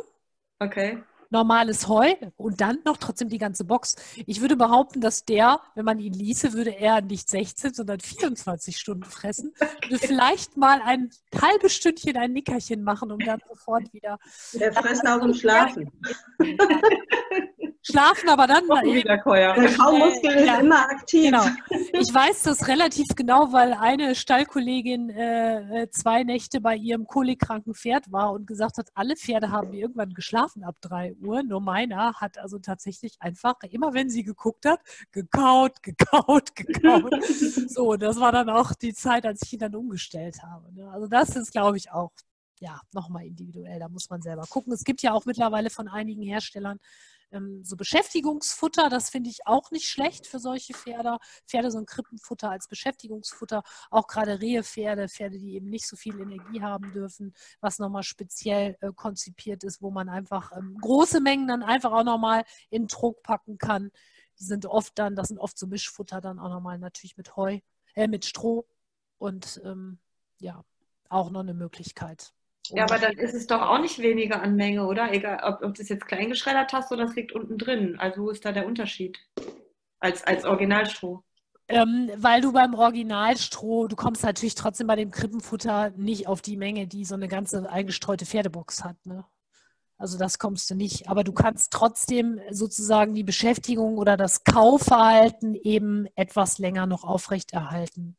Okay 0.58 1.02
normales 1.30 1.88
Heu 1.88 2.12
und 2.36 2.60
dann 2.60 2.78
noch 2.84 2.96
trotzdem 2.96 3.28
die 3.28 3.38
ganze 3.38 3.64
Box. 3.64 3.96
Ich 4.26 4.40
würde 4.40 4.56
behaupten, 4.56 5.00
dass 5.00 5.24
der, 5.24 5.60
wenn 5.74 5.84
man 5.84 5.98
ihn 5.98 6.12
ließe, 6.12 6.52
würde 6.52 6.76
er 6.76 7.00
nicht 7.00 7.28
16, 7.28 7.74
sondern 7.74 8.00
24 8.00 8.76
Stunden 8.76 9.04
fressen. 9.04 9.52
Okay. 9.80 9.92
Würde 9.92 10.06
vielleicht 10.06 10.56
mal 10.56 10.80
ein 10.84 11.10
halbes 11.40 11.74
Stündchen 11.74 12.16
ein 12.16 12.32
Nickerchen 12.32 12.82
machen, 12.82 13.10
um 13.12 13.18
dann 13.18 13.40
sofort 13.48 13.92
wieder. 13.92 14.18
Der 14.52 14.72
frisst 14.72 15.06
auch 15.06 15.22
im 15.22 15.32
Schlafen. 15.32 15.90
Schlafen 17.82 18.28
aber 18.28 18.46
dann. 18.46 18.64
Wieder 18.64 19.16
Der 19.16 19.18
Kaumuskel 19.22 20.32
ist 20.32 20.46
ja, 20.46 20.60
immer 20.60 20.80
aktiv. 20.90 21.30
Genau. 21.30 21.44
Ich 21.92 22.12
weiß 22.12 22.42
das 22.42 22.68
relativ 22.68 23.08
genau, 23.16 23.52
weil 23.52 23.72
eine 23.72 24.14
Stallkollegin 24.14 25.08
äh, 25.10 25.82
äh, 25.82 25.90
zwei 25.90 26.22
Nächte 26.22 26.60
bei 26.60 26.76
ihrem 26.76 27.06
kolikkranken 27.06 27.74
Pferd 27.74 28.12
war 28.12 28.32
und 28.32 28.46
gesagt 28.46 28.76
hat, 28.76 28.88
alle 28.94 29.16
Pferde 29.16 29.50
haben 29.50 29.72
irgendwann 29.72 30.12
geschlafen 30.12 30.62
ab 30.62 30.76
drei 30.82 31.16
Uhr. 31.20 31.42
Nur 31.42 31.60
meiner 31.60 32.14
hat 32.14 32.38
also 32.38 32.58
tatsächlich 32.58 33.20
einfach, 33.20 33.54
immer 33.70 33.94
wenn 33.94 34.10
sie 34.10 34.22
geguckt 34.22 34.66
hat, 34.66 34.80
gekaut, 35.12 35.82
gekaut, 35.82 36.54
gekaut. 36.54 37.14
so, 37.68 37.96
das 37.96 38.18
war 38.20 38.32
dann 38.32 38.48
auch 38.50 38.74
die 38.74 38.94
Zeit, 38.94 39.26
als 39.26 39.42
ich 39.42 39.54
ihn 39.54 39.60
dann 39.60 39.74
umgestellt 39.74 40.42
habe. 40.42 40.72
Ne? 40.74 40.90
Also 40.90 41.06
das 41.06 41.36
ist, 41.36 41.52
glaube 41.52 41.76
ich, 41.76 41.90
auch 41.90 42.12
ja, 42.60 42.80
nochmal 42.92 43.24
individuell. 43.24 43.78
Da 43.78 43.88
muss 43.88 44.10
man 44.10 44.22
selber 44.22 44.44
gucken. 44.48 44.72
Es 44.72 44.84
gibt 44.84 45.02
ja 45.02 45.12
auch 45.12 45.24
mittlerweile 45.24 45.70
von 45.70 45.88
einigen 45.88 46.22
Herstellern 46.22 46.78
ähm, 47.32 47.64
so 47.64 47.76
Beschäftigungsfutter, 47.76 48.88
das 48.88 49.10
finde 49.10 49.30
ich 49.30 49.46
auch 49.46 49.70
nicht 49.70 49.88
schlecht 49.88 50.26
für 50.26 50.38
solche 50.38 50.74
Pferde. 50.74 51.18
Pferde 51.46 51.70
so 51.70 51.78
ein 51.78 51.86
Krippenfutter 51.86 52.50
als 52.50 52.68
Beschäftigungsfutter, 52.68 53.62
auch 53.90 54.06
gerade 54.06 54.40
Rehepferde, 54.40 55.08
Pferde, 55.08 55.38
die 55.38 55.54
eben 55.54 55.68
nicht 55.68 55.86
so 55.86 55.96
viel 55.96 56.18
Energie 56.20 56.62
haben 56.62 56.92
dürfen, 56.92 57.34
was 57.60 57.78
nochmal 57.78 58.02
speziell 58.02 58.76
äh, 58.80 58.92
konzipiert 58.94 59.64
ist, 59.64 59.82
wo 59.82 59.90
man 59.90 60.08
einfach 60.08 60.52
ähm, 60.56 60.76
große 60.80 61.20
Mengen 61.20 61.48
dann 61.48 61.62
einfach 61.62 61.92
auch 61.92 62.04
nochmal 62.04 62.44
in 62.70 62.86
Druck 62.86 63.22
packen 63.22 63.58
kann. 63.58 63.90
Die 64.38 64.44
sind 64.44 64.66
oft 64.66 64.98
dann, 64.98 65.16
das 65.16 65.28
sind 65.28 65.38
oft 65.38 65.58
so 65.58 65.66
Mischfutter 65.66 66.20
dann 66.20 66.38
auch 66.38 66.48
nochmal 66.48 66.78
natürlich 66.78 67.16
mit 67.16 67.36
Heu, 67.36 67.60
äh, 67.94 68.08
mit 68.08 68.24
Stroh 68.24 68.66
und 69.18 69.60
ähm, 69.64 69.98
ja, 70.38 70.64
auch 71.08 71.30
noch 71.30 71.40
eine 71.40 71.54
Möglichkeit. 71.54 72.32
Ja, 72.72 72.84
aber 72.84 72.98
dann 72.98 73.12
ist 73.12 73.34
es 73.34 73.46
doch 73.46 73.60
auch 73.62 73.80
nicht 73.80 73.98
weniger 73.98 74.42
an 74.42 74.56
Menge, 74.56 74.86
oder? 74.86 75.12
Egal, 75.12 75.40
ob, 75.42 75.62
ob 75.62 75.74
du 75.74 75.82
es 75.82 75.88
jetzt 75.88 76.06
klein 76.06 76.28
geschreddert 76.28 76.72
hast 76.72 76.92
oder 76.92 77.04
es 77.04 77.14
liegt 77.14 77.32
unten 77.32 77.58
drin. 77.58 77.96
Also 77.98 78.22
wo 78.22 78.30
ist 78.30 78.44
da 78.44 78.52
der 78.52 78.66
Unterschied 78.66 79.18
als, 79.98 80.24
als 80.24 80.44
Originalstroh? 80.44 81.22
Ähm, 81.68 82.10
weil 82.16 82.40
du 82.40 82.52
beim 82.52 82.74
Originalstroh, 82.74 83.86
du 83.86 83.94
kommst 83.94 84.24
natürlich 84.24 84.56
trotzdem 84.56 84.88
bei 84.88 84.96
dem 84.96 85.10
Krippenfutter 85.10 85.90
nicht 85.96 86.26
auf 86.26 86.42
die 86.42 86.56
Menge, 86.56 86.86
die 86.86 87.04
so 87.04 87.14
eine 87.14 87.28
ganze 87.28 87.70
eingestreute 87.70 88.26
Pferdebox 88.26 88.82
hat. 88.82 88.96
Ne? 89.04 89.24
Also 89.96 90.18
das 90.18 90.38
kommst 90.38 90.68
du 90.70 90.74
nicht. 90.74 91.08
Aber 91.08 91.22
du 91.22 91.32
kannst 91.32 91.72
trotzdem 91.72 92.40
sozusagen 92.50 93.14
die 93.14 93.22
Beschäftigung 93.22 93.98
oder 93.98 94.16
das 94.16 94.42
Kaufverhalten 94.44 95.54
eben 95.54 96.06
etwas 96.16 96.58
länger 96.58 96.86
noch 96.86 97.04
aufrechterhalten 97.04 98.16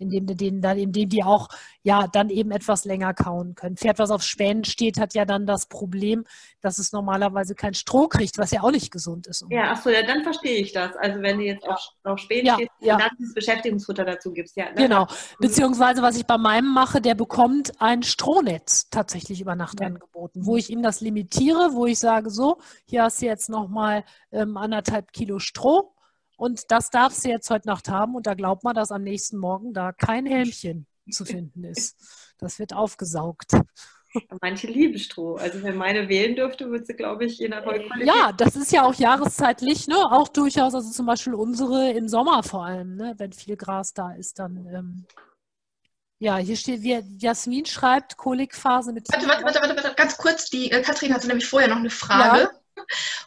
indem, 0.00 0.26
denen 0.26 0.60
dann, 0.60 0.78
indem 0.78 1.08
die 1.08 1.22
auch 1.22 1.48
ja 1.82 2.06
dann 2.06 2.30
eben 2.30 2.50
etwas 2.50 2.84
länger 2.84 3.14
kauen 3.14 3.54
können. 3.54 3.76
Pferd, 3.76 3.98
was 3.98 4.10
auf 4.10 4.22
Spänen 4.22 4.64
steht, 4.64 4.98
hat 4.98 5.14
ja 5.14 5.24
dann 5.24 5.46
das 5.46 5.66
Problem, 5.66 6.24
dass 6.60 6.78
es 6.78 6.92
normalerweise 6.92 7.54
kein 7.54 7.74
Stroh 7.74 8.08
kriegt, 8.08 8.38
was 8.38 8.50
ja 8.50 8.62
auch 8.62 8.70
nicht 8.70 8.90
gesund 8.90 9.26
ist. 9.26 9.44
Ja, 9.50 9.72
achso, 9.72 9.90
ja, 9.90 10.02
dann 10.02 10.22
verstehe 10.22 10.58
ich 10.58 10.72
das. 10.72 10.96
Also 10.96 11.20
wenn 11.22 11.38
du 11.38 11.44
jetzt 11.44 11.64
ja. 11.64 11.70
auf, 11.70 11.88
auf 12.04 12.18
Spänen 12.18 12.46
ja, 12.46 12.54
stehst 12.54 12.70
ja. 12.80 12.96
dann 12.96 13.10
dieses 13.18 13.34
Beschäftigungsfutter 13.34 14.04
dazu 14.04 14.32
gibst. 14.32 14.56
Ja, 14.56 14.70
genau. 14.72 15.06
Beziehungsweise 15.38 16.02
was 16.02 16.16
ich 16.16 16.26
bei 16.26 16.38
meinem 16.38 16.72
mache, 16.72 17.00
der 17.00 17.14
bekommt 17.14 17.72
ein 17.80 18.02
Strohnetz 18.02 18.88
tatsächlich 18.90 19.40
über 19.40 19.54
Nacht 19.54 19.80
angeboten, 19.80 20.46
wo 20.46 20.56
ich 20.56 20.70
ihm 20.70 20.82
das 20.82 21.00
limitiere, 21.00 21.70
wo 21.72 21.86
ich 21.86 21.98
sage, 21.98 22.30
so, 22.30 22.58
hier 22.84 23.04
hast 23.04 23.20
du 23.22 23.26
jetzt 23.26 23.48
nochmal 23.48 24.04
ähm, 24.32 24.56
anderthalb 24.56 25.12
Kilo 25.12 25.38
Stroh 25.38 25.92
und 26.40 26.70
das 26.70 26.88
darfst 26.88 27.22
du 27.22 27.28
jetzt 27.28 27.50
heute 27.50 27.68
Nacht 27.68 27.90
haben. 27.90 28.14
Und 28.14 28.26
da 28.26 28.32
glaubt 28.32 28.64
man, 28.64 28.74
dass 28.74 28.90
am 28.90 29.02
nächsten 29.02 29.36
Morgen 29.36 29.74
da 29.74 29.92
kein 29.92 30.24
Helmchen 30.24 30.86
zu 31.10 31.26
finden 31.26 31.64
ist. 31.64 31.98
Das 32.38 32.58
wird 32.58 32.72
aufgesaugt. 32.72 33.52
Manche 34.40 34.66
lieben 34.66 34.98
Stroh. 34.98 35.34
Also 35.34 35.62
wenn 35.62 35.76
meine 35.76 36.08
wählen 36.08 36.34
dürfte, 36.34 36.70
würde 36.70 36.86
sie, 36.86 36.94
glaube 36.94 37.26
ich, 37.26 37.36
je 37.36 37.48
nach 37.48 37.66
Heuqualität. 37.66 38.06
Ja, 38.06 38.32
das 38.32 38.56
ist 38.56 38.72
ja 38.72 38.84
auch 38.84 38.94
jahreszeitlich, 38.94 39.86
ne? 39.86 39.96
Auch 39.96 40.28
durchaus, 40.28 40.74
also 40.74 40.90
zum 40.90 41.04
Beispiel 41.04 41.34
unsere 41.34 41.90
im 41.90 42.08
Sommer 42.08 42.42
vor 42.42 42.64
allem, 42.64 42.96
ne? 42.96 43.14
Wenn 43.18 43.32
viel 43.32 43.58
Gras 43.58 43.92
da 43.92 44.12
ist, 44.12 44.38
dann. 44.38 44.66
Ähm 44.72 45.06
ja, 46.20 46.38
hier 46.38 46.56
steht, 46.56 46.82
wie 46.82 47.02
Jasmin 47.18 47.66
schreibt, 47.66 48.16
Kolikphase 48.16 48.94
mit. 48.94 49.06
Warte, 49.12 49.28
warte, 49.28 49.60
warte, 49.60 49.76
warte, 49.76 49.94
ganz 49.94 50.16
kurz. 50.16 50.48
Die 50.48 50.70
äh, 50.70 50.80
Katrin 50.80 51.12
hatte 51.12 51.28
nämlich 51.28 51.46
vorher 51.46 51.68
noch 51.68 51.76
eine 51.76 51.90
Frage. 51.90 52.42
Ja. 52.44 52.59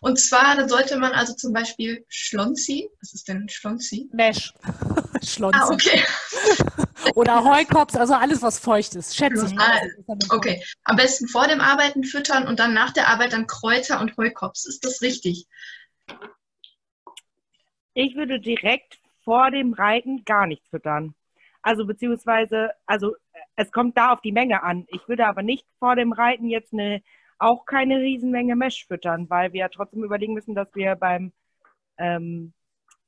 Und 0.01 0.19
zwar, 0.19 0.55
dann 0.55 0.69
sollte 0.69 0.97
man 0.97 1.13
also 1.13 1.33
zum 1.33 1.53
Beispiel 1.53 2.05
Schlonzi, 2.09 2.89
was 2.99 3.13
ist 3.13 3.27
denn 3.27 3.47
Schlonzi? 3.49 4.09
Mesh. 4.11 4.53
Schlonzi. 5.23 5.59
Ah, 5.61 5.69
okay. 5.69 6.03
Oder 7.15 7.43
Heukops, 7.43 7.95
also 7.95 8.13
alles, 8.13 8.41
was 8.41 8.59
feucht 8.59 8.95
ist, 8.95 9.15
schätze 9.15 9.45
ich. 9.45 9.59
Ah, 9.59 9.79
okay. 10.29 10.63
Am 10.83 10.95
besten 10.95 11.27
vor 11.27 11.47
dem 11.47 11.61
Arbeiten 11.61 12.03
füttern 12.03 12.47
und 12.47 12.59
dann 12.59 12.73
nach 12.73 12.91
der 12.91 13.07
Arbeit 13.07 13.33
dann 13.33 13.47
Kräuter 13.47 13.99
und 13.99 14.15
Heukops. 14.17 14.65
Ist 14.65 14.85
das 14.85 15.01
richtig? 15.01 15.47
Ich 17.93 18.15
würde 18.15 18.39
direkt 18.39 18.97
vor 19.23 19.51
dem 19.51 19.73
Reiten 19.73 20.23
gar 20.25 20.47
nichts 20.47 20.67
füttern. 20.69 21.13
Also 21.61 21.85
beziehungsweise, 21.85 22.71
also 22.85 23.15
es 23.55 23.71
kommt 23.71 23.97
da 23.97 24.11
auf 24.11 24.21
die 24.21 24.31
Menge 24.31 24.63
an. 24.63 24.85
Ich 24.89 25.07
würde 25.07 25.27
aber 25.27 25.43
nicht 25.43 25.65
vor 25.79 25.95
dem 25.95 26.11
Reiten 26.11 26.49
jetzt 26.49 26.73
eine 26.73 27.01
auch 27.43 27.65
keine 27.65 27.97
Riesenmenge 27.99 28.55
Mesh 28.55 28.87
füttern, 28.87 29.29
weil 29.29 29.53
wir 29.53 29.61
ja 29.61 29.69
trotzdem 29.69 30.03
überlegen 30.03 30.33
müssen, 30.33 30.55
dass 30.55 30.73
wir 30.75 30.95
beim, 30.95 31.31
ähm, 31.97 32.53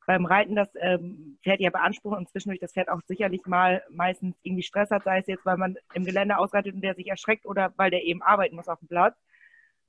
beim 0.08 0.26
Reiten 0.26 0.56
das 0.56 0.70
ähm, 0.80 1.38
Pferd 1.44 1.60
ja 1.62 1.70
beansprucht 1.70 2.18
und 2.18 2.30
zwischendurch 2.30 2.60
das 2.60 2.74
Pferd 2.74 2.90
auch 2.90 3.02
sicherlich 3.08 3.46
mal 3.46 3.84
meistens 3.90 4.36
irgendwie 4.44 4.64
Stress 4.64 4.92
hat, 4.92 5.04
sei 5.04 5.20
es 5.20 5.28
jetzt, 5.28 5.46
weil 5.46 5.58
man 5.58 5.78
im 5.94 6.06
Gelände 6.06 6.38
ausreitet 6.38 6.76
und 6.76 6.82
der 6.82 6.96
sich 6.96 7.08
erschreckt 7.08 7.46
oder 7.46 7.74
weil 7.78 7.92
der 7.92 8.04
eben 8.04 8.22
arbeiten 8.22 8.56
muss 8.56 8.68
auf 8.68 8.80
dem 8.80 8.88
Platz. 8.88 9.16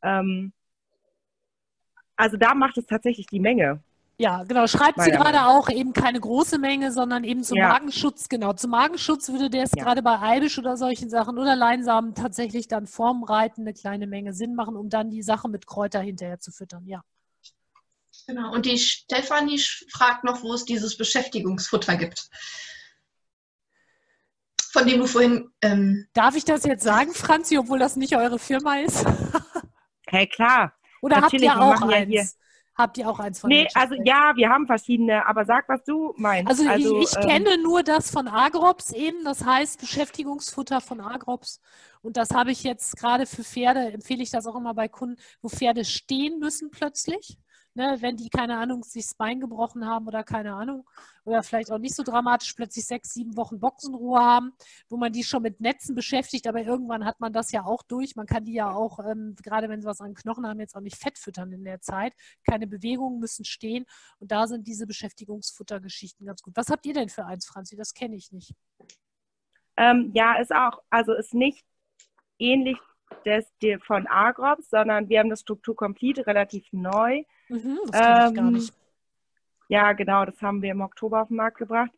Ähm, 0.02 0.52
also 2.16 2.36
da 2.36 2.54
macht 2.54 2.78
es 2.78 2.86
tatsächlich 2.86 3.26
die 3.26 3.40
Menge. 3.40 3.82
Ja, 4.18 4.44
genau. 4.44 4.66
Schreibt 4.66 5.02
sie 5.02 5.10
gerade 5.10 5.46
auch 5.46 5.68
eben 5.68 5.92
keine 5.92 6.18
große 6.20 6.58
Menge, 6.58 6.90
sondern 6.90 7.22
eben 7.22 7.44
zum 7.44 7.58
ja. 7.58 7.68
Magenschutz. 7.68 8.30
Genau, 8.30 8.54
zum 8.54 8.70
Magenschutz 8.70 9.28
würde 9.28 9.50
der 9.50 9.64
es 9.64 9.72
ja. 9.76 9.84
gerade 9.84 10.02
bei 10.02 10.18
Eibisch 10.18 10.58
oder 10.58 10.78
solchen 10.78 11.10
Sachen 11.10 11.38
oder 11.38 11.54
Leinsamen 11.54 12.14
tatsächlich 12.14 12.66
dann 12.66 12.86
vorm 12.86 13.24
Reiten 13.24 13.62
eine 13.62 13.74
kleine 13.74 14.06
Menge 14.06 14.32
Sinn 14.32 14.54
machen, 14.54 14.76
um 14.76 14.88
dann 14.88 15.10
die 15.10 15.22
Sache 15.22 15.50
mit 15.50 15.66
Kräuter 15.66 16.00
hinterher 16.00 16.40
zu 16.40 16.50
füttern. 16.50 16.86
Ja. 16.86 17.02
Genau. 18.26 18.54
Und 18.54 18.64
die 18.64 18.78
Stefanie 18.78 19.60
fragt 19.92 20.24
noch, 20.24 20.42
wo 20.42 20.54
es 20.54 20.64
dieses 20.64 20.96
Beschäftigungsfutter 20.96 21.96
gibt. 21.96 22.30
Von 24.72 24.86
dem 24.86 25.00
du 25.00 25.06
vorhin. 25.06 25.50
Ähm 25.60 26.06
Darf 26.14 26.36
ich 26.36 26.44
das 26.46 26.64
jetzt 26.64 26.84
sagen, 26.84 27.12
Franzi, 27.12 27.58
obwohl 27.58 27.78
das 27.78 27.96
nicht 27.96 28.16
eure 28.16 28.38
Firma 28.38 28.78
ist? 28.78 29.04
hey, 30.06 30.26
klar. 30.26 30.72
Oder 31.02 31.20
Natürlich, 31.20 31.50
habt 31.50 31.60
ihr 31.60 31.86
auch 31.86 31.88
eins? 31.92 32.14
Ja 32.14 32.24
Habt 32.76 32.98
ihr 32.98 33.08
auch 33.08 33.18
eins 33.18 33.40
von 33.40 33.48
Nee, 33.48 33.66
also 33.74 33.94
ja, 34.04 34.32
wir 34.36 34.50
haben 34.50 34.66
verschiedene, 34.66 35.26
aber 35.26 35.46
sag, 35.46 35.66
was 35.68 35.82
du 35.84 36.12
meinst. 36.16 36.50
Also, 36.50 36.68
also 36.68 36.98
ich, 36.98 37.08
ich 37.10 37.16
ähm, 37.16 37.28
kenne 37.28 37.62
nur 37.62 37.82
das 37.82 38.10
von 38.10 38.28
Agrops 38.28 38.92
eben, 38.92 39.24
das 39.24 39.44
heißt 39.44 39.80
Beschäftigungsfutter 39.80 40.82
von 40.82 41.00
Agrops. 41.00 41.60
Und 42.02 42.18
das 42.18 42.30
habe 42.30 42.50
ich 42.50 42.62
jetzt 42.64 42.96
gerade 42.96 43.24
für 43.24 43.44
Pferde, 43.44 43.92
empfehle 43.92 44.22
ich 44.22 44.30
das 44.30 44.46
auch 44.46 44.56
immer 44.56 44.74
bei 44.74 44.88
Kunden, 44.88 45.16
wo 45.40 45.48
Pferde 45.48 45.86
stehen 45.86 46.38
müssen 46.38 46.70
plötzlich 46.70 47.38
ne, 47.76 47.96
wenn 48.00 48.16
die, 48.16 48.28
keine 48.28 48.58
Ahnung, 48.58 48.82
sich 48.82 49.04
das 49.04 49.14
Bein 49.14 49.38
gebrochen 49.38 49.86
haben 49.86 50.06
oder 50.08 50.24
keine 50.24 50.54
Ahnung, 50.54 50.88
oder 51.24 51.42
vielleicht 51.42 51.70
auch 51.70 51.78
nicht 51.78 51.94
so 51.94 52.02
dramatisch 52.02 52.52
plötzlich 52.54 52.86
sechs, 52.86 53.12
sieben 53.12 53.36
Wochen 53.36 53.60
Boxenruhe 53.60 54.18
haben, 54.20 54.52
wo 54.88 54.96
man 54.96 55.12
die 55.12 55.24
schon 55.24 55.42
mit 55.42 55.60
Netzen 55.60 55.94
beschäftigt, 55.94 56.46
aber 56.46 56.62
irgendwann 56.62 57.04
hat 57.04 57.20
man 57.20 57.32
das 57.32 57.52
ja 57.52 57.64
auch 57.64 57.82
durch. 57.82 58.16
Man 58.16 58.26
kann 58.26 58.44
die 58.44 58.54
ja 58.54 58.70
auch, 58.70 59.00
ähm, 59.00 59.36
gerade 59.42 59.68
wenn 59.68 59.80
sie 59.80 59.86
was 59.86 60.00
an 60.00 60.14
Knochen 60.14 60.46
haben, 60.46 60.60
jetzt 60.60 60.74
auch 60.74 60.80
nicht 60.80 60.96
fett 60.96 61.18
füttern 61.18 61.52
in 61.52 61.64
der 61.64 61.80
Zeit. 61.80 62.14
Keine 62.48 62.66
Bewegungen 62.66 63.18
müssen 63.18 63.44
stehen 63.44 63.84
und 64.18 64.32
da 64.32 64.46
sind 64.46 64.66
diese 64.66 64.86
Beschäftigungsfuttergeschichten 64.86 66.26
ganz 66.26 66.42
gut. 66.42 66.56
Was 66.56 66.70
habt 66.70 66.86
ihr 66.86 66.94
denn 66.94 67.08
für 67.08 67.26
eins, 67.26 67.46
Franzi? 67.46 67.76
Das 67.76 67.92
kenne 67.92 68.16
ich 68.16 68.32
nicht. 68.32 68.54
Ähm, 69.76 70.12
ja, 70.14 70.40
ist 70.40 70.54
auch, 70.54 70.80
also 70.88 71.12
ist 71.12 71.34
nicht 71.34 71.64
ähnlich 72.38 72.78
des, 73.24 73.52
von 73.82 74.06
Agrops, 74.06 74.70
sondern 74.70 75.08
wir 75.08 75.18
haben 75.18 75.30
das 75.30 75.40
Struktur 75.40 75.76
Complete 75.76 76.26
relativ 76.26 76.66
neu. 76.72 77.22
Mhm, 77.48 77.78
das 77.90 78.00
ähm, 78.00 78.28
ich 78.28 78.34
gar 78.34 78.46
ähm, 78.48 78.52
nicht. 78.52 78.74
Ja, 79.68 79.92
genau, 79.92 80.24
das 80.24 80.40
haben 80.42 80.62
wir 80.62 80.70
im 80.70 80.80
Oktober 80.80 81.22
auf 81.22 81.28
den 81.28 81.36
Markt 81.36 81.58
gebracht. 81.58 81.90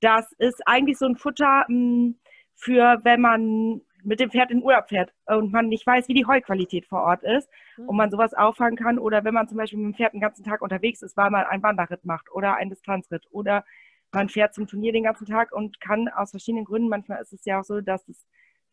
Das 0.00 0.32
ist 0.38 0.66
eigentlich 0.66 0.98
so 0.98 1.06
ein 1.06 1.16
Futter 1.16 1.66
mh, 1.68 1.74
hm, 1.74 2.18
für, 2.56 3.00
wenn 3.04 3.20
man 3.20 3.80
mit 4.02 4.20
dem 4.20 4.30
Pferd 4.30 4.50
in 4.50 4.62
Urlaub 4.62 4.88
fährt 4.88 5.12
und 5.26 5.52
man 5.52 5.68
nicht 5.68 5.86
weiß, 5.86 6.08
wie 6.08 6.14
die 6.14 6.26
Heuqualität 6.26 6.86
vor 6.86 7.02
Ort 7.02 7.22
ist 7.22 7.48
mhm. 7.76 7.88
und 7.88 7.96
man 7.96 8.10
sowas 8.10 8.34
auffangen 8.34 8.76
kann. 8.76 8.98
Oder 8.98 9.24
wenn 9.24 9.34
man 9.34 9.48
zum 9.48 9.58
Beispiel 9.58 9.78
mit 9.78 9.94
dem 9.94 9.96
Pferd 9.96 10.14
den 10.14 10.20
ganzen 10.20 10.44
Tag 10.44 10.62
unterwegs 10.62 11.02
ist, 11.02 11.16
weil 11.16 11.30
man 11.30 11.44
einen 11.44 11.62
Wanderritt 11.62 12.04
macht 12.04 12.30
oder 12.32 12.56
einen 12.56 12.70
Distanzritt 12.70 13.26
oder 13.30 13.64
man 14.12 14.28
fährt 14.28 14.54
zum 14.54 14.66
Turnier 14.66 14.92
den 14.92 15.04
ganzen 15.04 15.26
Tag 15.26 15.52
und 15.52 15.80
kann 15.80 16.08
aus 16.08 16.30
verschiedenen 16.30 16.64
Gründen, 16.64 16.88
manchmal 16.88 17.20
ist 17.20 17.32
es 17.32 17.44
ja 17.44 17.60
auch 17.60 17.64
so, 17.64 17.80
dass 17.80 18.08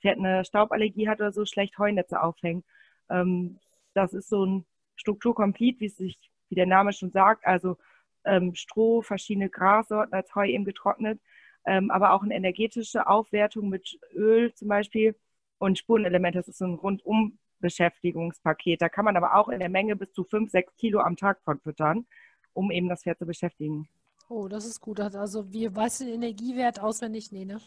Pferd 0.02 0.18
eine 0.18 0.46
Stauballergie 0.46 1.08
hat 1.08 1.20
oder 1.20 1.32
so, 1.32 1.46
schlecht 1.46 1.78
Heunetze 1.78 2.22
aufhängen. 2.22 2.64
Ähm, 3.10 3.60
das 3.94 4.14
ist 4.14 4.30
so 4.30 4.46
ein 4.46 4.66
Strukturkomplet, 4.96 5.80
wie 5.80 5.90
sich, 5.90 6.18
wie 6.50 6.56
der 6.56 6.66
Name 6.66 6.94
schon 6.94 7.12
sagt, 7.12 7.46
also 7.46 7.78
ähm, 8.26 8.56
Stroh, 8.56 9.02
verschiedene 9.02 9.50
Grassorten 9.50 10.14
als 10.14 10.34
Heu 10.36 10.48
eben 10.48 10.66
getrocknet, 10.66 11.20
ähm, 11.66 11.92
aber 11.92 12.14
auch 12.14 12.24
eine 12.24 12.36
energetische 12.36 13.08
Aufwertung 13.08 13.70
mit 13.70 14.00
Öl 14.14 14.54
zum 14.54 14.68
Beispiel 14.68 15.16
und 15.60 15.78
Spurenelemente. 15.78 16.40
Das 16.40 16.48
ist 16.48 16.60
so 16.60 16.66
ein 16.66 16.76
rundum 16.76 17.40
Beschäftigungspaket. 17.60 18.82
Da 18.82 18.90
kann 18.90 19.06
man 19.06 19.18
aber 19.18 19.36
auch 19.36 19.50
in 19.50 19.60
der 19.60 19.70
Menge 19.70 19.96
bis 19.96 20.12
zu 20.14 20.24
5, 20.24 20.52
6 20.52 20.76
Kilo 20.78 21.00
am 21.00 21.16
Tag 21.16 21.42
von 21.44 21.60
füttern, 21.60 22.06
um 22.54 22.72
eben 22.72 22.90
das 22.90 23.04
Pferd 23.04 23.18
zu 23.18 23.26
beschäftigen. 23.26 23.90
Oh, 24.30 24.48
das 24.48 24.66
ist 24.66 24.82
gut. 24.82 25.00
Also, 25.00 25.52
wie 25.54 25.74
weißt 25.74 26.02
du 26.02 26.06
den 26.06 26.16
Energiewert 26.16 26.80
auswendig? 26.80 27.32
Nee, 27.32 27.46
ne? 27.46 27.60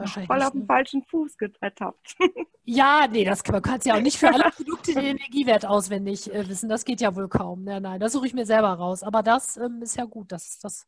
Wahrscheinlich. 0.00 0.26
Voll 0.28 0.42
auf 0.42 0.52
dem 0.52 0.66
falschen 0.66 1.04
Fuß 1.04 1.36
ertappt. 1.60 2.16
Ja, 2.72 3.08
nee, 3.10 3.24
das 3.24 3.42
kann, 3.42 3.54
man 3.54 3.62
kann 3.62 3.80
ja 3.82 3.96
auch 3.96 4.00
nicht 4.00 4.16
für 4.16 4.32
alle 4.32 4.48
Produkte 4.56 4.92
den 4.92 5.16
Energiewert 5.16 5.66
auswendig 5.66 6.32
äh, 6.32 6.48
wissen. 6.48 6.68
Das 6.68 6.84
geht 6.84 7.00
ja 7.00 7.16
wohl 7.16 7.28
kaum. 7.28 7.64
Nein, 7.64 7.82
nein, 7.82 7.98
das 7.98 8.12
suche 8.12 8.28
ich 8.28 8.34
mir 8.34 8.46
selber 8.46 8.68
raus. 8.74 9.02
Aber 9.02 9.24
das 9.24 9.56
ähm, 9.56 9.82
ist 9.82 9.96
ja 9.96 10.04
gut, 10.04 10.30
dass 10.30 10.60
das 10.60 10.86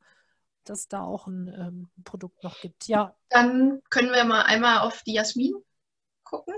dass 0.64 0.86
da 0.86 1.02
auch 1.02 1.26
ein 1.26 1.48
ähm, 1.48 1.90
Produkt 2.04 2.44
noch 2.44 2.60
gibt. 2.60 2.86
Ja. 2.86 3.16
Dann 3.30 3.82
können 3.90 4.12
wir 4.12 4.22
mal 4.24 4.42
einmal 4.42 4.80
auf 4.80 5.02
die 5.02 5.14
Jasmin 5.14 5.54
gucken. 6.22 6.54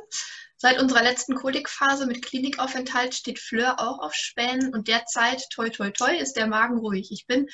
Seit 0.56 0.80
unserer 0.80 1.02
letzten 1.02 1.34
Kolikphase 1.34 2.06
mit 2.06 2.22
Klinikaufenthalt 2.22 3.14
steht 3.14 3.38
Fleur 3.38 3.80
auch 3.80 4.00
auf 4.00 4.14
Spänen 4.14 4.72
und 4.74 4.88
derzeit, 4.88 5.44
toi 5.50 5.68
toi 5.68 5.90
toi, 5.90 6.14
ist 6.16 6.34
der 6.34 6.46
Magen 6.46 6.78
ruhig. 6.78 7.10
Ich 7.10 7.26
bin 7.26 7.48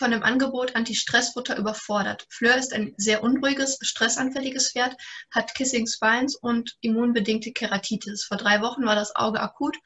von 0.00 0.10
dem 0.12 0.22
Angebot 0.22 0.74
Anti-Stress-Futter 0.76 1.58
überfordert. 1.58 2.26
Fleur 2.30 2.56
ist 2.56 2.72
ein 2.72 2.94
sehr 2.96 3.22
unruhiges, 3.22 3.78
stressanfälliges 3.82 4.72
Pferd, 4.72 4.96
hat 5.30 5.54
Kissing 5.54 5.86
Spines 5.86 6.36
und 6.36 6.78
immunbedingte 6.80 7.52
Keratitis. 7.52 8.24
Vor 8.24 8.38
drei 8.38 8.62
Wochen 8.62 8.86
war 8.86 8.94
das 8.94 9.14
Auge 9.14 9.40
akut 9.40 9.76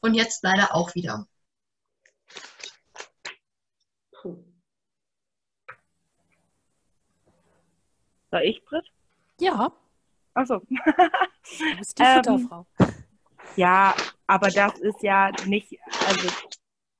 und 0.00 0.14
jetzt 0.14 0.42
leider 0.42 0.74
auch 0.74 0.96
wieder. 0.96 1.28
Soll 8.32 8.42
ich, 8.42 8.64
Britt? 8.64 8.86
Ja. 9.38 9.72
Achso. 10.34 10.58
Du 10.58 11.76
bist 11.78 11.96
die 11.96 12.04
Futterfrau. 12.14 12.66
Ähm, 12.80 12.88
ja, 13.54 13.94
aber 14.26 14.50
das 14.50 14.78
ist 14.80 15.02
ja 15.04 15.30
nicht, 15.46 15.78
also 16.08 16.28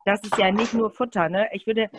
das 0.05 0.23
ist 0.23 0.39
ja 0.39 0.53
nicht 0.53 0.73
nur 0.73 0.91
Futter, 0.91 1.29
ne? 1.29 1.49
Ich 1.53 1.67
würde, 1.67 1.91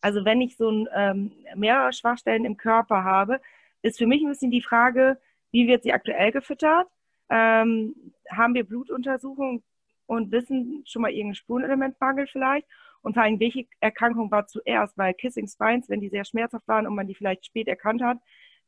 also 0.00 0.24
wenn 0.24 0.40
ich 0.40 0.56
so 0.56 0.70
ein, 0.70 0.88
ähm, 0.94 1.32
mehrere 1.54 1.92
Schwachstellen 1.92 2.44
im 2.44 2.56
Körper 2.56 3.04
habe, 3.04 3.40
ist 3.82 3.98
für 3.98 4.06
mich 4.06 4.22
ein 4.22 4.28
bisschen 4.28 4.50
die 4.50 4.62
Frage, 4.62 5.18
wie 5.50 5.66
wird 5.68 5.82
sie 5.82 5.92
aktuell 5.92 6.32
gefüttert? 6.32 6.86
Ähm, 7.30 7.94
haben 8.30 8.54
wir 8.54 8.64
Blutuntersuchungen 8.64 9.62
und 10.06 10.32
wissen 10.32 10.82
schon 10.86 11.02
mal 11.02 11.10
irgendeinen 11.10 11.34
Spurenelementmangel 11.34 12.26
vielleicht? 12.26 12.66
Und 13.02 13.14
vor 13.14 13.22
allem, 13.22 13.40
welche 13.40 13.66
Erkrankung 13.80 14.30
war 14.30 14.46
zuerst? 14.46 14.96
Weil 14.98 15.14
Kissing 15.14 15.46
Spines, 15.46 15.88
wenn 15.88 16.00
die 16.00 16.08
sehr 16.08 16.24
schmerzhaft 16.24 16.66
waren 16.66 16.86
und 16.86 16.94
man 16.94 17.06
die 17.06 17.14
vielleicht 17.14 17.46
spät 17.46 17.68
erkannt 17.68 18.02
hat, 18.02 18.18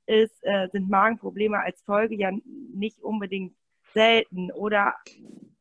ist, 0.06 0.42
äh, 0.42 0.68
sind 0.72 0.88
Magenprobleme 0.88 1.58
als 1.58 1.82
Folge 1.82 2.14
ja 2.14 2.30
nicht 2.74 3.00
unbedingt 3.00 3.54
selten. 3.92 4.50
Oder 4.52 4.94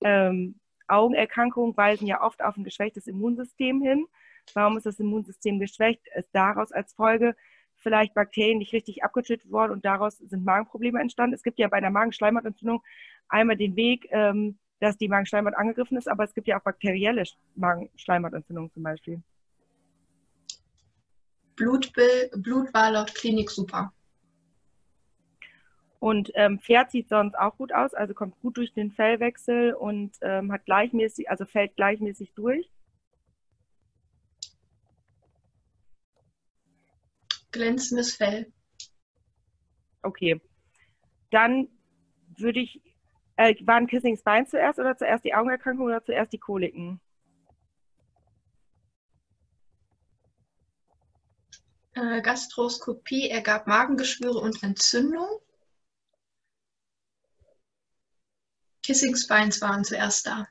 ähm, 0.01 0.59
Augenerkrankungen 0.87 1.75
weisen 1.75 2.07
ja 2.07 2.21
oft 2.21 2.43
auf 2.43 2.57
ein 2.57 2.63
geschwächtes 2.63 3.07
Immunsystem 3.07 3.81
hin. 3.81 4.05
Warum 4.55 4.77
ist 4.77 4.85
das 4.85 4.99
Immunsystem 4.99 5.59
geschwächt? 5.59 6.01
Ist 6.15 6.29
daraus 6.33 6.71
als 6.71 6.93
Folge 6.93 7.35
vielleicht 7.79 8.13
Bakterien 8.13 8.57
nicht 8.57 8.73
richtig 8.73 9.03
abgetötet 9.03 9.51
worden 9.51 9.71
und 9.71 9.85
daraus 9.85 10.17
sind 10.17 10.45
Magenprobleme 10.45 10.99
entstanden. 10.99 11.33
Es 11.33 11.43
gibt 11.43 11.59
ja 11.59 11.67
bei 11.67 11.77
einer 11.77 11.89
Magenschleimhautentzündung 11.89 12.83
einmal 13.29 13.55
den 13.55 13.75
Weg, 13.75 14.07
ähm, 14.11 14.57
dass 14.79 14.97
die 14.97 15.07
Magenschleimhaut 15.07 15.55
angegriffen 15.55 15.97
ist, 15.97 16.07
aber 16.07 16.23
es 16.23 16.33
gibt 16.33 16.47
ja 16.47 16.59
auch 16.59 16.63
bakterielle 16.63 17.23
Magenschleimhautentzündungen 17.55 18.71
zum 18.71 18.83
Beispiel. 18.83 19.21
Blutbild, 21.55 22.31
Blut 22.41 22.73
war 22.73 22.91
laut 22.91 23.13
Klinik 23.15 23.49
super. 23.49 23.91
Und 25.99 26.31
ähm, 26.35 26.59
Pferd 26.59 26.91
sieht 26.91 27.09
sonst 27.09 27.37
auch 27.37 27.57
gut 27.57 27.73
aus, 27.73 27.93
also 27.93 28.13
kommt 28.13 28.39
gut 28.39 28.55
durch 28.55 28.73
den 28.73 28.91
Fellwechsel 28.91 29.73
und 29.73 30.11
ähm, 30.21 30.51
hat 30.51 30.63
gleichmäßig, 30.63 31.29
also 31.29 31.45
fällt 31.45 31.75
gleichmäßig 31.75 32.31
durch. 32.35 32.71
Glänzendes 37.51 38.15
Fell. 38.15 38.51
Okay. 40.01 40.41
Dann 41.31 41.67
würde 42.37 42.59
ich, 42.59 42.81
äh, 43.35 43.55
waren 43.65 43.87
Kissing 43.87 44.17
Spine 44.17 44.45
zuerst 44.47 44.79
oder 44.79 44.97
zuerst 44.97 45.23
die 45.25 45.33
Augenerkrankung 45.33 45.85
oder 45.85 46.03
zuerst 46.03 46.33
die 46.33 46.39
Koliken? 46.39 46.99
Äh, 51.93 52.21
Gastroskopie 52.21 53.29
ergab 53.29 53.67
Magengeschwüre 53.67 54.39
und 54.39 54.63
Entzündung. 54.63 55.27
Kissing 58.83 59.15
Spines 59.15 59.61
waren 59.61 59.83
zuerst 59.83 60.25
da. 60.25 60.47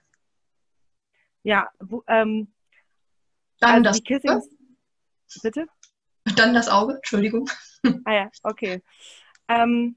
Ja, 1.43 1.71
wo, 1.81 2.05
ähm, 2.07 2.53
dann 3.61 3.71
also 3.71 3.83
das. 3.85 3.97
Die 3.97 4.03
Kissing, 4.03 4.43
bitte? 5.43 5.67
Dann 6.37 6.55
das 6.55 6.69
Auge, 6.69 6.95
Entschuldigung. 6.97 7.49
Ah 8.05 8.13
ja, 8.13 8.31
okay. 8.43 8.83
Ähm, 9.47 9.97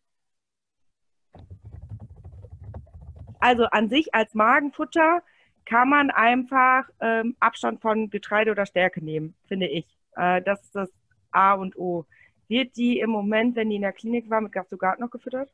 also 3.39 3.63
an 3.65 3.89
sich 3.89 4.13
als 4.13 4.35
Magenfutter 4.35 5.23
kann 5.65 5.89
man 5.89 6.11
einfach 6.11 6.87
ähm, 6.99 7.35
Abstand 7.39 7.81
von 7.81 8.11
Getreide 8.11 8.51
oder 8.51 8.67
Stärke 8.67 9.03
nehmen, 9.03 9.33
finde 9.47 9.67
ich. 9.67 9.87
Äh, 10.15 10.43
das 10.43 10.61
ist 10.61 10.75
das 10.75 10.89
A 11.31 11.53
und 11.53 11.75
O. 11.75 12.05
Wird 12.47 12.75
die 12.77 12.99
im 12.99 13.09
Moment, 13.09 13.55
wenn 13.55 13.69
die 13.69 13.77
in 13.77 13.81
der 13.81 13.93
Klinik 13.93 14.29
war, 14.29 14.41
mit 14.41 14.51
Gastrogat 14.51 14.99
noch 14.99 15.09
gefüttert? 15.09 15.49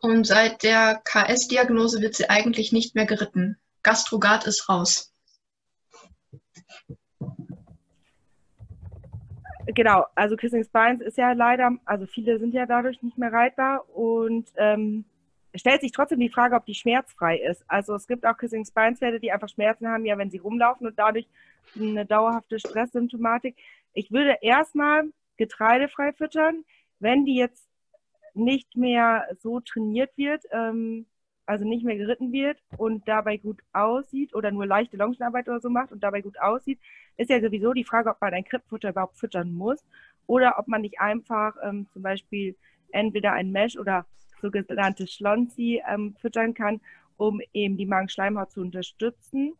Und 0.00 0.26
seit 0.26 0.64
der 0.64 1.00
KS-Diagnose 1.04 2.00
wird 2.00 2.16
sie 2.16 2.28
eigentlich 2.28 2.72
nicht 2.72 2.96
mehr 2.96 3.06
geritten. 3.06 3.58
Gastrogat 3.84 4.46
ist 4.46 4.68
raus. 4.68 5.11
Genau, 9.66 10.06
also 10.14 10.36
Kissing 10.36 10.64
Spines 10.64 11.00
ist 11.00 11.16
ja 11.16 11.32
leider, 11.32 11.70
also 11.84 12.06
viele 12.06 12.38
sind 12.38 12.52
ja 12.52 12.66
dadurch 12.66 13.00
nicht 13.02 13.16
mehr 13.16 13.32
reitbar 13.32 13.88
und 13.94 14.48
ähm, 14.56 15.04
stellt 15.54 15.82
sich 15.82 15.92
trotzdem 15.92 16.18
die 16.20 16.28
Frage, 16.28 16.56
ob 16.56 16.66
die 16.66 16.74
schmerzfrei 16.74 17.38
ist. 17.38 17.64
Also 17.68 17.94
es 17.94 18.06
gibt 18.06 18.26
auch 18.26 18.36
Kissing 18.36 18.64
Spines 18.64 18.98
Pferde, 18.98 19.20
die 19.20 19.30
einfach 19.30 19.48
Schmerzen 19.48 19.88
haben, 19.88 20.04
ja, 20.04 20.18
wenn 20.18 20.30
sie 20.30 20.38
rumlaufen 20.38 20.86
und 20.86 20.98
dadurch 20.98 21.28
eine 21.76 22.04
dauerhafte 22.04 22.58
Stresssymptomatik. 22.58 23.56
Ich 23.94 24.10
würde 24.10 24.38
erstmal 24.42 25.04
getreidefrei 25.36 26.12
füttern, 26.12 26.64
wenn 26.98 27.24
die 27.24 27.36
jetzt 27.36 27.68
nicht 28.34 28.76
mehr 28.76 29.26
so 29.38 29.60
trainiert 29.60 30.16
wird, 30.16 30.44
ähm, 30.50 31.06
also 31.52 31.66
nicht 31.66 31.84
mehr 31.84 31.96
geritten 31.96 32.32
wird 32.32 32.58
und 32.78 33.06
dabei 33.06 33.36
gut 33.36 33.60
aussieht 33.74 34.34
oder 34.34 34.50
nur 34.50 34.66
leichte 34.66 34.96
Longenarbeit 34.96 35.48
oder 35.48 35.60
so 35.60 35.68
macht 35.68 35.92
und 35.92 36.02
dabei 36.02 36.22
gut 36.22 36.40
aussieht, 36.40 36.78
ist 37.18 37.30
ja 37.30 37.40
sowieso 37.40 37.74
die 37.74 37.84
Frage, 37.84 38.08
ob 38.08 38.20
man 38.20 38.32
ein 38.32 38.44
Krippfutter 38.44 38.90
überhaupt 38.90 39.18
füttern 39.18 39.52
muss 39.52 39.84
oder 40.26 40.58
ob 40.58 40.66
man 40.66 40.80
nicht 40.80 40.98
einfach 40.98 41.54
ähm, 41.62 41.86
zum 41.92 42.02
Beispiel 42.02 42.56
entweder 42.90 43.32
ein 43.32 43.52
Mesh 43.52 43.76
oder 43.76 44.06
sogenannte 44.40 45.06
Schlonzi 45.06 45.82
ähm, 45.86 46.14
füttern 46.20 46.54
kann, 46.54 46.80
um 47.18 47.40
eben 47.52 47.76
die 47.76 47.86
Magenschleimhaut 47.86 48.50
zu 48.50 48.62
unterstützen 48.62 49.52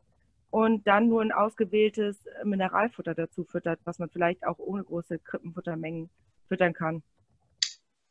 und 0.51 0.87
dann 0.87 1.09
nur 1.09 1.21
ein 1.21 1.33
ausgewähltes 1.33 2.25
Mineralfutter 2.43 3.15
dazu 3.15 3.45
füttert, 3.45 3.81
was 3.85 3.99
man 3.99 4.09
vielleicht 4.09 4.47
auch 4.47 4.59
ohne 4.59 4.83
große 4.83 5.19
Krippenfuttermengen 5.19 6.09
füttern 6.49 6.73
kann. 6.73 7.03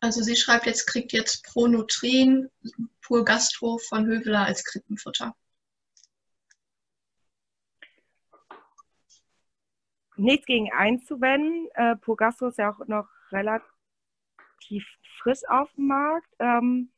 Also 0.01 0.23
sie 0.23 0.35
schreibt 0.35 0.65
jetzt, 0.65 0.87
kriegt 0.87 1.13
jetzt 1.13 1.45
Pronutrin 1.45 2.49
pur 3.01 3.23
Gastro 3.23 3.77
von 3.77 4.07
Höveler 4.07 4.45
als 4.45 4.63
Krippenfutter. 4.63 5.35
Nichts 10.17 10.47
gegen 10.47 10.71
einzuwenden. 10.73 11.67
Äh, 11.75 11.95
pur 11.97 12.17
Gastro 12.17 12.47
ist 12.47 12.57
ja 12.57 12.71
auch 12.71 12.87
noch 12.87 13.07
relativ 13.31 14.85
frisch 15.19 15.41
auf 15.47 15.71
dem 15.73 15.87
Markt. 15.87 16.33
Ähm, 16.39 16.91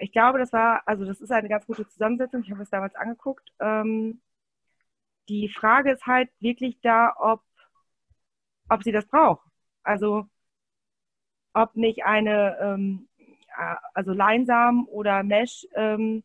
ich 0.00 0.10
glaube, 0.10 0.40
das 0.40 0.52
war, 0.52 0.82
also 0.84 1.04
das 1.04 1.20
ist 1.20 1.30
eine 1.30 1.48
ganz 1.48 1.64
gute 1.66 1.86
Zusammensetzung. 1.86 2.42
Ich 2.42 2.50
habe 2.50 2.62
es 2.62 2.70
damals 2.70 2.96
angeguckt. 2.96 3.52
Ähm, 3.60 4.20
die 5.28 5.48
Frage 5.48 5.92
ist 5.92 6.06
halt 6.06 6.30
wirklich 6.40 6.80
da, 6.80 7.14
ob, 7.18 7.44
ob 8.68 8.82
sie 8.82 8.92
das 8.92 9.06
braucht. 9.06 9.46
Also 9.84 10.28
ob 11.62 11.76
nicht 11.76 12.04
eine, 12.04 12.56
ähm, 12.60 13.08
also 13.94 14.12
Leinsamen 14.12 14.86
oder 14.86 15.22
Mesh 15.22 15.66
ähm, 15.74 16.22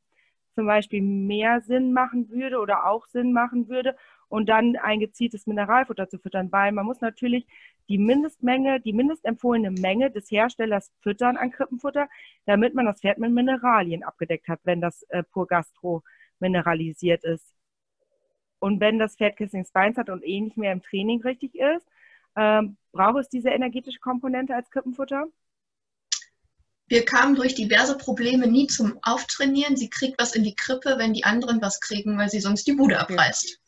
zum 0.55 0.67
Beispiel 0.67 1.01
mehr 1.01 1.61
Sinn 1.61 1.93
machen 1.93 2.29
würde 2.29 2.59
oder 2.59 2.85
auch 2.85 3.07
Sinn 3.07 3.33
machen 3.33 3.67
würde 3.67 3.95
und 4.29 4.49
dann 4.49 4.75
ein 4.75 4.99
gezieltes 4.99 5.47
Mineralfutter 5.47 6.07
zu 6.07 6.19
füttern, 6.19 6.51
weil 6.51 6.71
man 6.71 6.85
muss 6.85 7.01
natürlich 7.01 7.47
die 7.89 7.97
Mindestmenge, 7.97 8.79
die 8.79 8.93
mindestempfohlene 8.93 9.71
Menge 9.71 10.11
des 10.11 10.29
Herstellers 10.31 10.91
füttern 11.01 11.37
an 11.37 11.51
Krippenfutter, 11.51 12.07
damit 12.45 12.75
man 12.75 12.85
das 12.85 13.01
Pferd 13.01 13.17
mit 13.17 13.31
Mineralien 13.31 14.03
abgedeckt 14.03 14.47
hat, 14.47 14.59
wenn 14.63 14.79
das 14.79 15.03
äh, 15.09 15.23
pur 15.23 15.47
Gastro 15.47 16.03
mineralisiert 16.39 17.23
ist. 17.23 17.53
Und 18.59 18.79
wenn 18.79 18.99
das 18.99 19.17
Pferd 19.17 19.35
Kissing 19.37 19.65
Spines 19.65 19.97
hat 19.97 20.09
und 20.09 20.23
eh 20.23 20.39
nicht 20.39 20.57
mehr 20.57 20.71
im 20.71 20.81
Training 20.81 21.21
richtig 21.21 21.55
ist, 21.55 21.85
ähm, 22.35 22.77
braucht 22.93 23.19
es 23.19 23.29
diese 23.29 23.49
energetische 23.49 23.99
Komponente 23.99 24.55
als 24.55 24.69
Krippenfutter? 24.69 25.25
Wir 26.87 27.03
kamen 27.03 27.35
durch 27.35 27.55
diverse 27.55 27.97
Probleme 27.97 28.47
nie 28.47 28.67
zum 28.67 28.99
Auftrainieren. 29.01 29.75
Sie 29.75 29.89
kriegt 29.89 30.21
was 30.21 30.35
in 30.35 30.43
die 30.43 30.55
Krippe, 30.55 30.95
wenn 30.97 31.13
die 31.13 31.23
anderen 31.23 31.61
was 31.61 31.81
kriegen, 31.81 32.17
weil 32.17 32.29
sie 32.29 32.39
sonst 32.39 32.67
die 32.67 32.73
Bude 32.73 32.99
abreißt. 32.99 33.59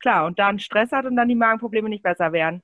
Klar, 0.00 0.26
und 0.26 0.38
dann 0.38 0.58
Stress 0.58 0.90
hat 0.92 1.06
und 1.06 1.16
dann 1.16 1.28
die 1.28 1.34
Magenprobleme 1.34 1.88
nicht 1.88 2.02
besser 2.02 2.32
werden. 2.32 2.62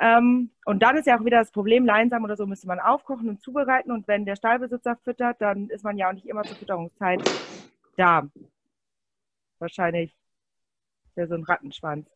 Ähm, 0.00 0.50
und 0.64 0.82
dann 0.82 0.96
ist 0.96 1.06
ja 1.06 1.18
auch 1.18 1.24
wieder 1.24 1.38
das 1.38 1.50
Problem, 1.50 1.84
Leinsam 1.84 2.24
oder 2.24 2.36
so 2.36 2.46
müsste 2.46 2.66
man 2.66 2.80
aufkochen 2.80 3.28
und 3.28 3.42
zubereiten. 3.42 3.90
Und 3.90 4.08
wenn 4.08 4.24
der 4.24 4.36
Stallbesitzer 4.36 4.96
füttert, 4.96 5.40
dann 5.40 5.68
ist 5.70 5.84
man 5.84 5.98
ja 5.98 6.08
auch 6.08 6.12
nicht 6.12 6.26
immer 6.26 6.42
zur 6.42 6.56
Fütterungszeit 6.56 7.22
da. 7.96 8.28
Wahrscheinlich 9.58 10.16
wäre 11.14 11.28
so 11.28 11.34
ein 11.34 11.44
Rattenschwanz. 11.44 12.08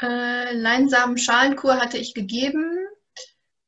Äh, 0.00 0.52
Leinsamen-Schalenkur 0.52 1.76
hatte 1.76 1.98
ich 1.98 2.14
gegeben. 2.14 2.86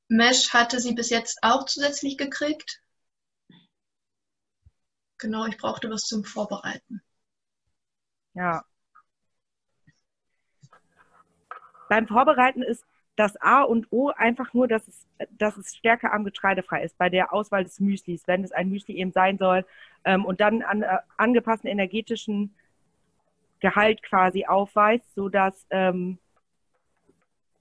Mesh 0.09 0.53
hatte 0.53 0.81
sie 0.81 0.95
bis 0.95 1.11
jetzt 1.11 1.39
auch 1.43 1.65
zusätzlich 1.67 2.19
gekriegt. 2.19 2.81
Genau, 5.19 5.47
ich 5.47 5.59
brauchte 5.59 5.91
was 5.91 6.03
zum 6.03 6.25
Vorbereiten. 6.25 7.03
Ja. 8.35 8.65
Beim 11.89 12.07
Vorbereiten 12.07 12.63
ist 12.63 12.85
das 13.17 13.37
A 13.41 13.63
und 13.63 13.89
O 13.91 14.11
einfach 14.11 14.55
nur, 14.55 14.67
dass 14.67 14.89
es, 14.89 15.07
dass 15.31 15.57
es 15.57 15.77
stärkearm 15.77 16.25
getreidefrei 16.25 16.83
ist 16.85 16.97
bei 16.97 17.11
der 17.11 17.33
Auswahl 17.33 17.65
des 17.65 17.81
Müslis, 17.81 18.23
wenn 18.27 18.45
es 18.45 18.53
ein 18.53 18.71
Müsli 18.71 18.97
eben 18.97 19.13
sein 19.13 19.37
soll 19.37 19.67
ähm, 20.05 20.25
und 20.25 20.41
dann 20.41 20.63
an 20.63 20.83
äh, 20.83 20.99
angepassten 21.19 21.69
energetischen 21.69 22.55
Gehalt 23.61 24.03
quasi 24.03 24.47
aufweist, 24.47 25.15
sodass 25.15 25.67
ähm, 25.71 26.19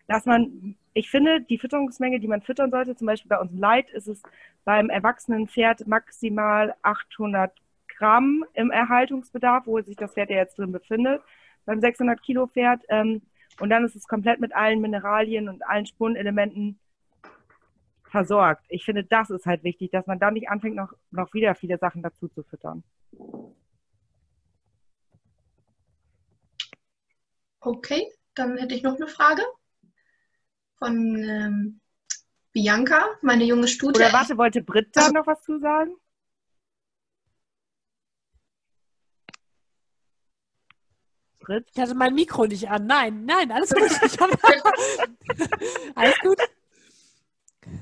dass 0.09 0.25
man, 0.25 0.75
ich 0.93 1.11
finde, 1.11 1.39
die 1.39 1.59
Fütterungsmenge, 1.59 2.19
die 2.19 2.27
man 2.27 2.41
füttern 2.41 2.71
sollte, 2.71 2.95
zum 2.95 3.05
Beispiel 3.05 3.29
bei 3.29 3.37
unserem 3.37 3.59
Light, 3.59 3.91
ist 3.91 4.07
es 4.07 4.23
beim 4.65 4.89
erwachsenen 4.89 5.47
Pferd 5.47 5.85
maximal 5.87 6.73
800 6.81 7.53
Gramm 7.87 8.43
im 8.55 8.71
Erhaltungsbedarf, 8.71 9.67
wo 9.67 9.79
sich 9.81 9.95
das 9.95 10.13
Pferd 10.13 10.31
ja 10.31 10.37
jetzt 10.37 10.57
drin 10.57 10.71
befindet, 10.71 11.21
beim 11.65 11.79
600 11.79 12.19
Kilo 12.23 12.47
Pferd. 12.47 12.81
Ähm, 12.89 13.21
und 13.59 13.69
dann 13.69 13.85
ist 13.85 13.95
es 13.95 14.07
komplett 14.07 14.39
mit 14.39 14.55
allen 14.55 14.81
Mineralien 14.81 15.47
und 15.47 15.63
allen 15.67 15.85
Spurenelementen 15.85 16.79
versorgt. 18.03 18.65
Ich 18.69 18.85
finde, 18.85 19.03
das 19.03 19.29
ist 19.29 19.45
halt 19.45 19.63
wichtig, 19.63 19.91
dass 19.91 20.07
man 20.07 20.17
da 20.17 20.31
nicht 20.31 20.49
anfängt, 20.49 20.75
noch, 20.75 20.93
noch 21.11 21.35
wieder 21.35 21.53
viele 21.53 21.77
Sachen 21.77 22.01
dazu 22.01 22.27
zu 22.29 22.41
füttern. 22.41 22.83
Okay, 27.61 28.11
dann 28.35 28.57
hätte 28.57 28.75
ich 28.75 28.83
noch 28.83 28.95
eine 28.95 29.07
Frage 29.07 29.41
von 30.77 31.15
ähm, 31.17 31.81
Bianca, 32.53 33.05
meine 33.21 33.43
junge 33.43 33.67
Stute. 33.67 33.99
Oder 33.99 34.13
warte, 34.13 34.37
wollte 34.37 34.61
Britta 34.61 35.01
also, 35.01 35.13
noch 35.13 35.27
was 35.27 35.41
zu 35.43 35.59
sagen? 35.59 35.95
Brit? 41.39 41.67
Ich 41.73 41.81
hatte 41.81 41.95
mein 41.95 42.13
Mikro 42.13 42.45
nicht 42.45 42.69
an. 42.69 42.85
Nein, 42.85 43.25
nein, 43.25 43.51
alles 43.51 43.71
gut. 43.71 43.83
alles 45.95 46.19
gut. 46.19 46.37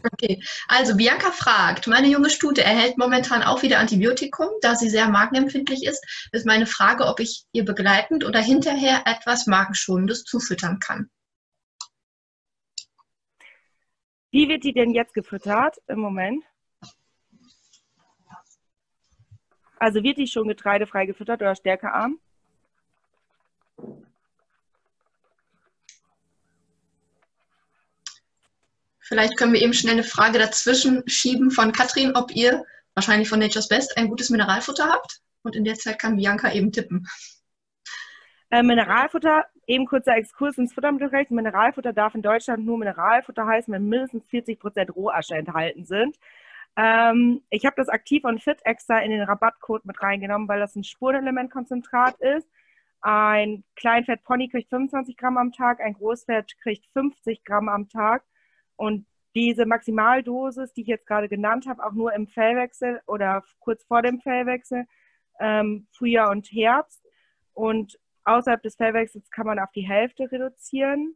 Okay, 0.03 0.41
also 0.67 0.95
Bianca 0.95 1.31
fragt, 1.31 1.87
meine 1.87 2.07
junge 2.07 2.29
Stute 2.29 2.63
erhält 2.63 2.97
momentan 2.97 3.43
auch 3.43 3.61
wieder 3.61 3.79
Antibiotikum, 3.79 4.47
da 4.61 4.75
sie 4.75 4.89
sehr 4.89 5.09
magenempfindlich 5.09 5.83
ist. 5.85 6.29
Ist 6.31 6.45
meine 6.45 6.65
Frage, 6.65 7.05
ob 7.05 7.19
ich 7.19 7.45
ihr 7.51 7.65
begleitend 7.65 8.23
oder 8.23 8.39
hinterher 8.39 9.03
etwas 9.05 9.47
Magenschonendes 9.47 10.23
zufüttern 10.23 10.79
kann. 10.79 11.09
Wie 14.31 14.49
wird 14.49 14.63
die 14.63 14.73
denn 14.73 14.91
jetzt 14.91 15.13
gefüttert 15.13 15.77
im 15.87 15.99
Moment? 15.99 16.43
Also 19.79 20.03
wird 20.03 20.17
die 20.17 20.27
schon 20.27 20.47
getreidefrei 20.47 21.05
gefüttert 21.05 21.41
oder 21.41 21.55
stärkearm? 21.55 22.19
Vielleicht 29.07 29.37
können 29.37 29.53
wir 29.53 29.61
eben 29.61 29.73
schnell 29.73 29.93
eine 29.93 30.03
Frage 30.03 30.37
dazwischen 30.37 31.01
schieben 31.07 31.49
von 31.49 31.71
Katrin, 31.71 32.15
ob 32.15 32.35
ihr 32.35 32.65
wahrscheinlich 32.93 33.29
von 33.29 33.39
Nature's 33.39 33.69
Best 33.69 33.97
ein 33.97 34.09
gutes 34.09 34.29
Mineralfutter 34.29 34.89
habt. 34.89 35.21
Und 35.43 35.55
in 35.55 35.63
der 35.63 35.75
Zeit 35.75 35.97
kann 35.97 36.17
Bianca 36.17 36.51
eben 36.51 36.73
tippen. 36.73 37.07
Äh, 38.49 38.63
Mineralfutter, 38.63 39.45
eben 39.65 39.85
kurzer 39.85 40.15
Exkurs 40.17 40.57
ins 40.57 40.73
Futtermittelrecht. 40.73 41.31
Mineralfutter 41.31 41.93
darf 41.93 42.15
in 42.15 42.21
Deutschland 42.21 42.65
nur 42.65 42.77
Mineralfutter 42.77 43.45
heißen, 43.45 43.73
wenn 43.73 43.87
mindestens 43.87 44.25
40 44.27 44.59
Prozent 44.59 44.93
Rohasche 44.93 45.35
enthalten 45.35 45.85
sind. 45.85 46.17
Ähm, 46.75 47.41
ich 47.49 47.65
habe 47.65 47.75
das 47.77 47.87
aktiv 47.87 48.25
und 48.25 48.43
fit 48.43 48.59
extra 48.65 48.99
in 48.99 49.11
den 49.11 49.23
Rabattcode 49.23 49.85
mit 49.85 50.01
reingenommen, 50.01 50.49
weil 50.49 50.59
das 50.59 50.75
ein 50.75 50.83
Spurenelementkonzentrat 50.83 52.19
ist. 52.19 52.47
Ein 53.01 53.63
Kleinfett-Pony 53.75 54.49
kriegt 54.49 54.69
25 54.69 55.15
Gramm 55.15 55.37
am 55.37 55.53
Tag, 55.53 55.79
ein 55.79 55.93
Großfett 55.93 56.57
kriegt 56.61 56.85
50 56.93 57.45
Gramm 57.45 57.69
am 57.69 57.87
Tag. 57.87 58.23
Und 58.77 59.05
diese 59.35 59.65
Maximaldosis, 59.65 60.73
die 60.73 60.81
ich 60.81 60.87
jetzt 60.87 61.05
gerade 61.05 61.29
genannt 61.29 61.67
habe, 61.67 61.85
auch 61.85 61.91
nur 61.91 62.13
im 62.13 62.27
Fellwechsel 62.27 63.01
oder 63.05 63.43
kurz 63.59 63.83
vor 63.83 64.01
dem 64.01 64.19
Fellwechsel, 64.19 64.85
ähm, 65.39 65.87
Frühjahr 65.91 66.31
und 66.31 66.47
Herbst. 66.47 67.05
Und 67.53 67.99
außerhalb 68.23 68.61
des 68.63 68.75
Fellwechsels 68.75 69.29
kann 69.29 69.45
man 69.45 69.59
auf 69.59 69.71
die 69.71 69.87
Hälfte 69.87 70.31
reduzieren. 70.31 71.15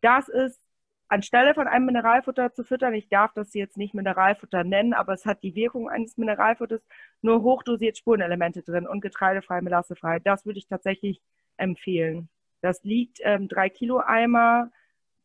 Das 0.00 0.28
ist 0.28 0.60
anstelle 1.08 1.54
von 1.54 1.68
einem 1.68 1.86
Mineralfutter 1.86 2.52
zu 2.52 2.64
füttern. 2.64 2.94
Ich 2.94 3.08
darf 3.08 3.32
das 3.34 3.54
jetzt 3.54 3.76
nicht 3.76 3.94
Mineralfutter 3.94 4.64
nennen, 4.64 4.94
aber 4.94 5.12
es 5.12 5.26
hat 5.26 5.42
die 5.42 5.54
Wirkung 5.54 5.88
eines 5.88 6.16
Mineralfutters, 6.16 6.82
nur 7.20 7.42
hochdosiert 7.42 7.98
Spurenelemente 7.98 8.62
drin 8.62 8.86
und 8.86 9.02
getreidefrei, 9.02 9.60
melassefrei. 9.60 10.18
Das 10.20 10.46
würde 10.46 10.58
ich 10.58 10.66
tatsächlich 10.66 11.20
empfehlen. 11.58 12.28
Das 12.62 12.82
liegt 12.82 13.18
ähm, 13.22 13.48
drei 13.48 13.68
Kilo 13.68 13.98
Eimer, 13.98 14.70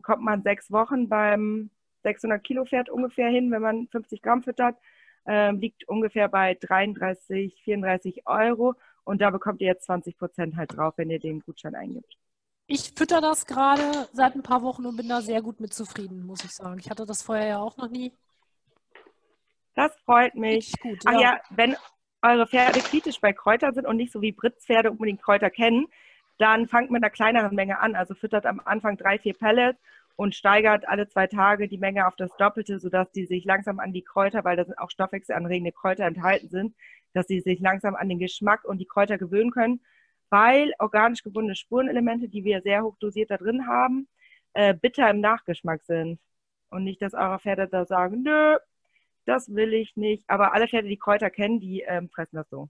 kommt 0.02 0.24
man 0.24 0.44
sechs 0.44 0.72
Wochen 0.72 1.08
beim 1.08 1.70
600 2.04 2.44
Kilo 2.44 2.66
Pferd 2.66 2.90
ungefähr 2.90 3.30
hin, 3.30 3.52
wenn 3.52 3.62
man 3.62 3.88
50 3.88 4.22
Gramm 4.22 4.44
füttert, 4.44 4.78
ähm, 5.26 5.60
liegt 5.60 5.88
ungefähr 5.88 6.30
bei 6.30 6.56
33, 6.56 7.62
34 7.64 8.28
Euro 8.28 8.76
und 9.04 9.22
da 9.22 9.30
bekommt 9.30 9.62
ihr 9.62 9.68
jetzt 9.68 9.86
20 9.86 10.18
Prozent 10.18 10.56
halt 10.56 10.76
drauf, 10.76 10.94
wenn 10.98 11.10
ihr 11.10 11.20
den 11.20 11.42
Gutschein 11.42 11.76
eingibt. 11.76 12.18
Ich 12.68 12.92
fütter 12.96 13.22
das 13.22 13.46
gerade 13.46 14.10
seit 14.12 14.36
ein 14.36 14.44
paar 14.44 14.62
Wochen 14.62 14.86
und 14.86 14.98
bin 14.98 15.08
da 15.08 15.22
sehr 15.22 15.42
gut 15.42 15.62
mit 15.62 15.74
zufrieden, 15.74 16.26
muss 16.26 16.44
ich 16.44 16.52
sagen. 16.52 16.80
Ich 16.80 16.90
hatte 16.90 17.06
das 17.06 17.22
vorher 17.22 17.48
ja 17.48 17.58
auch 17.60 17.78
noch 17.78 17.90
nie. 17.90 18.12
Das 19.74 19.96
freut 20.06 20.36
mich. 20.36 20.74
Gut, 20.82 21.00
Ach 21.06 21.22
ja, 21.22 21.40
wenn 21.52 21.78
eure 22.22 22.48
Pferde 22.48 22.80
kritisch 22.80 23.22
bei 23.22 23.32
Kräutern 23.32 23.74
sind 23.74 23.86
und 23.86 23.96
nicht 23.96 24.12
so 24.12 24.22
wie 24.22 24.32
Britzpferde 24.32 24.92
unbedingt 24.92 25.22
Kräuter 25.22 25.50
kennen, 25.50 25.88
dann 26.40 26.68
fangt 26.68 26.92
mit 26.92 27.04
einer 27.04 27.10
kleineren 27.10 27.56
Menge 27.56 27.80
an. 27.80 27.96
Also 27.96 28.14
füttert 28.16 28.46
am 28.46 28.60
Anfang 28.66 28.98
drei, 28.98 29.18
vier 29.20 29.34
Pellets 29.34 29.80
und 30.18 30.36
steigert 30.36 30.86
alle 30.90 31.08
zwei 31.08 31.28
Tage 31.28 31.70
die 31.70 31.78
Menge 31.78 32.08
auf 32.08 32.18
das 32.18 32.36
Doppelte, 32.38 32.80
sodass 32.80 33.10
die 33.12 33.26
sich 33.26 33.46
langsam 33.46 33.80
an 33.80 33.94
die 33.94 34.04
Kräuter, 34.04 34.44
weil 34.44 34.58
da 34.58 34.66
sind 34.66 34.78
auch 34.78 34.92
stoffwechselanregende 34.92 35.72
Kräuter 35.72 36.06
enthalten 36.06 36.50
sind, 36.50 36.76
dass 37.14 37.28
sie 37.28 37.40
sich 37.40 37.62
langsam 37.62 37.96
an 37.96 38.10
den 38.10 38.20
Geschmack 38.20 38.66
und 38.66 38.80
die 38.80 38.88
Kräuter 38.88 39.18
gewöhnen 39.18 39.52
können 39.52 39.80
weil 40.30 40.74
organisch 40.80 41.24
gebundene 41.24 41.56
Spurenelemente, 41.56 42.28
die 42.28 42.44
wir 42.44 42.62
sehr 42.62 42.84
hoch 42.84 42.98
dosiert 43.00 43.32
da 43.32 43.38
drin 43.38 43.68
haben, 43.68 44.08
äh, 44.54 44.74
bitter 44.74 45.10
im 45.10 45.22
Nachgeschmack 45.22 45.84
sind. 45.84 46.20
Und 46.70 46.84
nicht, 46.84 47.02
dass 47.02 47.14
eure 47.14 47.40
Pferde 47.40 47.68
da 47.68 47.86
sagen, 47.86 48.24
nö, 48.24 48.58
das 49.26 49.54
will 49.54 49.74
ich 49.74 49.96
nicht. 49.96 50.24
Aber 50.28 50.54
alle 50.54 50.68
Pferde, 50.68 50.90
die 50.90 50.98
Kräuter 50.98 51.30
kennen, 51.30 51.60
die 51.60 51.82
ähm, 51.82 52.10
fressen 52.10 52.36
das 52.36 52.50
so. 52.50 52.70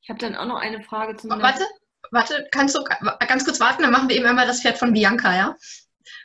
Ich 0.00 0.08
habe 0.08 0.18
dann 0.18 0.34
auch 0.34 0.46
noch 0.46 0.60
eine 0.60 0.82
Frage 0.82 1.16
zum. 1.16 1.30
Warte, 1.30 1.64
warte, 2.10 2.48
kannst 2.50 2.74
du 2.74 2.82
ganz 3.26 3.44
kurz 3.44 3.60
warten? 3.60 3.82
Dann 3.82 3.92
machen 3.92 4.08
wir 4.08 4.16
eben 4.16 4.26
einmal 4.26 4.46
das 4.46 4.62
Pferd 4.62 4.78
von 4.78 4.92
Bianca, 4.92 5.36
ja? 5.36 5.56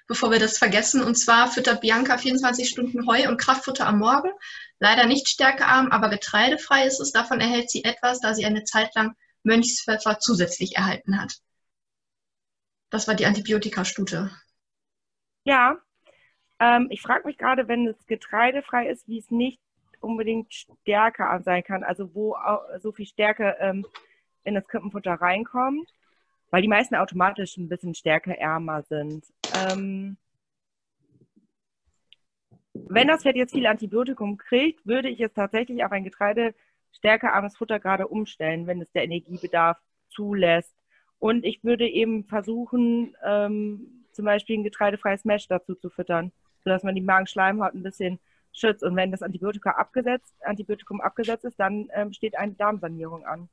Bevor 0.07 0.31
wir 0.31 0.39
das 0.39 0.57
vergessen. 0.57 1.01
Und 1.01 1.15
zwar 1.15 1.51
füttert 1.51 1.81
Bianca 1.81 2.17
24 2.17 2.69
Stunden 2.69 3.07
Heu 3.07 3.27
und 3.27 3.37
Kraftfutter 3.37 3.87
am 3.87 3.99
Morgen. 3.99 4.31
Leider 4.79 5.05
nicht 5.05 5.27
stärkearm, 5.27 5.91
aber 5.91 6.09
getreidefrei 6.09 6.85
ist 6.85 6.99
es. 6.99 7.11
Davon 7.11 7.39
erhält 7.39 7.69
sie 7.69 7.83
etwas, 7.83 8.19
da 8.19 8.33
sie 8.33 8.45
eine 8.45 8.63
Zeit 8.63 8.93
lang 8.95 9.15
Mönchspfeffer 9.43 10.19
zusätzlich 10.19 10.75
erhalten 10.75 11.21
hat. 11.21 11.37
Das 12.89 13.07
war 13.07 13.15
die 13.15 13.25
Antibiotikastute. 13.25 14.31
Ja, 15.43 15.77
ähm, 16.59 16.87
ich 16.89 17.01
frage 17.01 17.27
mich 17.27 17.37
gerade, 17.37 17.67
wenn 17.67 17.87
es 17.87 18.05
getreidefrei 18.07 18.89
ist, 18.89 19.07
wie 19.07 19.19
es 19.19 19.29
nicht 19.31 19.59
unbedingt 19.99 20.53
stärker 20.53 21.41
sein 21.43 21.63
kann, 21.63 21.83
also 21.83 22.13
wo 22.13 22.35
so 22.79 22.91
viel 22.91 23.05
Stärke 23.05 23.55
ähm, 23.59 23.85
in 24.43 24.53
das 24.53 24.67
Krippenfutter 24.67 25.13
reinkommt, 25.13 25.89
weil 26.55 26.61
die 26.61 26.69
meisten 26.69 26.95
automatisch 26.95 27.57
ein 27.57 27.67
bisschen 27.67 27.93
stärkeärmer 27.93 28.81
sind. 28.83 29.25
Ähm, 29.67 30.15
wenn 32.73 33.09
das 33.09 33.23
Pferd 33.23 33.35
jetzt 33.35 33.51
viel 33.51 33.67
Antibiotikum 33.67 34.37
kriegt, 34.37 34.87
würde 34.87 35.09
ich 35.09 35.19
es 35.19 35.33
tatsächlich 35.33 35.83
auf 35.83 35.91
ein 35.91 36.05
Getreide 36.05 36.55
stärkearmes 36.93 37.57
Futter 37.57 37.81
gerade 37.81 38.07
umstellen, 38.07 38.67
wenn 38.67 38.81
es 38.81 38.89
der 38.93 39.03
Energiebedarf 39.03 39.77
zulässt. 40.07 40.73
Und 41.19 41.43
ich 41.43 41.61
würde 41.65 41.89
eben 41.89 42.23
versuchen, 42.23 43.17
ähm, 43.25 44.05
zum 44.13 44.23
Beispiel 44.23 44.57
ein 44.57 44.63
getreidefreies 44.63 45.25
Mesh 45.25 45.49
dazu 45.49 45.75
zu 45.75 45.89
füttern, 45.89 46.31
sodass 46.63 46.83
man 46.83 46.95
die 46.95 47.01
Magenschleimhaut 47.01 47.73
ein 47.73 47.83
bisschen 47.83 48.17
schützt. 48.53 48.81
Und 48.81 48.95
wenn 48.95 49.11
das 49.11 49.23
Antibiotika 49.23 49.71
abgesetzt, 49.71 50.33
Antibiotikum 50.41 51.01
abgesetzt 51.01 51.43
ist, 51.43 51.59
dann 51.59 51.89
ähm, 51.93 52.13
steht 52.13 52.37
eine 52.37 52.53
Darmsanierung 52.53 53.25
an. 53.25 53.49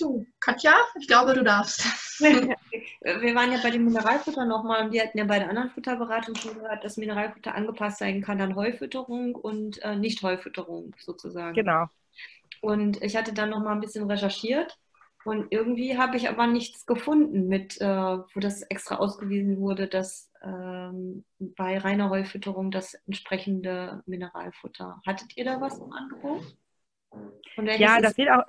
Zu. 0.00 0.26
Katja, 0.40 0.72
ich 0.98 1.06
glaube, 1.06 1.34
du 1.34 1.44
darfst. 1.44 1.84
Wir 2.20 3.34
waren 3.34 3.52
ja 3.52 3.58
bei 3.62 3.70
dem 3.70 3.84
Mineralfutter 3.84 4.46
nochmal 4.46 4.86
und 4.86 4.92
wir 4.92 5.02
hatten 5.02 5.18
ja 5.18 5.24
bei 5.24 5.38
der 5.38 5.50
anderen 5.50 5.68
Futterberatung 5.68 6.34
schon 6.36 6.54
gehört, 6.54 6.82
dass 6.84 6.96
Mineralfutter 6.96 7.54
angepasst 7.54 7.98
sein 7.98 8.22
kann 8.22 8.40
an 8.40 8.56
Heufütterung 8.56 9.34
und 9.34 9.82
äh, 9.82 9.96
Nicht-Heufütterung 9.96 10.94
sozusagen. 10.98 11.54
Genau. 11.54 11.86
Und 12.62 13.02
ich 13.02 13.14
hatte 13.14 13.34
dann 13.34 13.50
nochmal 13.50 13.74
ein 13.74 13.80
bisschen 13.80 14.10
recherchiert 14.10 14.78
und 15.24 15.52
irgendwie 15.52 15.98
habe 15.98 16.16
ich 16.16 16.30
aber 16.30 16.46
nichts 16.46 16.86
gefunden, 16.86 17.46
mit, 17.46 17.78
äh, 17.80 17.86
wo 17.86 18.40
das 18.40 18.62
extra 18.62 18.96
ausgewiesen 18.96 19.58
wurde, 19.58 19.86
dass 19.86 20.30
ähm, 20.42 21.24
bei 21.38 21.76
reiner 21.76 22.08
Heufütterung 22.08 22.70
das 22.70 22.94
entsprechende 23.06 24.02
Mineralfutter. 24.06 25.02
Hattet 25.06 25.36
ihr 25.36 25.44
da 25.44 25.60
was 25.60 25.78
im 25.78 25.92
Angebot? 25.92 26.56
Ja, 27.78 28.00
das 28.00 28.16
wird 28.16 28.30
auch 28.30 28.44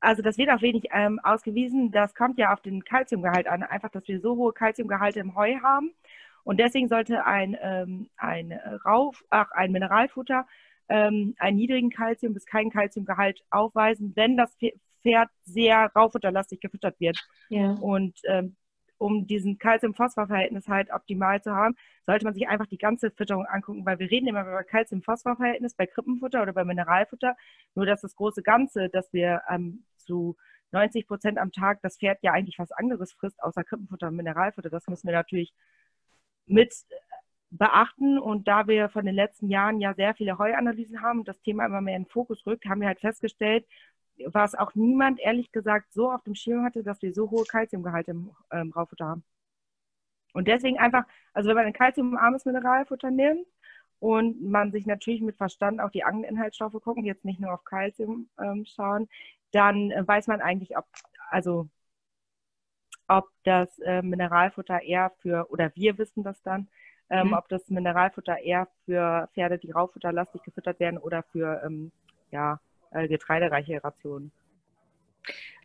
also 0.00 0.22
das 0.22 0.38
wird 0.38 0.50
auch 0.50 0.62
wenig 0.62 0.84
ähm, 0.92 1.18
ausgewiesen. 1.22 1.90
Das 1.90 2.14
kommt 2.14 2.38
ja 2.38 2.52
auf 2.52 2.60
den 2.60 2.84
Kalziumgehalt 2.84 3.46
an. 3.46 3.62
Einfach, 3.62 3.90
dass 3.90 4.06
wir 4.08 4.20
so 4.20 4.36
hohe 4.36 4.52
Kalziumgehalte 4.52 5.20
im 5.20 5.34
Heu 5.34 5.56
haben. 5.62 5.92
Und 6.44 6.60
deswegen 6.60 6.88
sollte 6.88 7.24
ein, 7.24 7.56
ähm, 7.60 8.08
ein, 8.16 8.52
Rauf, 8.84 9.24
ach, 9.30 9.50
ein 9.52 9.72
Mineralfutter 9.72 10.46
ähm, 10.88 11.34
einen 11.38 11.56
niedrigen 11.56 11.90
Kalzium- 11.90 12.34
bis 12.34 12.46
keinen 12.46 12.70
Kalziumgehalt 12.70 13.42
aufweisen, 13.50 14.12
wenn 14.14 14.36
das 14.36 14.56
Pferd 15.02 15.28
sehr 15.44 15.90
raufutterlastig 15.94 16.60
gefüttert 16.60 16.98
wird. 17.00 17.18
Ja. 17.48 17.72
Und 17.72 18.18
ähm, 18.24 18.56
um 18.98 19.26
diesen 19.26 19.58
Calcium-Phosphor-Verhältnis 19.58 20.68
halt 20.68 20.90
optimal 20.92 21.42
zu 21.42 21.54
haben, 21.54 21.76
sollte 22.04 22.24
man 22.24 22.34
sich 22.34 22.48
einfach 22.48 22.66
die 22.66 22.78
ganze 22.78 23.10
Fütterung 23.10 23.46
angucken, 23.46 23.84
weil 23.84 23.98
wir 23.98 24.10
reden 24.10 24.28
immer 24.28 24.42
über 24.42 24.64
Calcium-Phosphor-Verhältnis 24.64 25.74
bei 25.74 25.86
Krippenfutter 25.86 26.42
oder 26.42 26.52
bei 26.52 26.64
Mineralfutter, 26.64 27.36
nur 27.74 27.86
dass 27.86 28.00
das 28.00 28.16
große 28.16 28.42
Ganze, 28.42 28.88
dass 28.88 29.12
wir 29.12 29.42
ähm, 29.50 29.84
zu 29.96 30.36
90 30.72 31.06
Prozent 31.06 31.38
am 31.38 31.52
Tag 31.52 31.80
das 31.82 31.98
Pferd 31.98 32.18
ja 32.22 32.32
eigentlich 32.32 32.58
was 32.58 32.72
anderes 32.72 33.12
frisst, 33.12 33.42
außer 33.42 33.64
Krippenfutter 33.64 34.08
und 34.08 34.16
Mineralfutter, 34.16 34.70
das 34.70 34.86
müssen 34.88 35.06
wir 35.06 35.14
natürlich 35.14 35.52
mit 36.46 36.72
beachten. 37.50 38.18
Und 38.18 38.48
da 38.48 38.66
wir 38.66 38.88
von 38.88 39.04
den 39.04 39.14
letzten 39.14 39.48
Jahren 39.48 39.80
ja 39.80 39.94
sehr 39.94 40.14
viele 40.14 40.38
Heuanalysen 40.38 41.02
haben 41.02 41.20
und 41.20 41.28
das 41.28 41.40
Thema 41.40 41.66
immer 41.66 41.80
mehr 41.80 41.96
in 41.96 42.04
den 42.04 42.10
Fokus 42.10 42.44
rückt, 42.46 42.66
haben 42.66 42.80
wir 42.80 42.88
halt 42.88 43.00
festgestellt, 43.00 43.66
was 44.24 44.54
auch 44.54 44.74
niemand 44.74 45.20
ehrlich 45.20 45.52
gesagt 45.52 45.92
so 45.92 46.10
auf 46.10 46.22
dem 46.24 46.34
Schirm 46.34 46.64
hatte, 46.64 46.82
dass 46.82 47.02
wir 47.02 47.12
so 47.12 47.30
hohe 47.30 47.44
Kalziumgehalte 47.44 48.12
im 48.12 48.30
ähm, 48.50 48.72
Raufutter 48.72 49.06
haben. 49.06 49.24
Und 50.32 50.48
deswegen 50.48 50.78
einfach, 50.78 51.04
also 51.32 51.48
wenn 51.48 51.56
man 51.56 51.66
ein 51.66 51.72
kalziumarmes 51.72 52.44
Mineralfutter 52.44 53.10
nimmt 53.10 53.46
und 54.00 54.42
man 54.42 54.72
sich 54.72 54.86
natürlich 54.86 55.22
mit 55.22 55.36
Verstand 55.36 55.80
auch 55.80 55.90
die 55.90 56.04
anderen 56.04 56.24
Inhaltsstoffe 56.24 56.80
gucken, 56.82 57.04
jetzt 57.04 57.24
nicht 57.24 57.40
nur 57.40 57.54
auf 57.54 57.64
Kalzium 57.64 58.28
ähm, 58.38 58.66
schauen, 58.66 59.08
dann 59.52 59.90
äh, 59.90 60.06
weiß 60.06 60.26
man 60.26 60.42
eigentlich, 60.42 60.76
ob, 60.76 60.86
also 61.30 61.68
ob 63.08 63.30
das 63.44 63.78
äh, 63.78 64.02
Mineralfutter 64.02 64.82
eher 64.82 65.10
für, 65.20 65.50
oder 65.50 65.74
wir 65.74 65.96
wissen 65.98 66.22
das 66.22 66.42
dann, 66.42 66.68
ähm, 67.08 67.28
mhm. 67.28 67.32
ob 67.34 67.48
das 67.48 67.68
Mineralfutter 67.70 68.38
eher 68.38 68.68
für 68.84 69.28
Pferde, 69.32 69.58
die 69.58 69.70
raufutterlastig 69.70 70.42
gefüttert 70.42 70.80
werden 70.80 70.98
oder 70.98 71.22
für 71.22 71.62
ähm, 71.64 71.92
ja, 72.30 72.60
äh, 72.90 73.08
getreidereiche 73.08 73.82
Rationen. 73.82 74.32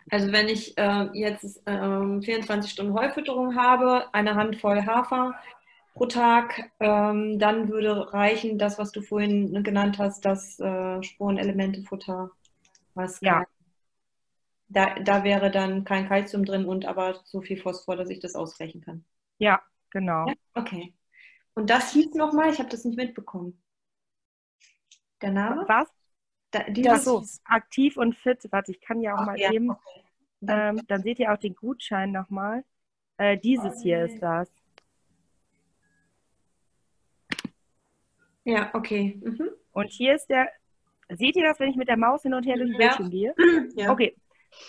Also 0.09 0.31
wenn 0.31 0.49
ich 0.49 0.77
äh, 0.77 1.09
jetzt 1.13 1.65
äh, 1.67 2.21
24 2.21 2.71
Stunden 2.71 2.93
Heufütterung 2.93 3.55
habe, 3.55 4.13
eine 4.13 4.35
Handvoll 4.35 4.85
Hafer 4.85 5.35
pro 5.93 6.05
Tag, 6.05 6.71
ähm, 6.79 7.37
dann 7.39 7.69
würde 7.69 8.11
reichen 8.13 8.57
das, 8.57 8.79
was 8.79 8.91
du 8.91 9.01
vorhin 9.01 9.63
genannt 9.63 9.99
hast, 9.99 10.25
das 10.25 10.59
äh, 10.59 11.03
Spurenelementefutter. 11.03 12.31
Was 12.93 13.21
ja. 13.21 13.45
Da, 14.69 14.95
da 14.99 15.23
wäre 15.23 15.51
dann 15.51 15.83
kein 15.83 16.07
Kalzium 16.07 16.45
drin 16.45 16.65
und 16.65 16.85
aber 16.85 17.19
so 17.25 17.41
viel 17.41 17.57
Phosphor, 17.57 17.97
dass 17.97 18.09
ich 18.09 18.19
das 18.19 18.35
ausreichen 18.35 18.81
kann. 18.81 19.03
Ja, 19.37 19.61
genau. 19.89 20.27
Ja? 20.27 20.33
Okay. 20.53 20.93
Und 21.53 21.69
das 21.69 21.91
hieß 21.91 22.13
nochmal, 22.13 22.51
ich 22.51 22.59
habe 22.59 22.69
das 22.69 22.85
nicht 22.85 22.97
mitbekommen. 22.97 23.61
Der 25.21 25.31
Name? 25.31 25.65
Was? 25.67 25.89
Da, 26.51 26.67
ja, 26.67 26.97
so, 26.97 27.23
aktiv 27.45 27.97
und 27.97 28.15
fit. 28.15 28.45
Warte, 28.51 28.71
ich 28.71 28.81
kann 28.81 29.01
ja 29.01 29.15
auch 29.15 29.21
Ach, 29.21 29.25
mal 29.27 29.39
ja, 29.39 29.51
eben. 29.51 29.71
Okay. 29.71 30.03
Ähm, 30.47 30.81
dann 30.87 31.01
seht 31.01 31.19
ihr 31.19 31.31
auch 31.31 31.37
den 31.37 31.55
Gutschein 31.55 32.11
nochmal. 32.11 32.63
Äh, 33.17 33.37
dieses 33.37 33.81
hier 33.81 34.05
ist 34.05 34.19
das. 34.21 34.51
Ja, 38.43 38.69
okay. 38.73 39.19
Mhm. 39.23 39.49
Und 39.71 39.91
hier 39.91 40.15
ist 40.15 40.27
der. 40.27 40.49
Seht 41.09 41.35
ihr 41.35 41.43
das, 41.43 41.59
wenn 41.59 41.69
ich 41.69 41.75
mit 41.75 41.89
der 41.89 41.97
Maus 41.97 42.23
hin 42.23 42.33
und 42.33 42.45
her 42.45 42.55
durch 42.55 42.69
den 42.69 42.77
Bildschirm 42.77 43.09
gehe? 43.09 43.35
Ja. 43.75 43.91
Okay. 43.91 44.15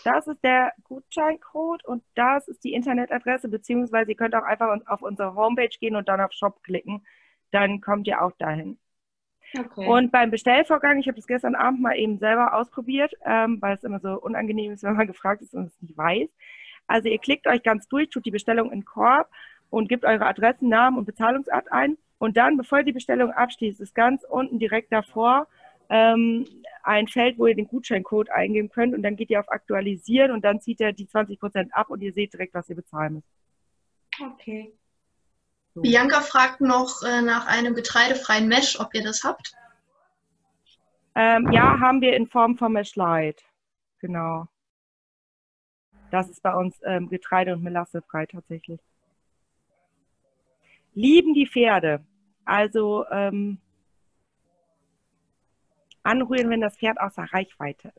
Das 0.05 0.27
ist 0.29 0.43
der 0.45 0.73
Gutscheincode 0.85 1.85
und 1.85 2.05
das 2.15 2.47
ist 2.47 2.63
die 2.63 2.73
Internetadresse, 2.73 3.49
beziehungsweise 3.49 4.13
ihr 4.13 4.17
könnt 4.17 4.35
auch 4.35 4.45
einfach 4.45 4.79
auf 4.87 5.03
unsere 5.03 5.35
Homepage 5.35 5.77
gehen 5.81 5.97
und 5.97 6.09
dann 6.09 6.21
auf 6.21 6.33
Shop 6.33 6.63
klicken. 6.63 7.05
Dann 7.51 7.81
kommt 7.81 8.07
ihr 8.07 8.23
auch 8.23 8.33
dahin. 8.39 8.79
Okay. 9.59 9.87
Und 9.87 10.11
beim 10.13 10.31
Bestellvorgang, 10.31 10.99
ich 10.99 11.07
habe 11.07 11.17
das 11.17 11.27
gestern 11.27 11.55
Abend 11.55 11.81
mal 11.81 11.97
eben 11.97 12.19
selber 12.19 12.55
ausprobiert, 12.55 13.13
ähm, 13.25 13.61
weil 13.61 13.77
es 13.77 13.85
immer 13.85 14.01
so 14.01 14.21
unangenehm 14.21 14.73
ist, 14.73 14.83
wenn 14.83 14.97
man 14.97 15.07
gefragt 15.07 15.43
ist 15.43 15.55
und 15.55 15.67
es 15.67 15.83
nicht 15.83 15.97
weiß. 15.97 16.31
Also 16.87 17.09
ihr 17.09 17.19
klickt 17.19 17.47
euch 17.47 17.63
ganz 17.63 17.89
durch, 17.89 18.11
tut 18.11 18.25
die 18.25 18.31
Bestellung 18.31 18.73
in 18.73 18.85
Korb 18.85 19.29
und 19.71 19.89
gebt 19.89 20.05
eure 20.05 20.27
Adressen, 20.27 20.69
Namen 20.69 20.99
und 20.99 21.05
Bezahlungsart 21.05 21.71
ein. 21.71 21.97
Und 22.19 22.37
dann, 22.37 22.57
bevor 22.57 22.79
ihr 22.79 22.85
die 22.85 22.93
Bestellung 22.93 23.33
abschließt, 23.33 23.81
ist 23.81 23.95
ganz 23.95 24.25
unten 24.25 24.59
direkt 24.59 24.93
davor 24.93 25.47
ähm, 25.89 26.47
ein 26.83 27.09
Feld, 27.09 27.39
wo 27.39 27.47
ihr 27.47 27.55
den 27.55 27.67
Gutscheincode 27.67 28.31
eingeben 28.31 28.71
könnt 28.71 28.95
und 28.95 29.03
dann 29.03 29.17
geht 29.17 29.31
ihr 29.31 29.41
auf 29.41 29.51
Aktualisieren 29.51 30.31
und 30.31 30.45
dann 30.45 30.61
zieht 30.61 30.81
er 30.81 30.93
die 30.93 31.07
20% 31.07 31.71
ab 31.71 31.91
und 31.91 32.01
ihr 32.01 32.13
seht 32.13 32.33
direkt, 32.33 32.55
was 32.55 32.69
ihr 32.69 32.77
bezahlen 32.77 33.15
müsst. 33.15 33.29
Okay. 34.21 34.73
Bianca 35.75 36.21
fragt 36.21 36.61
noch 36.61 37.03
äh, 37.03 37.23
nach 37.23 37.47
einem 37.47 37.75
getreidefreien 37.75 38.49
Mesh, 38.49 38.79
ob 38.79 38.95
ihr 38.95 39.03
das 39.03 39.25
habt. 39.25 39.55
Ähm, 41.15 41.51
ja, 41.53 41.79
haben 41.81 42.01
wir 42.01 42.15
in 42.17 42.27
Form 42.27 42.57
von 42.57 42.73
Mesh 42.73 42.97
Light. 42.97 43.43
Genau. 43.99 44.49
Das 46.11 46.29
ist 46.29 46.43
bei 46.43 46.55
uns 46.55 46.79
ähm, 46.85 47.09
Getreide- 47.09 47.55
und 47.55 47.63
Melassefrei 47.63 48.27
tatsächlich. 48.27 48.81
Lieben 50.95 51.33
die 51.33 51.47
Pferde. 51.47 52.05
Also 52.45 53.07
ähm, 53.11 53.59
anrühren, 56.03 56.51
wenn 56.51 56.61
das 56.61 56.77
Pferd 56.77 57.01
außer 57.01 57.25
Reichweite 57.33 57.93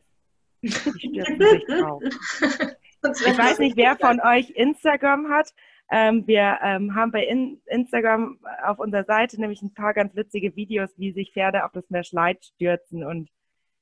ist. 0.62 0.86
Die 0.86 1.22
stürzen 1.22 1.40
sich 1.40 1.66
drauf. 1.66 2.04
Ich 3.06 3.38
weiß 3.38 3.60
nicht, 3.60 3.76
wer 3.76 3.98
von 3.98 4.22
euch 4.22 4.52
Instagram 4.52 5.28
hat. 5.30 5.54
Ähm, 5.90 6.26
wir 6.26 6.60
ähm, 6.62 6.96
haben 6.96 7.12
bei 7.12 7.26
In 7.26 7.62
Instagram 7.66 8.40
auf 8.64 8.80
unserer 8.80 9.04
Seite 9.04 9.40
nämlich 9.40 9.62
ein 9.62 9.74
paar 9.74 9.94
ganz 9.94 10.16
witzige 10.16 10.56
Videos, 10.56 10.90
wie 10.98 11.12
sich 11.12 11.34
Pferde 11.34 11.66
auf 11.66 11.72
das 11.72 11.90
Mesh 11.90 12.12
Light 12.12 12.44
stürzen. 12.46 13.04
Und 13.04 13.30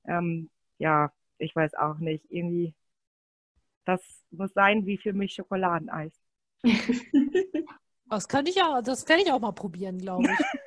ähm, 0.05 0.49
ja, 0.77 1.11
ich 1.37 1.55
weiß 1.55 1.75
auch 1.75 1.99
nicht. 1.99 2.25
Irgendwie, 2.29 2.73
das 3.85 4.01
muss 4.31 4.53
sein 4.53 4.85
wie 4.85 4.97
für 4.97 5.13
mich 5.13 5.33
Schokoladeneis. 5.33 6.13
Das 8.11 8.27
kann 8.27 8.45
ich 8.45 8.55
ja, 8.55 8.81
das 8.81 9.05
kann 9.05 9.19
ich 9.19 9.31
auch 9.31 9.39
mal 9.39 9.53
probieren, 9.53 9.97
glaube 9.97 10.25
ich. 10.25 10.39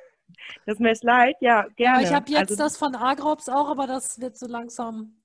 Das 0.65 0.79
Mesh 0.79 1.03
Light, 1.03 1.37
ja, 1.41 1.67
gerne. 1.75 2.01
Ja, 2.01 2.07
ich 2.07 2.13
habe 2.13 2.31
jetzt 2.31 2.51
also, 2.51 2.63
das 2.63 2.77
von 2.77 2.95
Agrops 2.95 3.49
auch, 3.49 3.69
aber 3.69 3.85
das 3.87 4.19
wird 4.19 4.35
so 4.35 4.47
langsam, 4.47 5.21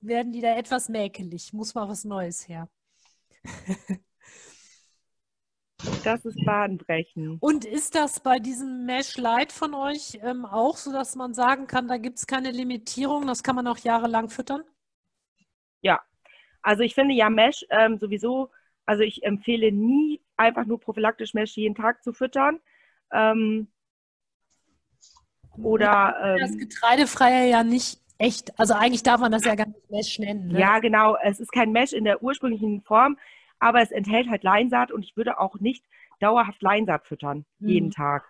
werden 0.00 0.32
die 0.32 0.40
da 0.40 0.56
etwas 0.56 0.88
mäkelig. 0.88 1.52
Muss 1.52 1.74
mal 1.74 1.88
was 1.88 2.04
Neues 2.04 2.48
her. 2.48 2.68
Das 6.04 6.24
ist 6.24 6.44
Badenbrechen. 6.44 7.38
Und 7.40 7.64
ist 7.64 7.94
das 7.94 8.20
bei 8.20 8.38
diesem 8.38 8.84
Mesh 8.84 9.16
Light 9.16 9.52
von 9.52 9.74
euch 9.74 10.18
ähm, 10.22 10.44
auch 10.44 10.76
so, 10.76 10.92
dass 10.92 11.16
man 11.16 11.34
sagen 11.34 11.66
kann, 11.66 11.88
da 11.88 11.96
gibt 11.96 12.18
es 12.18 12.26
keine 12.26 12.50
Limitierung, 12.50 13.26
das 13.26 13.42
kann 13.42 13.56
man 13.56 13.66
auch 13.66 13.78
jahrelang 13.78 14.28
füttern? 14.28 14.62
Ja, 15.80 16.00
also 16.62 16.82
ich 16.82 16.94
finde 16.94 17.14
ja 17.14 17.30
Mesh 17.30 17.64
ähm, 17.70 17.98
sowieso, 17.98 18.50
also 18.84 19.02
ich 19.02 19.22
empfehle 19.22 19.72
nie 19.72 20.20
einfach 20.36 20.66
nur 20.66 20.80
prophylaktisch 20.80 21.34
Mesh 21.34 21.56
jeden 21.56 21.74
Tag 21.74 22.02
zu 22.02 22.12
füttern. 22.12 22.60
Ähm, 23.12 23.68
oder 25.62 25.82
ja, 25.82 26.36
das 26.38 26.52
ähm, 26.52 26.58
Getreidefreie 26.58 27.50
ja 27.50 27.64
nicht 27.64 28.00
echt, 28.18 28.58
also 28.58 28.74
eigentlich 28.74 29.02
darf 29.02 29.20
man 29.20 29.32
das 29.32 29.44
ja 29.44 29.54
gar 29.54 29.66
nicht 29.66 29.90
Mesh 29.90 30.18
nennen. 30.18 30.48
Ne? 30.48 30.60
Ja, 30.60 30.78
genau, 30.78 31.16
es 31.22 31.40
ist 31.40 31.52
kein 31.52 31.72
Mesh 31.72 31.92
in 31.92 32.04
der 32.04 32.22
ursprünglichen 32.22 32.82
Form, 32.82 33.16
aber 33.60 33.80
es 33.80 33.92
enthält 33.92 34.28
halt 34.28 34.42
Leinsaat 34.42 34.90
und 34.90 35.04
ich 35.04 35.16
würde 35.16 35.38
auch 35.38 35.60
nicht 35.60 35.84
dauerhaft 36.18 36.60
Leinsaat 36.62 37.06
füttern, 37.06 37.44
mhm. 37.60 37.68
jeden 37.68 37.90
Tag. 37.92 38.24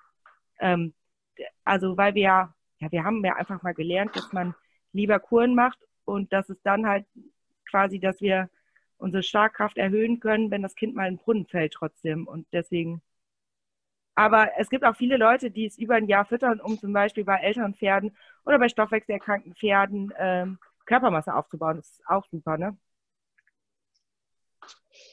Ähm, 0.59 0.93
also 1.65 1.97
weil 1.97 2.15
wir 2.15 2.23
ja, 2.23 2.55
wir 2.91 3.05
haben 3.05 3.25
ja 3.25 3.37
einfach 3.37 3.63
mal 3.63 3.75
gelernt, 3.75 4.17
dass 4.17 4.33
man 4.33 4.55
lieber 4.93 5.19
Kuren 5.19 5.55
macht 5.55 5.79
und 6.05 6.33
dass 6.33 6.49
es 6.49 6.61
dann 6.63 6.87
halt 6.87 7.07
quasi, 7.69 8.01
dass 8.01 8.21
wir 8.21 8.49
unsere 8.99 9.23
Schlagkraft 9.23 9.79
erhöhen 9.79 10.21
können, 10.21 10.51
wenn 10.51 10.63
das 10.63 10.75
Kind 10.75 10.95
mal 10.95 11.09
in 11.09 11.15
den 11.17 11.23
Brunnen 11.23 11.47
fällt 11.47 11.73
trotzdem. 11.73 12.27
Und 12.27 12.47
deswegen. 12.53 13.01
Aber 14.15 14.51
es 14.59 14.69
gibt 14.69 14.85
auch 14.85 14.97
viele 14.97 15.17
Leute, 15.17 15.51
die 15.51 15.67
es 15.67 15.79
über 15.79 15.95
ein 15.95 16.09
Jahr 16.09 16.27
füttern, 16.27 16.61
um 16.61 16.79
zum 16.79 16.93
Beispiel 16.93 17.25
bei 17.25 17.37
älteren 17.37 17.75
Pferden 17.75 18.15
oder 18.45 18.59
bei 18.59 18.69
stoffwechselerkrankten 18.69 19.55
Pferden 19.55 20.13
ähm, 20.19 20.59
Körpermasse 20.85 21.35
aufzubauen. 21.35 21.77
Das 21.77 21.91
ist 21.91 22.07
auch 22.07 22.27
super, 22.27 22.59
ne? 22.59 22.77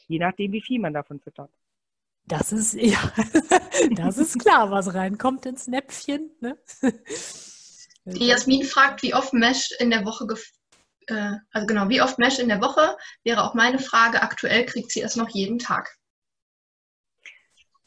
Je 0.08 0.20
nachdem, 0.20 0.52
wie 0.52 0.62
viel 0.62 0.80
man 0.80 0.94
davon 0.94 1.20
füttert. 1.20 1.52
Das 2.26 2.52
ist, 2.52 2.74
ja, 2.74 3.00
das 3.92 4.18
ist 4.18 4.40
klar, 4.40 4.70
was 4.72 4.94
reinkommt 4.94 5.46
ins 5.46 5.68
Näpfchen. 5.68 6.32
Ne? 6.42 6.58
Die 8.06 8.28
Jasmin 8.28 8.64
fragt, 8.64 9.02
wie 9.02 9.14
oft 9.14 9.34
Mesh 9.34 9.72
in 9.80 9.90
der 9.90 10.06
Woche, 10.06 10.28
äh, 11.08 11.34
also 11.52 11.68
genau, 11.68 11.90
wie 11.90 12.02
oft 12.02 12.20
Mesh 12.20 12.40
in 12.40 12.50
der 12.50 12.62
Woche 12.62 12.98
wäre 13.24 13.44
auch 13.44 13.54
meine 13.54 13.80
Frage. 13.80 14.22
Aktuell 14.22 14.66
kriegt 14.66 14.92
sie 14.92 15.02
es 15.02 15.16
noch 15.16 15.30
jeden 15.30 15.60
Tag. 15.60 15.98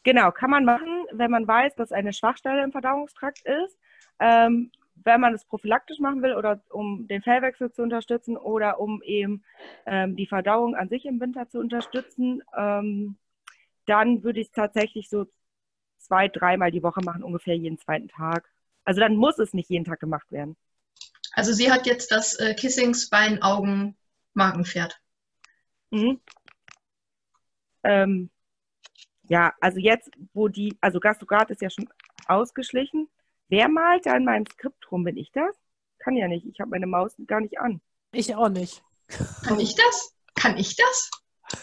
Genau, 0.03 0.31
kann 0.31 0.51
man 0.51 0.65
machen, 0.65 1.07
wenn 1.13 1.31
man 1.31 1.47
weiß, 1.47 1.75
dass 1.75 1.93
eine 1.93 2.15
Schwachstelle 2.15 2.63
im 2.65 2.73
Verdauungstrakt 2.73 3.43
ist. 3.45 3.79
Ähm, 4.19 4.73
wenn 5.05 5.21
man 5.21 5.35
es 5.35 5.45
prophylaktisch 5.45 5.99
machen 5.99 6.23
will 6.23 6.35
oder 6.35 6.63
um 6.71 7.07
den 7.09 7.23
Fellwechsel 7.23 7.73
zu 7.73 7.83
unterstützen 7.83 8.37
oder 8.37 8.81
um 8.81 9.03
eben 9.03 9.45
ähm, 9.87 10.17
die 10.17 10.27
Verdauung 10.27 10.75
an 10.75 10.89
sich 10.89 11.05
im 11.07 11.21
Winter 11.21 11.49
zu 11.49 11.59
unterstützen, 11.59 12.43
ähm, 12.57 13.17
dann 13.87 14.23
würde 14.23 14.41
ich 14.41 14.49
es 14.49 14.53
tatsächlich 14.53 15.09
so 15.09 15.27
zwei, 15.99 16.29
dreimal 16.29 16.71
die 16.71 16.83
Woche 16.83 17.01
machen, 17.05 17.23
ungefähr 17.23 17.57
jeden 17.57 17.79
zweiten 17.79 18.09
Tag. 18.09 18.49
Also 18.85 19.01
dann 19.01 19.17
muss 19.17 19.39
es 19.39 19.55
nicht 19.55 19.71
jeden 19.71 19.85
Tag 19.85 20.01
gemacht 20.01 20.31
werden. 20.33 20.57
Also 21.33 21.53
sie 21.53 21.71
hat 21.71 21.87
jetzt 21.87 22.11
das 22.11 22.35
äh, 22.41 22.55
Kissingsbein, 22.55 23.43
Augen, 23.43 23.97
Magenpferd. 24.35 25.01
Mhm. 25.91 26.21
Ähm, 27.85 28.31
ja, 29.29 29.55
also 29.61 29.79
jetzt, 29.79 30.11
wo 30.35 30.49
die, 30.49 30.77
also 30.81 30.99
Gastrograd 30.99 31.51
ist 31.51 31.63
ja 31.63 31.71
schon 31.71 31.89
ausgeschlichen, 32.27 33.09
Wer 33.51 33.69
malt 33.69 34.07
da 34.07 34.17
in 34.17 34.25
meinem 34.25 34.47
Skript 34.47 34.91
rum? 34.93 35.03
Bin 35.05 35.17
ich 35.17 35.33
das? 35.33 35.57
Kann 35.99 36.17
ja 36.17 36.29
nicht. 36.29 36.47
Ich 36.47 36.61
habe 36.61 36.71
meine 36.71 36.87
Maus 36.87 37.15
gar 37.27 37.41
nicht 37.41 37.59
an. 37.59 37.81
Ich 38.13 38.35
auch 38.35 38.49
nicht. 38.49 38.83
Kann 39.45 39.59
ich 39.59 39.75
das? 39.75 40.15
Kann 40.37 40.57
ich 40.57 40.77
das? 40.77 41.11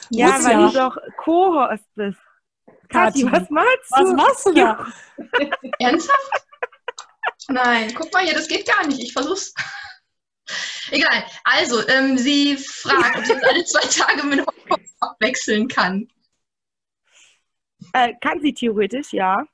Ja, 0.10 0.34
Muss 0.34 0.46
weil 0.46 0.52
ja. 0.52 0.68
du 0.68 0.74
doch 0.74 0.98
Co-Host 1.18 1.86
bist. 1.96 2.20
Kathi, 2.90 3.26
was 3.32 3.50
malst 3.50 3.92
du? 3.92 4.04
Was 4.04 4.14
machst 4.14 4.46
du 4.46 4.54
da? 4.54 4.86
Ernsthaft? 5.80 6.32
Nein, 7.48 7.94
guck 7.96 8.12
mal 8.12 8.24
hier, 8.24 8.34
das 8.34 8.50
geht 8.50 8.68
gar 8.68 8.86
nicht. 8.86 9.00
Ich 9.02 9.14
versuch's. 9.14 9.54
Egal. 10.92 11.24
Also, 11.46 11.88
ähm, 11.88 12.18
sie 12.18 12.58
fragt, 12.58 13.18
ob 13.18 13.26
sie 13.26 13.34
alle 13.34 13.64
zwei 13.64 13.88
Tage 13.88 14.24
mit 14.24 14.40
Hongkong 14.40 14.86
abwechseln 15.00 15.68
kann. 15.70 16.08
Äh, 17.94 18.14
kann 18.22 18.42
sie 18.42 18.54
theoretisch, 18.54 19.14
ja. 19.14 19.46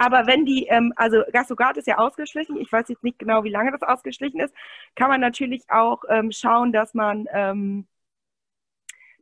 Aber 0.00 0.26
wenn 0.26 0.46
die, 0.46 0.64
ähm, 0.68 0.94
also 0.96 1.22
Gastrogard 1.30 1.76
ist 1.76 1.86
ja 1.86 1.98
ausgeschlichen, 1.98 2.56
ich 2.56 2.72
weiß 2.72 2.88
jetzt 2.88 3.04
nicht 3.04 3.18
genau, 3.18 3.44
wie 3.44 3.50
lange 3.50 3.70
das 3.70 3.82
ausgeschlichen 3.82 4.40
ist, 4.40 4.54
kann 4.96 5.10
man 5.10 5.20
natürlich 5.20 5.62
auch 5.68 6.04
ähm, 6.08 6.32
schauen, 6.32 6.72
dass 6.72 6.94
man, 6.94 7.28
ähm, 7.34 7.86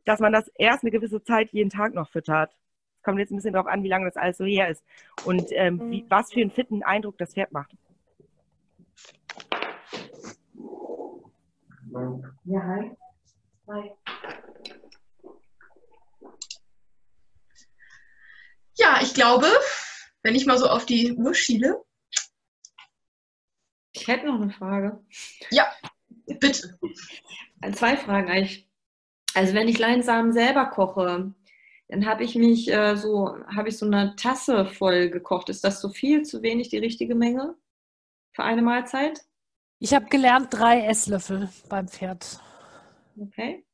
dass 0.05 0.21
man 0.21 0.31
das 0.31 0.47
erst 0.57 0.85
eine 0.85 0.91
gewisse 0.91 1.21
Zeit 1.21 1.51
jeden 1.51 1.69
Tag 1.69 1.93
noch 1.93 2.09
füttert. 2.09 2.55
Es 2.95 3.03
kommt 3.03 3.19
jetzt 3.19 3.29
ein 3.29 3.35
bisschen 3.35 3.51
darauf 3.51 3.67
an, 3.67 3.83
wie 3.83 3.89
lange 3.89 4.05
das 4.05 4.15
alles 4.15 4.37
so 4.37 4.45
her 4.45 4.69
ist 4.69 4.81
und 5.25 5.51
ähm, 5.51 5.91
wie, 5.91 6.05
was 6.07 6.31
für 6.31 6.39
einen 6.39 6.49
fitten 6.49 6.81
Eindruck 6.81 7.17
das 7.17 7.33
Pferd 7.33 7.51
macht. 7.51 7.75
Ja, 12.45 12.63
hi. 12.63 12.91
Hi. 13.67 13.91
Ja, 18.77 18.99
ich 19.01 19.13
glaube, 19.13 19.47
wenn 20.23 20.35
ich 20.35 20.45
mal 20.45 20.57
so 20.57 20.67
auf 20.67 20.85
die 20.85 21.13
Uhr 21.13 21.33
schiele. 21.33 21.83
Ich 23.91 24.07
hätte 24.07 24.27
noch 24.27 24.39
eine 24.39 24.51
Frage. 24.51 25.03
Ja, 25.51 25.67
bitte. 26.25 26.79
Zwei 27.73 27.97
Fragen 27.97 28.29
eigentlich. 28.29 28.69
Also 29.33 29.53
wenn 29.53 29.67
ich 29.67 29.77
Leinsamen 29.77 30.33
selber 30.33 30.65
koche, 30.67 31.33
dann 31.87 32.05
habe 32.05 32.23
ich 32.23 32.35
mich 32.35 32.71
äh, 32.71 32.95
so, 32.95 33.35
habe 33.47 33.69
ich 33.69 33.77
so 33.77 33.85
eine 33.85 34.15
Tasse 34.15 34.65
voll 34.65 35.09
gekocht. 35.09 35.49
Ist 35.49 35.63
das 35.63 35.81
so 35.81 35.89
viel, 35.89 36.23
zu 36.23 36.41
wenig, 36.41 36.69
die 36.69 36.77
richtige 36.77 37.15
Menge 37.15 37.55
für 38.31 38.43
eine 38.43 38.61
Mahlzeit? 38.61 39.21
Ich 39.79 39.93
habe 39.93 40.05
gelernt, 40.05 40.47
drei 40.51 40.85
Esslöffel 40.85 41.49
beim 41.67 41.87
Pferd. 41.87 42.39
Okay. 43.17 43.65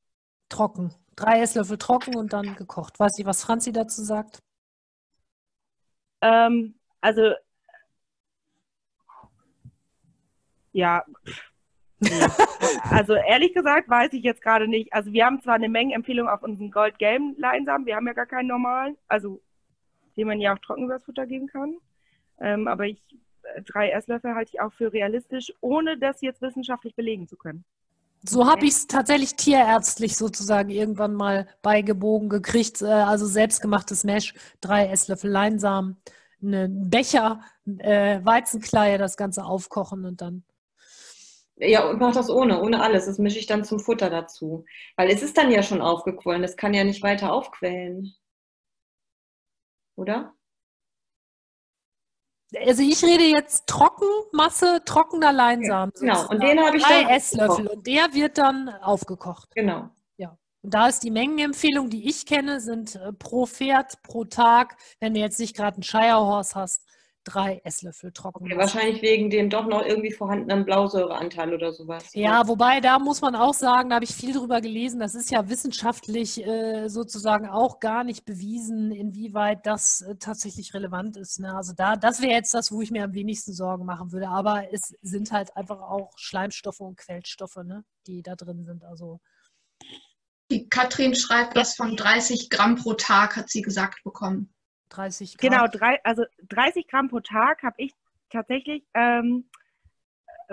Trocken. 0.49 0.93
Drei 1.15 1.41
Esslöffel 1.41 1.77
trocken 1.77 2.15
und 2.15 2.33
dann 2.33 2.55
gekocht. 2.55 2.99
Weiß 2.99 3.17
ich, 3.17 3.25
was 3.25 3.43
Franzi 3.43 3.71
dazu 3.71 4.03
sagt? 4.03 4.39
Ähm, 6.21 6.75
also, 7.01 7.33
ja. 10.71 11.03
also 12.91 13.13
ehrlich 13.13 13.53
gesagt 13.53 13.89
weiß 13.89 14.13
ich 14.13 14.23
jetzt 14.23 14.41
gerade 14.41 14.67
nicht. 14.67 14.93
Also 14.93 15.11
wir 15.11 15.25
haben 15.25 15.41
zwar 15.41 15.55
eine 15.55 15.69
Menge 15.69 15.95
Empfehlungen 15.95 16.31
auf 16.31 16.43
unseren 16.43 16.71
Gold 16.71 16.99
Game 16.99 17.35
Leinsamen, 17.37 17.85
wir 17.85 17.95
haben 17.95 18.07
ja 18.07 18.13
gar 18.13 18.25
keinen 18.25 18.47
normalen, 18.47 18.97
also 19.07 19.41
den 20.17 20.27
man 20.27 20.39
ja 20.39 20.53
auch 20.53 20.59
trocken 20.59 20.85
übers 20.85 21.03
Futter 21.03 21.25
geben 21.25 21.47
kann. 21.47 21.77
Ähm, 22.39 22.67
aber 22.67 22.85
ich 22.85 23.01
drei 23.65 23.89
Esslöffel 23.91 24.35
halte 24.35 24.51
ich 24.53 24.61
auch 24.61 24.73
für 24.73 24.91
realistisch, 24.91 25.53
ohne 25.61 25.97
das 25.97 26.21
jetzt 26.21 26.41
wissenschaftlich 26.41 26.95
belegen 26.95 27.27
zu 27.27 27.37
können. 27.37 27.63
So 28.27 28.47
habe 28.47 28.65
ich 28.65 28.71
es 28.71 28.87
tatsächlich 28.87 29.35
tierärztlich 29.35 30.15
sozusagen 30.17 30.69
irgendwann 30.69 31.13
mal 31.13 31.47
beigebogen 31.61 32.29
gekriegt. 32.29 32.81
Äh, 32.81 32.85
also 32.85 33.25
selbstgemachtes 33.25 34.03
Mesh, 34.03 34.33
drei 34.61 34.87
Esslöffel 34.87 35.29
Leinsamen, 35.29 35.97
einen 36.41 36.89
Becher, 36.89 37.41
äh, 37.79 38.19
Weizenkleie, 38.23 38.97
das 38.97 39.17
Ganze 39.17 39.45
aufkochen 39.45 40.05
und 40.05 40.21
dann. 40.21 40.43
Ja, 41.57 41.89
und 41.89 41.99
mach 41.99 42.13
das 42.13 42.29
ohne, 42.29 42.61
ohne 42.61 42.81
alles. 42.81 43.05
Das 43.05 43.17
mische 43.17 43.39
ich 43.39 43.45
dann 43.45 43.63
zum 43.63 43.79
Futter 43.79 44.09
dazu. 44.09 44.65
Weil 44.97 45.09
es 45.09 45.23
ist 45.23 45.37
dann 45.37 45.51
ja 45.51 45.63
schon 45.63 45.81
aufgequollen. 45.81 46.41
Das 46.41 46.57
kann 46.57 46.73
ja 46.73 46.83
nicht 46.83 47.01
weiter 47.01 47.31
aufquellen. 47.31 48.13
Oder? 49.95 50.33
Also 52.53 52.83
ich 52.83 53.03
rede 53.03 53.23
jetzt 53.23 53.67
Trockenmasse, 53.67 54.81
trockener 54.85 55.33
Leinsamen. 55.33 55.91
Ja, 55.95 56.13
genau, 56.13 56.29
und 56.29 56.43
den 56.43 56.59
habe 56.59 56.77
ich 56.77 56.83
Drei 56.83 57.15
Esslöffel 57.15 57.67
und 57.67 57.87
der 57.87 58.13
wird 58.13 58.37
dann 58.37 58.69
aufgekocht. 58.69 59.49
Genau. 59.55 59.89
Ja. 60.17 60.37
Und 60.61 60.73
da 60.73 60.87
ist 60.87 61.03
die 61.03 61.11
Mengenempfehlung, 61.11 61.89
die 61.89 62.07
ich 62.07 62.25
kenne, 62.25 62.61
sind 62.61 62.95
äh, 62.95 63.11
pro 63.13 63.45
Pferd, 63.45 64.01
pro 64.03 64.25
Tag, 64.25 64.77
wenn 64.99 65.13
du 65.13 65.19
jetzt 65.19 65.39
nicht 65.39 65.55
gerade 65.55 65.75
einen 65.75 65.83
Shire 65.83 66.19
Horse 66.19 66.55
hast, 66.55 66.84
drei 67.25 67.59
Esslöffel 67.63 68.11
trocken. 68.11 68.45
Okay, 68.45 68.57
wahrscheinlich 68.57 69.01
wegen 69.01 69.29
dem 69.29 69.49
doch 69.49 69.65
noch 69.65 69.85
irgendwie 69.85 70.11
vorhandenen 70.11 70.63
Blausäureanteil 70.63 71.53
oder 71.53 71.73
sowas. 71.73 72.09
Ja, 72.13 72.47
wobei 72.47 72.79
da 72.79 72.99
muss 72.99 73.21
man 73.21 73.35
auch 73.35 73.53
sagen, 73.53 73.89
da 73.89 73.95
habe 73.95 74.05
ich 74.05 74.15
viel 74.15 74.33
drüber 74.33 74.61
gelesen, 74.61 74.99
das 74.99 75.15
ist 75.15 75.31
ja 75.31 75.49
wissenschaftlich 75.49 76.45
äh, 76.45 76.87
sozusagen 76.87 77.47
auch 77.49 77.79
gar 77.79 78.03
nicht 78.03 78.25
bewiesen, 78.25 78.91
inwieweit 78.91 79.65
das 79.65 80.01
äh, 80.01 80.15
tatsächlich 80.15 80.73
relevant 80.73 81.17
ist. 81.17 81.39
Ne? 81.39 81.53
Also 81.53 81.73
da, 81.73 81.95
das 81.95 82.21
wäre 82.21 82.33
jetzt 82.33 82.53
das, 82.53 82.71
wo 82.71 82.81
ich 82.81 82.91
mir 82.91 83.03
am 83.03 83.13
wenigsten 83.13 83.53
Sorgen 83.53 83.85
machen 83.85 84.11
würde. 84.11 84.29
Aber 84.29 84.71
es 84.71 84.95
sind 85.01 85.31
halt 85.31 85.55
einfach 85.57 85.81
auch 85.81 86.11
Schleimstoffe 86.15 86.79
und 86.79 86.97
Quellstoffe, 86.97 87.57
ne? 87.57 87.83
die 88.07 88.21
da 88.21 88.35
drin 88.35 88.63
sind. 88.63 88.83
Also 88.85 89.19
die 90.51 90.69
Katrin 90.69 91.15
schreibt 91.15 91.57
das 91.57 91.75
von 91.75 91.95
30 91.95 92.49
Gramm 92.49 92.75
pro 92.75 92.93
Tag, 92.93 93.35
hat 93.35 93.49
sie 93.49 93.61
gesagt 93.61 94.03
bekommen. 94.03 94.54
30 94.95 95.37
Gramm. 95.37 95.51
Genau, 95.51 95.67
drei, 95.67 96.03
also 96.03 96.23
30 96.49 96.87
Gramm 96.87 97.09
pro 97.09 97.19
Tag 97.19 97.63
habe 97.63 97.75
ich 97.77 97.93
tatsächlich. 98.29 98.83
Ähm, 98.93 99.45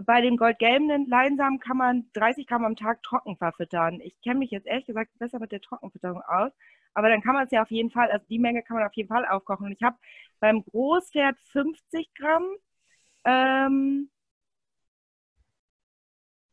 bei 0.06 0.20
den 0.22 0.36
goldgelben 0.36 1.06
Leinsamen 1.08 1.60
kann 1.60 1.76
man 1.76 2.06
30 2.14 2.46
Gramm 2.46 2.64
am 2.64 2.76
Tag 2.76 3.02
trocken 3.02 3.36
verfüttern. 3.36 4.00
Ich 4.00 4.18
kenne 4.22 4.38
mich 4.38 4.50
jetzt 4.50 4.66
ehrlich 4.66 4.86
gesagt 4.86 5.10
besser 5.18 5.38
mit 5.38 5.52
der 5.52 5.60
Trockenfütterung 5.60 6.22
aus. 6.22 6.50
Aber 6.94 7.08
dann 7.08 7.22
kann 7.22 7.34
man 7.34 7.44
es 7.44 7.50
ja 7.50 7.62
auf 7.62 7.70
jeden 7.70 7.90
Fall, 7.90 8.10
also 8.10 8.24
die 8.28 8.38
Menge 8.38 8.62
kann 8.62 8.76
man 8.76 8.86
auf 8.86 8.94
jeden 8.94 9.08
Fall 9.08 9.26
aufkochen. 9.26 9.66
Und 9.66 9.72
ich 9.72 9.82
habe 9.82 9.96
beim 10.40 10.64
Großpferd 10.64 11.38
50 11.52 12.14
Gramm, 12.14 12.46
ähm, 13.24 14.10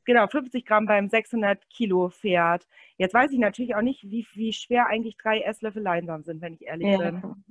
genau, 0.10 0.26
50 0.26 0.65
Gramm 0.65 0.88
beim 0.88 1.07
600 1.07 1.69
Kilo 1.69 2.10
Pferd. 2.10 2.68
Jetzt 2.98 3.14
weiß 3.14 3.31
ich 3.31 3.38
natürlich 3.38 3.76
auch 3.76 3.84
nicht, 3.84 4.10
wie, 4.10 4.26
wie 4.34 4.52
schwer 4.53 4.88
eigentlich 4.88 5.18
drei 5.18 5.41
Esslöffel 5.41 5.84
Leinsamen 5.84 6.23
sind, 6.23 6.41
wenn 6.41 6.56
ich 6.56 6.64
ehrlich 6.64 6.88
ja, 6.88 7.11
bin. 7.11 7.45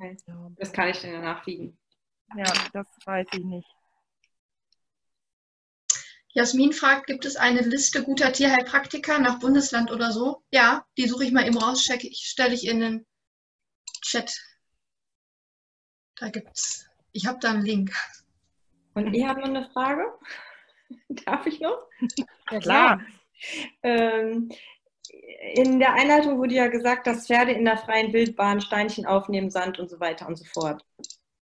Das 0.57 0.73
kann 0.73 0.89
ich 0.89 1.01
dann 1.01 1.13
ja 1.13 1.21
nachwiegen. 1.21 1.79
Ja, 2.37 2.53
das 2.73 2.89
weiß 3.05 3.29
ich 3.33 3.45
nicht. 3.45 3.69
Jasmin 6.33 6.73
fragt, 6.73 7.07
gibt 7.07 7.25
es 7.27 7.37
eine 7.37 7.61
Liste 7.61 8.03
guter 8.03 8.33
Tierheilpraktiker 8.33 9.21
nach 9.21 9.39
Bundesland 9.39 9.93
oder 9.93 10.11
so? 10.11 10.43
Ja, 10.51 10.85
die 10.97 11.07
suche 11.07 11.25
ich 11.25 11.33
mal 11.33 11.47
eben 11.47 11.59
raus, 11.59 11.85
stelle 11.85 12.55
ich 12.55 12.67
in 12.67 12.81
den 12.81 13.07
Chat. 14.03 14.37
Da 16.17 16.29
gibt's. 16.29 16.89
Ich 17.13 17.27
habe 17.27 17.39
da 17.41 17.51
einen 17.51 17.63
Link. 17.63 17.93
Und 18.95 19.15
ihr 19.15 19.29
habt 19.29 19.39
noch 19.39 19.49
eine 19.49 19.71
Frage? 19.71 20.03
Darf 21.27 21.47
ich 21.47 21.61
noch? 21.61 21.79
Ja, 22.51 22.59
klar. 22.59 23.01
Ähm, 23.83 24.51
in 25.55 25.79
der 25.79 25.95
Einleitung 25.95 26.39
wurde 26.39 26.55
ja 26.55 26.67
gesagt, 26.69 27.07
dass 27.07 27.27
Pferde 27.27 27.53
in 27.53 27.65
der 27.65 27.79
freien 27.79 28.13
Wildbahn 28.13 28.61
Steinchen 28.61 29.07
aufnehmen, 29.07 29.51
Sand 29.51 29.79
und 29.79 29.89
so 29.89 30.01
weiter 30.01 30.27
und 30.27 30.37
so 30.37 30.45
fort. 30.45 30.85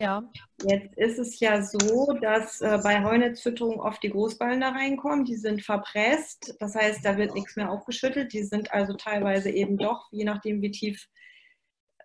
Ja. 0.01 0.31
Jetzt 0.63 0.97
ist 0.97 1.19
es 1.19 1.41
ja 1.41 1.61
so, 1.61 2.13
dass 2.21 2.61
äh, 2.61 2.79
bei 2.83 3.03
Heunetzfütterung 3.03 3.81
oft 3.81 4.01
die 4.03 4.11
Großballen 4.11 4.61
da 4.61 4.69
reinkommen. 4.69 5.25
Die 5.25 5.37
sind 5.37 5.63
verpresst. 5.63 6.55
Das 6.61 6.77
heißt, 6.77 7.05
da 7.05 7.17
wird 7.17 7.35
nichts 7.35 7.57
mehr 7.57 7.71
aufgeschüttet. 7.71 8.33
Die 8.33 8.45
sind 8.45 8.73
also 8.73 8.95
teilweise 8.95 9.51
eben 9.51 9.77
doch, 9.77 10.07
je 10.13 10.25
nachdem 10.25 10.63
wie 10.63 10.71
tief 10.71 11.09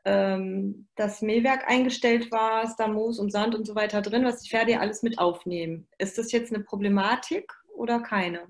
ähm, 0.06 0.88
das 0.96 1.22
Mähwerk 1.22 1.70
eingestellt 1.70 2.32
war, 2.32 2.64
ist 2.64 2.76
da 2.78 2.88
Moos 2.88 3.20
und 3.20 3.32
Sand 3.32 3.56
und 3.56 3.66
so 3.66 3.76
weiter 3.76 4.02
drin, 4.02 4.26
was 4.26 4.42
die 4.42 4.50
Pferde 4.50 4.74
ja 4.74 4.80
alles 4.80 5.04
mit 5.04 5.20
aufnehmen. 5.20 5.88
Ist 5.98 6.18
das 6.18 6.32
jetzt 6.32 6.54
eine 6.54 6.64
Problematik 6.64 7.54
oder 7.76 8.02
keine? 8.02 8.48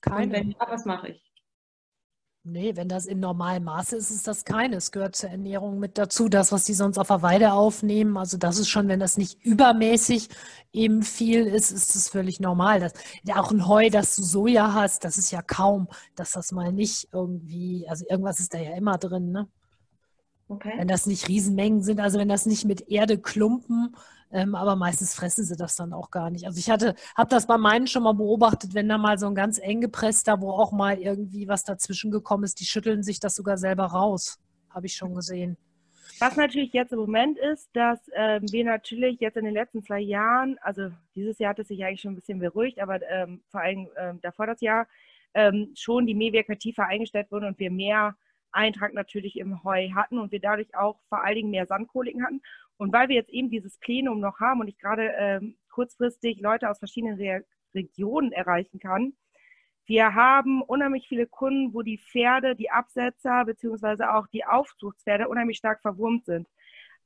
Keine. 0.00 0.26
Und 0.26 0.32
wenn 0.32 0.50
ja, 0.50 0.66
was 0.68 0.84
mache 0.84 1.08
ich? 1.08 1.28
Nee, 2.50 2.76
wenn 2.76 2.88
das 2.88 3.04
in 3.04 3.20
normalem 3.20 3.64
Maße 3.64 3.96
ist, 3.96 4.10
ist 4.10 4.26
das 4.26 4.44
keine. 4.44 4.76
Es 4.76 4.90
gehört 4.90 5.16
zur 5.16 5.28
Ernährung 5.28 5.78
mit 5.78 5.98
dazu, 5.98 6.30
das, 6.30 6.50
was 6.50 6.64
die 6.64 6.72
sonst 6.72 6.96
auf 6.96 7.08
der 7.08 7.20
Weide 7.20 7.52
aufnehmen. 7.52 8.16
Also 8.16 8.38
das 8.38 8.58
ist 8.58 8.68
schon, 8.68 8.88
wenn 8.88 9.00
das 9.00 9.18
nicht 9.18 9.44
übermäßig 9.44 10.28
eben 10.72 11.02
viel 11.02 11.46
ist, 11.46 11.70
ist 11.72 11.94
es 11.94 12.08
völlig 12.08 12.40
normal. 12.40 12.80
Das, 12.80 12.94
auch 13.36 13.50
ein 13.50 13.68
Heu, 13.68 13.90
das 13.90 14.16
du 14.16 14.22
Soja 14.22 14.72
hast, 14.72 15.04
das 15.04 15.18
ist 15.18 15.30
ja 15.30 15.42
kaum, 15.42 15.88
dass 16.14 16.32
das 16.32 16.50
mal 16.52 16.72
nicht 16.72 17.08
irgendwie, 17.12 17.86
also 17.86 18.06
irgendwas 18.08 18.40
ist 18.40 18.54
da 18.54 18.58
ja 18.58 18.74
immer 18.76 18.96
drin, 18.96 19.30
ne? 19.30 19.46
Okay. 20.48 20.72
Wenn 20.76 20.88
das 20.88 21.06
nicht 21.06 21.28
Riesenmengen 21.28 21.82
sind, 21.82 22.00
also 22.00 22.18
wenn 22.18 22.28
das 22.28 22.46
nicht 22.46 22.64
mit 22.64 22.88
Erde 22.88 23.18
klumpen, 23.18 23.94
ähm, 24.30 24.54
aber 24.54 24.76
meistens 24.76 25.14
fressen 25.14 25.44
sie 25.44 25.56
das 25.56 25.76
dann 25.76 25.92
auch 25.92 26.10
gar 26.10 26.30
nicht. 26.30 26.46
Also 26.46 26.58
ich 26.58 26.70
hatte, 26.70 26.94
habe 27.16 27.30
das 27.30 27.46
bei 27.46 27.58
meinen 27.58 27.86
schon 27.86 28.02
mal 28.02 28.12
beobachtet, 28.12 28.74
wenn 28.74 28.88
da 28.88 28.98
mal 28.98 29.18
so 29.18 29.26
ein 29.26 29.34
ganz 29.34 29.58
eng 29.58 29.80
gepresster, 29.80 30.40
wo 30.40 30.50
auch 30.50 30.72
mal 30.72 30.98
irgendwie 30.98 31.48
was 31.48 31.64
dazwischen 31.64 32.10
gekommen 32.10 32.44
ist, 32.44 32.60
die 32.60 32.64
schütteln 32.64 33.02
sich 33.02 33.20
das 33.20 33.34
sogar 33.34 33.56
selber 33.56 33.84
raus. 33.84 34.38
Habe 34.70 34.86
ich 34.86 34.94
schon 34.94 35.14
gesehen. 35.14 35.56
Was 36.20 36.36
natürlich 36.36 36.72
jetzt 36.72 36.92
im 36.92 36.98
Moment 36.98 37.38
ist, 37.38 37.68
dass 37.74 38.00
ähm, 38.14 38.42
wir 38.50 38.64
natürlich 38.64 39.20
jetzt 39.20 39.36
in 39.36 39.44
den 39.44 39.54
letzten 39.54 39.82
zwei 39.82 40.00
Jahren, 40.00 40.58
also 40.62 40.90
dieses 41.14 41.38
Jahr 41.38 41.50
hat 41.50 41.58
es 41.60 41.68
sich 41.68 41.84
eigentlich 41.84 42.00
schon 42.00 42.12
ein 42.12 42.16
bisschen 42.16 42.38
beruhigt, 42.38 42.80
aber 42.80 43.00
ähm, 43.08 43.42
vor 43.50 43.60
allem 43.60 43.88
ähm, 43.96 44.18
davor 44.22 44.46
das 44.46 44.60
Jahr, 44.60 44.86
ähm, 45.34 45.72
schon 45.74 46.06
die 46.06 46.14
Mähwerke 46.14 46.58
tiefer 46.58 46.86
eingestellt 46.86 47.30
wurden 47.30 47.44
und 47.44 47.58
wir 47.58 47.70
mehr 47.70 48.16
Eintrag 48.58 48.92
natürlich 48.92 49.38
im 49.38 49.62
Heu 49.64 49.90
hatten 49.94 50.18
und 50.18 50.32
wir 50.32 50.40
dadurch 50.40 50.74
auch 50.76 50.98
vor 51.08 51.22
allen 51.24 51.36
Dingen 51.36 51.50
mehr 51.50 51.66
Sandkoliken 51.66 52.24
hatten. 52.24 52.42
Und 52.76 52.92
weil 52.92 53.08
wir 53.08 53.16
jetzt 53.16 53.30
eben 53.30 53.50
dieses 53.50 53.78
Plenum 53.78 54.20
noch 54.20 54.40
haben 54.40 54.60
und 54.60 54.68
ich 54.68 54.78
gerade 54.78 55.12
ähm, 55.16 55.56
kurzfristig 55.70 56.40
Leute 56.40 56.68
aus 56.68 56.78
verschiedenen 56.78 57.16
Re 57.16 57.44
Regionen 57.74 58.32
erreichen 58.32 58.80
kann, 58.80 59.12
wir 59.88 60.14
haben 60.14 60.62
unheimlich 60.62 61.08
viele 61.08 61.26
Kunden, 61.26 61.72
wo 61.72 61.82
die 61.82 61.98
Pferde, 61.98 62.54
die 62.54 62.70
Absetzer 62.70 63.44
beziehungsweise 63.46 64.12
auch 64.12 64.26
die 64.26 64.44
Aufzuchtspferde 64.44 65.28
unheimlich 65.28 65.56
stark 65.58 65.80
verwurmt 65.80 66.26
sind. 66.26 66.46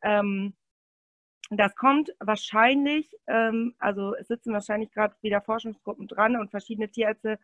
Ähm, 0.03 0.55
das 1.51 1.77
kommt 1.77 2.13
wahrscheinlich, 2.19 3.15
ähm, 3.29 3.75
also 3.79 4.15
es 4.17 4.29
sitzen 4.29 4.53
wahrscheinlich 4.53 4.91
gerade 4.91 5.15
wieder 5.23 5.41
Forschungsgruppen 5.43 6.09
dran 6.09 6.37
und 6.37 6.51
verschiedene 6.51 6.89
Tierärzte 6.89 7.39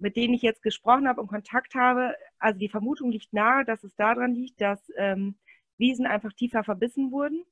mit 0.00 0.16
denen 0.16 0.34
ich 0.34 0.42
jetzt 0.42 0.62
gesprochen 0.62 1.08
habe 1.08 1.20
und 1.20 1.28
Kontakt 1.28 1.74
habe, 1.74 2.14
also 2.38 2.58
die 2.58 2.68
Vermutung 2.68 3.12
liegt 3.12 3.32
nahe, 3.32 3.64
dass 3.64 3.84
es 3.84 3.94
daran 3.96 4.34
liegt, 4.34 4.60
dass 4.60 4.80
ähm, 4.96 5.36
Wiesen 5.78 6.06
einfach 6.06 6.32
tiefer 6.32 6.64
verbissen 6.64 7.12
wurden, 7.12 7.44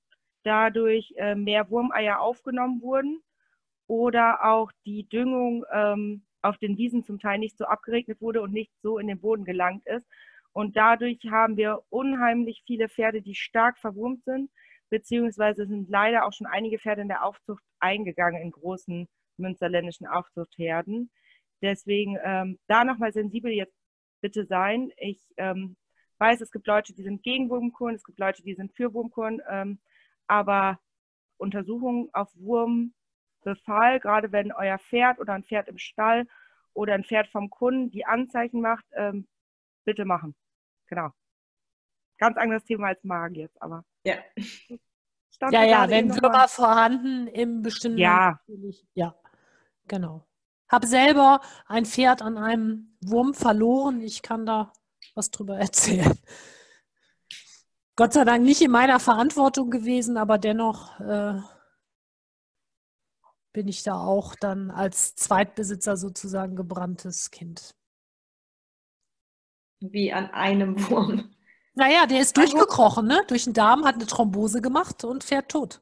dadurch 0.45 1.13
äh, 1.17 1.35
mehr 1.35 1.71
Wurmeier 1.71 2.21
aufgenommen 2.21 2.81
wurden 2.81 3.23
oder 3.87 4.45
auch 4.45 4.73
die 4.87 5.09
Düngung 5.09 5.65
ähm, 5.73 6.25
auf 6.43 6.59
den 6.59 6.77
Wiesen 6.79 7.05
zum 7.05 7.19
Teil 7.19 7.39
nicht 7.39 7.59
so 7.59 7.65
abgeregnet 7.65 8.21
wurde 8.21 8.41
und 8.43 8.53
nicht 8.53 8.73
so 8.83 8.99
in 8.99 9.09
den 9.09 9.21
Boden 9.21 9.45
gelangt 9.45 9.87
ist. 9.87 10.07
Und 10.53 10.77
dadurch 10.77 11.19
haben 11.31 11.57
wir 11.57 11.83
unheimlich 11.91 12.63
viele 12.67 12.89
Pferde, 12.89 13.23
die 13.23 13.35
stark 13.35 13.79
verwurmt 13.79 14.25
sind, 14.25 14.51
beziehungsweise 14.89 15.67
sind 15.67 15.89
leider 15.91 16.27
auch 16.27 16.33
schon 16.33 16.47
einige 16.47 16.79
Pferde 16.79 17.03
in 17.03 17.09
der 17.09 17.25
Aufzucht 17.25 17.63
eingegangen 17.79 18.41
in 18.41 18.51
großen 18.51 19.09
münsterländischen 19.37 20.07
Aufzuchtherden. 20.07 21.11
Deswegen 21.63 22.19
ähm, 22.23 22.59
da 22.67 22.85
nochmal 22.85 23.13
sensibel 23.13 23.53
jetzt 23.53 23.75
bitte 24.21 24.45
sein. 24.45 24.91
Ich 24.97 25.21
ähm, 25.37 25.77
weiß, 26.19 26.41
es 26.41 26.51
gibt 26.51 26.67
Leute, 26.67 26.93
die 26.95 27.03
sind 27.03 27.23
gegen 27.23 27.51
Wurmkuren, 27.51 27.95
es 27.95 28.05
gibt 28.05 28.19
Leute, 28.19 28.43
die 28.43 28.55
sind 28.55 28.73
für 28.73 28.93
Wurmkuren, 28.93 29.41
ähm, 29.49 29.79
aber 30.27 30.81
Untersuchungen 31.37 32.11
auf 32.13 32.31
Wurmbefall, 32.35 34.01
gerade 34.01 34.33
wenn 34.33 34.53
euer 34.53 34.79
Pferd 34.79 35.19
oder 35.21 35.35
ein 35.35 35.45
Pferd 35.45 35.69
im 35.69 35.79
Stall 35.79 36.27
oder 36.75 36.95
ein 36.95 37.05
Pferd 37.05 37.29
vom 37.29 37.51
Kunden 37.51 37.91
die 37.91 38.05
Anzeichen 38.05 38.61
macht, 38.61 38.85
ähm, 38.93 39.27
bitte 39.85 40.05
machen. 40.05 40.35
Genau. 40.87 41.11
Ganz 42.19 42.37
anderes 42.37 42.65
Thema 42.65 42.89
als 42.89 43.03
Magen 43.05 43.37
jetzt, 43.37 43.61
aber. 43.63 43.85
Ja. 44.05 44.17
Ja, 45.51 45.65
ja, 45.65 45.89
wenn 45.89 46.11
Würmer 46.11 46.49
vorhanden 46.49 47.29
im 47.29 47.63
bestimmten. 47.63 47.99
Ja. 47.99 48.41
Ja, 48.95 49.15
genau. 49.87 50.28
Habe 50.69 50.87
selber 50.87 51.41
ein 51.67 51.87
Pferd 51.87 52.23
an 52.23 52.39
einem 52.39 52.97
Wurm 53.01 53.35
verloren. 53.35 54.01
Ich 54.01 54.23
kann 54.23 54.47
da 54.47 54.73
was 55.15 55.31
drüber 55.31 55.59
erzählen. 55.59 56.19
Gott 57.97 58.13
sei 58.13 58.25
Dank 58.25 58.45
nicht 58.45 58.63
in 58.63 58.71
meiner 58.71 59.01
Verantwortung 59.01 59.71
gewesen, 59.71 60.17
aber 60.17 60.39
dennoch 60.39 61.01
äh, 61.01 61.41
bin 63.53 63.67
ich 63.67 63.83
da 63.83 63.99
auch 63.99 64.37
dann 64.37 64.71
als 64.71 65.17
Zweitbesitzer 65.17 65.97
sozusagen 65.97 66.55
gebranntes 66.55 67.33
Kind. 67.33 67.75
Wie 69.81 70.13
an 70.13 70.31
einem 70.31 70.89
Wurm. 70.89 71.35
Naja, 71.75 72.07
der 72.07 72.21
ist 72.21 72.37
durchgekrochen, 72.37 73.07
ne? 73.07 73.25
Durch 73.29 73.45
den 73.45 73.53
Darm, 73.53 73.85
hat 73.85 73.97
eine 73.97 74.07
Thrombose 74.07 74.61
gemacht 74.61 75.05
und 75.05 75.25
fährt 75.25 75.49
tot. 75.51 75.81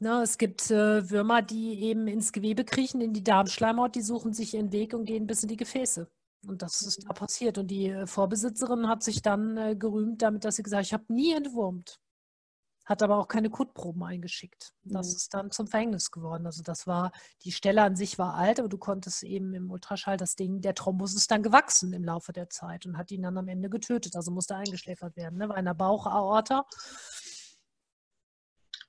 Ne, 0.00 0.22
es 0.22 0.38
gibt 0.38 0.70
äh, 0.70 1.10
Würmer, 1.10 1.42
die 1.42 1.80
eben 1.82 2.06
ins 2.06 2.32
Gewebe 2.32 2.64
kriechen, 2.64 3.00
in 3.00 3.12
die 3.12 3.24
Darmschleimhaut, 3.24 3.96
die 3.96 4.02
suchen 4.02 4.32
sich 4.32 4.54
ihren 4.54 4.70
Weg 4.70 4.94
und 4.94 5.06
gehen 5.06 5.26
bis 5.26 5.42
in 5.42 5.48
die 5.48 5.56
Gefäße. 5.56 6.08
Und 6.46 6.62
das 6.62 6.82
ist 6.82 7.04
da 7.08 7.12
passiert. 7.12 7.58
Und 7.58 7.68
die 7.68 7.88
äh, 7.88 8.06
Vorbesitzerin 8.06 8.86
hat 8.86 9.02
sich 9.02 9.22
dann 9.22 9.56
äh, 9.56 9.74
gerühmt 9.76 10.22
damit, 10.22 10.44
dass 10.44 10.56
sie 10.56 10.62
gesagt 10.62 10.80
hat, 10.80 10.86
ich 10.86 10.92
habe 10.92 11.12
nie 11.12 11.32
entwurmt. 11.32 11.98
Hat 12.84 13.02
aber 13.02 13.18
auch 13.18 13.26
keine 13.26 13.50
Kotproben 13.50 14.02
eingeschickt. 14.04 14.72
Das 14.84 15.08
mhm. 15.08 15.16
ist 15.16 15.34
dann 15.34 15.50
zum 15.50 15.66
Verhängnis 15.66 16.12
geworden. 16.12 16.46
Also 16.46 16.62
das 16.62 16.86
war, 16.86 17.10
die 17.44 17.52
Stelle 17.52 17.82
an 17.82 17.96
sich 17.96 18.18
war 18.18 18.34
alt, 18.34 18.60
aber 18.60 18.68
du 18.68 18.78
konntest 18.78 19.24
eben 19.24 19.52
im 19.52 19.70
Ultraschall 19.70 20.16
das 20.16 20.36
Ding, 20.36 20.60
der 20.60 20.74
Thrombus 20.74 21.14
ist 21.14 21.30
dann 21.30 21.42
gewachsen 21.42 21.92
im 21.92 22.04
Laufe 22.04 22.32
der 22.32 22.48
Zeit 22.48 22.86
und 22.86 22.96
hat 22.96 23.10
ihn 23.10 23.22
dann 23.22 23.36
am 23.36 23.48
Ende 23.48 23.68
getötet. 23.68 24.14
Also 24.14 24.30
musste 24.30 24.54
eingeschläfert 24.54 25.16
werden. 25.16 25.38
Ne? 25.38 25.48
Bei 25.48 25.56
einer 25.56 25.74
Bauchaorta 25.74 26.64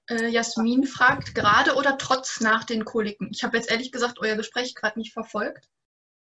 äh, 0.09 0.27
Jasmin 0.27 0.85
fragt, 0.85 1.35
gerade 1.35 1.75
oder 1.75 1.97
trotz 1.97 2.41
nach 2.41 2.63
den 2.63 2.85
Koliken? 2.85 3.29
Ich 3.31 3.43
habe 3.43 3.57
jetzt 3.57 3.69
ehrlich 3.69 3.91
gesagt 3.91 4.19
euer 4.19 4.35
Gespräch 4.35 4.75
gerade 4.75 4.99
nicht 4.99 5.13
verfolgt. 5.13 5.69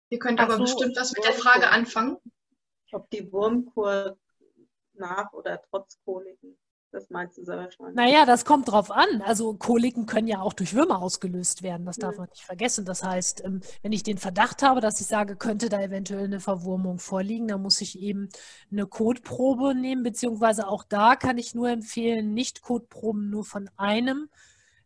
Ihr 0.09 0.19
könnt 0.19 0.39
aber 0.39 0.57
so, 0.57 0.63
bestimmt 0.63 0.95
was 0.97 1.13
mit 1.13 1.23
der 1.25 1.33
Frage 1.33 1.69
anfangen. 1.69 2.17
Ob 2.91 3.09
die 3.09 3.31
Wurmkur 3.31 4.17
nach 4.93 5.33
oder 5.33 5.61
trotz 5.69 5.99
Koliken. 6.03 6.57
Das 6.91 7.09
meinst 7.09 7.37
du 7.37 7.43
sehr 7.43 7.57
wahrscheinlich. 7.57 7.95
Naja, 7.95 8.25
das 8.25 8.45
kommt 8.45 8.71
drauf 8.71 8.91
an. 8.91 9.21
Also 9.25 9.53
Koliken 9.53 10.05
können 10.05 10.27
ja 10.27 10.39
auch 10.39 10.53
durch 10.53 10.73
Würmer 10.73 11.01
ausgelöst 11.01 11.61
werden. 11.61 11.85
Das 11.85 11.97
darf 11.97 12.17
man 12.17 12.29
nicht 12.29 12.45
vergessen. 12.45 12.85
Das 12.85 13.03
heißt, 13.03 13.43
ähm, 13.43 13.59
wenn 13.81 13.91
ich 13.91 14.03
den 14.03 14.17
Verdacht 14.17 14.63
habe, 14.63 14.79
dass 14.79 15.01
ich 15.01 15.07
sage, 15.07 15.35
könnte 15.35 15.67
da 15.67 15.81
eventuell 15.81 16.23
eine 16.23 16.39
Verwurmung 16.39 16.99
vorliegen, 16.99 17.49
dann 17.49 17.61
muss 17.61 17.81
ich 17.81 17.99
eben 17.99 18.29
eine 18.71 18.87
Kotprobe 18.87 19.75
nehmen, 19.75 20.03
beziehungsweise 20.03 20.67
auch 20.67 20.83
da 20.83 21.15
kann 21.17 21.37
ich 21.37 21.53
nur 21.53 21.69
empfehlen, 21.69 22.33
nicht 22.33 22.61
Kotproben 22.61 23.29
nur 23.29 23.43
von 23.43 23.69
einem 23.75 24.29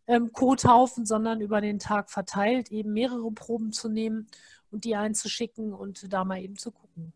ähm, 0.07 0.31
Kothaufen, 0.31 1.05
sondern 1.05 1.39
über 1.39 1.61
den 1.61 1.77
Tag 1.77 2.09
verteilt, 2.09 2.71
eben 2.71 2.93
mehrere 2.93 3.31
Proben 3.31 3.71
zu 3.71 3.89
nehmen 3.89 4.27
und 4.71 4.85
die 4.85 4.95
einzuschicken 4.95 5.71
und 5.73 6.11
da 6.11 6.25
mal 6.25 6.41
eben 6.41 6.57
zu 6.57 6.71
gucken. 6.71 7.13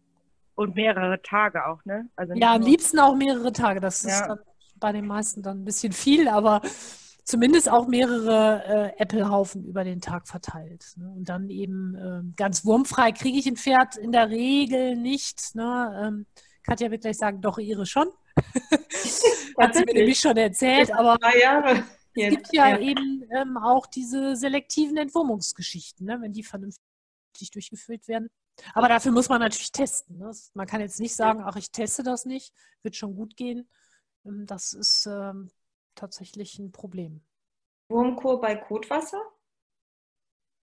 Und 0.53 0.75
mehrere 0.75 1.21
Tage 1.21 1.65
auch, 1.65 1.83
ne? 1.83 2.07
Also 2.15 2.33
ja, 2.33 2.53
am 2.53 2.61
liebsten 2.61 2.99
auch 2.99 3.15
mehrere 3.15 3.51
Tage. 3.51 3.81
Das 3.81 4.03
ja. 4.03 4.09
ist 4.09 4.27
dann 4.27 4.39
bei 4.79 4.91
den 4.91 5.07
meisten 5.07 5.41
dann 5.41 5.61
ein 5.61 5.65
bisschen 5.65 5.93
viel, 5.93 6.27
aber 6.27 6.61
zumindest 7.25 7.69
auch 7.69 7.87
mehrere 7.87 8.93
äh, 8.97 9.01
Äpfelhaufen 9.01 9.65
über 9.65 9.83
den 9.83 9.99
Tag 9.99 10.27
verteilt. 10.27 10.93
Ne? 10.95 11.09
Und 11.09 11.27
dann 11.27 11.49
eben 11.49 11.95
äh, 11.95 12.21
ganz 12.35 12.63
wurmfrei 12.65 13.11
kriege 13.11 13.37
ich 13.37 13.47
ein 13.47 13.57
Pferd 13.57 13.97
in 13.97 14.11
der 14.11 14.29
Regel 14.29 14.95
nicht. 14.95 15.55
Ne? 15.55 16.03
Ähm, 16.05 16.25
Katja 16.63 16.91
wird 16.91 17.01
gleich 17.01 17.17
sagen, 17.17 17.41
doch 17.41 17.57
ihre 17.57 17.85
schon. 17.85 18.07
Hat 19.57 19.75
sie 19.75 19.85
mir 19.85 19.93
nämlich 19.93 20.19
schon 20.19 20.37
erzählt, 20.37 20.93
aber 20.93 21.17
es 21.21 22.29
gibt 22.29 22.53
ja, 22.53 22.69
ja. 22.69 22.79
eben 22.79 23.23
ähm, 23.35 23.57
auch 23.57 23.87
diese 23.87 24.35
selektiven 24.35 24.97
Entwurmungsgeschichten, 24.97 26.05
ne? 26.05 26.19
wenn 26.21 26.33
die 26.33 26.43
vernünftig 26.43 27.51
durchgeführt 27.51 28.07
werden. 28.07 28.29
Aber 28.73 28.87
dafür 28.87 29.11
muss 29.11 29.29
man 29.29 29.41
natürlich 29.41 29.71
testen. 29.71 30.17
Ne? 30.17 30.31
Man 30.53 30.67
kann 30.67 30.81
jetzt 30.81 30.99
nicht 30.99 31.15
sagen, 31.15 31.41
ach, 31.43 31.55
ich 31.55 31.71
teste 31.71 32.03
das 32.03 32.25
nicht, 32.25 32.53
wird 32.83 32.95
schon 32.95 33.15
gut 33.15 33.35
gehen. 33.35 33.67
Ähm, 34.25 34.45
das 34.45 34.73
ist 34.73 35.05
ähm, 35.05 35.49
tatsächlich 35.95 36.59
ein 36.59 36.71
Problem. 36.71 37.21
Wurmkur 37.89 38.41
bei 38.41 38.55
Kotwasser? 38.55 39.21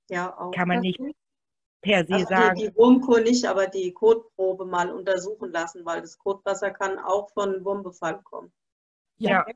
Ja, 0.09 0.37
auch. 0.39 0.51
Kann 0.51 0.67
man 0.67 0.79
nicht 0.79 0.99
per 1.81 2.05
se 2.05 2.13
also 2.13 2.27
sagen. 2.27 2.55
Die, 2.59 2.69
die 2.69 2.75
Wurmkur 2.75 3.21
nicht, 3.21 3.45
aber 3.45 3.67
die 3.67 3.93
Kotprobe 3.93 4.65
mal 4.65 4.91
untersuchen 4.91 5.51
lassen, 5.51 5.85
weil 5.85 6.01
das 6.01 6.17
Kotwasser 6.17 6.71
kann 6.71 6.99
auch 6.99 7.29
von 7.31 7.63
Wurmbefall 7.63 8.21
kommen. 8.23 8.51
Ja, 9.17 9.45
ja. 9.47 9.55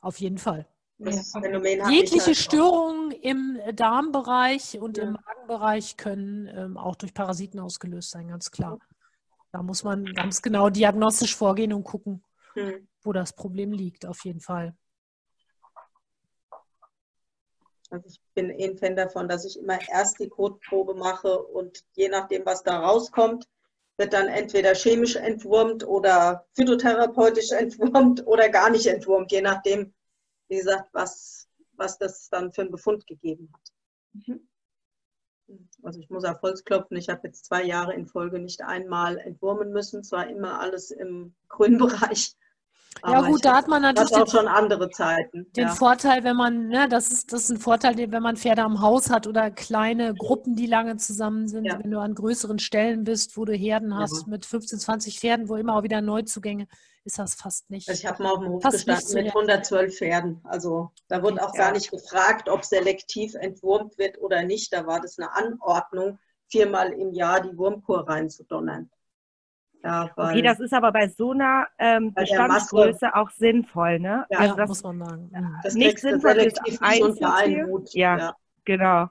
auf 0.00 0.18
jeden 0.18 0.38
Fall. 0.38 0.66
Jegliche 0.98 2.26
halt 2.26 2.36
Störungen 2.36 3.10
im 3.10 3.58
Darmbereich 3.74 4.78
und 4.78 4.98
ja. 4.98 5.04
im 5.04 5.12
Magenbereich 5.12 5.96
können 5.96 6.46
ähm, 6.46 6.76
auch 6.76 6.94
durch 6.94 7.12
Parasiten 7.12 7.58
ausgelöst 7.58 8.10
sein, 8.10 8.28
ganz 8.28 8.50
klar. 8.50 8.78
Da 9.50 9.62
muss 9.62 9.82
man 9.82 10.04
ganz 10.04 10.42
genau 10.42 10.70
diagnostisch 10.70 11.34
vorgehen 11.34 11.72
und 11.72 11.82
gucken, 11.82 12.22
hm. 12.54 12.86
Wo 13.02 13.12
das 13.12 13.34
Problem 13.34 13.72
liegt, 13.72 14.06
auf 14.06 14.24
jeden 14.24 14.40
Fall. 14.40 14.74
Also 17.90 18.08
ich 18.08 18.20
bin 18.34 18.50
eh 18.50 18.70
ein 18.70 18.78
Fan 18.78 18.96
davon, 18.96 19.28
dass 19.28 19.44
ich 19.44 19.58
immer 19.58 19.78
erst 19.90 20.18
die 20.18 20.28
Kotprobe 20.28 20.94
mache 20.94 21.38
und 21.38 21.84
je 21.92 22.08
nachdem, 22.08 22.46
was 22.46 22.62
da 22.62 22.80
rauskommt, 22.80 23.46
wird 23.98 24.14
dann 24.14 24.28
entweder 24.28 24.74
chemisch 24.74 25.16
entwurmt 25.16 25.86
oder 25.86 26.46
phytotherapeutisch 26.54 27.50
entwurmt 27.52 28.26
oder 28.26 28.48
gar 28.48 28.70
nicht 28.70 28.86
entwurmt, 28.86 29.30
je 29.30 29.42
nachdem, 29.42 29.92
wie 30.48 30.56
gesagt, 30.56 30.88
was, 30.92 31.48
was 31.72 31.98
das 31.98 32.30
dann 32.30 32.52
für 32.52 32.62
einen 32.62 32.70
Befund 32.70 33.06
gegeben 33.06 33.52
hat. 33.52 33.72
Mhm. 34.26 34.48
Also 35.82 36.00
ich 36.00 36.08
muss 36.08 36.24
auf 36.24 36.40
Holz 36.40 36.64
klopfen, 36.64 36.96
ich 36.96 37.10
habe 37.10 37.26
jetzt 37.28 37.44
zwei 37.44 37.62
Jahre 37.62 37.92
in 37.92 38.06
Folge 38.06 38.38
nicht 38.38 38.62
einmal 38.62 39.18
entwurmen 39.18 39.70
müssen, 39.70 40.02
zwar 40.02 40.28
immer 40.30 40.60
alles 40.60 40.90
im 40.90 41.34
grünen 41.48 41.78
Bereich, 42.10 42.36
ja 43.04 43.20
gut, 43.22 43.44
da 43.44 43.56
hat 43.56 43.68
man 43.68 43.82
natürlich 43.82 44.14
auch 44.14 44.28
schon 44.28 44.46
andere 44.46 44.90
Zeiten. 44.90 45.46
Den 45.56 45.68
ja. 45.68 45.74
Vorteil, 45.74 46.24
wenn 46.24 46.36
man, 46.36 46.68
ne, 46.68 46.88
das 46.88 47.08
ist, 47.08 47.32
das 47.32 47.44
ist 47.44 47.50
ein 47.50 47.58
Vorteil, 47.58 47.96
wenn 47.96 48.22
man 48.22 48.36
Pferde 48.36 48.62
am 48.62 48.80
Haus 48.80 49.10
hat 49.10 49.26
oder 49.26 49.50
kleine 49.50 50.14
Gruppen, 50.14 50.54
die 50.54 50.66
lange 50.66 50.96
zusammen 50.96 51.48
sind. 51.48 51.64
Ja. 51.64 51.78
Wenn 51.82 51.90
du 51.90 51.98
an 51.98 52.14
größeren 52.14 52.58
Stellen 52.58 53.04
bist, 53.04 53.36
wo 53.36 53.44
du 53.44 53.54
Herden 53.54 53.96
hast 53.96 54.22
ja. 54.22 54.28
mit 54.28 54.46
15, 54.46 54.78
20 54.78 55.18
Pferden, 55.18 55.48
wo 55.48 55.56
immer 55.56 55.76
auch 55.76 55.82
wieder 55.82 56.00
Neuzugänge, 56.00 56.66
ist 57.04 57.18
das 57.18 57.34
fast 57.34 57.70
nicht. 57.70 57.88
Also 57.88 58.00
ich 58.00 58.06
habe 58.06 58.22
mal 58.22 58.32
auf 58.32 58.38
dem 58.38 58.48
Hof 58.48 58.62
gestanden 58.62 59.14
mit 59.14 59.26
112 59.28 59.96
Pferden. 59.96 60.40
Also 60.44 60.90
da 61.08 61.22
wurde 61.22 61.42
auch 61.42 61.52
gar 61.52 61.72
nicht 61.72 61.90
gefragt, 61.90 62.48
ob 62.48 62.64
selektiv 62.64 63.34
entwurmt 63.34 63.98
wird 63.98 64.20
oder 64.20 64.42
nicht. 64.44 64.72
Da 64.72 64.86
war 64.86 65.00
das 65.00 65.18
eine 65.18 65.32
Anordnung, 65.32 66.18
viermal 66.48 66.92
im 66.92 67.12
Jahr 67.12 67.40
die 67.40 67.56
Wurmkur 67.56 68.08
reinzudonnern. 68.08 68.90
Ja, 69.84 70.10
okay, 70.16 70.42
das 70.42 70.60
ist 70.60 70.72
aber 70.72 70.92
bei 70.92 71.08
so 71.08 71.32
einer 71.32 71.66
ähm, 71.78 72.14
Bestandsgröße 72.14 73.14
auch 73.16 73.30
sinnvoll, 73.30 73.98
ne? 73.98 74.26
Ja, 74.30 74.38
also 74.38 74.54
das, 74.54 74.68
muss 74.68 74.82
man 74.84 74.98
sagen. 75.00 75.30
Ja, 75.32 75.40
mhm. 75.40 75.56
das 75.62 75.74
nicht 75.74 75.98
sinnvoll 75.98 76.36
ist 76.36 76.60
Einzeltier. 76.80 77.78
Ja, 77.92 78.18
ja, 78.18 78.36
genau. 78.64 79.08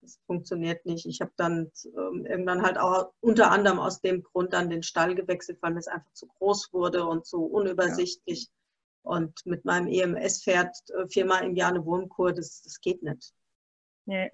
Das 0.00 0.18
funktioniert 0.26 0.84
nicht. 0.84 1.06
Ich 1.06 1.20
habe 1.20 1.30
dann 1.36 1.70
ähm, 1.84 2.26
irgendwann 2.26 2.62
halt 2.62 2.78
auch 2.78 3.12
unter 3.20 3.52
anderem 3.52 3.78
aus 3.78 4.00
dem 4.00 4.24
Grund 4.24 4.52
dann 4.52 4.70
den 4.70 4.82
Stall 4.82 5.14
gewechselt, 5.14 5.58
weil 5.60 5.76
es 5.76 5.86
einfach 5.86 6.12
zu 6.12 6.26
groß 6.26 6.72
wurde 6.72 7.06
und 7.06 7.24
zu 7.24 7.44
unübersichtlich. 7.44 8.46
Ja. 8.46 8.52
Und 9.04 9.46
mit 9.46 9.64
meinem 9.64 9.86
EMS-Pferd 9.86 10.76
äh, 10.90 11.06
viermal 11.08 11.44
im 11.44 11.54
Jahr 11.54 11.70
eine 11.70 11.84
Wurmkur, 11.84 12.32
das, 12.32 12.62
das 12.62 12.80
geht 12.80 13.02
nicht. 13.04 13.32
Nee. 14.04 14.30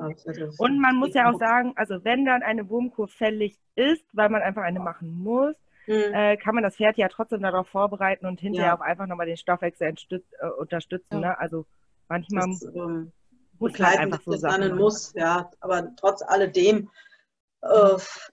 Und 0.59 0.81
man 0.81 0.97
muss 0.97 1.15
ja 1.15 1.31
auch 1.31 1.39
sagen, 1.39 1.73
also 1.77 2.03
wenn 2.05 2.25
dann 2.25 2.43
eine 2.43 2.69
Wurmkur 2.69 3.09
fällig 3.09 3.59
ist, 3.75 4.05
weil 4.13 4.31
man 4.31 4.43
einfach 4.43 4.63
eine 4.63 4.81
machen 4.81 5.11
muss, 5.11 5.55
mhm. 5.87 6.15
äh, 6.15 6.37
kann 6.37 6.55
man 6.55 6.65
das 6.65 6.77
Pferd 6.77 6.97
ja 6.97 7.09
trotzdem 7.09 7.43
darauf 7.43 7.69
vorbereiten 7.69 8.27
und 8.27 8.41
hinterher 8.41 8.69
ja. 8.69 8.77
auch 8.77 8.81
einfach 8.81 9.07
nochmal 9.07 9.27
den 9.27 9.37
Stoffwechsel 9.37 9.95
äh, 10.11 10.47
unterstützen. 10.59 11.21
Ja. 11.21 11.21
Ne? 11.21 11.39
Also 11.39 11.67
manchmal 12.09 12.49
das, 12.49 12.63
ähm, 12.75 13.13
muss 13.59 13.79
halt 13.79 13.99
einfach 13.99 14.23
so 14.25 14.33
sein. 14.33 14.75
muss, 14.77 15.13
ja. 15.15 15.51
Aber 15.61 15.95
trotz 15.97 16.23
alledem 16.23 16.91
äh, 17.63 17.69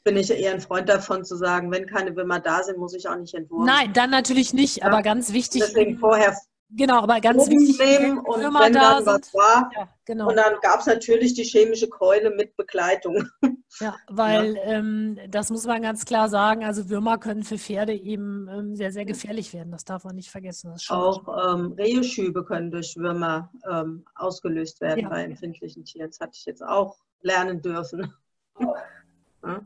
bin 0.04 0.18
ich 0.18 0.32
eher 0.32 0.54
ein 0.54 0.62
Freund 0.62 0.88
davon 0.88 1.26
zu 1.26 1.36
sagen, 1.36 1.72
wenn 1.72 1.86
keine 1.88 2.16
Würmer 2.16 2.40
da 2.40 2.64
sind, 2.64 2.78
muss 2.78 2.94
ich 2.94 3.10
auch 3.10 3.18
nicht 3.18 3.34
entwurmen. 3.34 3.66
Nein, 3.66 3.92
dann 3.94 4.10
natürlich 4.10 4.54
nicht, 4.54 4.78
ja. 4.78 4.86
aber 4.86 5.02
ganz 5.02 5.34
wichtig. 5.34 5.64
Deswegen 5.66 5.98
vorher 5.98 6.38
Genau, 6.70 7.02
aber 7.02 7.22
ganz 7.22 7.48
wichtig, 7.48 7.78
nehmen 7.80 8.18
und 8.20 8.42
wenn 8.42 8.74
da 8.74 9.02
dann 9.02 9.04
sind. 9.04 9.14
was 9.14 9.34
war. 9.34 9.72
Ja, 9.76 9.88
genau. 10.04 10.30
Und 10.30 10.36
dann 10.36 10.56
gab 10.62 10.80
es 10.80 10.88
natürlich 10.88 11.34
die 11.36 11.44
chemische 11.44 11.88
Keule 11.88 12.32
mit 12.32 12.56
Begleitung. 12.56 13.28
Ja, 13.82 13.94
weil 14.08 14.56
ja. 14.56 14.64
Ähm, 14.64 15.20
das 15.28 15.50
muss 15.50 15.66
man 15.66 15.82
ganz 15.82 16.06
klar 16.06 16.30
sagen. 16.30 16.64
Also 16.64 16.90
Würmer 16.90 17.18
können 17.18 17.44
für 17.44 17.58
Pferde 17.58 17.94
eben 17.94 18.48
ähm, 18.48 18.74
sehr, 18.74 18.94
sehr 18.94 19.04
gefährlich 19.04 19.54
werden. 19.54 19.70
Das 19.74 19.84
darf 19.84 20.06
man 20.06 20.16
nicht 20.16 20.32
vergessen. 20.32 20.74
Auch 20.88 21.28
ähm, 21.28 21.74
Reheschübe 21.74 22.46
können 22.46 22.72
durch 22.72 22.96
Würmer 22.96 23.52
ähm, 23.70 24.06
ausgelöst 24.16 24.80
werden 24.80 25.02
ja. 25.02 25.10
bei 25.10 25.26
empfindlichen 25.26 25.84
Tieren. 25.84 26.08
Das 26.08 26.22
hatte 26.22 26.32
ich 26.36 26.46
jetzt 26.46 26.64
auch 26.64 26.96
lernen 27.22 27.62
dürfen. 27.62 28.14
ja? 29.44 29.62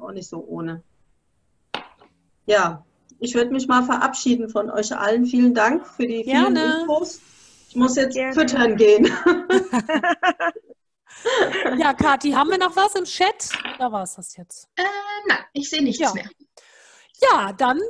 Auch 0.00 0.12
nicht 0.12 0.30
so 0.30 0.42
ohne. 0.46 0.82
Ja, 2.46 2.82
ich 3.22 3.34
würde 3.34 3.52
mich 3.52 3.68
mal 3.68 3.84
verabschieden 3.84 4.48
von 4.48 4.68
euch 4.68 4.96
allen. 4.96 5.24
Vielen 5.24 5.54
Dank 5.54 5.86
für 5.86 6.06
die 6.06 6.24
vielen 6.24 6.54
Gerne. 6.54 6.80
Infos. 6.80 7.20
Ich 7.68 7.76
muss 7.76 7.94
jetzt 7.94 8.14
Gerne. 8.14 8.34
füttern 8.34 8.76
gehen. 8.76 9.04
ja, 11.78 11.94
Kathi, 11.94 12.32
haben 12.32 12.50
wir 12.50 12.58
noch 12.58 12.74
was 12.74 12.96
im 12.96 13.04
Chat? 13.04 13.50
Oder 13.76 13.92
war 13.92 14.02
es 14.02 14.16
das 14.16 14.36
jetzt? 14.36 14.68
Äh, 14.74 14.82
nein, 15.28 15.44
ich 15.52 15.70
sehe 15.70 15.82
nichts 15.82 16.00
ja. 16.00 16.12
mehr. 16.12 16.28
Ja, 17.20 17.52
dann 17.52 17.80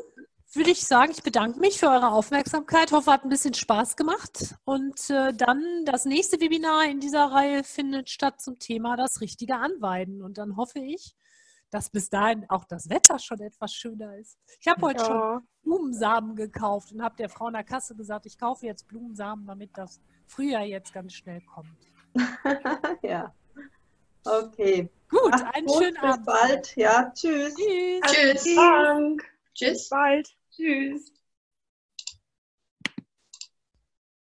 würde 0.53 0.71
ich 0.71 0.85
sagen, 0.85 1.13
ich 1.13 1.23
bedanke 1.23 1.59
mich 1.61 1.81
für 1.81 1.89
eure 1.89 2.13
Aufmerksamkeit. 2.13 2.93
Hoffe, 2.93 3.11
hat 3.11 3.25
ein 3.25 3.31
bisschen 3.31 3.55
Spaß 3.55 3.97
gemacht. 3.97 4.55
Und 4.65 5.09
äh, 5.09 5.33
dann 5.33 5.87
das 5.87 6.05
nächste 6.05 6.41
Webinar 6.41 6.85
in 6.91 7.01
dieser 7.01 7.25
Reihe 7.25 7.65
findet 7.65 8.11
statt 8.11 8.43
zum 8.43 8.59
Thema 8.59 8.97
das 8.97 9.23
richtige 9.23 9.57
Anweiden. 9.57 10.23
Und 10.23 10.37
dann 10.37 10.59
hoffe 10.59 10.81
ich, 10.81 11.15
dass 11.73 11.89
bis 11.89 12.11
dahin 12.11 12.45
auch 12.51 12.65
das 12.65 12.89
Wetter 12.91 13.19
schon 13.19 13.41
etwas 13.41 13.73
schöner 13.73 14.17
ist. 14.19 14.39
Ich 14.61 14.69
habe 14.69 14.83
heute 14.83 15.01
ja. 15.01 15.07
schon 15.07 15.49
Blumensamen 15.63 16.37
gekauft 16.37 16.93
und 16.93 17.03
habe 17.03 17.17
der 17.17 17.31
Frau 17.31 17.47
in 17.49 17.55
der 17.55 17.65
Kasse 17.65 17.97
gesagt, 17.97 18.27
ich 18.27 18.39
kaufe 18.39 18.67
jetzt 18.67 18.87
Blumensamen, 18.87 19.47
damit 19.47 19.71
das 19.77 20.01
Frühjahr 20.27 20.65
jetzt 20.65 20.93
ganz 20.93 21.15
schnell 21.15 21.41
kommt. 21.41 21.77
ja. 23.03 23.35
Okay. 24.25 24.89
Gut, 25.09 25.33
einen 25.55 25.67
gut, 25.67 25.83
schönen 25.83 25.95
bis 25.95 26.03
Abend. 26.03 26.27
Bis 26.27 26.35
bald. 26.35 26.77
Ja, 26.77 27.11
tschüss. 27.15 27.55
Tschüss. 27.55 28.01
Tschüss. 28.03 28.45
Tschüss. 28.45 29.73
Bis 29.73 29.89
bald. 29.89 30.29
Tschüss. 30.51 31.13